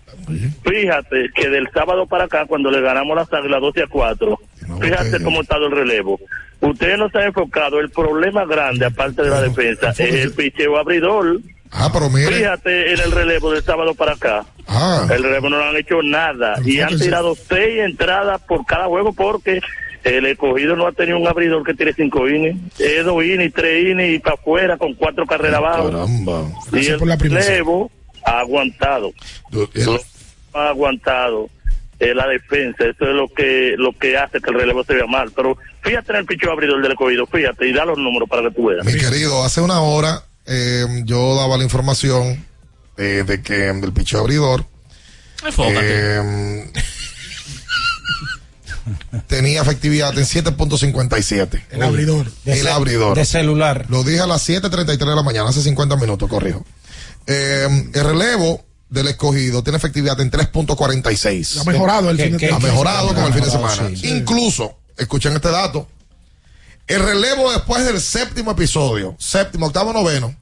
Fíjate 0.65 1.31
que 1.35 1.49
del 1.49 1.69
sábado 1.73 2.07
para 2.07 2.25
acá, 2.25 2.47
cuando 2.47 2.71
le 2.71 2.81
ganamos 2.81 3.17
las 3.17 3.33
águilas 3.33 3.61
12 3.61 3.83
a 3.83 3.87
4, 3.87 4.39
fíjate 4.81 5.23
cómo 5.23 5.39
ha 5.39 5.43
estado 5.43 5.67
el 5.67 5.73
relevo. 5.73 6.21
Ustedes 6.61 6.99
no 6.99 7.09
se 7.09 7.19
han 7.19 7.25
enfocado, 7.25 7.81
el 7.81 7.91
problema 7.91 8.45
grande, 8.45 8.87
aparte 8.87 9.23
de 9.23 9.31
la 9.31 9.41
defensa, 9.41 9.91
es 9.91 10.01
el 10.01 10.33
picheo 10.33 10.77
abridor. 10.77 11.41
Ah, 11.73 11.89
pero 11.93 12.11
mire. 12.11 12.29
Fíjate 12.29 12.93
en 12.93 13.01
el 13.01 13.13
relevo 13.13 13.53
del 13.53 13.63
sábado 13.63 13.95
para 13.95 14.13
acá. 14.13 14.45
Ah. 14.67 15.07
El 15.11 15.23
relevo 15.23 15.49
no 15.49 15.63
han 15.63 15.77
hecho 15.77 16.03
nada 16.03 16.57
y 16.65 16.81
han 16.81 16.99
tirado 16.99 17.35
seis 17.35 17.81
entradas 17.81 18.41
por 18.43 18.67
cada 18.67 18.87
juego 18.87 19.13
porque 19.13 19.61
el 20.05 20.27
escogido 20.27 20.77
no 20.77 20.87
ha 20.87 20.93
tenido 20.93 21.19
un 21.19 21.29
abridor 21.29 21.63
que 21.65 21.75
tire 21.75 21.93
cinco 21.93 22.29
innings. 22.29 22.81
Es 22.81 23.05
dos 23.05 23.25
innings, 23.25 23.53
tres 23.55 23.87
innings 23.87 24.17
y 24.17 24.19
para 24.19 24.35
afuera 24.35 24.77
con 24.79 24.95
cuatro 24.95 25.27
carreras 25.27 25.59
abajo. 25.59 25.91
Caramba. 25.91 26.45
Y 26.73 26.87
el 26.87 26.99
por 26.99 27.09
la 27.09 27.17
primicia. 27.17 27.51
relevo 27.51 27.91
ha 28.25 28.41
aguantado. 28.41 29.13
Lo 29.51 29.69
ha 30.55 30.69
aguantado 30.69 31.49
eh, 31.99 32.15
la 32.15 32.27
defensa. 32.27 32.85
Eso 32.85 33.05
es 33.05 33.15
lo 33.15 33.29
que 33.29 33.75
lo 33.77 33.93
que 33.93 34.17
hace 34.17 34.41
que 34.41 34.51
el 34.51 34.57
relevo 34.57 34.85
se 34.85 34.95
vea 34.95 35.07
mal. 35.07 35.31
Pero 35.35 35.57
fíjate 35.83 36.13
en 36.13 36.19
el 36.19 36.27
picho 36.27 36.51
abridor 36.51 36.83
del 36.83 36.93
escogido, 36.93 37.27
fíjate 37.27 37.69
y 37.69 37.73
da 37.73 37.85
los 37.85 37.99
números 37.99 38.29
para 38.29 38.43
que 38.43 38.55
tú 38.55 38.67
veas. 38.67 38.85
Mi 38.85 38.95
querido, 38.95 39.45
hace 39.45 39.61
una 39.61 39.81
hora 39.81 40.25
eh, 40.47 40.85
yo 41.05 41.37
daba 41.37 41.57
la 41.57 41.65
información 41.65 42.45
eh, 42.97 43.25
de 43.27 43.43
que 43.43 43.55
del 43.55 43.93
picho 43.93 44.19
abridor 44.19 44.65
eh, 45.59 46.71
tenía 49.27 49.63
efectividad 49.63 50.17
en 50.19 50.25
7.57. 50.25 51.63
El 51.71 51.83
abridor. 51.83 52.27
el 52.45 52.69
abridor. 52.69 53.17
De 53.17 53.25
celular. 53.25 53.87
Lo 53.89 54.03
dije 54.03 54.21
a 54.21 54.27
las 54.27 54.49
7.33 54.49 54.99
de 54.99 55.07
la 55.07 55.23
mañana, 55.23 55.49
hace 55.49 55.63
50 55.63 55.97
minutos, 55.97 56.29
corrijo. 56.29 56.65
Eh, 57.27 57.91
el 57.95 58.05
relevo 58.05 58.65
del 58.89 59.09
escogido 59.09 59.63
tiene 59.63 59.77
efectividad 59.79 60.21
en 60.21 60.31
3.46. 60.31 61.61
Ha 61.61 61.65
mejorado 61.65 62.11
el 62.11 62.19
fin 62.21 62.37
de 62.37 62.47
Ha 62.47 62.49
semana. 62.49 62.67
mejorado 62.67 63.15
con 63.15 63.25
el 63.25 63.33
fin 63.33 63.43
de 63.43 63.49
Ha 63.49 63.53
semana. 63.53 63.91
sí. 63.97 64.09
Incluso, 64.09 64.79
escuchen 64.97 65.33
este 65.35 65.51
dato. 65.51 65.89
El 66.87 67.01
relevo 67.03 67.53
después 67.53 67.85
del 67.85 68.01
séptimo 68.01 68.51
episodio, 68.51 69.15
séptimo, 69.19 69.67
octavo, 69.67 69.93
noveno, 69.93 70.35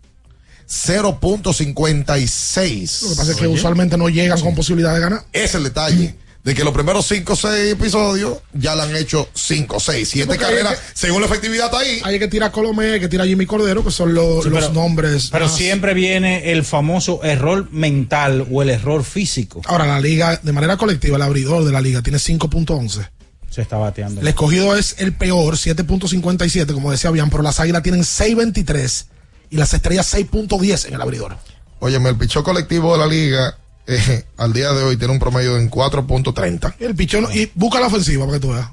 0.56. 0.66 3.02
Lo 3.02 3.08
que 3.10 3.16
pasa 3.16 3.30
es 3.32 3.36
que 3.36 3.46
usualmente 3.46 3.96
no 3.96 4.08
llegan 4.08 4.40
con 4.40 4.54
posibilidad 4.54 4.94
de 4.94 5.00
ganar. 5.00 5.24
Es 5.32 5.54
el 5.54 5.64
detalle. 5.64 6.14
De 6.48 6.54
que 6.54 6.64
los 6.64 6.72
primeros 6.72 7.06
5 7.06 7.34
o 7.34 7.36
6 7.36 7.72
episodios 7.72 8.38
ya 8.54 8.74
le 8.74 8.80
han 8.82 8.96
hecho 8.96 9.28
5, 9.34 9.78
6, 9.78 10.08
7 10.08 10.26
porque 10.26 10.40
carreras, 10.42 10.76
que- 10.78 10.84
según 10.94 11.20
la 11.20 11.26
efectividad 11.26 11.66
está 11.66 11.80
ahí. 11.80 12.00
Hay 12.04 12.18
que 12.18 12.26
tirar 12.26 12.48
a 12.48 12.52
Colomé, 12.52 12.92
hay 12.94 13.00
que 13.00 13.08
tirar 13.08 13.26
a 13.26 13.28
Jimmy 13.28 13.44
Cordero, 13.44 13.84
que 13.84 13.90
son 13.90 14.14
los, 14.14 14.44
Sí, 14.44 14.48
los 14.48 14.60
pero- 14.64 14.72
nombres. 14.72 15.28
Pero 15.30 15.44
más- 15.44 15.54
siempre 15.54 15.92
viene 15.92 16.50
el 16.52 16.64
famoso 16.64 17.22
error 17.22 17.68
mental 17.70 18.46
o 18.50 18.62
el 18.62 18.70
error 18.70 19.04
físico. 19.04 19.60
Ahora, 19.66 19.86
la 19.86 20.00
liga, 20.00 20.40
de 20.42 20.52
manera 20.52 20.78
colectiva, 20.78 21.16
el 21.16 21.22
abridor 21.22 21.66
de 21.66 21.72
la 21.72 21.82
liga 21.82 22.00
tiene 22.00 22.18
5.11. 22.18 23.10
Se 23.50 23.60
está 23.60 23.76
bateando. 23.76 24.22
El 24.22 24.28
escogido 24.28 24.74
es 24.74 24.94
el 25.00 25.12
peor, 25.12 25.58
7.57, 25.58 26.72
como 26.72 26.90
decía 26.90 27.10
bien, 27.10 27.28
pero 27.28 27.42
las 27.42 27.60
águilas 27.60 27.82
tienen 27.82 28.04
6.23 28.04 29.06
y 29.50 29.56
las 29.58 29.74
estrellas 29.74 30.06
6.10 30.06 30.86
en 30.86 30.94
el 30.94 31.02
abridor. 31.02 31.36
Óyeme, 31.80 32.08
el 32.08 32.16
pichón 32.16 32.42
colectivo 32.42 32.92
de 32.94 32.98
la 33.00 33.06
liga 33.06 33.58
eh, 33.88 34.24
al 34.36 34.52
día 34.52 34.72
de 34.72 34.84
hoy 34.84 34.96
tiene 34.96 35.12
un 35.12 35.18
promedio 35.18 35.56
en 35.56 35.68
4.30. 35.70 36.74
El 36.78 36.94
pichón, 36.94 37.26
y 37.34 37.50
busca 37.54 37.80
la 37.80 37.88
ofensiva 37.88 38.24
para 38.26 38.38
que 38.38 38.46
tú 38.46 38.52
veas. 38.52 38.68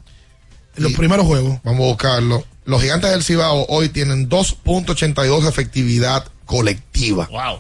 En 0.77 0.83
los 0.83 0.93
primeros 0.93 1.25
juegos. 1.25 1.59
Vamos 1.63 1.81
a 1.81 1.85
buscarlo. 1.85 2.43
Los 2.65 2.81
gigantes 2.81 3.09
del 3.09 3.23
Cibao 3.23 3.65
hoy 3.69 3.89
tienen 3.89 4.29
2.82 4.29 5.41
de 5.43 5.49
efectividad 5.49 6.25
colectiva. 6.45 7.27
Wow. 7.31 7.59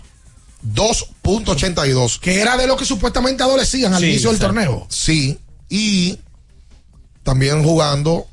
2.82. 1.23 2.19
Que 2.19 2.41
era 2.41 2.57
de 2.57 2.67
lo 2.67 2.75
que 2.75 2.85
supuestamente 2.85 3.43
adolecían 3.43 3.93
al 3.93 4.01
Sí, 4.01 4.07
inicio 4.09 4.29
del 4.29 4.37
exacto. 4.37 4.55
torneo. 4.55 4.87
Sí, 4.89 5.39
y 5.69 6.19
también 7.23 7.63
jugando 7.63 8.27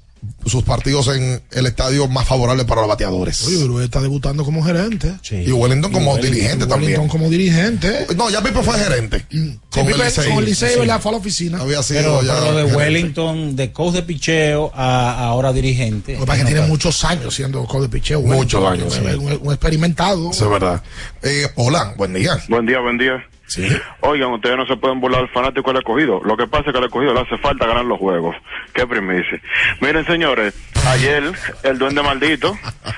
sus 0.47 0.65
partidos 0.65 1.09
en 1.09 1.41
el 1.53 1.67
estadio 1.67 2.09
más 2.09 2.27
favorable 2.27 2.65
para 2.65 2.83
los 2.83 2.89
bateadores. 2.89 3.47
Oye, 3.47 3.59
Uruguay 3.59 3.85
está 3.85 4.01
debutando 4.01 4.45
como 4.45 4.63
gerente. 4.63 5.15
Y 5.31 5.53
Wellington 5.53 5.93
como 5.93 6.17
dirigente 6.17 6.67
también. 6.67 6.93
Wellington 6.93 7.09
como 7.09 7.31
dirigente. 7.31 8.07
No, 8.17 8.31
ya 8.31 8.43
Pipe 8.43 8.63
fue 8.63 8.79
gerente. 8.79 9.25
Con 9.71 9.87
el 9.87 9.99
Licey. 9.99 10.29
Con 10.29 10.39
el 10.39 10.45
Licey, 10.47 10.79
¿verdad? 10.79 11.01
Fue 11.01 11.11
a 11.11 11.13
la 11.13 11.19
oficina. 11.19 11.59
Había 11.59 11.83
sido 11.83 12.01
Pero, 12.01 12.23
ya 12.23 12.35
pero 12.35 12.45
lo 12.47 12.57
de 12.57 12.63
gerente. 12.65 12.77
Wellington, 12.77 13.57
de 13.57 13.73
coach 13.73 13.95
de 13.95 14.03
picheo 14.03 14.73
a 14.75 15.27
ahora 15.27 15.53
dirigente. 15.53 16.15
Lo 16.15 16.21
que 16.21 16.27
pasa 16.27 16.41
es 16.41 16.47
que 16.47 16.53
tiene 16.53 16.69
muchos 16.69 17.05
años 17.05 17.35
siendo 17.35 17.65
coach 17.65 17.83
de 17.83 17.89
picheo. 17.89 18.23
Muchos 18.23 18.65
años, 18.65 18.95
sí. 18.95 19.01
un 19.01 19.53
experimentado. 19.53 20.31
Eso 20.31 20.45
es 20.45 20.51
verdad. 20.51 20.83
Eh, 21.23 21.49
hola, 21.57 21.95
buen 21.97 22.13
día. 22.15 22.39
Buen 22.49 22.67
día, 22.67 22.81
buen 22.81 22.99
día. 22.99 23.25
Sí. 23.53 23.69
Oigan, 24.01 24.31
ustedes 24.33 24.57
no 24.57 24.65
se 24.67 24.77
pueden 24.77 24.99
burlar 25.01 25.21
al 25.23 25.29
fanático 25.29 25.71
del 25.71 25.81
escogido. 25.83 26.23
Lo 26.25 26.37
que 26.39 26.47
pasa 26.47 26.65
es 26.69 26.73
que 26.73 26.79
al 26.79 26.85
escogido 26.85 27.13
le 27.13 27.21
hace 27.21 27.37
falta 27.37 27.67
ganar 27.67 27.85
los 27.85 27.99
juegos. 27.99 28.35
Qué 28.73 28.87
primicia. 28.87 29.41
Miren, 29.83 30.07
señores, 30.07 30.55
ayer 30.89 31.23
el 31.63 31.79
duende 31.79 32.03
maldito 32.03 32.57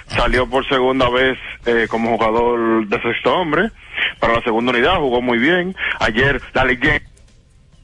salió 0.09 0.49
por 0.49 0.65
segunda 0.69 1.09
vez 1.11 1.37
eh, 1.67 1.87
como 1.91 2.17
jugador 2.17 2.87
de 2.87 3.03
sexto 3.03 3.35
hombre 3.35 3.71
para 4.21 4.35
la 4.35 4.43
segunda 4.43 4.71
unidad, 4.71 4.97
jugó 4.99 5.21
muy 5.21 5.39
bien. 5.39 5.75
Ayer 5.99 6.41
la 6.53 6.65
leyenda 6.65 7.03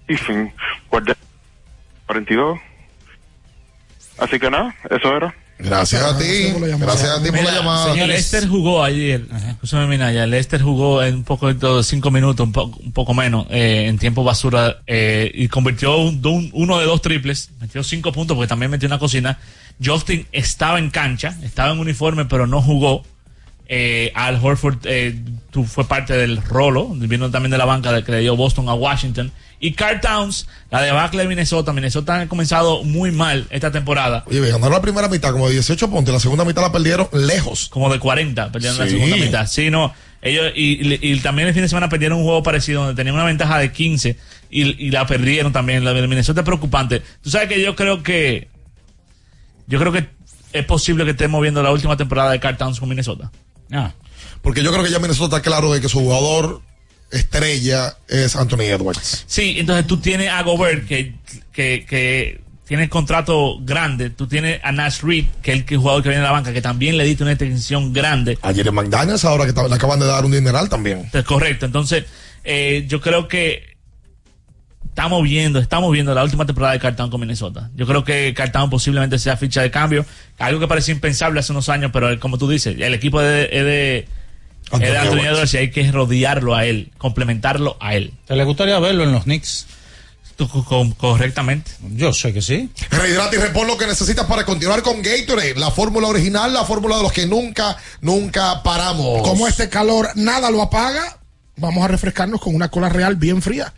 Stephen 0.05 0.53
por 0.89 1.03
de- 1.03 1.17
42. 2.07 2.59
Así 4.19 4.39
que 4.39 4.49
nada, 4.51 4.75
eso 4.91 5.17
era. 5.17 5.35
Gracias 5.63 6.03
a 6.03 6.19
ti. 6.19 6.25
Gracias 6.79 7.11
a 7.11 7.23
ti 7.23 7.31
por 7.31 7.43
la 7.45 7.53
llamada. 7.53 7.93
señor, 7.93 8.09
Lester 8.09 8.49
jugó 8.49 8.83
ayer. 8.85 9.27
Escúchame, 9.51 9.87
Minaya. 9.87 10.27
Lester 10.27 10.63
jugó 10.63 11.03
en 11.03 11.17
un 11.17 11.25
poco 11.25 11.53
de 11.53 11.83
cinco 11.83 12.11
minutos, 12.11 12.47
un, 12.47 12.53
po- 12.53 12.65
un 12.83 12.93
poco 12.93 13.15
menos, 13.15 13.47
eh, 13.51 13.87
en 13.89 13.99
tiempo 13.99 14.25
basura, 14.25 14.79
eh, 14.87 15.31
y 15.35 15.49
convirtió 15.49 15.97
un- 15.99 16.25
un- 16.27 16.51
uno 16.53 16.79
de 16.79 16.87
dos 16.87 17.03
triples. 17.03 17.51
Metió 17.61 17.83
cinco 17.85 18.13
puntos 18.13 18.37
porque 18.37 18.49
también 18.49 18.71
metió 18.71 18.87
una 18.87 18.99
cocina. 18.99 19.39
Justin 19.85 20.27
estaba 20.33 20.79
en 20.79 20.91
cancha, 20.91 21.37
estaba 21.43 21.73
en 21.73 21.79
uniforme, 21.79 22.25
pero 22.27 22.47
no 22.47 22.61
jugó. 22.63 23.03
Eh, 23.73 24.11
Al 24.17 24.45
Horford 24.45 24.79
eh, 24.85 25.17
tú- 25.53 25.65
fue 25.65 25.87
parte 25.87 26.15
del 26.17 26.43
rolo, 26.43 26.89
vino 26.89 27.31
también 27.31 27.53
de 27.53 27.59
la 27.59 27.65
banca 27.67 27.93
de 27.93 28.03
que 28.03 28.11
le 28.13 28.19
dio 28.21 28.35
Boston 28.37 28.69
a 28.69 28.75
Washington. 28.75 29.31
Y 29.63 29.73
Carl 29.75 30.01
Towns, 30.01 30.47
la 30.71 30.81
debacle 30.81 31.21
de 31.23 31.29
Minnesota. 31.29 31.73
Minnesota 31.75 32.19
ha 32.23 32.27
comenzado 32.29 32.83
muy 32.83 33.11
mal 33.13 33.47
esta 33.51 33.71
temporada. 33.71 34.25
Oye, 34.27 34.41
ganaron 34.41 34.73
la 34.73 34.81
primera 34.81 35.07
mitad 35.09 35.33
como 35.33 35.47
de 35.49 35.53
18 35.55 35.91
puntos 35.91 36.11
y 36.11 36.15
la 36.15 36.21
segunda 36.21 36.45
mitad 36.47 36.63
la 36.63 36.73
perdieron 36.73 37.09
lejos. 37.13 37.69
Como 37.69 37.93
de 37.93 37.99
40, 37.99 38.51
perdieron 38.51 38.79
la 38.79 38.87
Sí. 38.87 38.93
segunda 38.93 39.17
mitad. 39.17 39.47
Sí, 39.47 39.69
no. 39.71 39.93
Ellos, 40.23 40.53
y, 40.57 40.95
y- 40.95 40.99
y 41.13 41.21
también 41.21 41.49
el 41.49 41.55
fin 41.55 41.63
de 41.63 41.69
semana 41.69 41.89
perdieron 41.91 42.19
un 42.19 42.25
juego 42.25 42.43
parecido 42.43 42.81
donde 42.85 42.95
tenían 42.97 43.15
una 43.15 43.25
ventaja 43.25 43.59
de 43.59 43.71
15 43.71 44.17
y, 44.51 44.87
y 44.87 44.91
la 44.91 45.07
perdieron 45.07 45.53
también. 45.53 45.85
La 45.85 45.93
de 45.93 46.09
Minnesota 46.09 46.41
es 46.41 46.45
preocupante. 46.47 47.03
Tú 47.23 47.29
sabes 47.31 47.49
que 47.49 47.61
yo 47.63 47.77
creo 47.77 48.03
que. 48.03 48.49
Yo 49.67 49.79
creo 49.79 49.93
que 49.93 50.09
es 50.53 50.65
posible 50.65 51.05
que 51.05 51.11
estemos 51.13 51.41
viendo 51.43 51.63
la 51.63 51.71
última 51.71 51.97
temporada 51.97 52.33
de 52.33 52.41
Carl 52.41 52.57
Towns 52.57 52.81
con 52.81 52.89
Minnesota. 52.89 53.31
Ah. 53.73 53.93
Porque 54.43 54.63
yo 54.63 54.73
creo 54.73 54.83
que 54.83 54.91
ya 54.91 54.99
Minnesota 54.99 55.37
está 55.37 55.43
claro 55.49 55.73
de 55.73 55.81
que 55.81 55.89
su 55.89 56.01
jugador 56.01 56.63
estrella 57.11 57.97
es 58.09 58.37
Anthony 58.37 58.63
Edwards. 58.63 59.25
Sí, 59.27 59.57
entonces 59.59 59.87
tú 59.87 59.97
tienes 59.99 60.29
a 60.31 60.43
Gobert 60.43 60.87
que, 60.87 61.15
que, 61.53 61.85
que 61.89 62.41
tiene 62.67 62.89
contrato 62.89 63.59
grande. 63.63 64.11
Tú 64.11 64.29
tienes 64.29 64.61
a 64.63 64.71
Nash 64.73 65.01
Reed, 65.03 65.25
que 65.43 65.51
es 65.53 65.57
el 65.59 65.65
que- 65.65 65.77
jugador 65.77 66.03
que 66.03 66.09
viene 66.11 66.23
de 66.23 66.27
la 66.29 66.33
banca, 66.33 66.53
que 66.53 66.63
también 66.63 66.97
le 66.97 67.05
diste 67.05 67.23
una 67.25 67.33
extensión 67.33 67.93
grande. 67.93 68.39
Ayer 68.43 68.67
en 68.69 68.75
McDaniels 68.75 69.25
ahora 69.25 69.45
que 69.47 69.53
le 69.53 69.75
acaban 69.75 69.99
de 69.99 70.07
dar 70.07 70.25
un 70.25 70.31
dineral 70.31 70.69
también. 70.69 71.11
Es 71.13 71.25
correcto. 71.25 71.67
Entonces, 71.67 72.05
eh, 72.45 72.85
yo 72.89 73.01
creo 73.01 73.27
que 73.27 73.71
estamos 74.89 75.23
viendo, 75.23 75.59
estamos 75.59 75.91
viendo 75.93 76.15
la 76.15 76.23
última 76.23 76.47
temporada 76.47 76.75
de 76.75 76.79
Cartown 76.81 77.11
con 77.11 77.21
Minnesota. 77.21 77.71
Yo 77.75 77.87
creo 77.87 78.05
que 78.05 78.35
Cartown 78.35 78.71
posiblemente 78.71 79.19
sea 79.19 79.37
ficha 79.37 79.63
de 79.63 79.71
cambio. 79.71 80.05
Algo 80.39 80.61
que 80.61 80.69
parecía 80.69 80.95
impensable 80.95 81.41
hace 81.41 81.53
unos 81.53 81.69
años, 81.69 81.91
pero 81.93 82.19
como 82.21 82.39
tú 82.39 82.49
dices, 82.49 82.77
el 82.79 82.95
equipo 82.95 83.21
es 83.21 83.27
de, 83.29 83.43
es 83.59 83.65
de, 83.65 84.09
es 84.73 84.81
de 84.81 84.99
Anthony 84.99 85.01
Anthony 85.01 85.21
Edwards. 85.21 85.37
Edwards 85.37 85.55
y 85.55 85.57
hay 85.57 85.71
que 85.71 85.93
rodearlo 85.93 86.55
a 86.55 86.67
él, 86.67 86.93
complementarlo 86.99 87.77
a 87.81 87.95
él. 87.95 88.13
¿Te 88.27 88.37
le 88.37 88.45
gustaría 88.45 88.79
verlo 88.79 89.05
en 89.05 89.13
los 89.13 89.25
Knicks? 89.25 89.67
Correctamente. 90.97 91.71
Yo 91.95 92.13
sé 92.13 92.33
que 92.33 92.41
sí. 92.41 92.71
Rehidrata 92.91 93.37
y 93.37 93.39
repon 93.39 93.67
lo 93.67 93.77
que 93.77 93.87
necesitas 93.87 94.27
para 94.27 94.45
continuar 94.45 94.83
con 94.83 95.03
Gatorade, 95.03 95.55
la 95.57 95.71
fórmula 95.71 96.09
original, 96.09 96.53
la 96.53 96.65
fórmula 96.65 96.97
de 96.97 97.03
los 97.03 97.13
que 97.13 97.27
nunca, 97.27 97.77
nunca 98.01 98.63
paramos. 98.63 99.23
Como 99.23 99.47
este 99.47 99.69
calor 99.69 100.09
nada 100.15 100.51
lo 100.51 100.63
apaga, 100.63 101.19
vamos 101.57 101.85
a 101.85 101.89
refrescarnos 101.89 102.41
con 102.41 102.55
una 102.55 102.71
cola 102.71 102.89
real 102.89 103.17
bien 103.17 103.43
fría. 103.43 103.75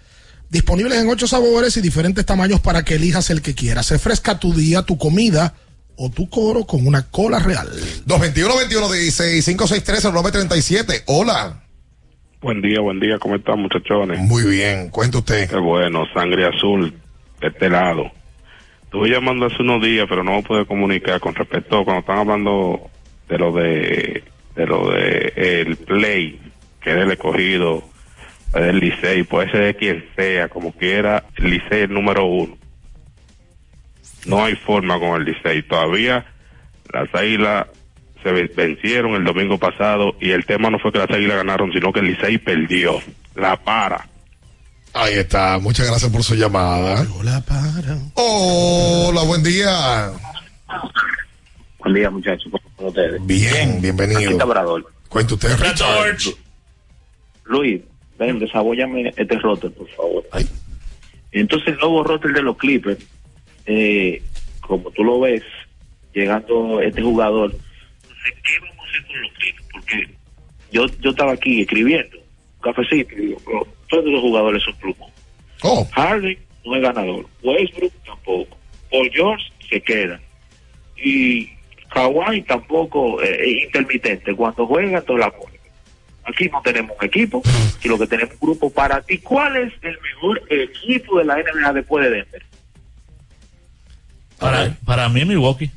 Disponibles 0.50 0.98
en 0.98 1.08
ocho 1.08 1.26
sabores 1.26 1.76
y 1.78 1.80
diferentes 1.80 2.24
tamaños 2.26 2.60
para 2.60 2.84
que 2.84 2.94
elijas 2.94 3.30
el 3.30 3.42
que 3.42 3.54
quieras. 3.54 3.90
Refresca 3.90 4.38
tu 4.38 4.54
día, 4.54 4.82
tu 4.82 4.98
comida 4.98 5.54
o 5.96 6.10
tu 6.10 6.28
coro 6.28 6.64
con 6.64 6.86
una 6.86 7.08
cola 7.10 7.38
real. 7.38 7.68
221-21-16-563-937. 8.06 11.04
Hola. 11.06 11.62
Buen 12.40 12.60
día, 12.60 12.80
buen 12.80 12.98
día, 12.98 13.18
¿cómo 13.18 13.36
están 13.36 13.60
muchachones? 13.60 14.18
Muy 14.18 14.42
bien, 14.44 14.90
cuenta 14.90 15.18
usted. 15.18 15.48
Qué 15.48 15.58
bueno, 15.58 16.04
sangre 16.12 16.46
azul, 16.46 16.92
de 17.40 17.48
este 17.48 17.70
lado. 17.70 18.10
Estuve 18.84 19.10
llamando 19.10 19.46
hace 19.46 19.62
unos 19.62 19.80
días, 19.80 20.06
pero 20.08 20.24
no 20.24 20.32
me 20.32 20.42
pude 20.42 20.66
comunicar 20.66 21.20
con 21.20 21.34
respecto 21.34 21.78
a 21.78 21.84
cuando 21.84 22.00
están 22.00 22.18
hablando 22.18 22.90
de 23.28 23.38
lo 23.38 23.52
de, 23.52 24.24
de 24.56 24.66
lo 24.66 24.90
de 24.90 25.32
el 25.36 25.76
play, 25.76 26.40
que 26.80 26.90
es 26.90 26.96
el 26.96 27.12
escogido 27.12 27.84
del 28.52 28.80
Licey, 28.80 29.22
puede 29.22 29.48
ser 29.50 29.64
de 29.64 29.76
quien 29.76 30.04
sea, 30.16 30.48
como 30.48 30.72
quiera, 30.72 31.24
el 31.36 31.50
Licey 31.50 31.68
es 31.70 31.84
el 31.84 31.94
número 31.94 32.26
uno. 32.26 32.58
No 34.26 34.44
hay 34.44 34.54
forma 34.56 34.98
con 34.98 35.20
el 35.20 35.24
Licey. 35.24 35.62
Todavía 35.62 36.24
las 36.92 37.12
águilas 37.14 37.66
se 38.22 38.30
ven- 38.30 38.50
vencieron 38.56 39.14
el 39.14 39.24
domingo 39.24 39.58
pasado 39.58 40.14
y 40.20 40.30
el 40.30 40.44
tema 40.46 40.70
no 40.70 40.78
fue 40.78 40.92
que 40.92 40.98
las 40.98 41.10
águilas 41.10 41.38
ganaron, 41.38 41.72
sino 41.72 41.92
que 41.92 42.00
el 42.00 42.06
Licey 42.06 42.38
perdió. 42.38 43.00
La 43.34 43.56
para. 43.56 44.08
Ahí 44.94 45.14
está, 45.14 45.58
muchas 45.58 45.86
gracias 45.88 46.10
por 46.12 46.22
su 46.22 46.34
llamada. 46.34 47.04
Hola, 47.18 47.42
para. 47.48 47.96
Hola, 48.14 49.22
buen 49.22 49.42
día. 49.42 50.12
Buen 51.78 51.94
día, 51.94 52.10
muchachos. 52.10 52.44
¿Cómo 52.50 52.62
están 52.68 52.86
ustedes? 52.86 53.26
Bien, 53.26 53.70
Aquí 53.72 53.80
bienvenido. 53.80 54.38
Cuenta 55.08 55.34
usted, 55.34 55.56
Richard. 55.58 56.16
Luis, 57.44 57.80
ven, 58.18 58.38
desabóllame 58.38 59.12
este 59.16 59.38
roster, 59.38 59.72
por 59.72 59.88
favor. 59.90 60.24
Entonces, 61.32 61.68
el 61.68 61.78
nuevo 61.78 62.04
roster 62.04 62.32
de 62.32 62.42
los 62.42 62.56
Clippers, 62.56 62.98
eh, 63.66 64.22
como 64.60 64.90
tú 64.90 65.04
lo 65.04 65.20
ves, 65.20 65.42
llegando 66.14 66.80
este 66.80 67.02
jugador, 67.02 67.52
entonces, 68.02 68.34
¿qué 68.44 68.58
vamos 68.60 68.78
a 68.78 68.88
hacer 68.88 69.06
con 69.06 69.22
los? 69.22 69.30
Porque 69.72 70.08
yo, 70.70 70.86
yo 71.00 71.10
estaba 71.10 71.32
aquí 71.32 71.62
escribiendo, 71.62 72.18
un 72.18 72.60
cafecito, 72.60 73.14
y 73.14 73.26
digo, 73.26 73.40
"Bro, 73.44 73.66
todos 73.88 74.04
los 74.06 74.20
jugadores 74.20 74.62
son 74.62 74.74
plumos. 74.76 75.10
Oh. 75.62 75.86
Harden 75.92 76.38
no 76.64 76.76
es 76.76 76.82
ganador, 76.82 77.26
Westbrook 77.42 77.92
tampoco, 78.04 78.56
Paul 78.90 79.10
George 79.12 79.44
se 79.68 79.80
queda, 79.80 80.20
y 80.96 81.48
Kawhi 81.92 82.42
tampoco 82.42 83.22
eh, 83.22 83.38
es 83.40 83.64
intermitente, 83.64 84.34
cuando 84.34 84.66
juega, 84.66 85.00
todo 85.02 85.18
la 85.18 85.30
pone. 85.30 85.52
Aquí 86.24 86.48
no 86.48 86.62
tenemos 86.62 86.96
un 86.98 87.06
equipo, 87.06 87.42
y 87.82 87.88
lo 87.88 87.98
que 87.98 88.06
tenemos 88.06 88.34
es 88.34 88.40
un 88.40 88.48
grupo 88.48 88.70
para 88.70 89.02
ti. 89.02 89.18
¿Cuál 89.18 89.56
es 89.56 89.72
el 89.82 89.98
mejor 90.00 90.40
equipo 90.50 91.18
de 91.18 91.24
la 91.24 91.36
NBA 91.36 91.72
después 91.72 92.04
de 92.04 92.10
Denver? 92.10 92.42
Para, 94.42 94.76
para 94.84 95.08
mí 95.08 95.24
Milwaukee. 95.24 95.70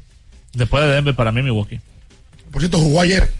Después 0.53 0.83
de 0.83 0.91
Denver, 0.91 1.15
para 1.15 1.31
mí 1.31 1.41
Milwaukee. 1.41 1.79
Por 2.51 2.61
cierto, 2.61 2.79
jugó 2.79 3.01
ayer 3.01 3.31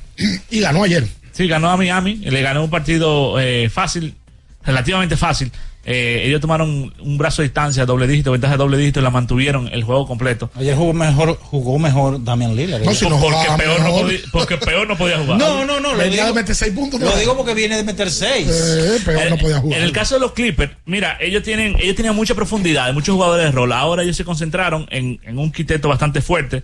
y 0.50 0.60
ganó 0.60 0.84
ayer. 0.84 1.08
Sí, 1.32 1.48
ganó 1.48 1.70
a 1.70 1.78
Miami, 1.78 2.16
le 2.16 2.42
ganó 2.42 2.64
un 2.64 2.70
partido 2.70 3.40
eh, 3.40 3.70
fácil, 3.70 4.16
relativamente 4.64 5.18
fácil. 5.18 5.52
Eh, 5.88 6.24
ellos 6.26 6.42
tomaron 6.42 6.92
un 7.00 7.18
brazo 7.20 7.44
de 7.44 7.48
distancia, 7.50 7.86
doble 7.86 8.08
dígito, 8.08 8.32
ventaja 8.32 8.54
de 8.54 8.58
doble 8.58 8.78
dígito 8.78 9.00
y 9.00 9.04
la 9.04 9.12
mantuvieron 9.12 9.68
el 9.72 9.84
juego 9.84 10.08
completo. 10.08 10.50
Ayer 10.56 10.76
jugó 10.76 10.94
mejor, 10.94 11.38
jugó 11.40 11.78
mejor 11.78 12.24
Damian 12.24 12.56
Lillard. 12.56 12.84
No, 12.84 12.94
si 12.96 13.08
no 13.08 13.20
porque, 13.20 13.48
peor 13.56 13.80
no 13.82 13.92
podía, 13.92 14.20
porque 14.32 14.58
peor 14.58 14.88
no 14.88 14.98
podía 14.98 15.20
jugar. 15.20 15.38
No, 15.38 15.64
no, 15.64 15.80
no. 15.80 15.92
Lo 15.92 15.98
Venía 16.00 16.24
digo, 16.24 16.28
de 16.34 16.42
meter 16.42 16.56
seis 16.56 16.74
puntos. 16.74 17.00
lo 17.00 17.16
digo 17.16 17.38
porque 17.38 17.54
viene 17.54 17.78
de 17.78 17.84
meter 17.84 18.10
seis. 18.10 18.48
Eh, 18.50 19.00
pero 19.06 19.30
no 19.30 19.38
podía 19.38 19.60
jugar. 19.60 19.78
En 19.78 19.84
el 19.86 19.92
caso 19.92 20.16
de 20.16 20.22
los 20.22 20.32
Clippers, 20.32 20.72
mira, 20.86 21.18
ellos 21.22 21.44
tienen, 21.44 21.76
ellos 21.80 21.96
tenían 21.96 22.16
mucha 22.16 22.34
profundidad, 22.34 22.92
muchos 22.92 23.14
jugadores 23.14 23.46
de 23.46 23.52
rol. 23.52 23.72
Ahora 23.72 24.02
ellos 24.02 24.18
se 24.18 24.26
concentraron 24.26 24.88
en, 24.90 25.20
en 25.24 25.38
un 25.38 25.52
quiteto 25.52 25.88
bastante 25.88 26.22
fuerte. 26.22 26.64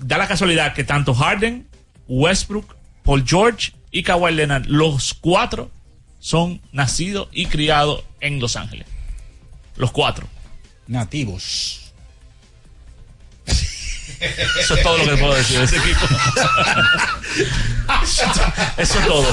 Da 0.00 0.18
la 0.18 0.26
casualidad 0.26 0.74
que 0.74 0.82
tanto 0.82 1.14
Harden, 1.14 1.68
Westbrook, 2.08 2.74
Paul 3.04 3.24
George 3.24 3.72
y 3.92 4.02
Kawhi 4.02 4.34
Leonard, 4.34 4.66
los 4.66 5.14
cuatro 5.14 5.70
son 6.20 6.60
nacidos 6.72 7.28
y 7.32 7.46
criados 7.46 8.04
en 8.20 8.40
Los 8.40 8.56
Ángeles. 8.56 8.86
Los 9.76 9.92
cuatro. 9.92 10.26
Nativos. 10.86 11.80
Eso 14.60 14.74
es 14.74 14.82
todo 14.82 14.98
lo 14.98 15.04
que 15.04 15.16
puedo 15.16 15.34
decir 15.34 15.58
de 15.58 15.64
ese 15.64 15.76
equipo. 15.76 16.00
Eso 18.76 18.98
es 18.98 19.06
todo. 19.06 19.24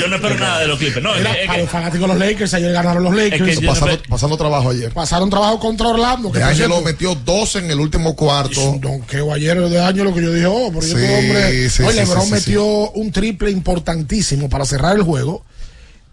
Yo 0.00 0.08
no 0.08 0.16
espero 0.16 0.36
nada 0.38 0.60
de 0.60 0.66
los 0.66 0.78
Clippers. 0.78 1.02
No, 1.02 1.12
es 1.14 1.18
Mira, 1.20 1.32
que- 1.32 1.40
es 1.42 1.46
para 1.46 1.56
que- 1.58 1.62
los 1.62 1.70
fanáticos 1.70 2.00
de 2.08 2.14
los 2.14 2.18
Lakers, 2.18 2.54
ayer 2.54 2.72
ganaron 2.72 3.04
los 3.04 3.14
Lakers. 3.14 3.48
Es 3.48 3.58
que 3.60 3.98
pasando 4.08 4.36
trabajo 4.36 4.70
ayer. 4.70 4.92
Pasaron 4.92 5.30
trabajo 5.30 5.60
contra 5.60 5.88
Orlando. 5.88 6.32
Que 6.32 6.38
De 6.38 6.44
Ángelo 6.44 6.80
cierto, 6.80 6.84
metió 6.84 7.14
12 7.14 7.60
en 7.60 7.70
el 7.70 7.78
último 7.78 8.16
cuarto. 8.16 8.76
Don 8.80 9.02
que 9.02 9.18
ayer 9.32 9.60
de 9.60 9.80
año 9.80 10.02
lo 10.04 10.14
que 10.14 10.22
yo 10.22 10.32
dije, 10.32 10.46
oh, 10.46 10.70
porque 10.72 10.88
Sí, 10.88 10.94
este 10.96 11.18
hombre. 11.18 11.70
sí, 11.70 11.82
Hoy 11.84 11.92
sí, 11.92 12.00
LeBron 12.00 12.22
sí, 12.22 12.26
sí, 12.28 12.32
metió 12.32 12.64
un 12.92 13.12
triple 13.12 13.50
importantísimo 13.50 14.48
para 14.48 14.64
cerrar 14.64 14.96
el 14.96 15.02
juego. 15.02 15.44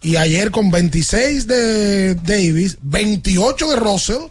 Y 0.02 0.16
ayer 0.16 0.52
con 0.52 0.70
26 0.72 1.48
de 1.48 2.16
Davis, 2.16 2.78
28 2.82 3.70
de 3.72 3.76
Russell 3.78 4.22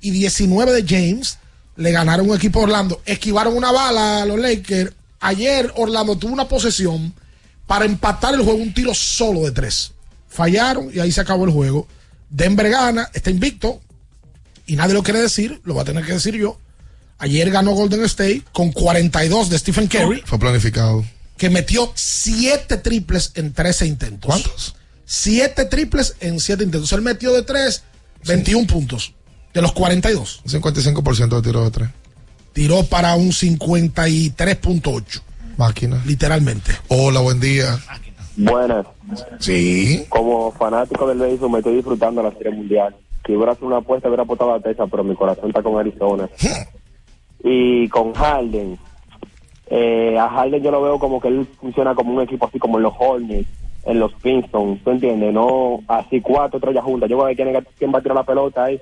y 0.00 0.10
19 0.10 0.72
de 0.72 0.84
James, 0.88 1.38
le 1.76 1.92
ganaron 1.92 2.28
un 2.30 2.36
equipo 2.36 2.60
a 2.60 2.62
Orlando. 2.64 3.00
Esquivaron 3.04 3.56
una 3.56 3.72
bala 3.72 4.22
a 4.22 4.26
los 4.26 4.38
Lakers. 4.38 4.92
Ayer 5.20 5.72
Orlando 5.76 6.16
tuvo 6.16 6.32
una 6.32 6.48
posesión 6.48 7.14
para 7.66 7.84
empatar 7.84 8.34
el 8.34 8.42
juego, 8.42 8.58
un 8.58 8.74
tiro 8.74 8.94
solo 8.94 9.42
de 9.42 9.52
tres. 9.52 9.92
Fallaron 10.28 10.90
y 10.92 10.98
ahí 10.98 11.12
se 11.12 11.20
acabó 11.20 11.44
el 11.44 11.50
juego. 11.52 11.86
Denver 12.30 12.68
gana, 12.70 13.08
está 13.12 13.30
invicto, 13.30 13.80
y 14.66 14.76
nadie 14.76 14.94
lo 14.94 15.02
quiere 15.02 15.20
decir, 15.20 15.60
lo 15.64 15.74
va 15.74 15.82
a 15.82 15.84
tener 15.84 16.04
que 16.04 16.12
decir 16.14 16.34
yo. 16.34 16.58
Ayer 17.18 17.50
ganó 17.50 17.72
Golden 17.72 18.02
State 18.04 18.42
con 18.52 18.72
42 18.72 19.50
de 19.50 19.58
Stephen 19.58 19.86
Curry, 19.86 20.22
Fue 20.24 20.38
planificado. 20.38 21.04
que 21.36 21.50
metió 21.50 21.92
7 21.94 22.78
triples 22.78 23.32
en 23.34 23.52
13 23.52 23.86
intentos. 23.86 24.28
¿Cuántos? 24.28 24.74
7 25.12 25.66
triples 25.66 26.16
en 26.20 26.40
7 26.40 26.64
intentos. 26.64 26.90
Él 26.94 27.02
metió 27.02 27.34
de 27.34 27.42
3, 27.42 27.84
21 28.26 28.66
puntos. 28.66 29.14
De 29.52 29.60
los 29.60 29.72
42. 29.72 30.40
Un 30.42 30.50
55% 30.50 31.36
de 31.36 31.42
tiro 31.42 31.64
de 31.64 31.70
tres. 31.70 31.90
Tiró 32.54 32.84
para 32.84 33.14
un 33.14 33.28
53.8. 33.28 35.22
Máquina. 35.58 36.00
Literalmente. 36.06 36.72
Hola, 36.88 37.20
buen 37.20 37.40
día. 37.40 37.78
Buenas. 38.38 38.86
Sí. 39.38 40.06
Como 40.08 40.50
fanático 40.52 41.06
del 41.06 41.18
béisbol 41.18 41.50
me 41.50 41.58
estoy 41.58 41.74
disfrutando 41.76 42.22
de 42.22 42.30
la 42.30 42.34
Serie 42.38 42.52
Mundial. 42.52 42.96
Si 43.26 43.36
hubiera 43.36 43.52
hecho 43.52 43.66
una 43.66 43.76
apuesta 43.76 44.08
hubiera 44.08 44.22
apostado 44.22 44.54
a 44.54 44.60
Texas, 44.60 44.88
pero 44.90 45.04
mi 45.04 45.14
corazón 45.14 45.48
está 45.48 45.62
con 45.62 45.78
Arizona. 45.78 46.26
y 47.44 47.86
con 47.90 48.14
Harden. 48.14 48.78
Eh, 49.66 50.16
a 50.18 50.30
Harden 50.30 50.62
yo 50.62 50.70
lo 50.70 50.80
veo 50.80 50.98
como 50.98 51.20
que 51.20 51.28
él 51.28 51.46
funciona 51.60 51.94
como 51.94 52.14
un 52.14 52.22
equipo 52.22 52.46
así 52.46 52.58
como 52.58 52.78
en 52.78 52.84
los 52.84 52.94
Hornets, 52.98 53.61
en 53.84 53.98
los 53.98 54.12
Pistons, 54.14 54.82
¿tú 54.84 54.90
entiendes? 54.90 55.32
No 55.32 55.80
así 55.88 56.20
cuatro, 56.20 56.72
ya 56.72 56.82
juntas. 56.82 57.10
Yo 57.10 57.18
creo 57.18 57.28
que 57.28 57.36
quién, 57.36 57.66
quién 57.78 57.92
va 57.92 57.98
a 57.98 58.02
tirar 58.02 58.16
la 58.16 58.24
pelota 58.24 58.64
ahí. 58.64 58.80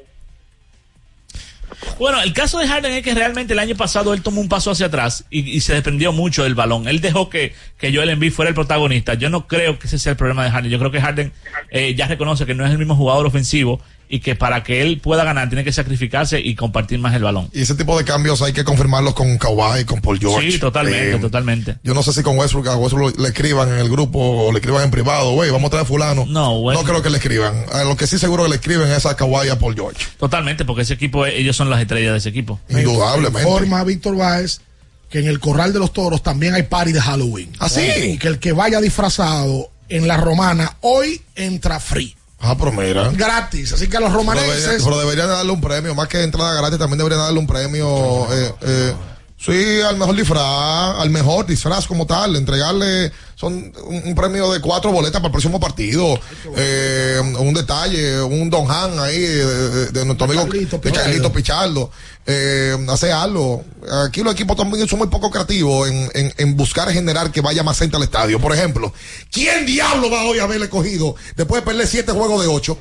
Bueno, 1.98 2.20
el 2.20 2.32
caso 2.32 2.58
de 2.58 2.66
Harden 2.66 2.92
es 2.92 3.02
que 3.02 3.14
realmente 3.14 3.52
el 3.52 3.58
año 3.58 3.76
pasado 3.76 4.12
él 4.12 4.22
tomó 4.22 4.40
un 4.40 4.48
paso 4.48 4.70
hacia 4.70 4.86
atrás 4.86 5.24
y, 5.30 5.48
y 5.50 5.60
se 5.60 5.74
desprendió 5.74 6.12
mucho 6.12 6.42
del 6.42 6.54
balón. 6.54 6.88
Él 6.88 7.00
dejó 7.00 7.30
que, 7.30 7.54
que 7.78 7.94
Joel 7.94 8.10
Embiid 8.10 8.32
fuera 8.32 8.48
el 8.48 8.54
protagonista. 8.54 9.14
Yo 9.14 9.30
no 9.30 9.46
creo 9.46 9.78
que 9.78 9.86
ese 9.86 9.98
sea 9.98 10.12
el 10.12 10.16
problema 10.16 10.44
de 10.44 10.50
Harden. 10.50 10.70
Yo 10.70 10.78
creo 10.78 10.90
que 10.90 11.00
Harden 11.00 11.32
eh, 11.70 11.94
ya 11.94 12.06
reconoce 12.08 12.44
que 12.44 12.54
no 12.54 12.64
es 12.64 12.72
el 12.72 12.78
mismo 12.78 12.96
jugador 12.96 13.26
ofensivo 13.26 13.80
y 14.12 14.18
que 14.18 14.34
para 14.34 14.64
que 14.64 14.82
él 14.82 15.00
pueda 15.00 15.22
ganar 15.22 15.48
tiene 15.48 15.62
que 15.62 15.72
sacrificarse 15.72 16.40
y 16.40 16.56
compartir 16.56 16.98
más 16.98 17.14
el 17.14 17.22
balón. 17.22 17.48
Y 17.54 17.62
ese 17.62 17.76
tipo 17.76 17.96
de 17.96 18.04
cambios 18.04 18.42
hay 18.42 18.52
que 18.52 18.64
confirmarlos 18.64 19.14
con 19.14 19.38
Kawhi, 19.38 19.84
con 19.84 20.00
Paul 20.00 20.18
George. 20.18 20.50
Sí, 20.50 20.58
totalmente, 20.58 21.14
Eh, 21.14 21.18
totalmente. 21.20 21.76
Yo 21.84 21.94
no 21.94 22.02
sé 22.02 22.12
si 22.12 22.22
con 22.24 22.36
Westbrook, 22.36 22.66
a 22.66 22.76
Westbrook 22.76 23.18
le 23.20 23.28
escriban 23.28 23.68
en 23.68 23.78
el 23.78 23.88
grupo 23.88 24.18
o 24.18 24.52
le 24.52 24.58
escriban 24.58 24.82
en 24.82 24.90
privado, 24.90 25.30
güey, 25.32 25.50
vamos 25.50 25.68
a 25.68 25.70
traer 25.70 25.84
a 25.84 25.86
fulano. 25.86 26.26
No, 26.26 26.72
No 26.72 26.82
creo 26.82 27.02
que 27.02 27.08
le 27.10 27.18
escriban. 27.18 27.54
A 27.72 27.84
lo 27.84 27.96
que 27.96 28.08
sí 28.08 28.18
seguro 28.18 28.42
que 28.42 28.50
le 28.50 28.56
escriben 28.56 28.90
es 28.90 29.06
a 29.06 29.16
Kawhi 29.16 29.46
y 29.46 29.50
a 29.50 29.58
Paul 29.60 29.76
George. 29.76 30.04
Totalmente, 30.18 30.64
porque 30.64 30.82
ese 30.82 30.94
equipo, 30.94 31.24
ellos 31.24 31.54
son 31.54 31.70
las 31.70 31.80
estrellas 31.80 32.10
de 32.12 32.18
ese 32.18 32.30
equipo. 32.30 32.58
Indudablemente. 32.68 33.48
Informa 33.48 33.84
Víctor 33.84 34.16
Báez 34.16 34.60
que 35.08 35.18
en 35.20 35.26
el 35.28 35.38
Corral 35.40 35.72
de 35.72 35.78
los 35.80 35.92
Toros 35.92 36.22
también 36.22 36.54
hay 36.54 36.62
party 36.64 36.92
de 36.92 37.00
Halloween. 37.00 37.50
¿Ah, 37.58 37.68
sí? 37.68 37.80
Y 38.12 38.18
que 38.18 38.28
el 38.28 38.38
que 38.38 38.52
vaya 38.52 38.80
disfrazado 38.80 39.70
en 39.88 40.06
la 40.06 40.16
romana 40.16 40.76
hoy 40.82 41.20
entra 41.34 41.80
free. 41.80 42.16
Ah, 42.40 42.56
pero 42.58 42.72
mira. 42.72 43.10
Gratis. 43.12 43.74
Así 43.74 43.88
que 43.88 43.96
a 43.98 44.00
los 44.00 44.12
romaneses. 44.12 44.82
pero 44.82 44.98
deberían 44.98 45.28
darle 45.28 45.52
un 45.52 45.60
premio, 45.60 45.94
más 45.94 46.08
que 46.08 46.22
entrada 46.22 46.54
gratis, 46.54 46.78
también 46.78 46.98
deberían 46.98 47.20
darle 47.20 47.38
un 47.38 47.46
premio. 47.46 48.26
Eh, 48.32 48.54
eh, 48.62 48.94
sí, 49.40 49.80
al 49.80 49.96
mejor 49.96 50.14
disfraz, 50.14 51.00
al 51.00 51.10
mejor 51.10 51.46
disfraz 51.46 51.86
como 51.86 52.06
tal, 52.06 52.36
entregarle 52.36 53.10
son 53.40 53.72
un, 53.86 54.02
un 54.04 54.14
premio 54.14 54.52
de 54.52 54.60
cuatro 54.60 54.92
boletas 54.92 55.18
para 55.18 55.28
el 55.28 55.32
próximo 55.32 55.58
partido, 55.58 56.20
eh, 56.56 57.18
un 57.38 57.54
detalle, 57.54 58.20
un 58.20 58.50
Don 58.50 58.70
Han 58.70 58.98
ahí 58.98 59.18
de, 59.18 60.04
nuestro 60.04 60.26
amigo 60.26 60.44
de 60.44 60.92
Carlito 60.92 61.32
Pichardo, 61.32 61.90
eh, 62.26 62.76
hace 62.90 63.10
algo. 63.10 63.64
Aquí 64.06 64.22
los 64.22 64.34
equipos 64.34 64.58
también 64.58 64.86
son 64.86 64.98
muy 64.98 65.08
poco 65.08 65.30
creativos 65.30 65.88
en, 65.88 66.10
en, 66.12 66.34
en 66.36 66.56
buscar 66.56 66.90
generar 66.92 67.32
que 67.32 67.40
vaya 67.40 67.62
más 67.62 67.78
gente 67.78 67.96
al 67.96 68.02
estadio. 68.02 68.38
Por 68.38 68.54
ejemplo, 68.54 68.92
¿quién 69.32 69.64
diablo 69.64 70.10
va 70.10 70.24
hoy 70.24 70.38
a 70.38 70.44
haberle 70.44 70.68
cogido 70.68 71.16
después 71.34 71.62
de 71.62 71.66
perder 71.66 71.86
siete 71.86 72.12
juegos 72.12 72.42
de 72.42 72.48
ocho? 72.48 72.76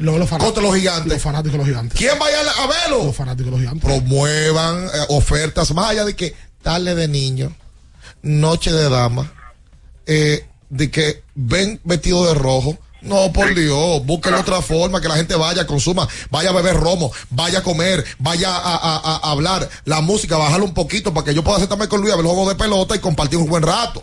Los, 0.00 0.18
los 0.18 0.28
fanáticos, 0.28 0.52
Contra 0.54 0.62
los 0.62 0.74
gigantes. 0.74 1.12
Los 1.12 1.22
fanáticos 1.22 1.52
de 1.52 1.58
los 1.58 1.66
gigantes. 1.66 1.98
¿Quién 1.98 2.18
vaya 2.18 2.38
a 2.40 2.66
verlo? 2.66 3.04
Los 3.06 3.16
fanáticos 3.16 3.46
de 3.46 3.50
los 3.52 3.60
gigantes. 3.60 3.84
Promuevan 3.84 4.84
eh, 4.86 4.88
ofertas 5.08 5.72
más 5.72 5.90
allá 5.90 6.04
de 6.04 6.14
que 6.16 6.34
tarde 6.62 6.94
de 6.94 7.08
niño, 7.08 7.54
noche 8.22 8.72
de 8.72 8.88
dama, 8.88 9.32
eh, 10.06 10.46
de 10.70 10.90
que 10.90 11.22
ven 11.34 11.80
vestido 11.84 12.26
de 12.26 12.34
rojo. 12.34 12.78
No, 13.02 13.30
por 13.34 13.54
Dios, 13.54 14.02
busquen 14.06 14.32
otra 14.32 14.62
forma, 14.62 14.98
que 14.98 15.08
la 15.08 15.16
gente 15.16 15.34
vaya, 15.34 15.66
consuma, 15.66 16.08
vaya 16.30 16.48
a 16.48 16.52
beber 16.54 16.74
romo, 16.74 17.12
vaya 17.28 17.58
a 17.58 17.62
comer, 17.62 18.02
vaya 18.18 18.48
a, 18.56 18.74
a- 18.76 18.96
a- 18.96 19.30
hablar, 19.30 19.68
la 19.84 20.00
música, 20.00 20.38
bajarlo 20.38 20.64
un 20.64 20.72
poquito 20.72 21.12
para 21.12 21.26
que 21.26 21.34
yo 21.34 21.44
pueda 21.44 21.58
sentarme 21.58 21.86
con 21.86 22.00
Luis 22.00 22.14
a 22.14 22.16
ver 22.16 22.24
el 22.24 22.30
juego 22.32 22.48
de 22.48 22.54
pelota 22.54 22.96
y 22.96 23.00
compartir 23.00 23.38
un 23.38 23.46
buen 23.46 23.62
rato. 23.62 24.02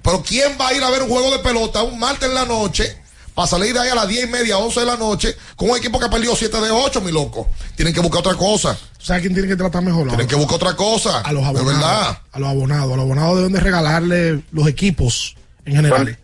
Pero 0.00 0.22
¿quién 0.22 0.56
va 0.58 0.68
a 0.68 0.72
ir 0.74 0.82
a 0.82 0.88
ver 0.88 1.02
un 1.02 1.10
juego 1.10 1.30
de 1.32 1.40
pelota 1.40 1.82
un 1.82 1.98
martes 1.98 2.30
en 2.30 2.34
la 2.34 2.46
noche 2.46 2.96
para 3.34 3.46
salir 3.48 3.72
de 3.72 3.80
ahí 3.80 3.88
a 3.88 3.94
las 3.94 4.08
10 4.08 4.24
y 4.24 4.26
media, 4.28 4.58
11 4.58 4.80
de 4.80 4.86
la 4.86 4.96
noche 4.96 5.36
con 5.56 5.70
un 5.70 5.76
equipo 5.76 5.98
que 5.98 6.06
ha 6.06 6.10
perdido 6.10 6.34
7 6.36 6.60
de 6.60 6.70
8, 6.70 7.00
mi 7.00 7.12
loco? 7.12 7.48
Tienen 7.76 7.94
que 7.94 8.00
buscar 8.00 8.20
otra 8.20 8.34
cosa. 8.34 8.76
¿Sabes 8.98 9.22
quién 9.22 9.32
tiene 9.32 9.48
que 9.48 9.56
tratar 9.56 9.82
mejor? 9.82 10.08
Tienen 10.08 10.26
que 10.26 10.34
buscar 10.36 10.56
otra 10.56 10.76
cosa. 10.76 11.20
a 11.20 11.32
los 11.32 11.42
de 11.42 11.48
abonados. 11.48 11.74
verdad. 11.80 12.18
A 12.32 12.38
los 12.38 12.48
abonados. 12.48 12.92
A 12.92 12.96
los 12.96 13.04
abonados 13.04 13.36
deben 13.36 13.52
de 13.52 13.60
regalarle 13.60 14.42
los 14.52 14.68
equipos 14.68 15.36
en 15.64 15.76
general. 15.76 16.18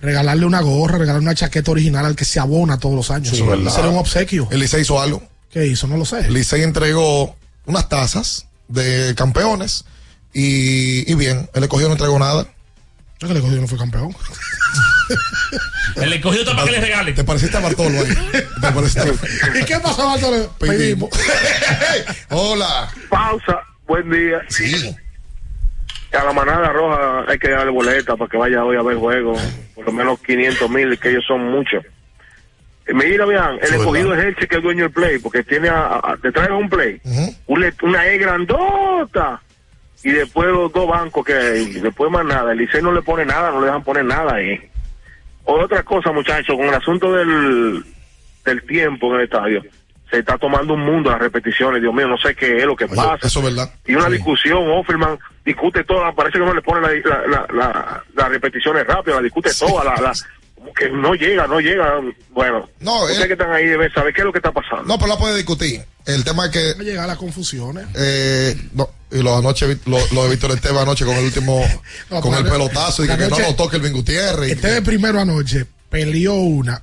Regalarle 0.00 0.44
una 0.44 0.60
gorra, 0.60 0.98
regalarle 0.98 1.26
una 1.26 1.34
chaqueta 1.34 1.70
original 1.70 2.04
al 2.04 2.14
que 2.14 2.24
se 2.24 2.38
abona 2.38 2.78
todos 2.78 2.94
los 2.94 3.10
años. 3.10 3.34
Sí, 3.36 3.42
verdad. 3.42 3.72
Sería 3.72 3.90
un 3.90 3.96
obsequio. 3.96 4.46
El 4.50 4.60
Licey 4.60 4.82
hizo 4.82 5.00
algo. 5.00 5.22
¿Qué 5.50 5.66
hizo? 5.66 5.86
No 5.86 5.96
lo 5.96 6.04
sé. 6.04 6.20
El 6.26 6.34
Licey 6.34 6.62
entregó 6.62 7.36
unas 7.64 7.88
tazas 7.88 8.46
de 8.68 9.14
campeones 9.16 9.84
y, 10.32 11.10
y 11.10 11.14
bien, 11.14 11.48
el 11.54 11.62
escogido 11.62 11.88
no 11.88 11.94
entregó 11.94 12.18
nada. 12.18 12.46
Yo 13.18 13.28
que 13.28 13.32
el 13.32 13.36
escogido 13.38 13.62
no 13.62 13.68
fue 13.68 13.78
campeón. 13.78 14.14
El 15.96 16.12
escogido 16.12 16.42
está 16.42 16.54
para 16.54 16.66
que 16.66 16.72
le 16.72 16.80
regale. 16.80 17.12
Te 17.12 17.24
pareciste 17.24 17.56
a 17.56 17.60
Bartolo 17.60 17.98
ahí. 18.00 18.14
Te 18.60 18.72
pareciste 18.72 19.12
¿Y 19.60 19.64
qué 19.64 19.78
pasó, 19.80 20.06
Bartolo? 20.08 20.50
Pedimos. 20.58 21.10
Hola. 22.30 22.88
Pausa. 23.08 23.60
Buen 23.86 24.10
día. 24.10 24.40
Sí. 24.48 24.94
A 26.12 26.24
la 26.24 26.32
manada 26.32 26.68
roja 26.72 27.24
hay 27.28 27.38
que 27.38 27.50
darle 27.50 27.72
boleta 27.72 28.16
para 28.16 28.30
que 28.30 28.36
vaya 28.36 28.64
hoy 28.64 28.76
a 28.76 28.82
ver 28.82 28.96
juego. 28.96 29.34
Por 29.74 29.86
lo 29.86 29.92
menos 29.92 30.20
500 30.20 30.70
mil, 30.70 30.98
que 30.98 31.10
ellos 31.10 31.24
son 31.26 31.44
muchos. 31.50 31.84
Eh, 32.86 32.92
Mira, 32.94 33.24
vean, 33.26 33.58
el 33.62 33.74
escogido 33.74 34.14
es 34.14 34.24
el 34.24 34.36
que 34.48 34.56
es 34.56 34.62
dueño 34.62 34.84
del 34.84 34.92
play, 34.92 35.18
porque 35.18 35.42
tiene 35.42 35.68
a, 35.70 35.96
a- 35.96 36.16
detrás 36.22 36.48
de 36.48 36.52
un 36.54 36.68
play 36.68 37.00
una 37.46 38.06
E 38.06 38.18
grandota 38.18 39.40
y 40.02 40.10
después 40.10 40.48
los 40.50 40.70
dos 40.72 40.86
bancos 40.86 41.24
que 41.24 41.32
hay, 41.34 41.62
y 41.62 41.80
después 41.80 42.10
más 42.10 42.24
nada. 42.24 42.52
El 42.52 42.58
Licey 42.58 42.82
no 42.82 42.92
le 42.92 43.02
pone 43.02 43.24
nada, 43.24 43.50
no 43.50 43.60
le 43.60 43.66
dejan 43.66 43.82
poner 43.82 44.04
nada 44.04 44.34
ahí. 44.36 44.60
Otra 45.44 45.82
cosa, 45.82 46.10
muchachos, 46.12 46.56
con 46.56 46.66
el 46.66 46.74
asunto 46.74 47.12
del, 47.12 47.84
del 48.44 48.66
tiempo 48.66 49.08
en 49.10 49.20
el 49.20 49.24
estadio, 49.24 49.62
se 50.10 50.18
está 50.20 50.38
tomando 50.38 50.74
un 50.74 50.80
mundo 50.80 51.10
las 51.10 51.18
repeticiones. 51.20 51.82
Dios 51.82 51.92
mío, 51.94 52.08
no 52.08 52.16
sé 52.18 52.34
qué 52.34 52.58
es 52.58 52.64
lo 52.64 52.76
que 52.76 52.84
Oye, 52.84 52.96
pasa. 52.96 53.26
Eso 53.26 53.40
es 53.40 53.44
verdad. 53.46 53.72
Y 53.86 53.94
una 53.94 54.08
discusión, 54.08 54.62
Offerman 54.70 55.18
discute 55.44 55.84
toda, 55.84 56.12
parece 56.12 56.38
que 56.38 56.44
no 56.44 56.54
le 56.54 56.62
pone 56.62 56.80
la- 56.80 56.92
la- 57.10 57.26
la- 57.26 57.46
la- 57.52 58.04
las 58.14 58.28
repeticiones 58.28 58.86
rápidas, 58.86 59.16
la 59.18 59.22
discute 59.22 59.50
toda, 59.58 59.84
la, 59.84 60.12
que 60.76 60.88
no 60.90 61.14
llega, 61.14 61.46
no 61.46 61.60
llega. 61.60 62.00
Bueno, 62.30 62.68
No, 62.80 63.02
ustedes 63.02 63.20
él- 63.20 63.26
que 63.26 63.32
están 63.34 63.52
ahí 63.52 63.66
deben 63.66 63.92
saber 63.92 64.14
qué 64.14 64.20
es 64.22 64.24
lo 64.24 64.32
que 64.32 64.38
está 64.38 64.50
pasando. 64.52 64.84
No, 64.84 64.96
pero 64.98 65.08
la 65.08 65.18
puede 65.18 65.36
discutir. 65.36 65.82
El 66.06 66.24
tema 66.24 66.46
es 66.46 66.52
que 66.52 66.94
Va 66.96 67.04
a 67.04 67.06
las 67.06 67.16
confusiones. 67.18 67.86
Eh, 67.96 68.54
no, 68.72 68.88
y 69.14 69.22
lo 69.22 69.36
anoche, 69.36 69.78
lo, 69.86 69.98
lo 70.12 70.24
de 70.24 70.30
Víctor 70.30 70.50
Esteban 70.50 70.82
anoche 70.82 71.04
con 71.04 71.16
el 71.16 71.24
último, 71.24 71.64
No, 72.10 72.20
con 72.20 72.34
el 72.34 72.44
pelotazo 72.44 73.04
y 73.04 73.08
que, 73.08 73.16
que 73.16 73.28
no 73.28 73.38
lo 73.38 73.54
toque 73.54 73.76
el 73.78 73.92
Gutiérrez. 73.92 74.50
Este 74.52 74.68
que- 74.68 74.74
de 74.74 74.82
primero 74.82 75.20
anoche 75.20 75.66
peleó 75.88 76.34
una 76.34 76.82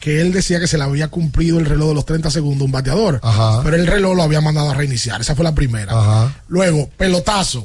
que 0.00 0.20
él 0.20 0.32
decía 0.32 0.60
que 0.60 0.66
se 0.68 0.78
le 0.78 0.84
había 0.84 1.08
cumplido 1.08 1.58
el 1.58 1.66
reloj 1.66 1.88
de 1.88 1.94
los 1.96 2.06
30 2.06 2.30
segundos 2.30 2.62
a 2.62 2.64
un 2.66 2.72
bateador. 2.72 3.20
Ajá. 3.22 3.62
Pero 3.64 3.76
el 3.76 3.86
reloj 3.86 4.16
lo 4.16 4.22
había 4.22 4.40
mandado 4.40 4.70
a 4.70 4.74
reiniciar. 4.74 5.20
Esa 5.20 5.34
fue 5.34 5.42
la 5.44 5.54
primera. 5.54 5.92
Ajá. 5.92 6.42
Luego, 6.48 6.88
pelotazo. 6.96 7.64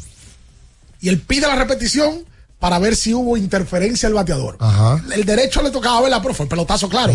Y 1.00 1.10
él 1.10 1.20
pide 1.20 1.48
la 1.48 1.56
repetición 1.56 2.24
para 2.64 2.80
ver 2.80 2.96
si 2.96 3.14
hubo 3.14 3.36
interferencia 3.36 4.08
al 4.08 4.14
bateador. 4.14 4.56
Ajá. 4.58 5.04
El 5.14 5.26
derecho 5.26 5.62
le 5.62 5.70
tocaba 5.70 6.00
verla, 6.00 6.22
pero 6.22 6.34
fue 6.34 6.46
el 6.46 6.50
pelotazo 6.50 6.88
claro. 6.88 7.14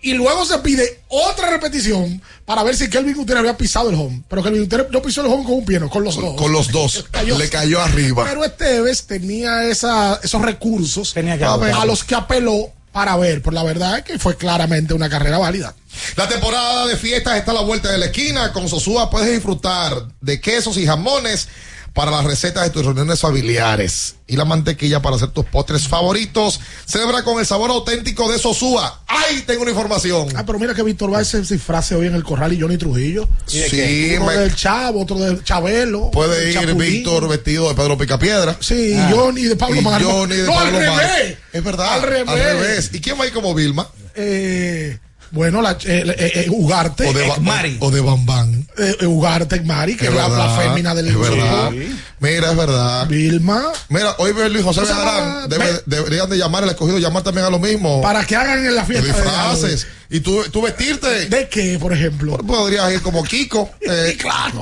Y 0.00 0.12
luego 0.12 0.44
se 0.44 0.56
pide 0.58 1.00
otra 1.08 1.50
repetición 1.50 2.22
para 2.44 2.62
ver 2.62 2.76
si 2.76 2.88
Kelvin 2.88 3.16
Gutiérrez 3.16 3.40
había 3.40 3.56
pisado 3.56 3.90
el 3.90 3.96
home. 3.96 4.22
Pero 4.28 4.44
Kelvin 4.44 4.62
Gutiérrez 4.62 4.86
no 4.92 5.02
pisó 5.02 5.22
el 5.22 5.26
home 5.26 5.42
con 5.42 5.54
un 5.54 5.64
pie, 5.64 5.80
no, 5.80 5.90
con 5.90 6.04
los 6.04 6.14
dos. 6.14 6.36
Con 6.36 6.52
los 6.52 6.70
dos. 6.70 7.04
Cayó. 7.10 7.36
Le 7.36 7.48
cayó 7.48 7.80
arriba. 7.80 8.26
Pero 8.28 8.44
Esteves 8.44 9.08
tenía 9.08 9.64
esa, 9.64 10.20
esos 10.22 10.40
recursos 10.40 11.14
que 11.14 11.18
a, 11.18 11.56
ver, 11.56 11.74
a 11.74 11.84
los 11.84 12.04
que 12.04 12.14
apeló 12.14 12.70
para 12.92 13.16
ver. 13.16 13.42
Por 13.42 13.54
la 13.54 13.64
verdad 13.64 13.98
es 13.98 14.04
que 14.04 14.20
fue 14.20 14.36
claramente 14.36 14.94
una 14.94 15.10
carrera 15.10 15.38
válida. 15.38 15.74
La 16.14 16.28
temporada 16.28 16.86
de 16.86 16.96
fiestas 16.96 17.38
está 17.38 17.50
a 17.50 17.54
la 17.54 17.62
vuelta 17.62 17.90
de 17.90 17.98
la 17.98 18.06
esquina. 18.06 18.52
Con 18.52 18.68
Sosúa 18.68 19.10
puedes 19.10 19.32
disfrutar 19.32 20.06
de 20.20 20.40
quesos 20.40 20.76
y 20.76 20.86
jamones 20.86 21.48
para 21.96 22.10
las 22.10 22.24
recetas 22.24 22.62
de 22.64 22.70
tus 22.70 22.84
reuniones 22.84 23.18
familiares 23.20 24.16
y 24.26 24.36
la 24.36 24.44
mantequilla 24.44 25.00
para 25.00 25.16
hacer 25.16 25.30
tus 25.30 25.46
postres 25.46 25.88
favoritos. 25.88 26.60
Celebra 26.84 27.24
con 27.24 27.40
el 27.40 27.46
sabor 27.46 27.70
auténtico 27.70 28.30
de 28.30 28.38
Sosúa. 28.38 29.00
¡Ay! 29.08 29.42
Tengo 29.46 29.62
una 29.62 29.70
información. 29.70 30.28
Ah, 30.36 30.44
pero 30.46 30.58
mira 30.58 30.74
que 30.74 30.82
Víctor 30.82 31.12
va 31.12 31.20
a 31.20 31.24
se 31.24 31.40
disfrace 31.40 31.94
hoy 31.94 32.06
en 32.06 32.14
el 32.14 32.22
corral 32.22 32.52
y 32.52 32.60
Johnny 32.60 32.76
Trujillo. 32.76 33.26
Sí, 33.46 34.12
Uno 34.16 34.26
me- 34.26 34.36
del 34.36 34.54
Chavo, 34.54 35.02
otro 35.02 35.18
del 35.18 35.42
Chabelo. 35.42 36.10
Puede 36.10 36.48
ir 36.50 36.54
Chapulín. 36.54 36.78
Víctor 36.78 37.28
vestido 37.28 37.68
de 37.70 37.74
Pedro 37.74 37.96
Picapiedra. 37.96 38.56
Sí, 38.60 38.92
y 38.94 39.12
Johnny 39.12 39.44
de 39.44 39.56
Pablo 39.56 39.80
Mar- 39.80 40.02
Johnny 40.02 40.36
de 40.36 40.42
No, 40.46 40.52
Pablo 40.52 40.76
al 40.78 40.84
revés. 40.84 41.38
Es 41.52 41.64
verdad. 41.64 41.94
Al 41.94 42.02
revés. 42.02 42.90
¿Y 42.92 43.00
quién 43.00 43.18
va 43.18 43.24
a 43.24 43.26
ir 43.28 43.32
como 43.32 43.54
Vilma? 43.54 43.88
Eh, 44.14 44.98
bueno, 45.30 45.60
la, 45.62 45.72
eh, 45.72 45.76
eh, 45.84 46.14
eh, 46.34 46.46
Ugarte. 46.50 47.06
O 47.08 47.12
de, 47.12 47.26
Ekmari. 47.26 47.76
o 47.80 47.90
de 47.90 48.00
Bambán. 48.00 48.66
Eh, 48.78 48.96
eh, 49.00 49.06
Ugarte 49.06 49.56
Ekmari, 49.56 49.96
que 49.96 50.06
es 50.06 50.14
la, 50.14 50.28
la 50.28 50.50
fémina 50.50 50.94
del 50.94 51.08
Es 51.08 51.18
verdad. 51.18 51.70
grupo. 51.70 51.86
Mira, 52.20 52.50
es 52.50 52.56
verdad. 52.56 53.06
Vilma. 53.08 53.62
Mira, 53.88 54.14
hoy 54.18 54.32
Luis 54.50 54.64
José 54.64 54.80
O 54.80 54.86
sea, 54.86 54.96
Bejarán. 54.98 55.48
Debe- 55.50 55.82
deberían 55.86 56.30
de 56.30 56.38
llamar, 56.38 56.62
el 56.64 56.70
escogido 56.70 56.98
llamar 56.98 57.22
también 57.22 57.46
a 57.46 57.50
lo 57.50 57.58
mismo. 57.58 58.00
Para 58.02 58.24
que 58.24 58.36
hagan 58.36 58.64
en 58.64 58.74
la 58.74 58.84
fiesta. 58.84 59.06
disfraces. 59.06 59.86
Y 60.08 60.20
tú, 60.20 60.42
tú 60.52 60.62
vestirte. 60.62 61.26
¿De 61.26 61.48
qué, 61.48 61.78
por 61.80 61.92
ejemplo? 61.92 62.36
Podrías 62.38 62.92
ir 62.92 63.02
como 63.02 63.24
Kiko. 63.24 63.68
eh, 63.80 64.16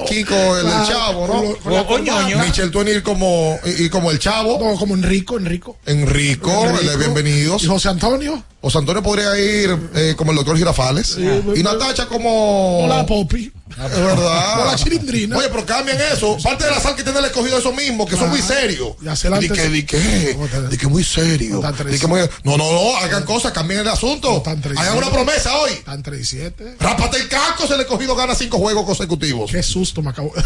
Kiko, 0.09 0.35
el, 0.59 0.63
Claro, 0.67 0.87
chavo, 0.89 1.27
con 1.27 1.37
¿no? 1.37 1.43
lo- 1.77 1.87
con 1.87 2.05
corbata. 2.07 2.45
Michel 2.45 2.71
Tueni 2.71 2.93
ir 2.93 3.03
como, 3.03 3.59
y, 3.65 3.85
y 3.85 3.89
como 3.91 4.11
el 4.11 4.19
chavo. 4.19 4.59
No, 4.59 4.79
como 4.79 4.95
Enrico, 4.95 5.37
Enrico. 5.37 5.77
Enrico, 5.87 6.51
Enrico. 6.51 6.81
el 6.81 6.87
de 6.89 6.97
bienvenidos. 6.97 7.63
¿Y 7.63 7.67
José 7.67 7.89
Antonio? 7.91 8.43
José 8.63 8.79
Antonio 8.79 9.03
podría 9.03 9.39
ir 9.39 9.77
eh, 9.95 10.15
como 10.17 10.31
el 10.31 10.37
doctor 10.39 10.57
Girafales. 10.57 11.19
y 11.55 11.63
Natacha 11.63 12.07
como. 12.07 12.85
Hola, 12.85 13.05
Popi. 13.05 13.53
Es 13.77 13.91
verdad. 13.91 14.57
Con 14.57 14.67
la 14.67 14.77
chilindrina. 14.77 15.37
Oye, 15.37 15.49
pero 15.49 15.67
cambien 15.67 15.99
eso. 16.13 16.37
Parte 16.43 16.65
de 16.65 16.71
la 16.71 16.81
sal 16.81 16.95
que 16.95 17.03
tiene 17.03 17.19
el 17.19 17.25
escogido 17.25 17.59
eso 17.59 17.73
mismo, 17.73 18.07
que 18.07 18.17
son 18.17 18.31
muy 18.31 18.41
serios. 18.41 18.95
Di 19.41 19.49
que, 19.49 19.69
di 19.69 19.83
que, 19.85 20.37
di 20.71 20.79
que 20.79 20.87
muy 20.87 21.03
serio. 21.05 21.61
Di 21.91 21.99
que 21.99 22.07
muy- 22.07 22.21
no, 22.45 22.57
no, 22.57 22.73
no, 22.73 22.97
hagan 22.99 23.25
cosas, 23.25 23.53
cambien 23.53 23.81
el 23.81 23.89
asunto. 23.89 24.43
Hagan 24.77 24.97
una 24.97 25.11
promesa 25.11 25.57
hoy. 25.59 25.73
Están 25.73 26.03
3 26.03 26.21
y 26.21 26.25
7. 26.25 26.77
Rápate 26.79 27.17
el 27.19 27.29
casco, 27.29 27.67
se 27.67 27.77
le 27.77 27.83
escogido 27.83 28.15
gana 28.15 28.35
cinco 28.35 28.59
juegos 28.59 28.85
consecutivos. 28.87 29.51
Qué 29.51 29.63
susto 29.63 30.03
me 30.03 30.11
acabo. 30.11 30.33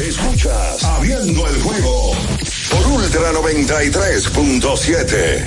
Escuchas 0.00 0.82
Abriendo 0.84 1.46
el 1.46 1.62
juego 1.62 2.12
por 2.70 2.86
Ultra 2.88 3.32
93.7. 3.32 5.46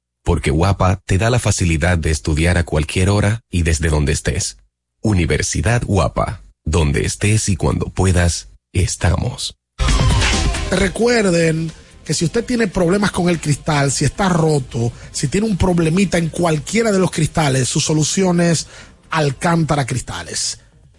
porque 0.23 0.51
Guapa 0.51 1.01
te 1.05 1.17
da 1.17 1.29
la 1.29 1.39
facilidad 1.39 1.97
de 1.97 2.11
estudiar 2.11 2.57
a 2.57 2.63
cualquier 2.63 3.09
hora 3.09 3.41
y 3.49 3.63
desde 3.63 3.89
donde 3.89 4.13
estés. 4.13 4.57
Universidad 5.01 5.83
Guapa, 5.85 6.41
donde 6.63 7.05
estés 7.05 7.49
y 7.49 7.55
cuando 7.55 7.87
puedas, 7.87 8.49
estamos. 8.73 9.55
Recuerden 10.71 11.71
que 12.05 12.13
si 12.13 12.25
usted 12.25 12.45
tiene 12.45 12.67
problemas 12.67 13.11
con 13.11 13.29
el 13.29 13.39
cristal, 13.39 13.91
si 13.91 14.05
está 14.05 14.29
roto, 14.29 14.91
si 15.11 15.27
tiene 15.27 15.47
un 15.47 15.57
problemita 15.57 16.17
en 16.17 16.29
cualquiera 16.29 16.91
de 16.91 16.99
los 16.99 17.11
cristales, 17.11 17.67
su 17.67 17.79
solución 17.79 18.41
es 18.41 18.67
Alcántara 19.09 19.85
Cristales. 19.85 20.59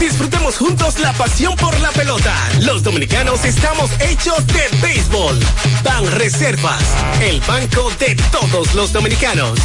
Disfrutemos 0.00 0.56
juntos 0.56 0.98
la 1.00 1.12
pasión 1.12 1.56
por 1.56 1.78
la 1.80 1.90
pelota. 1.90 2.34
Los 2.60 2.82
dominicanos 2.82 3.44
estamos 3.44 3.90
hechos 4.00 4.46
de 4.46 4.68
béisbol. 4.80 5.38
Ban 5.82 6.06
Reservas, 6.12 6.82
el 7.20 7.40
banco 7.40 7.90
de 7.98 8.16
todos 8.30 8.74
los 8.74 8.92
dominicanos. 8.92 9.58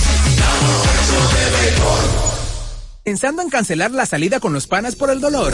Pensando 3.03 3.41
en 3.41 3.49
cancelar 3.49 3.91
la 3.91 4.05
salida 4.05 4.39
con 4.39 4.53
los 4.53 4.67
panas 4.67 4.95
por 4.95 5.09
el 5.09 5.21
dolor. 5.21 5.53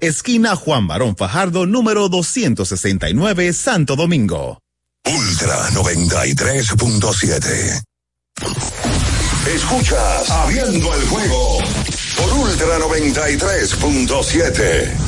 esquina 0.00 0.56
Juan 0.56 0.86
Barón 0.86 1.14
Fajardo, 1.16 1.66
número 1.66 2.08
269, 2.08 3.52
Santo 3.52 3.96
Domingo. 3.96 4.60
Ultra 5.04 5.68
93.7. 5.70 7.82
Escuchas 9.54 10.30
Abriendo 10.30 10.94
el 10.94 11.02
juego 11.08 11.58
por 12.16 12.32
Ultra 12.32 12.78
93.7. 12.78 15.07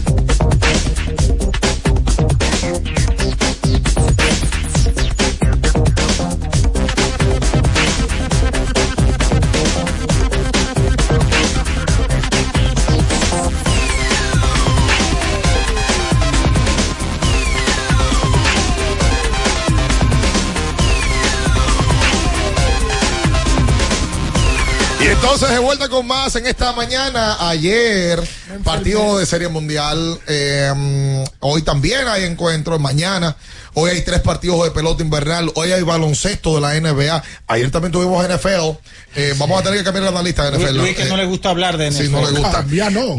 Entonces 25.33 25.49
de 25.57 25.59
vuelta 25.63 25.87
con 25.87 26.05
más 26.07 26.35
en 26.35 26.45
esta 26.45 26.73
mañana. 26.73 27.37
Ayer, 27.49 28.21
partido 28.65 29.17
de 29.17 29.25
Serie 29.25 29.47
Mundial. 29.47 30.19
eh, 30.27 31.23
hoy 31.39 31.61
también 31.61 32.07
hay 32.07 32.25
encuentros. 32.25 32.79
Mañana. 32.81 33.35
Hoy 33.73 33.91
hay 33.91 34.01
tres 34.01 34.19
partidos 34.19 34.61
de 34.65 34.71
pelota 34.71 35.01
invernal. 35.03 35.49
Hoy 35.55 35.71
hay 35.71 35.81
baloncesto 35.83 36.55
de 36.55 36.61
la 36.61 36.73
NBA. 36.79 37.23
Ayer 37.47 37.71
también 37.71 37.93
tuvimos 37.93 38.25
NFL. 38.27 38.77
Eh, 39.15 39.33
Vamos 39.37 39.59
a 39.59 39.63
tener 39.63 39.79
que 39.79 39.85
cambiar 39.85 40.03
la 40.03 40.09
analista 40.09 40.49
de 40.51 40.57
NFL. 40.57 40.77
Luis 40.77 40.95
que 40.95 41.03
Eh, 41.03 41.09
no 41.09 41.15
le 41.15 41.25
gusta 41.25 41.49
hablar 41.49 41.77
de 41.77 41.91
Sí, 41.91 42.03
NFL. 42.03 42.11
no 42.11 42.29
le 42.31 42.39
gusta. 42.39 42.65
Ya 42.69 42.89
no. 42.89 43.17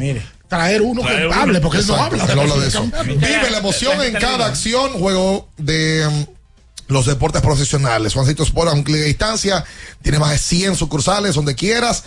Traer 0.48 0.82
uno 0.82 1.00
Traer 1.00 1.28
que 1.30 1.34
hable, 1.34 1.60
porque 1.62 1.78
él 1.78 1.86
no 1.86 1.94
habla. 1.96 2.24
él 2.30 2.38
habla 2.38 2.56
de 2.56 2.68
eso. 2.68 2.82
Vive 3.06 3.50
la 3.50 3.56
emoción 3.58 4.02
en 4.02 4.12
cada 4.12 4.44
acción, 4.46 4.92
juego 5.00 5.48
de 5.56 6.06
los 6.88 7.06
deportes 7.06 7.42
profesionales. 7.42 8.14
Juancito 8.14 8.42
Sport 8.42 8.70
a 8.70 8.72
un 8.74 8.82
clic 8.82 8.98
de 8.98 9.06
distancia, 9.06 9.64
tiene 10.02 10.18
más 10.18 10.30
de 10.30 10.38
100 10.38 10.76
sucursales 10.76 11.34
donde 11.34 11.54
quieras. 11.54 12.04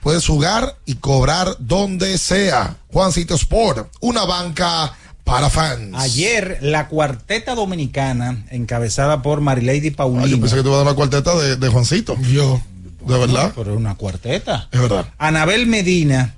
Puedes 0.00 0.26
jugar 0.26 0.76
y 0.86 0.96
cobrar 0.96 1.56
donde 1.58 2.18
sea. 2.18 2.76
Juancito 2.92 3.34
Sport, 3.34 3.90
una 4.00 4.24
banca 4.24 4.94
para 5.24 5.50
fans. 5.50 5.94
Ayer, 5.94 6.58
la 6.62 6.88
cuarteta 6.88 7.54
dominicana, 7.54 8.44
encabezada 8.50 9.22
por 9.22 9.40
Marilady 9.40 9.90
Paulino. 9.90 10.24
Ah, 10.24 10.28
yo 10.28 10.40
pensé 10.40 10.56
que 10.56 10.62
te 10.62 10.68
iba 10.68 10.76
a 10.76 10.78
dar 10.78 10.86
una 10.86 10.96
cuarteta 10.96 11.36
de, 11.36 11.56
de 11.56 11.68
Juancito. 11.68 12.16
Yo. 12.22 12.60
De 13.06 13.18
verdad. 13.18 13.52
Pero 13.54 13.74
una 13.74 13.94
cuarteta. 13.94 14.68
Es 14.70 14.80
verdad. 14.80 15.06
Anabel 15.18 15.66
Medina, 15.66 16.34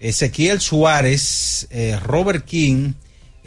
Ezequiel 0.00 0.60
Suárez, 0.60 1.66
eh, 1.70 1.98
Robert 2.02 2.44
King 2.44 2.92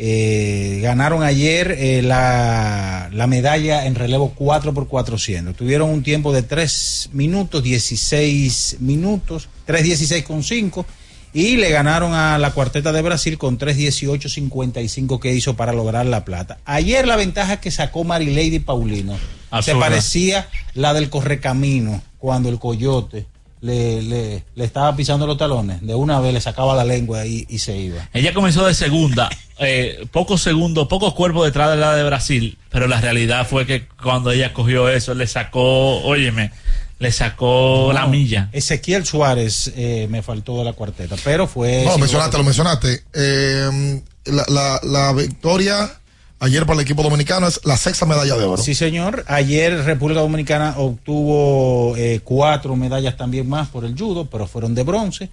eh, 0.03 0.79
ganaron 0.81 1.21
ayer 1.21 1.75
eh, 1.77 2.01
la, 2.01 3.07
la 3.13 3.27
medalla 3.27 3.85
en 3.85 3.93
relevo 3.93 4.33
4 4.33 4.73
por 4.73 4.87
400. 4.87 5.55
Tuvieron 5.55 5.91
un 5.91 6.01
tiempo 6.01 6.33
de 6.33 6.41
3 6.41 7.11
minutos, 7.13 7.61
16 7.61 8.77
minutos, 8.79 9.47
3.16 9.67 10.23
con 10.23 10.41
5 10.41 10.87
y 11.33 11.57
le 11.57 11.69
ganaron 11.69 12.15
a 12.15 12.39
la 12.39 12.49
cuarteta 12.49 12.91
de 12.91 13.03
Brasil 13.03 13.37
con 13.37 13.59
3.18.55 13.59 15.19
que 15.19 15.35
hizo 15.35 15.55
para 15.55 15.71
lograr 15.71 16.07
la 16.07 16.25
plata. 16.25 16.57
Ayer 16.65 17.05
la 17.05 17.15
ventaja 17.15 17.61
que 17.61 17.69
sacó 17.69 18.03
Marilady 18.03 18.57
Paulino 18.57 19.15
se 19.61 19.75
parecía 19.75 20.49
la 20.73 20.95
del 20.95 21.11
correcamino 21.11 22.01
cuando 22.17 22.49
el 22.49 22.57
coyote 22.57 23.27
le, 23.61 24.01
le, 24.01 24.43
le 24.55 24.63
estaba 24.65 24.95
pisando 24.95 25.25
los 25.27 25.37
talones. 25.37 25.81
De 25.81 25.95
una 25.95 26.19
vez 26.19 26.33
le 26.33 26.41
sacaba 26.41 26.75
la 26.75 26.83
lengua 26.83 27.25
y, 27.25 27.45
y 27.49 27.59
se 27.59 27.77
iba. 27.77 28.09
Ella 28.13 28.33
comenzó 28.33 28.65
de 28.65 28.73
segunda, 28.73 29.29
eh, 29.59 30.05
pocos 30.11 30.41
segundos, 30.41 30.87
pocos 30.87 31.13
cuerpos 31.13 31.45
detrás 31.45 31.71
de 31.71 31.77
la 31.77 31.95
de 31.95 32.03
Brasil, 32.03 32.57
pero 32.69 32.87
la 32.87 32.99
realidad 32.99 33.47
fue 33.47 33.65
que 33.65 33.87
cuando 34.01 34.31
ella 34.31 34.53
cogió 34.53 34.89
eso, 34.89 35.13
le 35.13 35.27
sacó, 35.27 36.01
óyeme, 36.03 36.51
le 36.99 37.11
sacó 37.11 37.91
la 37.93 38.07
milla. 38.07 38.49
Ezequiel 38.51 39.05
Suárez 39.05 39.71
eh, 39.75 40.07
me 40.09 40.21
faltó 40.21 40.57
de 40.57 40.65
la 40.65 40.73
cuarteta, 40.73 41.15
pero 41.23 41.47
fue. 41.47 41.83
No, 41.85 41.97
mencionaste, 41.97 42.37
lo 42.37 42.43
mencionaste. 42.43 43.03
Eh, 43.13 44.01
la, 44.25 44.45
la, 44.49 44.79
la 44.83 45.13
victoria 45.13 46.00
ayer 46.41 46.65
para 46.65 46.79
el 46.79 46.83
equipo 46.83 47.01
dominicano 47.03 47.47
es 47.47 47.61
la 47.63 47.77
sexta 47.77 48.05
medalla 48.05 48.35
de 48.35 48.43
oro. 48.43 48.61
Sí, 48.61 48.75
señor. 48.75 49.23
Ayer 49.27 49.85
República 49.85 50.19
Dominicana 50.19 50.75
obtuvo 50.77 51.95
eh, 51.95 52.19
cuatro 52.23 52.75
medallas 52.75 53.15
también 53.15 53.47
más 53.47 53.69
por 53.69 53.85
el 53.85 53.97
judo, 53.97 54.25
pero 54.29 54.45
fueron 54.47 54.75
de 54.75 54.83
bronce. 54.83 55.29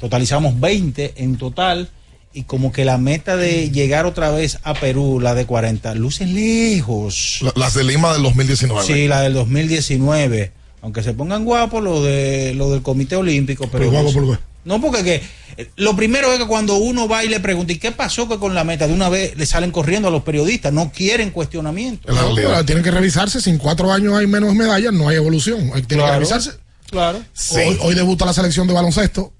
Totalizamos 0.00 0.58
20 0.58 1.14
en 1.16 1.36
total. 1.36 1.90
Y 2.34 2.44
como 2.44 2.72
que 2.72 2.86
la 2.86 2.96
meta 2.96 3.36
de 3.36 3.70
llegar 3.70 4.06
otra 4.06 4.30
vez 4.30 4.58
a 4.62 4.72
Perú, 4.72 5.20
la 5.20 5.34
de 5.34 5.44
40, 5.44 5.94
luce 5.94 6.24
lejos. 6.26 7.40
La- 7.42 7.52
Las 7.56 7.74
de 7.74 7.84
Lima 7.84 8.10
del 8.14 8.22
2019. 8.22 8.86
Sí, 8.86 9.06
la 9.06 9.20
del 9.20 9.34
2019. 9.34 10.52
Aunque 10.80 11.02
se 11.02 11.12
pongan 11.12 11.44
guapos 11.44 11.82
lo 11.82 12.02
de 12.02 12.54
lo 12.54 12.70
del 12.70 12.80
Comité 12.82 13.16
Olímpico, 13.16 13.68
pero 13.70 13.90
Pero 13.90 14.02
guapo. 14.02 14.38
No 14.64 14.80
porque 14.80 15.02
que, 15.02 15.68
lo 15.76 15.96
primero 15.96 16.32
es 16.32 16.38
que 16.38 16.46
cuando 16.46 16.76
uno 16.76 17.08
va 17.08 17.24
y 17.24 17.28
le 17.28 17.40
pregunta 17.40 17.72
¿y 17.72 17.78
qué 17.78 17.92
pasó 17.92 18.28
que 18.28 18.38
con 18.38 18.54
la 18.54 18.64
meta? 18.64 18.86
De 18.86 18.92
una 18.94 19.08
vez 19.08 19.36
le 19.36 19.44
salen 19.46 19.70
corriendo 19.72 20.08
a 20.08 20.10
los 20.10 20.22
periodistas, 20.22 20.72
no 20.72 20.92
quieren 20.92 21.30
cuestionamiento. 21.30 22.12
No, 22.12 22.34
pero 22.34 22.64
tienen 22.64 22.84
que 22.84 22.90
revisarse. 22.90 23.40
Si 23.40 23.50
en 23.50 23.58
cuatro 23.58 23.92
años 23.92 24.14
hay 24.14 24.26
menos 24.26 24.54
medallas, 24.54 24.92
no 24.92 25.08
hay 25.08 25.16
evolución. 25.16 25.70
Hay- 25.74 25.82
Tienen 25.82 25.86
que 25.88 25.94
Claro. 25.96 26.12
revisarse. 26.14 26.52
Claro. 26.90 27.22
Hoy, 27.52 27.78
hoy 27.80 27.94
debuta 27.94 28.24
la 28.26 28.32
selección 28.34 28.66
de 28.66 28.74
baloncesto 28.74 29.32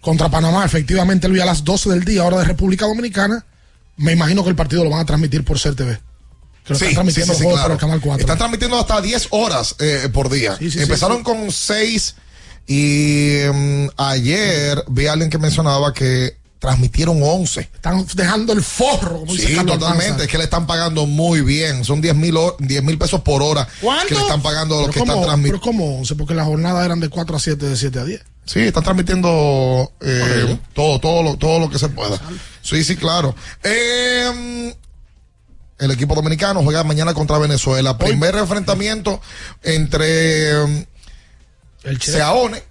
contra 0.00 0.28
Panamá. 0.30 0.64
Efectivamente, 0.64 1.28
Luis, 1.28 1.42
a 1.42 1.46
las 1.46 1.64
12 1.64 1.90
del 1.90 2.04
día, 2.04 2.24
hora 2.24 2.38
de 2.38 2.44
República 2.44 2.86
Dominicana. 2.86 3.44
Me 3.96 4.12
imagino 4.12 4.42
que 4.42 4.50
el 4.50 4.56
partido 4.56 4.84
lo 4.84 4.90
van 4.90 5.00
a 5.00 5.04
transmitir 5.06 5.44
por 5.44 5.58
CRTV. 5.60 5.98
Que 6.64 6.72
lo 6.72 6.78
Sí, 6.78 6.84
están 6.86 6.94
transmitiendo 6.94 7.34
sí, 7.34 7.40
sí, 7.40 7.46
claro. 7.48 7.62
por 7.62 7.72
el 7.72 7.78
canal 7.78 8.00
4. 8.00 8.20
Están 8.20 8.38
transmitiendo 8.38 8.78
hasta 8.78 9.00
10 9.00 9.28
horas 9.30 9.74
eh, 9.80 10.08
por 10.12 10.30
día. 10.30 10.56
Sí, 10.58 10.66
sí, 10.70 10.78
sí, 10.78 10.82
Empezaron 10.82 11.18
sí. 11.18 11.22
con 11.24 11.50
6 11.50 12.14
Y 12.66 13.38
em, 13.38 13.88
ayer 13.96 14.84
vi 14.88 15.06
a 15.06 15.12
alguien 15.12 15.30
que 15.30 15.38
mencionaba 15.38 15.92
que 15.92 16.36
transmitieron 16.62 17.20
11. 17.20 17.60
Están 17.60 18.06
dejando 18.14 18.52
el 18.52 18.62
forro, 18.62 19.20
como 19.20 19.34
Sí, 19.34 19.56
totalmente. 19.66 20.22
Es 20.24 20.28
que 20.28 20.38
le 20.38 20.44
están 20.44 20.64
pagando 20.64 21.06
muy 21.06 21.40
bien. 21.40 21.84
Son 21.84 22.00
10 22.00 22.14
mil 22.14 22.36
10 22.60 22.84
mil 22.84 22.96
pesos 22.98 23.20
por 23.22 23.42
hora 23.42 23.66
que 24.06 24.14
le 24.14 24.20
están 24.20 24.42
pagando 24.42 24.82
los 24.82 24.90
que 24.90 25.00
están 25.00 25.16
como, 25.16 25.26
transmitiendo. 25.26 25.60
pero 25.60 25.72
como 25.72 25.98
11, 25.98 26.14
porque 26.14 26.34
las 26.34 26.46
jornadas 26.46 26.84
eran 26.84 27.00
de 27.00 27.08
4 27.08 27.36
a 27.36 27.40
7, 27.40 27.66
de 27.66 27.76
7 27.76 27.98
a 27.98 28.04
10. 28.04 28.22
Sí, 28.44 28.60
están 28.60 28.84
transmitiendo 28.84 29.92
eh, 30.00 30.56
todo, 30.72 31.00
todo 31.00 31.22
lo, 31.24 31.36
todo 31.36 31.58
lo 31.58 31.68
que 31.68 31.80
se 31.80 31.88
pueda. 31.88 32.20
Sí, 32.62 32.84
sí, 32.84 32.94
claro. 32.94 33.34
Eh, 33.64 34.72
el 35.78 35.90
equipo 35.90 36.14
dominicano 36.14 36.62
juega 36.62 36.84
mañana 36.84 37.12
contra 37.12 37.38
Venezuela. 37.38 37.98
Primer 37.98 38.36
enfrentamiento 38.36 39.20
entre 39.64 40.62
eh, 40.62 40.86
El 41.84 41.98
Che. 41.98 42.12
Seaone 42.12 42.62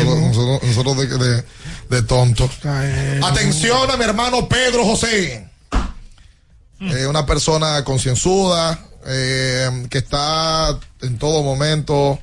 Nosotros, 0.03 0.19
nosotros- 0.19 0.63
nosotros 0.63 0.97
de, 0.97 1.17
de, 1.35 1.43
de 1.89 2.07
tonto. 2.07 2.49
Atención 3.23 3.89
a 3.91 3.97
mi 3.97 4.03
hermano 4.03 4.47
Pedro 4.47 4.83
José. 4.85 5.45
Eh, 6.81 7.05
una 7.07 7.25
persona 7.25 7.83
concienzuda, 7.83 8.79
eh, 9.09 9.87
que 9.89 9.97
está 9.97 10.77
en 11.01 11.17
todo 11.17 11.43
momento 11.43 12.19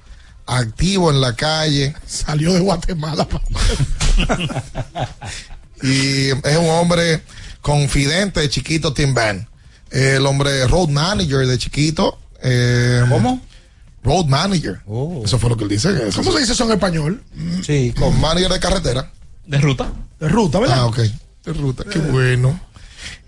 activo 0.47 1.11
en 1.11 1.21
la 1.21 1.35
calle. 1.35 1.95
Salió 2.07 2.53
de 2.53 2.61
Guatemala. 2.61 3.27
y 5.83 6.29
es 6.29 6.57
un 6.57 6.71
hombre 6.71 7.23
confidente 7.61 8.41
de 8.41 8.49
chiquito 8.49 8.93
Tim 8.93 9.13
Van. 9.13 9.49
El 9.91 10.25
hombre 10.27 10.67
road 10.69 10.89
manager 10.89 11.47
de 11.47 11.59
chiquito. 11.59 12.19
¿Cómo? 13.09 13.41
Road 14.05 14.27
manager. 14.27 14.81
Eso 15.25 15.39
fue 15.39 15.51
lo 15.51 15.57
que 15.57 15.65
él 15.65 15.71
dice. 15.71 15.91
Eso 16.09 16.21
¿Cómo 16.21 16.33
se 16.33 16.41
dice 16.41 16.53
eso 16.53 16.65
en 16.65 16.73
español? 16.73 17.23
Sí. 17.65 17.93
Con 17.99 18.21
manager 18.21 18.53
de 18.53 18.61
carretera. 18.61 19.11
¿De 19.47 19.59
ruta? 19.59 19.93
De 20.21 20.29
ruta, 20.29 20.61
¿verdad? 20.61 20.79
Ah, 20.79 20.87
ok. 20.87 20.99
De 21.45 21.53
ruta, 21.53 21.85
qué 21.91 21.99
bueno. 21.99 22.61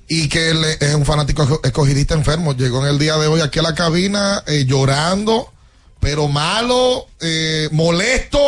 Y 0.08 0.28
que 0.28 0.50
él 0.50 0.64
es 0.80 0.94
un 0.94 1.04
fanático 1.04 1.44
esco- 1.44 1.60
escogidista 1.64 2.14
enfermo. 2.14 2.54
Llegó 2.54 2.80
en 2.80 2.88
el 2.90 2.98
día 2.98 3.16
de 3.18 3.26
hoy 3.26 3.40
aquí 3.42 3.58
a 3.58 3.62
la 3.62 3.74
cabina 3.74 4.42
eh, 4.46 4.64
llorando, 4.66 5.52
pero 6.00 6.28
malo, 6.28 7.06
eh, 7.20 7.68
molesto 7.72 8.38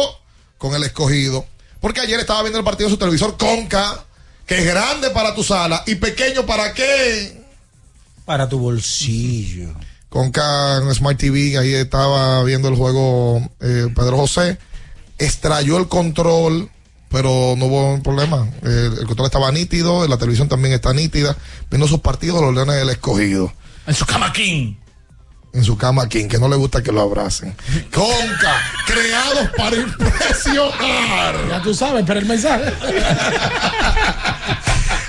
con 0.57 0.75
el 0.75 0.85
escogido. 0.85 1.45
Porque 1.81 2.01
ayer 2.01 2.19
estaba 2.21 2.41
viendo 2.43 2.59
el 2.59 2.65
partido 2.65 2.89
en 2.89 2.93
su 2.95 2.99
televisor 2.99 3.37
Conca, 3.37 4.05
que 4.47 4.59
es 4.59 4.65
grande 4.65 5.11
para 5.11 5.35
tu 5.35 5.45
sala 5.45 5.83
y 5.87 5.97
pequeño 5.97 6.47
para 6.47 6.73
qué. 6.73 7.43
Para 8.25 8.49
tu 8.49 8.59
bolsillo. 8.59 9.69
Conca 10.09 10.79
en 10.79 10.95
Smart 10.95 11.19
TV, 11.19 11.57
ahí 11.59 11.75
estaba 11.75 12.43
viendo 12.43 12.69
el 12.69 12.75
juego 12.75 13.39
eh, 13.61 13.87
Pedro 13.95 14.17
José. 14.17 14.59
Extrayó 15.19 15.77
el 15.79 15.89
control, 15.89 16.71
pero 17.11 17.55
no 17.57 17.67
hubo 17.67 18.03
problema. 18.03 18.49
Eh, 18.63 18.91
el 19.01 19.07
control 19.07 19.27
estaba 19.27 19.51
nítido, 19.53 20.07
la 20.07 20.17
televisión 20.17 20.49
también 20.49 20.73
está 20.73 20.95
nítida. 20.95 21.37
Viendo 21.69 21.89
sus 21.89 22.01
partidos, 22.01 22.41
los 22.41 22.55
Leones 22.55 22.77
del 22.77 22.91
Escogido. 22.91 23.53
En 23.87 23.95
su 23.95 24.07
cama 24.07 24.33
King. 24.33 24.75
En 25.53 25.65
su 25.65 25.77
cama 25.77 26.09
King, 26.09 26.29
que 26.29 26.39
no 26.39 26.49
le 26.49 26.55
gusta 26.55 26.83
que 26.83 26.93
lo 26.93 27.01
abracen. 27.01 27.57
Conca, 27.93 28.63
creados 28.87 29.51
para 29.57 29.77
impresionar. 29.77 31.35
Ya 31.49 31.61
tú 31.63 31.75
sabes, 31.75 32.05
pero 32.07 32.21
el 32.21 32.27
mensaje. 32.27 32.73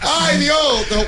Ay, 0.01 0.39
Dios. 0.39 0.57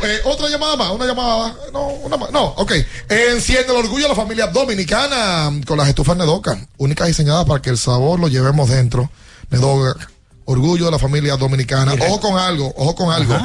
Eh, 0.03 0.19
otra 0.25 0.47
llamada 0.49 0.75
más, 0.75 0.91
una 0.91 1.07
llamada 1.07 1.37
más. 1.37 1.55
No, 1.73 1.87
una 1.87 2.17
más. 2.17 2.31
No, 2.31 2.43
ok. 2.43 2.71
Enciende 3.09 3.73
el 3.73 3.79
orgullo 3.79 4.03
de 4.03 4.09
la 4.09 4.15
familia 4.15 4.45
dominicana 4.47 5.51
con 5.65 5.79
las 5.79 5.87
estufas 5.87 6.15
Nedoca, 6.15 6.55
únicas 6.77 7.07
diseñadas 7.07 7.45
para 7.45 7.59
que 7.59 7.71
el 7.71 7.79
sabor 7.79 8.19
lo 8.19 8.27
llevemos 8.27 8.69
dentro. 8.69 9.09
Nedoca, 9.49 9.95
orgullo 10.45 10.85
de 10.85 10.91
la 10.91 10.99
familia 10.99 11.37
dominicana. 11.37 11.93
Ojo 12.07 12.19
con 12.19 12.37
algo, 12.37 12.73
ojo 12.75 12.95
con 12.95 13.11
algo. 13.11 13.35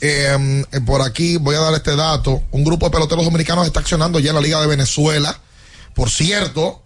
Eh, 0.00 0.64
eh, 0.72 0.80
por 0.82 1.02
aquí 1.02 1.36
voy 1.36 1.56
a 1.56 1.60
dar 1.60 1.74
este 1.74 1.96
dato. 1.96 2.42
Un 2.52 2.64
grupo 2.64 2.86
de 2.86 2.92
peloteros 2.92 3.24
dominicanos 3.24 3.66
está 3.66 3.80
accionando 3.80 4.18
ya 4.18 4.30
en 4.30 4.36
la 4.36 4.40
Liga 4.40 4.60
de 4.60 4.66
Venezuela. 4.66 5.36
Por 5.94 6.10
cierto, 6.10 6.82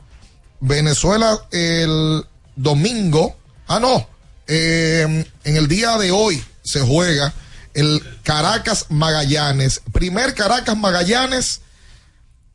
Venezuela 0.60 1.38
el 1.50 2.24
domingo, 2.56 3.36
ah 3.66 3.78
no, 3.78 4.08
eh, 4.46 5.24
en 5.44 5.56
el 5.56 5.68
día 5.68 5.98
de 5.98 6.10
hoy 6.10 6.42
se 6.62 6.80
juega 6.80 7.32
el 7.74 8.02
Caracas 8.22 8.86
Magallanes, 8.88 9.82
primer 9.92 10.34
Caracas 10.34 10.76
Magallanes 10.76 11.60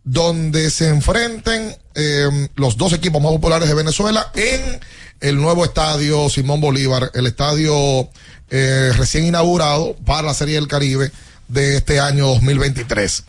donde 0.03 0.69
se 0.69 0.89
enfrenten 0.89 1.77
eh, 1.95 2.49
los 2.55 2.77
dos 2.77 2.93
equipos 2.93 3.21
más 3.21 3.31
populares 3.31 3.69
de 3.69 3.75
Venezuela 3.75 4.31
en 4.35 4.79
el 5.23 5.37
nuevo 5.37 5.63
estadio 5.63 6.29
Simón 6.29 6.59
Bolívar, 6.59 7.09
el 7.13 7.27
estadio 7.27 8.09
eh, 8.49 8.91
recién 8.97 9.25
inaugurado 9.25 9.95
para 10.05 10.27
la 10.27 10.33
Serie 10.33 10.55
del 10.55 10.67
Caribe 10.67 11.13
de 11.47 11.77
este 11.77 12.01
año 12.01 12.27
2023. 12.27 13.23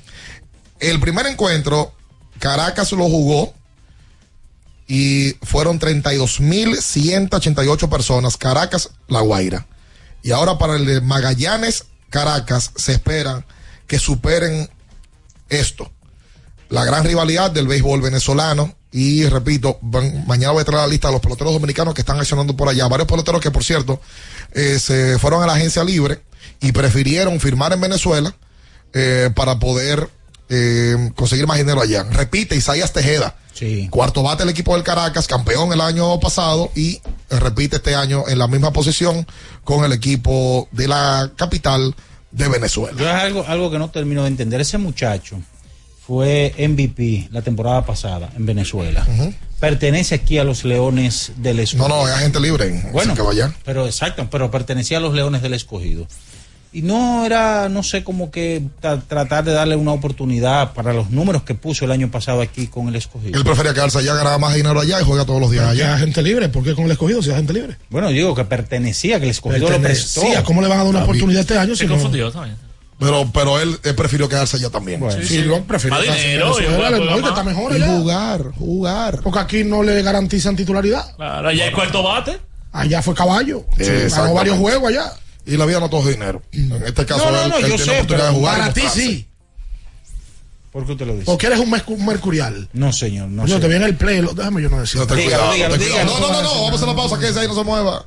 El 0.81 0.99
primer 0.99 1.27
encuentro, 1.27 1.95
Caracas 2.41 2.91
lo 2.91 3.05
jugó 3.05 3.55
y 4.89 5.37
fueron 5.43 5.79
32.188 5.79 7.89
personas, 7.89 8.37
Caracas, 8.37 8.91
La 9.07 9.21
Guaira. 9.21 9.69
Y 10.25 10.33
ahora 10.33 10.59
para 10.59 10.75
el 10.75 10.87
de 10.87 11.01
Magallanes, 11.01 11.85
Caracas, 12.11 12.73
se 12.75 12.91
esperan 12.91 13.47
que 13.87 14.01
superen 14.01 14.69
esto 15.49 15.93
la 16.75 16.85
gran 16.85 17.05
rivalidad 17.05 17.51
del 17.51 17.67
béisbol 17.67 18.01
venezolano. 18.03 18.75
Y 18.93 19.25
repito, 19.27 19.79
van- 19.83 20.25
mañana 20.27 20.53
voy 20.53 20.63
a 20.63 20.65
traer 20.65 20.83
la 20.83 20.87
lista 20.87 21.09
de 21.09 21.13
los 21.15 21.21
peloteros 21.23 21.53
dominicanos 21.53 21.95
que 21.95 22.03
están 22.03 22.19
accionando 22.21 22.57
por 22.57 22.69
allá. 22.69 22.87
Varios 22.87 23.09
peloteros 23.09 23.41
que, 23.41 23.51
por 23.51 23.65
cierto, 23.65 24.01
eh, 24.53 24.79
se 24.79 25.19
fueron 25.19 25.43
a 25.43 25.47
la 25.47 25.55
agencia 25.55 25.83
libre 25.83 26.23
y 26.61 26.73
prefirieron 26.73 27.41
firmar 27.41 27.73
en 27.73 27.81
Venezuela 27.81 28.35
eh, 28.93 29.31
para 29.35 29.59
poder 29.59 30.09
eh, 30.49 31.11
conseguir 31.17 31.47
más 31.47 31.57
dinero 31.59 31.81
allá. 31.81 32.05
Repite, 32.05 32.55
Isaías 32.55 32.93
Tejeda. 32.93 33.37
Cuarto 33.89 34.23
bate 34.23 34.43
el 34.43 34.49
equipo 34.49 34.75
del 34.75 34.83
Caracas, 34.85 35.27
campeón 35.29 35.73
el 35.73 35.81
año 35.81 36.19
pasado 36.21 36.71
y 36.77 37.01
repite 37.31 37.77
este 37.77 37.95
año 37.95 38.25
en 38.29 38.39
la 38.39 38.47
misma 38.49 38.73
posición 38.73 39.27
con 39.65 39.85
el 39.85 39.93
equipo 39.93 40.69
de 40.73 40.89
la 40.89 41.31
capital 41.37 41.95
de 42.33 42.49
Venezuela. 42.49 42.97
Yo 42.99 43.09
es 43.09 43.15
algo, 43.15 43.45
algo 43.47 43.71
que 43.71 43.79
no 43.79 43.91
termino 43.91 44.23
de 44.23 44.29
entender. 44.29 44.61
Ese 44.61 44.77
muchacho 44.79 45.39
fue 46.07 46.55
MVP 46.59 47.29
la 47.33 47.43
temporada 47.43 47.85
pasada 47.87 48.31
en 48.37 48.45
Venezuela. 48.47 49.07
Pertenece 49.61 50.15
aquí 50.17 50.39
a 50.39 50.45
los 50.45 50.65
Leones 50.65 51.33
del 51.37 51.61
Escogido. 51.61 51.89
No, 51.89 52.03
no, 52.03 52.09
es 52.09 52.15
agente 52.15 52.41
libre. 52.41 52.85
Bueno, 52.93 53.15
vaya. 53.25 53.55
pero 53.65 53.87
exacto, 53.87 54.29
pero 54.31 54.51
pertenecía 54.51 54.99
a 54.99 55.01
los 55.01 55.15
Leones 55.15 55.41
del 55.43 55.55
Escogido. 55.55 56.07
Y 56.73 56.83
no 56.83 57.25
era, 57.25 57.69
no 57.69 57.85
sé, 57.85 58.03
como 58.03 58.33
que 58.33 58.61
tra- 58.83 59.01
tratar 59.07 59.45
de 59.45 59.53
darle 59.53 59.77
una 59.77 59.93
oportunidad 59.93 60.73
para 60.73 60.93
los 60.93 61.09
números 61.11 61.45
que 61.45 61.55
puso 61.55 61.85
el 61.85 61.93
año 61.93 62.11
pasado 62.11 62.41
aquí 62.43 62.67
con 62.67 62.89
el 62.89 62.97
escogido. 62.97 63.39
Él 63.39 63.45
prefería 63.45 63.73
quedarse 63.73 63.99
allá, 63.99 64.13
ganaba 64.15 64.39
más 64.39 64.55
dinero 64.57 64.81
allá 64.81 65.01
y 65.01 65.05
juega 65.05 65.25
todos 65.25 65.41
los 65.41 65.53
días 65.53 65.65
Ya 65.77 65.93
allá. 65.93 65.99
gente 65.99 66.21
libre, 66.21 66.49
¿por 66.49 66.65
qué 66.65 66.75
con 66.75 66.87
el 66.87 66.91
escogido 66.91 67.23
si 67.23 67.31
es 67.31 67.37
gente 67.37 67.53
libre? 67.53 67.77
Bueno, 67.91 68.09
digo 68.09 68.35
que 68.35 68.45
pertenecía, 68.45 69.19
que 69.21 69.27
el 69.27 69.31
escogido 69.31 69.71
lo 69.71 69.81
prestó. 69.81 70.23
¿Cómo 70.45 70.61
le 70.63 70.67
van 70.69 70.81
a 70.81 70.83
dar 70.83 70.91
una 70.91 71.05
oportunidad 71.05 71.43
este 71.43 71.57
año? 71.57 71.77
Se 71.77 71.85
si 71.85 71.87
no- 71.87 71.93
confundió 71.93 72.33
también. 72.33 72.57
Pero, 72.99 73.29
pero 73.33 73.61
él, 73.61 73.79
él 73.83 73.95
prefirió 73.95 74.29
quedarse 74.29 74.57
allá 74.57 74.71
también. 74.71 75.01
Sí, 75.27 75.39
en 75.39 76.71
dinero, 77.01 77.21
no, 77.21 77.29
está 77.29 77.43
mejor 77.43 77.77
Y 77.77 77.81
jugar, 77.83 78.51
jugar. 78.57 79.21
Porque 79.23 79.39
aquí 79.41 79.65
no 79.65 79.83
le 79.83 80.01
garantizan 80.03 80.55
titularidad. 80.57 81.15
Claro, 81.17 81.49
allá 81.49 81.65
hay 81.65 81.73
cuarto 81.73 82.03
bate. 82.03 82.39
Allá 82.73 83.03
fue 83.03 83.15
caballo. 83.15 83.65
Ganó 84.23 84.35
varios 84.35 84.59
juegos 84.59 84.89
allá. 84.91 85.13
Y 85.47 85.57
la 85.57 85.67
vida 85.67 85.79
no 85.81 85.91
todo 85.91 86.01
es 86.09 86.17
dinero. 86.17 86.43
En 86.53 86.73
este 86.87 87.05
caso, 87.05 87.27
No, 87.27 87.33
no, 87.33 87.43
él, 87.45 87.49
no, 87.51 87.57
él 87.59 87.63
yo 87.63 87.77
tiene 87.77 87.85
sé, 87.85 87.91
oportunidad 87.97 88.29
de 88.31 88.35
jugar. 88.35 88.59
para 88.59 88.73
ti 88.73 88.83
sí. 88.93 89.29
¿Por 90.73 90.87
qué 90.87 90.93
usted 90.93 91.07
lo 91.07 91.13
dice? 91.13 91.27
Porque 91.27 91.47
eres 91.47 91.61
un 91.61 91.71
mercu- 91.71 91.99
mercurial. 91.99 92.69
No, 92.73 92.93
señor, 92.93 93.29
no 93.29 93.45
te 93.45 93.69
viene 93.69 93.85
el 93.85 93.95
play. 93.97 94.23
lo- 94.23 94.33
Déjame 94.35 94.63
yo 94.63 94.71
no 94.71 94.81
decir. 94.81 95.01
No. 95.01 95.07
No, 95.07 96.21
no, 96.21 96.33
no, 96.33 96.43
no, 96.43 96.51
vamos 96.63 96.73
a 96.73 96.75
hacer 96.75 96.89
la 96.89 96.97
pausa, 96.97 97.19
que 97.19 97.29
ese 97.29 97.41
ahí 97.41 97.47
no 97.47 97.55
se 97.55 97.63
mueva. 97.63 98.07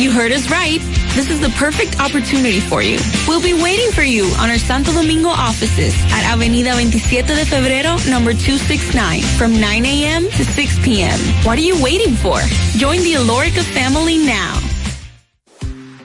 You 0.00 0.10
heard 0.10 0.32
us 0.32 0.50
right. 0.50 0.80
This 1.14 1.28
is 1.28 1.40
the 1.40 1.50
perfect 1.58 2.00
opportunity 2.00 2.58
for 2.58 2.80
you. 2.80 2.98
We'll 3.28 3.42
be 3.42 3.52
waiting 3.52 3.92
for 3.92 4.02
you 4.02 4.24
on 4.40 4.48
our 4.48 4.56
Santo 4.56 4.92
Domingo 4.92 5.28
offices 5.28 5.92
at 6.10 6.24
Avenida 6.24 6.72
27 6.72 7.36
de 7.36 7.44
Febrero, 7.44 8.00
number 8.08 8.32
269, 8.32 9.20
from 9.36 9.60
9 9.60 9.84
a.m. 9.84 10.22
to 10.24 10.42
6 10.42 10.78
p.m. 10.82 11.20
What 11.44 11.58
are 11.58 11.66
you 11.68 11.76
waiting 11.84 12.14
for? 12.14 12.40
Join 12.78 13.02
the 13.04 13.16
Alorica 13.20 13.62
family 13.76 14.16
now. 14.16 14.56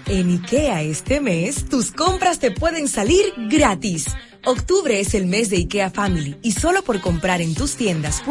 En 0.07 0.29
IKEA 0.29 0.81
este 0.81 1.21
mes, 1.21 1.63
tus 1.69 1.91
compras 1.91 2.39
te 2.39 2.51
pueden 2.51 2.89
salir 2.89 3.33
gratis. 3.49 4.07
Octubre 4.43 4.99
es 4.99 5.15
el 5.15 5.25
mes 5.25 5.49
de 5.49 5.55
IKEA 5.57 5.89
Family 5.89 6.35
y 6.43 6.51
solo 6.51 6.83
por 6.83 6.99
comprar 6.99 7.41
en 7.41 7.55
tus 7.55 7.75
tiendas 7.77 8.21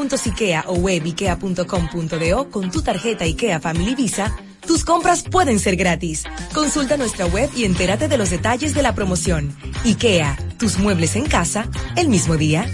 o 0.66 0.74
web 0.74 1.06
IKEA.com.do 1.06 2.50
con 2.50 2.70
tu 2.70 2.82
tarjeta 2.82 3.26
IKEA 3.26 3.60
Family 3.60 3.94
Visa, 3.94 4.36
tus 4.66 4.84
compras 4.84 5.22
pueden 5.22 5.58
ser 5.58 5.76
gratis. 5.76 6.24
Consulta 6.52 6.96
nuestra 6.96 7.26
web 7.26 7.50
y 7.54 7.64
entérate 7.64 8.08
de 8.08 8.18
los 8.18 8.30
detalles 8.30 8.74
de 8.74 8.82
la 8.82 8.94
promoción. 8.94 9.56
IKEA, 9.84 10.36
tus 10.58 10.78
muebles 10.78 11.16
en 11.16 11.26
casa, 11.26 11.68
el 11.96 12.08
mismo 12.08 12.36
día. 12.36 12.66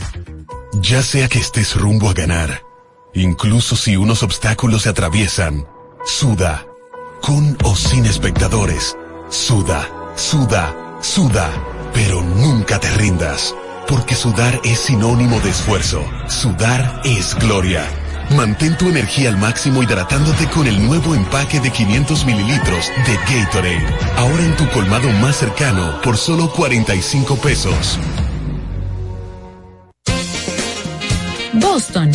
Ya 0.74 1.02
sea 1.02 1.28
que 1.28 1.38
estés 1.38 1.74
rumbo 1.76 2.08
a 2.08 2.14
ganar, 2.14 2.62
incluso 3.14 3.76
si 3.76 3.96
unos 3.96 4.22
obstáculos 4.22 4.82
se 4.82 4.88
atraviesan, 4.88 5.66
suda, 6.06 6.66
con 7.20 7.56
o 7.64 7.76
sin 7.76 8.06
espectadores, 8.06 8.96
suda, 9.28 9.88
suda, 10.16 10.74
suda, 11.02 11.50
pero 11.92 12.22
nunca 12.22 12.78
te 12.78 12.90
rindas, 12.92 13.54
porque 13.88 14.14
sudar 14.14 14.60
es 14.64 14.78
sinónimo 14.78 15.40
de 15.40 15.50
esfuerzo, 15.50 16.04
sudar 16.28 17.02
es 17.04 17.34
gloria. 17.34 17.84
Mantén 18.36 18.78
tu 18.78 18.88
energía 18.88 19.28
al 19.28 19.36
máximo 19.36 19.82
hidratándote 19.82 20.46
con 20.50 20.66
el 20.68 20.80
nuevo 20.80 21.16
empaque 21.16 21.58
de 21.58 21.72
500 21.72 22.24
mililitros 22.24 22.86
de 23.04 23.16
Gatorade, 23.28 23.86
ahora 24.16 24.44
en 24.44 24.56
tu 24.56 24.68
colmado 24.70 25.10
más 25.14 25.36
cercano 25.36 26.00
por 26.02 26.16
solo 26.16 26.48
45 26.52 27.36
pesos. 27.36 27.98
Boston, 31.54 32.12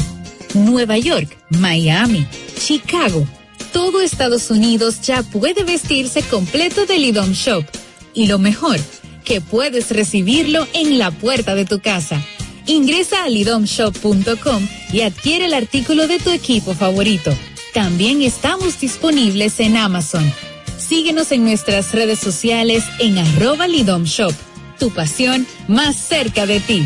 Nueva 0.53 0.97
York, 0.97 1.37
Miami, 1.49 2.25
Chicago. 2.57 3.27
Todo 3.73 3.99
Estados 3.99 4.49
Unidos 4.49 5.01
ya 5.01 5.21
puede 5.21 5.65
vestirse 5.65 6.23
completo 6.23 6.85
del 6.85 7.03
IDOM 7.03 7.33
Shop. 7.33 7.65
Y 8.13 8.27
lo 8.27 8.39
mejor, 8.39 8.79
que 9.25 9.41
puedes 9.41 9.91
recibirlo 9.91 10.65
en 10.73 10.97
la 10.97 11.11
puerta 11.11 11.55
de 11.55 11.65
tu 11.65 11.81
casa. 11.81 12.23
Ingresa 12.67 13.23
a 13.23 13.29
lidomshop.com 13.29 14.67
y 14.91 15.01
adquiere 15.01 15.45
el 15.45 15.53
artículo 15.53 16.07
de 16.07 16.19
tu 16.19 16.31
equipo 16.31 16.73
favorito. 16.73 17.31
También 17.73 18.21
estamos 18.21 18.79
disponibles 18.79 19.59
en 19.59 19.77
Amazon. 19.77 20.31
Síguenos 20.77 21.31
en 21.31 21.43
nuestras 21.43 21.91
redes 21.91 22.19
sociales 22.19 22.83
en 22.99 23.17
arroba 23.17 23.67
Lidom 23.67 24.03
Shop. 24.03 24.33
Tu 24.79 24.89
pasión 24.91 25.45
más 25.67 25.95
cerca 25.95 26.45
de 26.45 26.59
ti. 26.59 26.85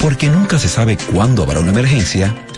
Porque 0.00 0.28
nunca 0.28 0.58
se 0.58 0.68
sabe 0.68 0.96
cuándo 1.12 1.42
habrá 1.42 1.60
una 1.60 1.70
emergencia, 1.70 2.34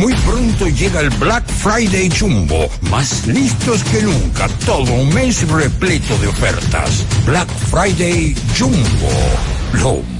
Muy 0.00 0.14
pronto 0.14 0.66
llega 0.66 1.00
el 1.00 1.10
Black 1.10 1.46
Friday 1.46 2.08
Jumbo, 2.08 2.70
más 2.90 3.26
listos 3.26 3.84
que 3.84 4.00
nunca, 4.00 4.48
todo 4.64 4.90
un 4.94 5.12
mes 5.12 5.46
repleto 5.46 6.16
de 6.16 6.28
ofertas. 6.28 7.04
Black 7.26 7.46
Friday 7.70 8.34
Jumbo, 8.58 9.10
lo 9.74 10.19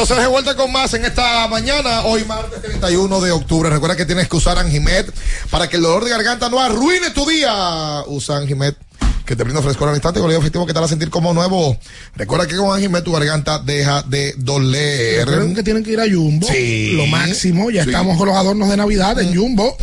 Entonces 0.00 0.24
de 0.24 0.30
vuelta 0.30 0.56
con 0.56 0.72
más 0.72 0.94
en 0.94 1.04
esta 1.04 1.46
mañana, 1.48 2.04
hoy 2.06 2.24
martes 2.24 2.62
31 2.62 3.20
de 3.20 3.32
octubre. 3.32 3.68
Recuerda 3.68 3.96
que 3.96 4.06
tienes 4.06 4.30
que 4.30 4.36
usar 4.36 4.56
Anjimet 4.56 5.12
para 5.50 5.68
que 5.68 5.76
el 5.76 5.82
dolor 5.82 6.04
de 6.04 6.08
garganta 6.10 6.48
no 6.48 6.58
arruine 6.58 7.10
tu 7.10 7.28
día. 7.28 8.02
Usa 8.06 8.38
Anjimet 8.38 8.74
que 9.26 9.36
te 9.36 9.44
brinda 9.44 9.60
frescor 9.60 9.90
al 9.90 9.94
instante 9.96 10.18
y 10.18 10.22
olvido 10.22 10.40
efectivo 10.40 10.64
que 10.64 10.72
te 10.72 10.78
hará 10.78 10.88
sentir 10.88 11.10
como 11.10 11.34
nuevo. 11.34 11.76
Recuerda 12.16 12.46
que 12.46 12.56
con 12.56 12.74
Anjimet 12.74 13.04
tu 13.04 13.12
garganta 13.12 13.58
deja 13.58 14.00
de 14.04 14.32
doler. 14.38 15.26
Recuerden 15.28 15.54
que 15.54 15.62
tienen 15.62 15.84
que 15.84 15.90
ir 15.92 16.00
a 16.00 16.04
Jumbo. 16.10 16.46
Sí. 16.50 16.92
Lo 16.94 17.04
máximo. 17.06 17.70
Ya 17.70 17.84
Sí. 17.84 17.90
estamos 17.90 18.16
con 18.16 18.26
los 18.26 18.36
adornos 18.38 18.70
de 18.70 18.78
Navidad 18.78 19.20
en 19.20 19.36
Jumbo. 19.36 19.76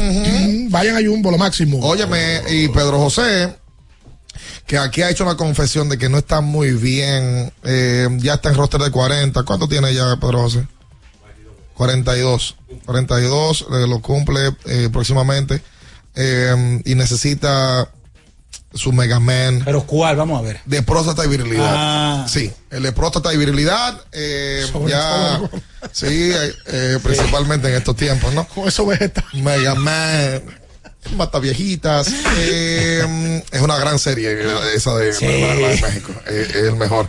Vayan 0.72 0.98
a 0.98 1.08
Jumbo, 1.08 1.30
lo 1.30 1.38
máximo. 1.38 1.80
Óyeme, 1.82 2.42
y 2.50 2.70
Pedro 2.70 2.98
José, 2.98 3.50
que 4.68 4.78
aquí 4.78 5.02
ha 5.02 5.10
hecho 5.10 5.24
una 5.24 5.36
confesión 5.38 5.90
de 5.90 5.98
que 5.98 6.10
no 6.10 6.18
está 6.20 6.42
muy 6.42 6.72
bien, 6.74 7.52
eh, 7.64 8.08
ya 8.20 8.36
está 8.36 8.50
en 8.50 8.56
roster 8.56 8.82
de 8.82 8.92
40. 8.92 9.42
¿Cuánto 9.44 9.68
tiene 9.68 9.94
ya 9.94 10.16
Pedro 10.18 10.42
José? 10.42 10.68
42. 11.76 12.56
42, 12.86 13.62
eh, 13.72 13.88
lo 13.88 14.02
cumple 14.02 14.52
eh, 14.66 14.90
próximamente. 14.92 15.62
eh, 16.16 16.82
y 16.86 16.96
necesita 16.96 17.88
su 18.74 18.92
Mega 18.92 19.20
Man. 19.20 19.62
Pero 19.64 19.84
¿cuál? 19.86 20.16
Vamos 20.18 20.40
a 20.40 20.42
ver. 20.42 20.60
De 20.66 20.82
próstata 20.84 21.24
y 21.26 21.30
virilidad. 21.30 21.72
Ah. 21.74 22.26
Sí, 22.28 22.52
el 22.72 22.84
de 22.84 22.92
próstata 22.92 23.34
y 23.34 23.38
virilidad. 23.38 24.02
eh, 24.12 24.66
ya. 24.88 25.40
Sí, 25.92 26.06
eh, 26.34 26.54
eh, 26.68 27.00
principalmente 27.04 27.70
en 27.70 27.76
estos 27.76 27.96
tiempos, 27.96 28.34
¿no? 28.34 28.46
Con 28.48 28.68
eso 28.68 28.86
vegeta. 28.86 29.24
Mega 29.34 29.76
Man. 29.76 30.42
Mata 31.16 31.40
viejitas. 31.40 32.08
eh, 32.40 33.44
es 33.52 33.62
una 33.62 33.78
gran 33.78 34.00
serie 34.00 34.36
esa 34.76 34.96
de, 34.96 35.14
Sí. 35.14 35.26
la- 35.26 35.56
la 35.56 35.68
de 35.70 35.82
México. 35.82 36.12
eh, 36.28 36.48
es 36.50 36.56
el 36.56 36.76
mejor. 36.76 37.08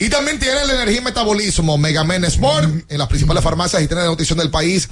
Y 0.00 0.08
también 0.10 0.38
tiene 0.38 0.62
el 0.62 0.70
energía 0.70 0.98
y 0.98 1.04
metabolismo 1.04 1.76
Mega 1.76 2.04
Man 2.04 2.24
Sport 2.24 2.84
en 2.88 2.98
las 2.98 3.08
principales 3.08 3.42
farmacias 3.42 3.82
y 3.82 3.88
tiene 3.88 4.02
de 4.02 4.08
nutrición 4.08 4.38
del 4.38 4.50
país. 4.50 4.88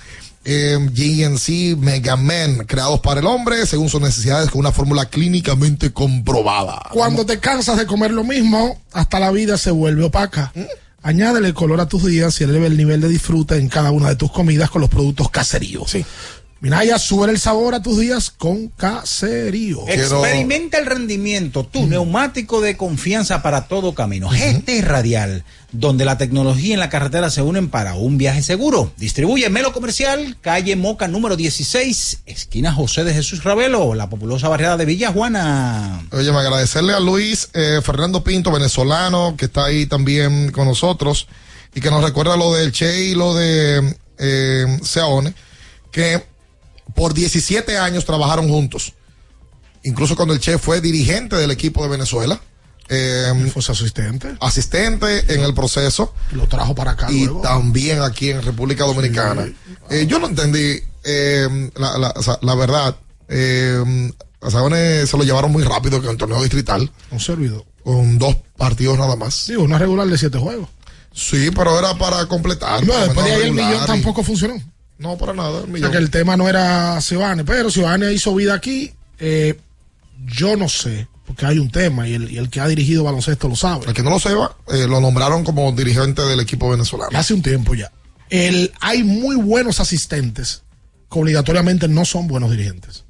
Eh, 0.48 0.78
GNC 0.80 1.76
Mega 1.76 2.16
Man, 2.16 2.64
creados 2.66 3.01
para 3.01 3.18
el 3.20 3.26
hombre 3.26 3.66
según 3.66 3.88
sus 3.88 4.01
necesidades 4.01 4.48
con 4.51 4.60
una 4.60 4.70
fórmula 4.72 5.06
clínicamente 5.06 5.93
comprobada. 5.93 6.82
Cuando 6.93 7.26
te 7.26 7.38
cansas 7.40 7.76
de 7.78 7.86
comer 7.86 8.12
lo 8.12 8.22
mismo, 8.24 8.80
hasta 8.93 9.18
la 9.20 9.30
vida 9.32 9.59
se 9.59 9.70
vuelve 9.72 10.05
opaca. 10.05 10.52
Añádele 11.02 11.55
color 11.55 11.80
a 11.80 11.86
tus 11.86 12.05
días 12.05 12.40
y 12.40 12.44
eleve 12.44 12.66
el 12.66 12.76
nivel 12.76 13.01
de 13.01 13.09
disfrute 13.09 13.56
en 13.56 13.68
cada 13.68 13.93
una 13.93 14.09
de 14.09 14.16
tus 14.16 14.32
comidas 14.32 14.70
con 14.70 14.80
los 14.80 14.90
productos 14.90 15.30
caseríos. 15.30 15.88
Sí. 15.90 16.05
Minaya, 16.59 16.99
sube 16.99 17.31
el 17.31 17.39
sabor 17.39 17.74
a 17.74 17.83
tus 17.83 17.99
días 17.99 18.31
con 18.31 18.69
caserío. 18.69 19.87
Experimenta 19.89 20.78
el 20.78 20.87
rendimiento, 20.87 21.66
tu 21.66 21.87
neumático 21.87 22.62
de 22.62 22.78
confianza 22.78 23.43
para 23.43 23.69
todo 23.69 23.95
camino. 23.95 24.31
GT 24.31 24.81
Radial, 24.81 25.45
donde 25.73 26.07
la 26.07 26.16
tecnología 26.16 26.74
y 26.74 26.78
la 26.78 26.89
carretera 26.89 27.28
se 27.28 27.43
unen 27.43 27.69
para 27.69 27.95
un 27.95 28.16
viaje 28.16 28.43
seguro. 28.43 28.91
Distribuye 28.97 29.51
Melo 29.51 29.74
Comercial, 29.74 30.39
calle 30.41 30.77
Moca 30.77 31.09
número 31.09 31.37
16, 31.37 32.20
esquina 32.24 32.73
José 32.73 33.05
de 33.05 33.12
Jesús 33.12 33.45
Ravelo, 33.45 33.95
la 33.95 34.09
populosa 34.09 34.49
barriada 34.49 34.78
de 34.78 34.87
Villa 34.87 35.12
Juana. 35.12 36.07
Oye, 36.11 36.33
me 36.33 36.39
agradecerle 36.39 36.95
a 36.95 37.01
Luis 37.01 37.51
eh, 37.53 37.81
Fernando 37.83 38.24
Pinto, 38.24 38.51
venezolano, 38.51 39.35
que 39.37 39.45
está 39.45 39.66
ahí 39.66 39.85
también 39.85 40.51
con 40.53 40.66
nosotros 40.66 41.28
y 41.74 41.83
que 41.83 41.91
nos 41.91 42.03
recuerda 42.03 42.39
lo 42.39 42.55
del 42.55 42.73
Che 42.73 43.05
y 43.05 43.15
lo 43.15 43.35
de 43.35 43.95
eh, 44.16 44.78
Seone, 44.83 45.35
que 45.93 46.36
por 46.97 47.14
17 47.14 47.78
años 47.78 48.05
trabajaron 48.05 48.48
juntos. 48.48 48.94
Incluso 49.85 50.16
cuando 50.16 50.35
el 50.35 50.40
Che 50.40 50.59
fue 50.59 50.81
dirigente 50.81 51.36
del 51.36 51.51
equipo 51.52 51.82
de 51.85 51.89
Venezuela. 51.90 52.40
Eh, 52.89 53.51
Fue 53.52 53.62
su 53.62 53.73
asistente. 53.73 54.36
asistente 54.40 55.35
en 55.35 55.40
el 55.43 55.55
proceso 55.55 56.14
Lo 56.31 56.47
trajo 56.47 56.73
para 56.73 56.93
acá 56.93 57.10
y 57.10 57.24
luego. 57.24 57.40
también 57.40 58.01
aquí 58.01 58.31
en 58.31 58.40
República 58.43 58.85
Dominicana. 58.85 59.44
Eh, 59.90 60.06
yo 60.09 60.20
no 60.20 60.28
entendí 60.28 60.78
eh, 61.02 61.70
la, 61.77 61.98
la- 61.98 62.10
o 62.16 62.23
sea, 62.23 62.39
la 62.43 62.55
verdad. 62.55 62.94
Eh, 63.28 64.12
a 64.40 64.51
Saone 64.52 65.05
se 65.05 65.16
lo 65.16 65.24
llevaron 65.24 65.51
muy 65.51 65.64
rápido 65.64 66.01
que 66.01 66.06
en 66.06 66.12
el 66.12 66.16
torneo 66.16 66.40
distrital, 66.40 66.89
Un 67.10 67.18
servidor. 67.18 67.64
con 67.82 68.18
dos 68.18 68.36
partidos 68.56 68.97
nada 68.98 69.16
más. 69.16 69.47
Digo, 69.48 69.64
una 69.64 69.78
regular 69.78 70.06
de 70.06 70.16
siete 70.18 70.39
juegos. 70.39 70.68
Sí, 71.12 71.51
pero 71.56 71.77
era 71.78 71.94
para 71.98 72.27
completar. 72.27 72.86
No, 72.86 72.97
después 72.98 73.27
de 73.27 73.32
ahí 73.32 73.43
el 73.43 73.52
millón 73.52 73.82
y- 73.82 73.86
tampoco 73.86 74.23
funcionó. 74.23 74.55
No, 74.98 75.16
para 75.18 75.32
nada. 75.35 75.62
O 75.62 75.77
sea 75.78 75.90
que 75.90 75.98
el 75.98 76.10
tema 76.10 76.36
no 76.36 76.48
era 76.48 76.98
Giovanni, 77.01 77.43
pero 77.43 77.68
Giovanni 77.68 78.06
hizo 78.06 78.35
vida 78.35 78.55
aquí. 78.55 78.93
eh, 79.18 79.59
yo 80.27 80.56
no 80.56 80.68
sé, 80.68 81.09
porque 81.27 81.44
hay 81.44 81.59
un 81.59 81.70
tema 81.70 82.09
y 82.09 82.14
el, 82.14 82.31
y 82.31 82.39
el 82.39 82.48
que 82.48 82.60
ha 82.60 82.66
dirigido 82.66 83.05
baloncesto 83.05 83.48
lo 83.48 83.56
sabe. 83.56 83.86
El 83.86 83.93
que 83.93 84.02
no 84.02 84.10
lo 84.10 84.18
sepa, 84.18 84.56
eh, 84.68 84.86
lo 84.89 84.98
nombraron 85.01 85.44
como 85.44 85.70
dirigente 85.73 86.23
del 86.23 86.40
equipo 86.40 86.70
venezolano. 86.70 87.16
Hace 87.18 87.35
un 87.35 87.43
tiempo 87.43 87.74
ya. 87.74 87.93
El, 88.31 88.73
hay 88.81 89.05
muy 89.05 89.36
buenos 89.36 89.78
asistentes 89.78 90.62
que 91.12 91.18
obligatoriamente 91.18 91.86
no 91.86 92.05
son 92.05 92.27
buenos 92.28 92.51
dirigentes. 92.51 93.05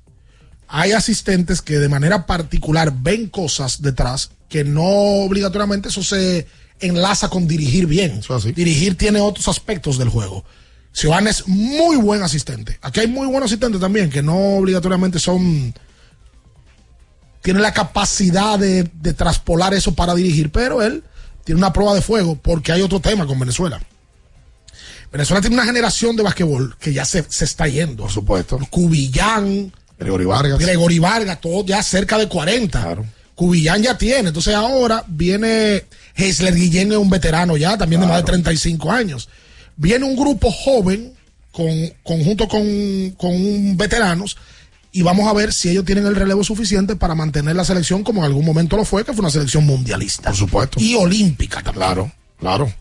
Hay 0.69 0.93
asistentes 0.93 1.63
que 1.63 1.79
de 1.79 1.89
manera 1.89 2.27
particular 2.27 2.93
ven 2.93 3.29
cosas 3.29 3.81
detrás 3.83 4.31
que 4.49 4.65
no 4.65 4.85
obligatoriamente 5.25 5.89
eso 5.89 6.03
se 6.03 6.47
enlaza 6.81 7.29
con 7.29 7.47
dirigir 7.47 7.87
bien. 7.87 8.21
Dirigir 8.55 8.97
tiene 8.97 9.21
otros 9.21 9.47
aspectos 9.49 9.97
del 9.97 10.09
juego. 10.09 10.45
Giovanni 10.97 11.29
es 11.29 11.47
muy 11.47 11.97
buen 11.97 12.23
asistente. 12.23 12.79
Aquí 12.81 13.01
hay 13.01 13.07
muy 13.07 13.27
buenos 13.27 13.51
asistentes 13.51 13.81
también 13.81 14.09
que 14.09 14.23
no 14.23 14.57
obligatoriamente 14.57 15.19
son 15.19 15.75
tiene 17.43 17.61
la 17.61 17.73
capacidad 17.73 18.59
de, 18.59 18.91
de 18.95 19.13
traspolar 19.13 19.75
eso 19.75 19.95
para 19.95 20.15
dirigir, 20.15 20.51
pero 20.51 20.83
él 20.83 21.05
tiene 21.45 21.59
una 21.59 21.73
prueba 21.73 21.95
de 21.95 22.01
fuego 22.01 22.37
porque 22.37 22.73
hay 22.73 22.81
otro 22.81 22.99
tema 22.99 23.27
con 23.27 23.39
Venezuela. 23.39 23.81
Venezuela 25.13 25.41
tiene 25.41 25.55
una 25.55 25.65
generación 25.65 26.17
de 26.17 26.23
basquetbol 26.23 26.77
que 26.79 26.93
ya 26.93 27.05
se, 27.05 27.25
se 27.29 27.45
está 27.45 27.69
yendo. 27.69 28.05
Por 28.05 28.13
supuesto. 28.13 28.59
Cubillán, 28.71 29.73
Gregory 29.99 30.25
Vargas. 30.25 30.59
Gregory 30.59 30.99
Vargas, 30.99 31.41
todo 31.41 31.65
ya 31.65 31.83
cerca 31.83 32.19
de 32.19 32.27
40. 32.27 32.97
Cubillán 33.35 33.83
ya 33.83 33.99
tiene. 33.99 34.29
Entonces 34.29 34.55
ahora 34.55 35.05
viene 35.07 35.85
Hesler 36.15 36.55
Guillén, 36.55 36.91
es 36.91 36.99
un 36.99 37.11
veterano 37.11 37.57
ya, 37.57 37.77
también 37.77 38.01
de 38.01 38.07
más 38.07 38.17
de 38.17 38.25
35 38.25 38.91
años. 38.91 39.29
Viene 39.77 40.05
un 40.05 40.17
grupo 40.17 40.51
joven, 40.51 41.13
con, 41.53 41.69
conjunto 42.03 42.49
con, 42.49 43.11
con 43.19 43.77
veteranos, 43.77 44.37
y 44.93 45.03
vamos 45.03 45.29
a 45.29 45.35
ver 45.35 45.53
si 45.53 45.69
ellos 45.69 45.85
tienen 45.85 46.07
el 46.07 46.17
relevo 46.17 46.43
suficiente 46.43 46.97
para 46.97 47.15
mantener 47.15 47.55
la 47.55 47.65
selección 47.65 48.03
como 48.03 48.21
en 48.21 48.27
algún 48.27 48.45
momento 48.45 48.77
lo 48.77 48.85
fue, 48.85 49.05
que 49.05 49.13
fue 49.13 49.21
una 49.21 49.31
selección 49.31 49.67
mundialista. 49.67 50.31
Por 50.31 50.39
supuesto. 50.39 50.81
Y 50.81 50.95
olímpica 50.95 51.63
también. 51.63 51.75
Claro, 51.85 52.13
claro. 52.39 52.73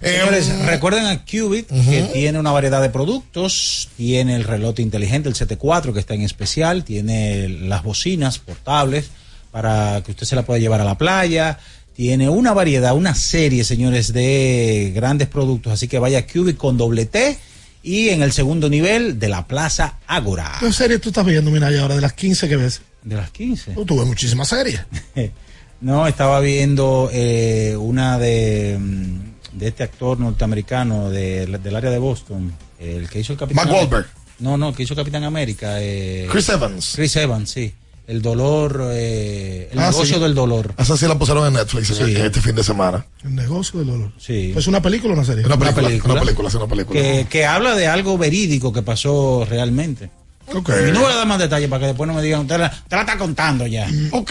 Señores, 0.00 0.48
Em, 0.48 0.66
recuerden 0.66 1.06
a 1.06 1.24
Qubit 1.24 1.68
que 1.68 2.08
tiene 2.12 2.38
una 2.38 2.52
variedad 2.52 2.80
de 2.80 2.90
productos, 2.90 3.88
tiene 3.96 4.36
el 4.36 4.44
reloj 4.44 4.78
inteligente, 4.78 5.28
el 5.28 5.34
CT4 5.34 5.92
que 5.92 6.00
está 6.00 6.14
en 6.14 6.22
especial, 6.22 6.84
tiene 6.84 7.48
las 7.48 7.82
bocinas 7.82 8.38
portables 8.38 9.10
para 9.50 10.02
que 10.04 10.12
usted 10.12 10.26
se 10.26 10.36
la 10.36 10.44
pueda 10.44 10.58
llevar 10.58 10.80
a 10.80 10.84
la 10.84 10.98
playa, 10.98 11.58
tiene 11.94 12.28
una 12.28 12.52
variedad, 12.52 12.94
una 12.96 13.14
serie, 13.14 13.64
señores, 13.64 14.12
de 14.12 14.92
grandes 14.94 15.28
productos, 15.28 15.72
así 15.72 15.88
que 15.88 15.98
vaya 15.98 16.18
a 16.18 16.26
Qubit 16.26 16.56
con 16.56 16.76
doble 16.76 17.06
T 17.06 17.38
y 17.82 18.08
en 18.08 18.22
el 18.22 18.32
segundo 18.32 18.68
nivel 18.68 19.18
de 19.18 19.28
la 19.28 19.46
Plaza 19.46 19.98
Ágora. 20.06 20.56
¿Qué 20.60 20.72
serie 20.72 20.98
tú 20.98 21.10
estás 21.10 21.24
viendo, 21.26 21.50
mira, 21.50 21.68
ahora 21.80 21.94
de 21.94 22.00
las 22.00 22.12
15 22.14 22.48
que 22.48 22.56
ves? 22.56 22.80
De 23.02 23.14
las 23.16 23.30
15. 23.30 23.72
Tú 23.72 23.84
tuve 23.84 24.04
muchísimas 24.04 24.48
series. 24.48 24.80
No, 25.80 26.06
estaba 26.06 26.40
viendo 26.40 27.10
eh, 27.12 27.76
una 27.78 28.18
de, 28.18 28.78
mm, 28.80 29.58
de 29.58 29.68
este 29.68 29.82
actor 29.82 30.18
norteamericano 30.18 31.10
de- 31.10 31.44
del 31.46 31.76
área 31.76 31.90
de 31.90 31.98
Boston, 31.98 32.54
el 32.78 33.06
que 33.10 33.20
hizo 33.20 33.34
el 33.34 33.38
Capitán 33.38 33.66
Mark 33.66 33.76
Wahlberg. 33.76 34.06
No, 34.38 34.56
no, 34.56 34.70
el 34.70 34.74
que 34.74 34.84
hizo 34.84 34.96
Capitán 34.96 35.24
América. 35.24 35.82
eh, 35.82 36.26
Chris 36.30 36.48
Evans. 36.48 36.92
Chris 36.96 37.14
Evans, 37.16 37.50
sí. 37.50 37.74
El 38.06 38.20
dolor, 38.20 38.88
eh, 38.92 39.70
el 39.72 39.78
Ah, 39.78 39.88
negocio 39.90 40.16
sí. 40.16 40.20
del 40.22 40.34
dolor. 40.34 40.74
Esa 40.76 40.96
sí 40.96 41.06
la 41.08 41.18
pusieron 41.18 41.46
en 41.46 41.54
Netflix 41.54 41.88
en- 41.98 42.06
Sí. 42.06 42.14
este 42.16 42.40
fin 42.42 42.54
de 42.54 42.62
semana. 42.62 43.06
El 43.24 43.34
negocio 43.34 43.78
del 43.80 43.88
dolor. 43.88 44.12
Sí. 44.18 44.52
¿Es 44.54 44.66
una 44.66 44.82
película 44.82 45.14
o 45.14 45.16
una 45.16 45.24
serie? 45.24 45.44
Una 45.46 45.58
película, 45.58 45.88
una 46.04 46.20
película, 46.20 46.50
sí, 46.50 46.56
una 46.58 46.66
película. 46.66 47.00
Que, 47.00 47.26
que 47.30 47.46
habla 47.46 47.74
de 47.74 47.86
algo 47.86 48.18
verídico 48.18 48.72
que 48.74 48.82
pasó 48.82 49.46
realmente. 49.48 50.10
Ok. 50.52 50.70
Y 50.88 50.92
no 50.92 51.00
voy 51.00 51.12
a 51.12 51.16
dar 51.16 51.26
más 51.26 51.38
detalles 51.38 51.68
para 51.68 51.80
que 51.80 51.86
después 51.86 52.06
no 52.06 52.14
me 52.14 52.22
digan, 52.22 52.40
usted 52.40 52.58
la, 52.58 52.66
usted 52.66 52.96
la 52.96 53.00
está 53.00 53.16
contando 53.18 53.66
ya. 53.66 53.88
Ok, 54.12 54.30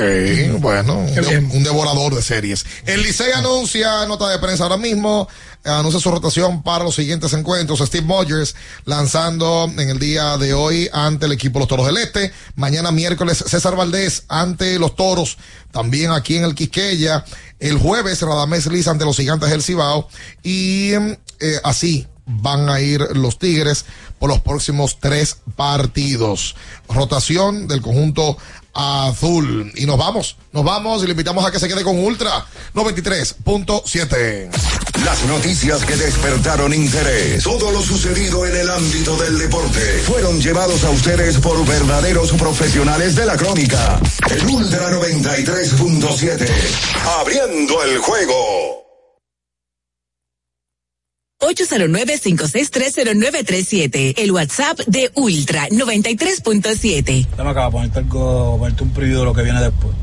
bueno, 0.60 0.98
un, 1.00 1.14
de- 1.16 1.38
un 1.54 1.64
devorador 1.64 2.14
de 2.16 2.22
series. 2.22 2.66
El 2.86 3.02
Licey 3.04 3.32
anuncia, 3.34 4.06
nota 4.06 4.30
de 4.30 4.38
prensa 4.40 4.64
ahora 4.64 4.78
mismo, 4.78 5.28
anuncia 5.64 6.00
su 6.00 6.12
rotación 6.12 6.62
para 6.62 6.84
los 6.84 6.96
siguientes 6.96 7.34
encuentros. 7.34 7.80
Steve 7.80 8.06
Rogers 8.08 8.56
lanzando 8.86 9.72
en 9.78 9.90
el 9.90 10.00
día 10.00 10.38
de 10.38 10.54
hoy 10.54 10.90
ante 10.94 11.26
el 11.26 11.32
equipo 11.32 11.60
Los 11.60 11.68
Toros 11.68 11.88
del 11.88 11.98
Este. 11.98 12.32
Mañana 12.56 12.92
miércoles 12.92 13.44
César 13.48 13.76
Valdés 13.76 14.24
ante 14.28 14.78
los 14.80 14.96
Toros, 14.96 15.38
también 15.72 16.12
aquí 16.12 16.36
en 16.38 16.44
el 16.44 16.54
Quisqueya. 16.56 17.26
El 17.60 17.78
jueves 17.78 18.22
Radamés 18.22 18.68
Liz 18.68 18.88
ante 18.88 19.06
los 19.06 19.16
Gigantes 19.18 19.50
del 19.50 19.64
Cibao. 19.64 20.08
Y 20.44 20.92
eh, 20.94 21.60
así 21.64 22.08
van 22.26 22.70
a 22.70 22.80
ir 22.80 23.02
los 23.14 23.40
Tigres 23.40 23.86
por 24.20 24.30
los 24.30 24.40
próximos 24.40 25.00
tres 25.00 25.38
partidos. 25.56 26.56
Rotación 26.88 27.68
del 27.68 27.82
conjunto 27.82 28.38
azul. 28.74 29.72
Y 29.76 29.86
nos 29.86 29.98
vamos, 29.98 30.36
nos 30.52 30.64
vamos 30.64 31.04
y 31.04 31.06
le 31.06 31.12
invitamos 31.12 31.46
a 31.46 31.52
que 31.52 31.60
se 31.60 31.68
quede 31.68 31.84
con 31.84 32.00
Ultra 32.00 32.46
93.7. 32.74 34.50
Las 35.04 35.24
noticias 35.26 35.84
que 35.86 35.96
despertaron 35.96 36.74
interés, 36.74 37.44
todo 37.44 37.72
lo 37.72 37.82
sucedido 37.82 38.46
en 38.46 38.56
el 38.56 38.70
ámbito 38.70 39.16
del 39.18 39.38
deporte, 39.38 40.00
fueron 40.06 40.40
llevados 40.42 40.84
a 40.84 40.90
ustedes 40.90 41.38
por 41.38 41.66
verdaderos 41.66 42.32
profesionales 42.32 43.16
de 43.16 43.26
la 43.26 43.36
crónica. 43.36 44.00
El 44.30 44.46
Ultra 44.48 44.92
93.7, 44.92 46.50
abriendo 47.20 47.84
el 47.84 47.98
juego. 48.00 48.83
809-5630937. 51.44 54.14
El 54.18 54.32
WhatsApp 54.32 54.80
de 54.88 55.12
Ultra 55.16 55.68
93.7. 55.70 57.28
Dame 57.38 57.50
acá, 57.50 57.70
ponerte 57.70 58.00
algo, 58.00 58.58
ponerte 58.58 58.84
un 58.84 58.92
preview 58.92 59.20
de 59.20 59.26
lo 59.26 59.34
que 59.34 59.44
viene 59.44 59.62
después. 59.62 59.94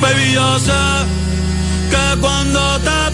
Baby, 0.00 0.32
yo 0.32 0.58
sé 0.60 0.72
que 1.90 2.20
cuando 2.20 2.78
te 2.80 3.10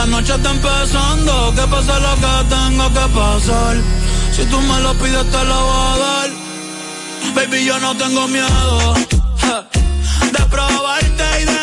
La 0.00 0.06
noche 0.06 0.34
está 0.34 0.50
empezando, 0.50 1.52
que 1.54 1.60
pase 1.66 1.92
lo 2.00 2.14
que 2.22 2.34
tengo 2.48 2.88
que 2.88 3.06
pasar. 3.14 3.76
Si 4.34 4.46
tú 4.46 4.58
me 4.62 4.80
lo 4.80 4.94
pides 4.94 5.30
te 5.30 5.44
lo 5.44 5.58
voy 5.66 5.92
a 5.92 5.98
dar. 5.98 6.30
Baby, 7.34 7.66
yo 7.66 7.78
no 7.80 7.94
tengo 7.94 8.26
miedo 8.28 8.94
de 10.32 10.42
probarte 10.46 11.42
y 11.42 11.44
de 11.44 11.59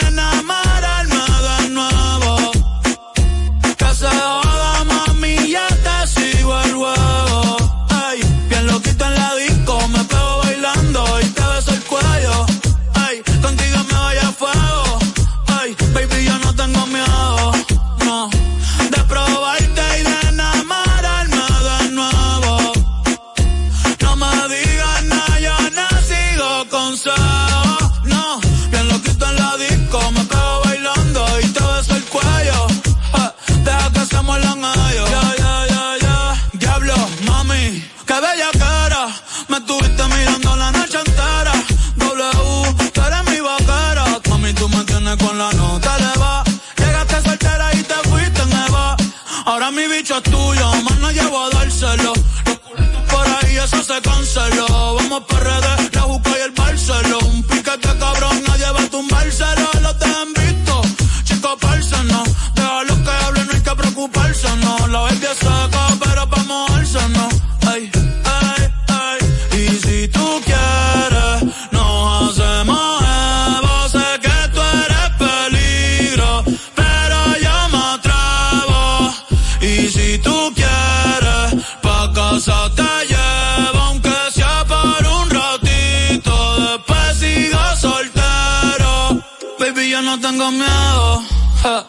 me 45.08 45.18
con 45.18 45.38
la 45.38 45.52
nota 45.54 45.96
eleva. 45.98 46.44
Llegaste 46.78 47.22
soltera 47.22 47.70
y 47.74 47.84
te 47.84 47.94
fuiste 48.10 48.46
nueva. 48.46 48.98
Ahora 49.46 49.72
mi 49.72 49.88
bicho 49.88 50.18
es 50.18 50.24
tuyo, 50.24 50.68
más 50.84 50.98
no 51.00 51.12
llevo 51.12 51.46
a 51.46 51.50
dárselo. 51.50 52.14
Por 53.12 53.28
ahí, 53.38 53.58
eso 53.58 53.82
se 53.84 54.02
canceló. 54.02 54.96
Vamos 54.96 55.24
para 55.30 55.60
redes, 55.60 55.96
la 55.96 56.04
busco 56.06 56.30
y 56.38 56.42
el 56.42 56.52
Barceló. 56.52 57.20
Un 57.20 57.44
piquete 57.44 57.92
cabrón, 58.00 58.44
nadie 58.48 58.70
va 58.76 58.82
a 58.82 58.90
tumbárselo. 58.90 59.57
Tengo 90.38 90.52
miedo 90.52 91.24
ja, 91.64 91.86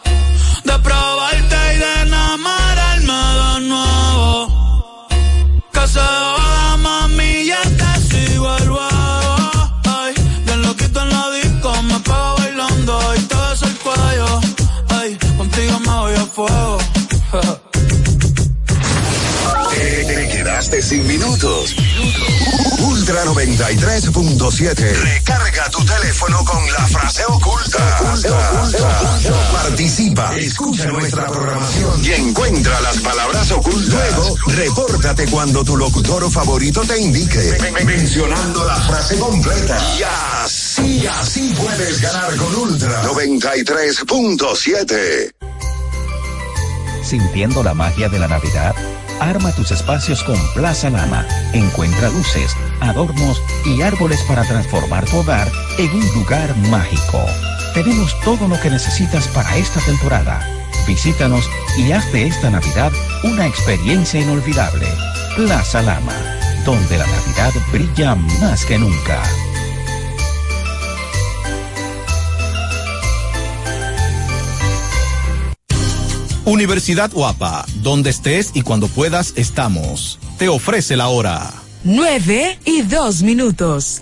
93.7. 23.59 25.01
Recarga 25.01 25.69
tu 25.69 25.83
teléfono 25.83 26.45
con 26.45 26.65
la 26.71 26.87
frase 26.87 27.25
oculta. 27.27 27.99
Participa, 29.51 30.33
escucha 30.37 30.87
nuestra 30.87 31.27
programación 31.27 32.05
y 32.05 32.13
encuentra 32.13 32.79
las 32.79 32.99
palabras 32.99 33.51
ocultas. 33.51 33.89
Luego, 33.89 34.37
repórtate 34.47 35.27
cuando 35.27 35.65
tu 35.65 35.75
locutor 35.75 36.31
favorito 36.31 36.83
te 36.87 37.01
indique, 37.01 37.57
mencionando 37.85 38.63
la 38.63 38.77
frase 38.77 39.19
completa. 39.19 39.77
Y 39.97 40.03
así, 40.43 41.05
así 41.05 41.53
puedes 41.59 41.99
ganar 41.99 42.33
con 42.37 42.55
Ultra 42.55 43.03
93.7. 43.03 45.33
Sintiendo 47.03 47.61
la 47.61 47.73
magia 47.73 48.07
de 48.07 48.19
la 48.19 48.29
Navidad, 48.29 48.73
arma 49.19 49.51
tus 49.51 49.71
espacios 49.71 50.23
con 50.23 50.37
Plaza 50.53 50.89
Lama. 50.89 51.25
Encuentra 51.53 52.09
luces, 52.09 52.55
adornos 52.79 53.41
y 53.65 53.81
árboles 53.81 54.21
para 54.27 54.43
transformar 54.43 55.05
tu 55.05 55.17
hogar 55.17 55.49
en 55.77 55.91
un 55.91 56.07
lugar 56.15 56.55
mágico. 56.69 57.23
Tenemos 57.73 58.19
todo 58.21 58.47
lo 58.47 58.59
que 58.59 58.69
necesitas 58.69 59.27
para 59.29 59.55
esta 59.57 59.79
temporada. 59.81 60.45
Visítanos 60.87 61.49
y 61.77 61.91
haz 61.91 62.11
de 62.11 62.27
esta 62.27 62.49
Navidad 62.49 62.91
una 63.23 63.45
experiencia 63.45 64.19
inolvidable. 64.19 64.87
Plaza 65.35 65.81
Lama, 65.81 66.15
donde 66.65 66.97
la 66.97 67.05
Navidad 67.05 67.53
brilla 67.71 68.15
más 68.15 68.65
que 68.65 68.79
nunca. 68.79 69.21
Universidad 76.49 77.11
Guapa, 77.11 77.63
donde 77.83 78.09
estés 78.09 78.49
y 78.55 78.63
cuando 78.63 78.87
puedas 78.87 79.33
estamos. 79.35 80.17
Te 80.39 80.49
ofrece 80.49 80.97
la 80.97 81.09
hora. 81.09 81.53
9 81.83 82.57
y 82.65 82.81
2 82.81 83.21
minutos. 83.21 84.01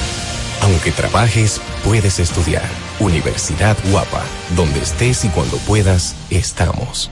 Aunque 0.71 0.91
trabajes, 0.91 1.59
puedes 1.83 2.19
estudiar. 2.19 2.63
Universidad 3.01 3.77
Guapa, 3.91 4.23
donde 4.55 4.79
estés 4.79 5.25
y 5.25 5.27
cuando 5.27 5.57
puedas, 5.57 6.15
estamos. 6.29 7.11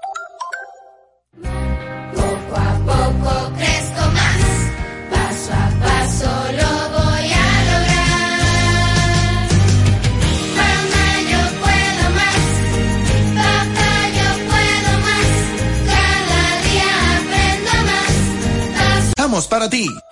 Estamos 19.31 19.47
para 19.47 19.69
ti. 19.69 20.10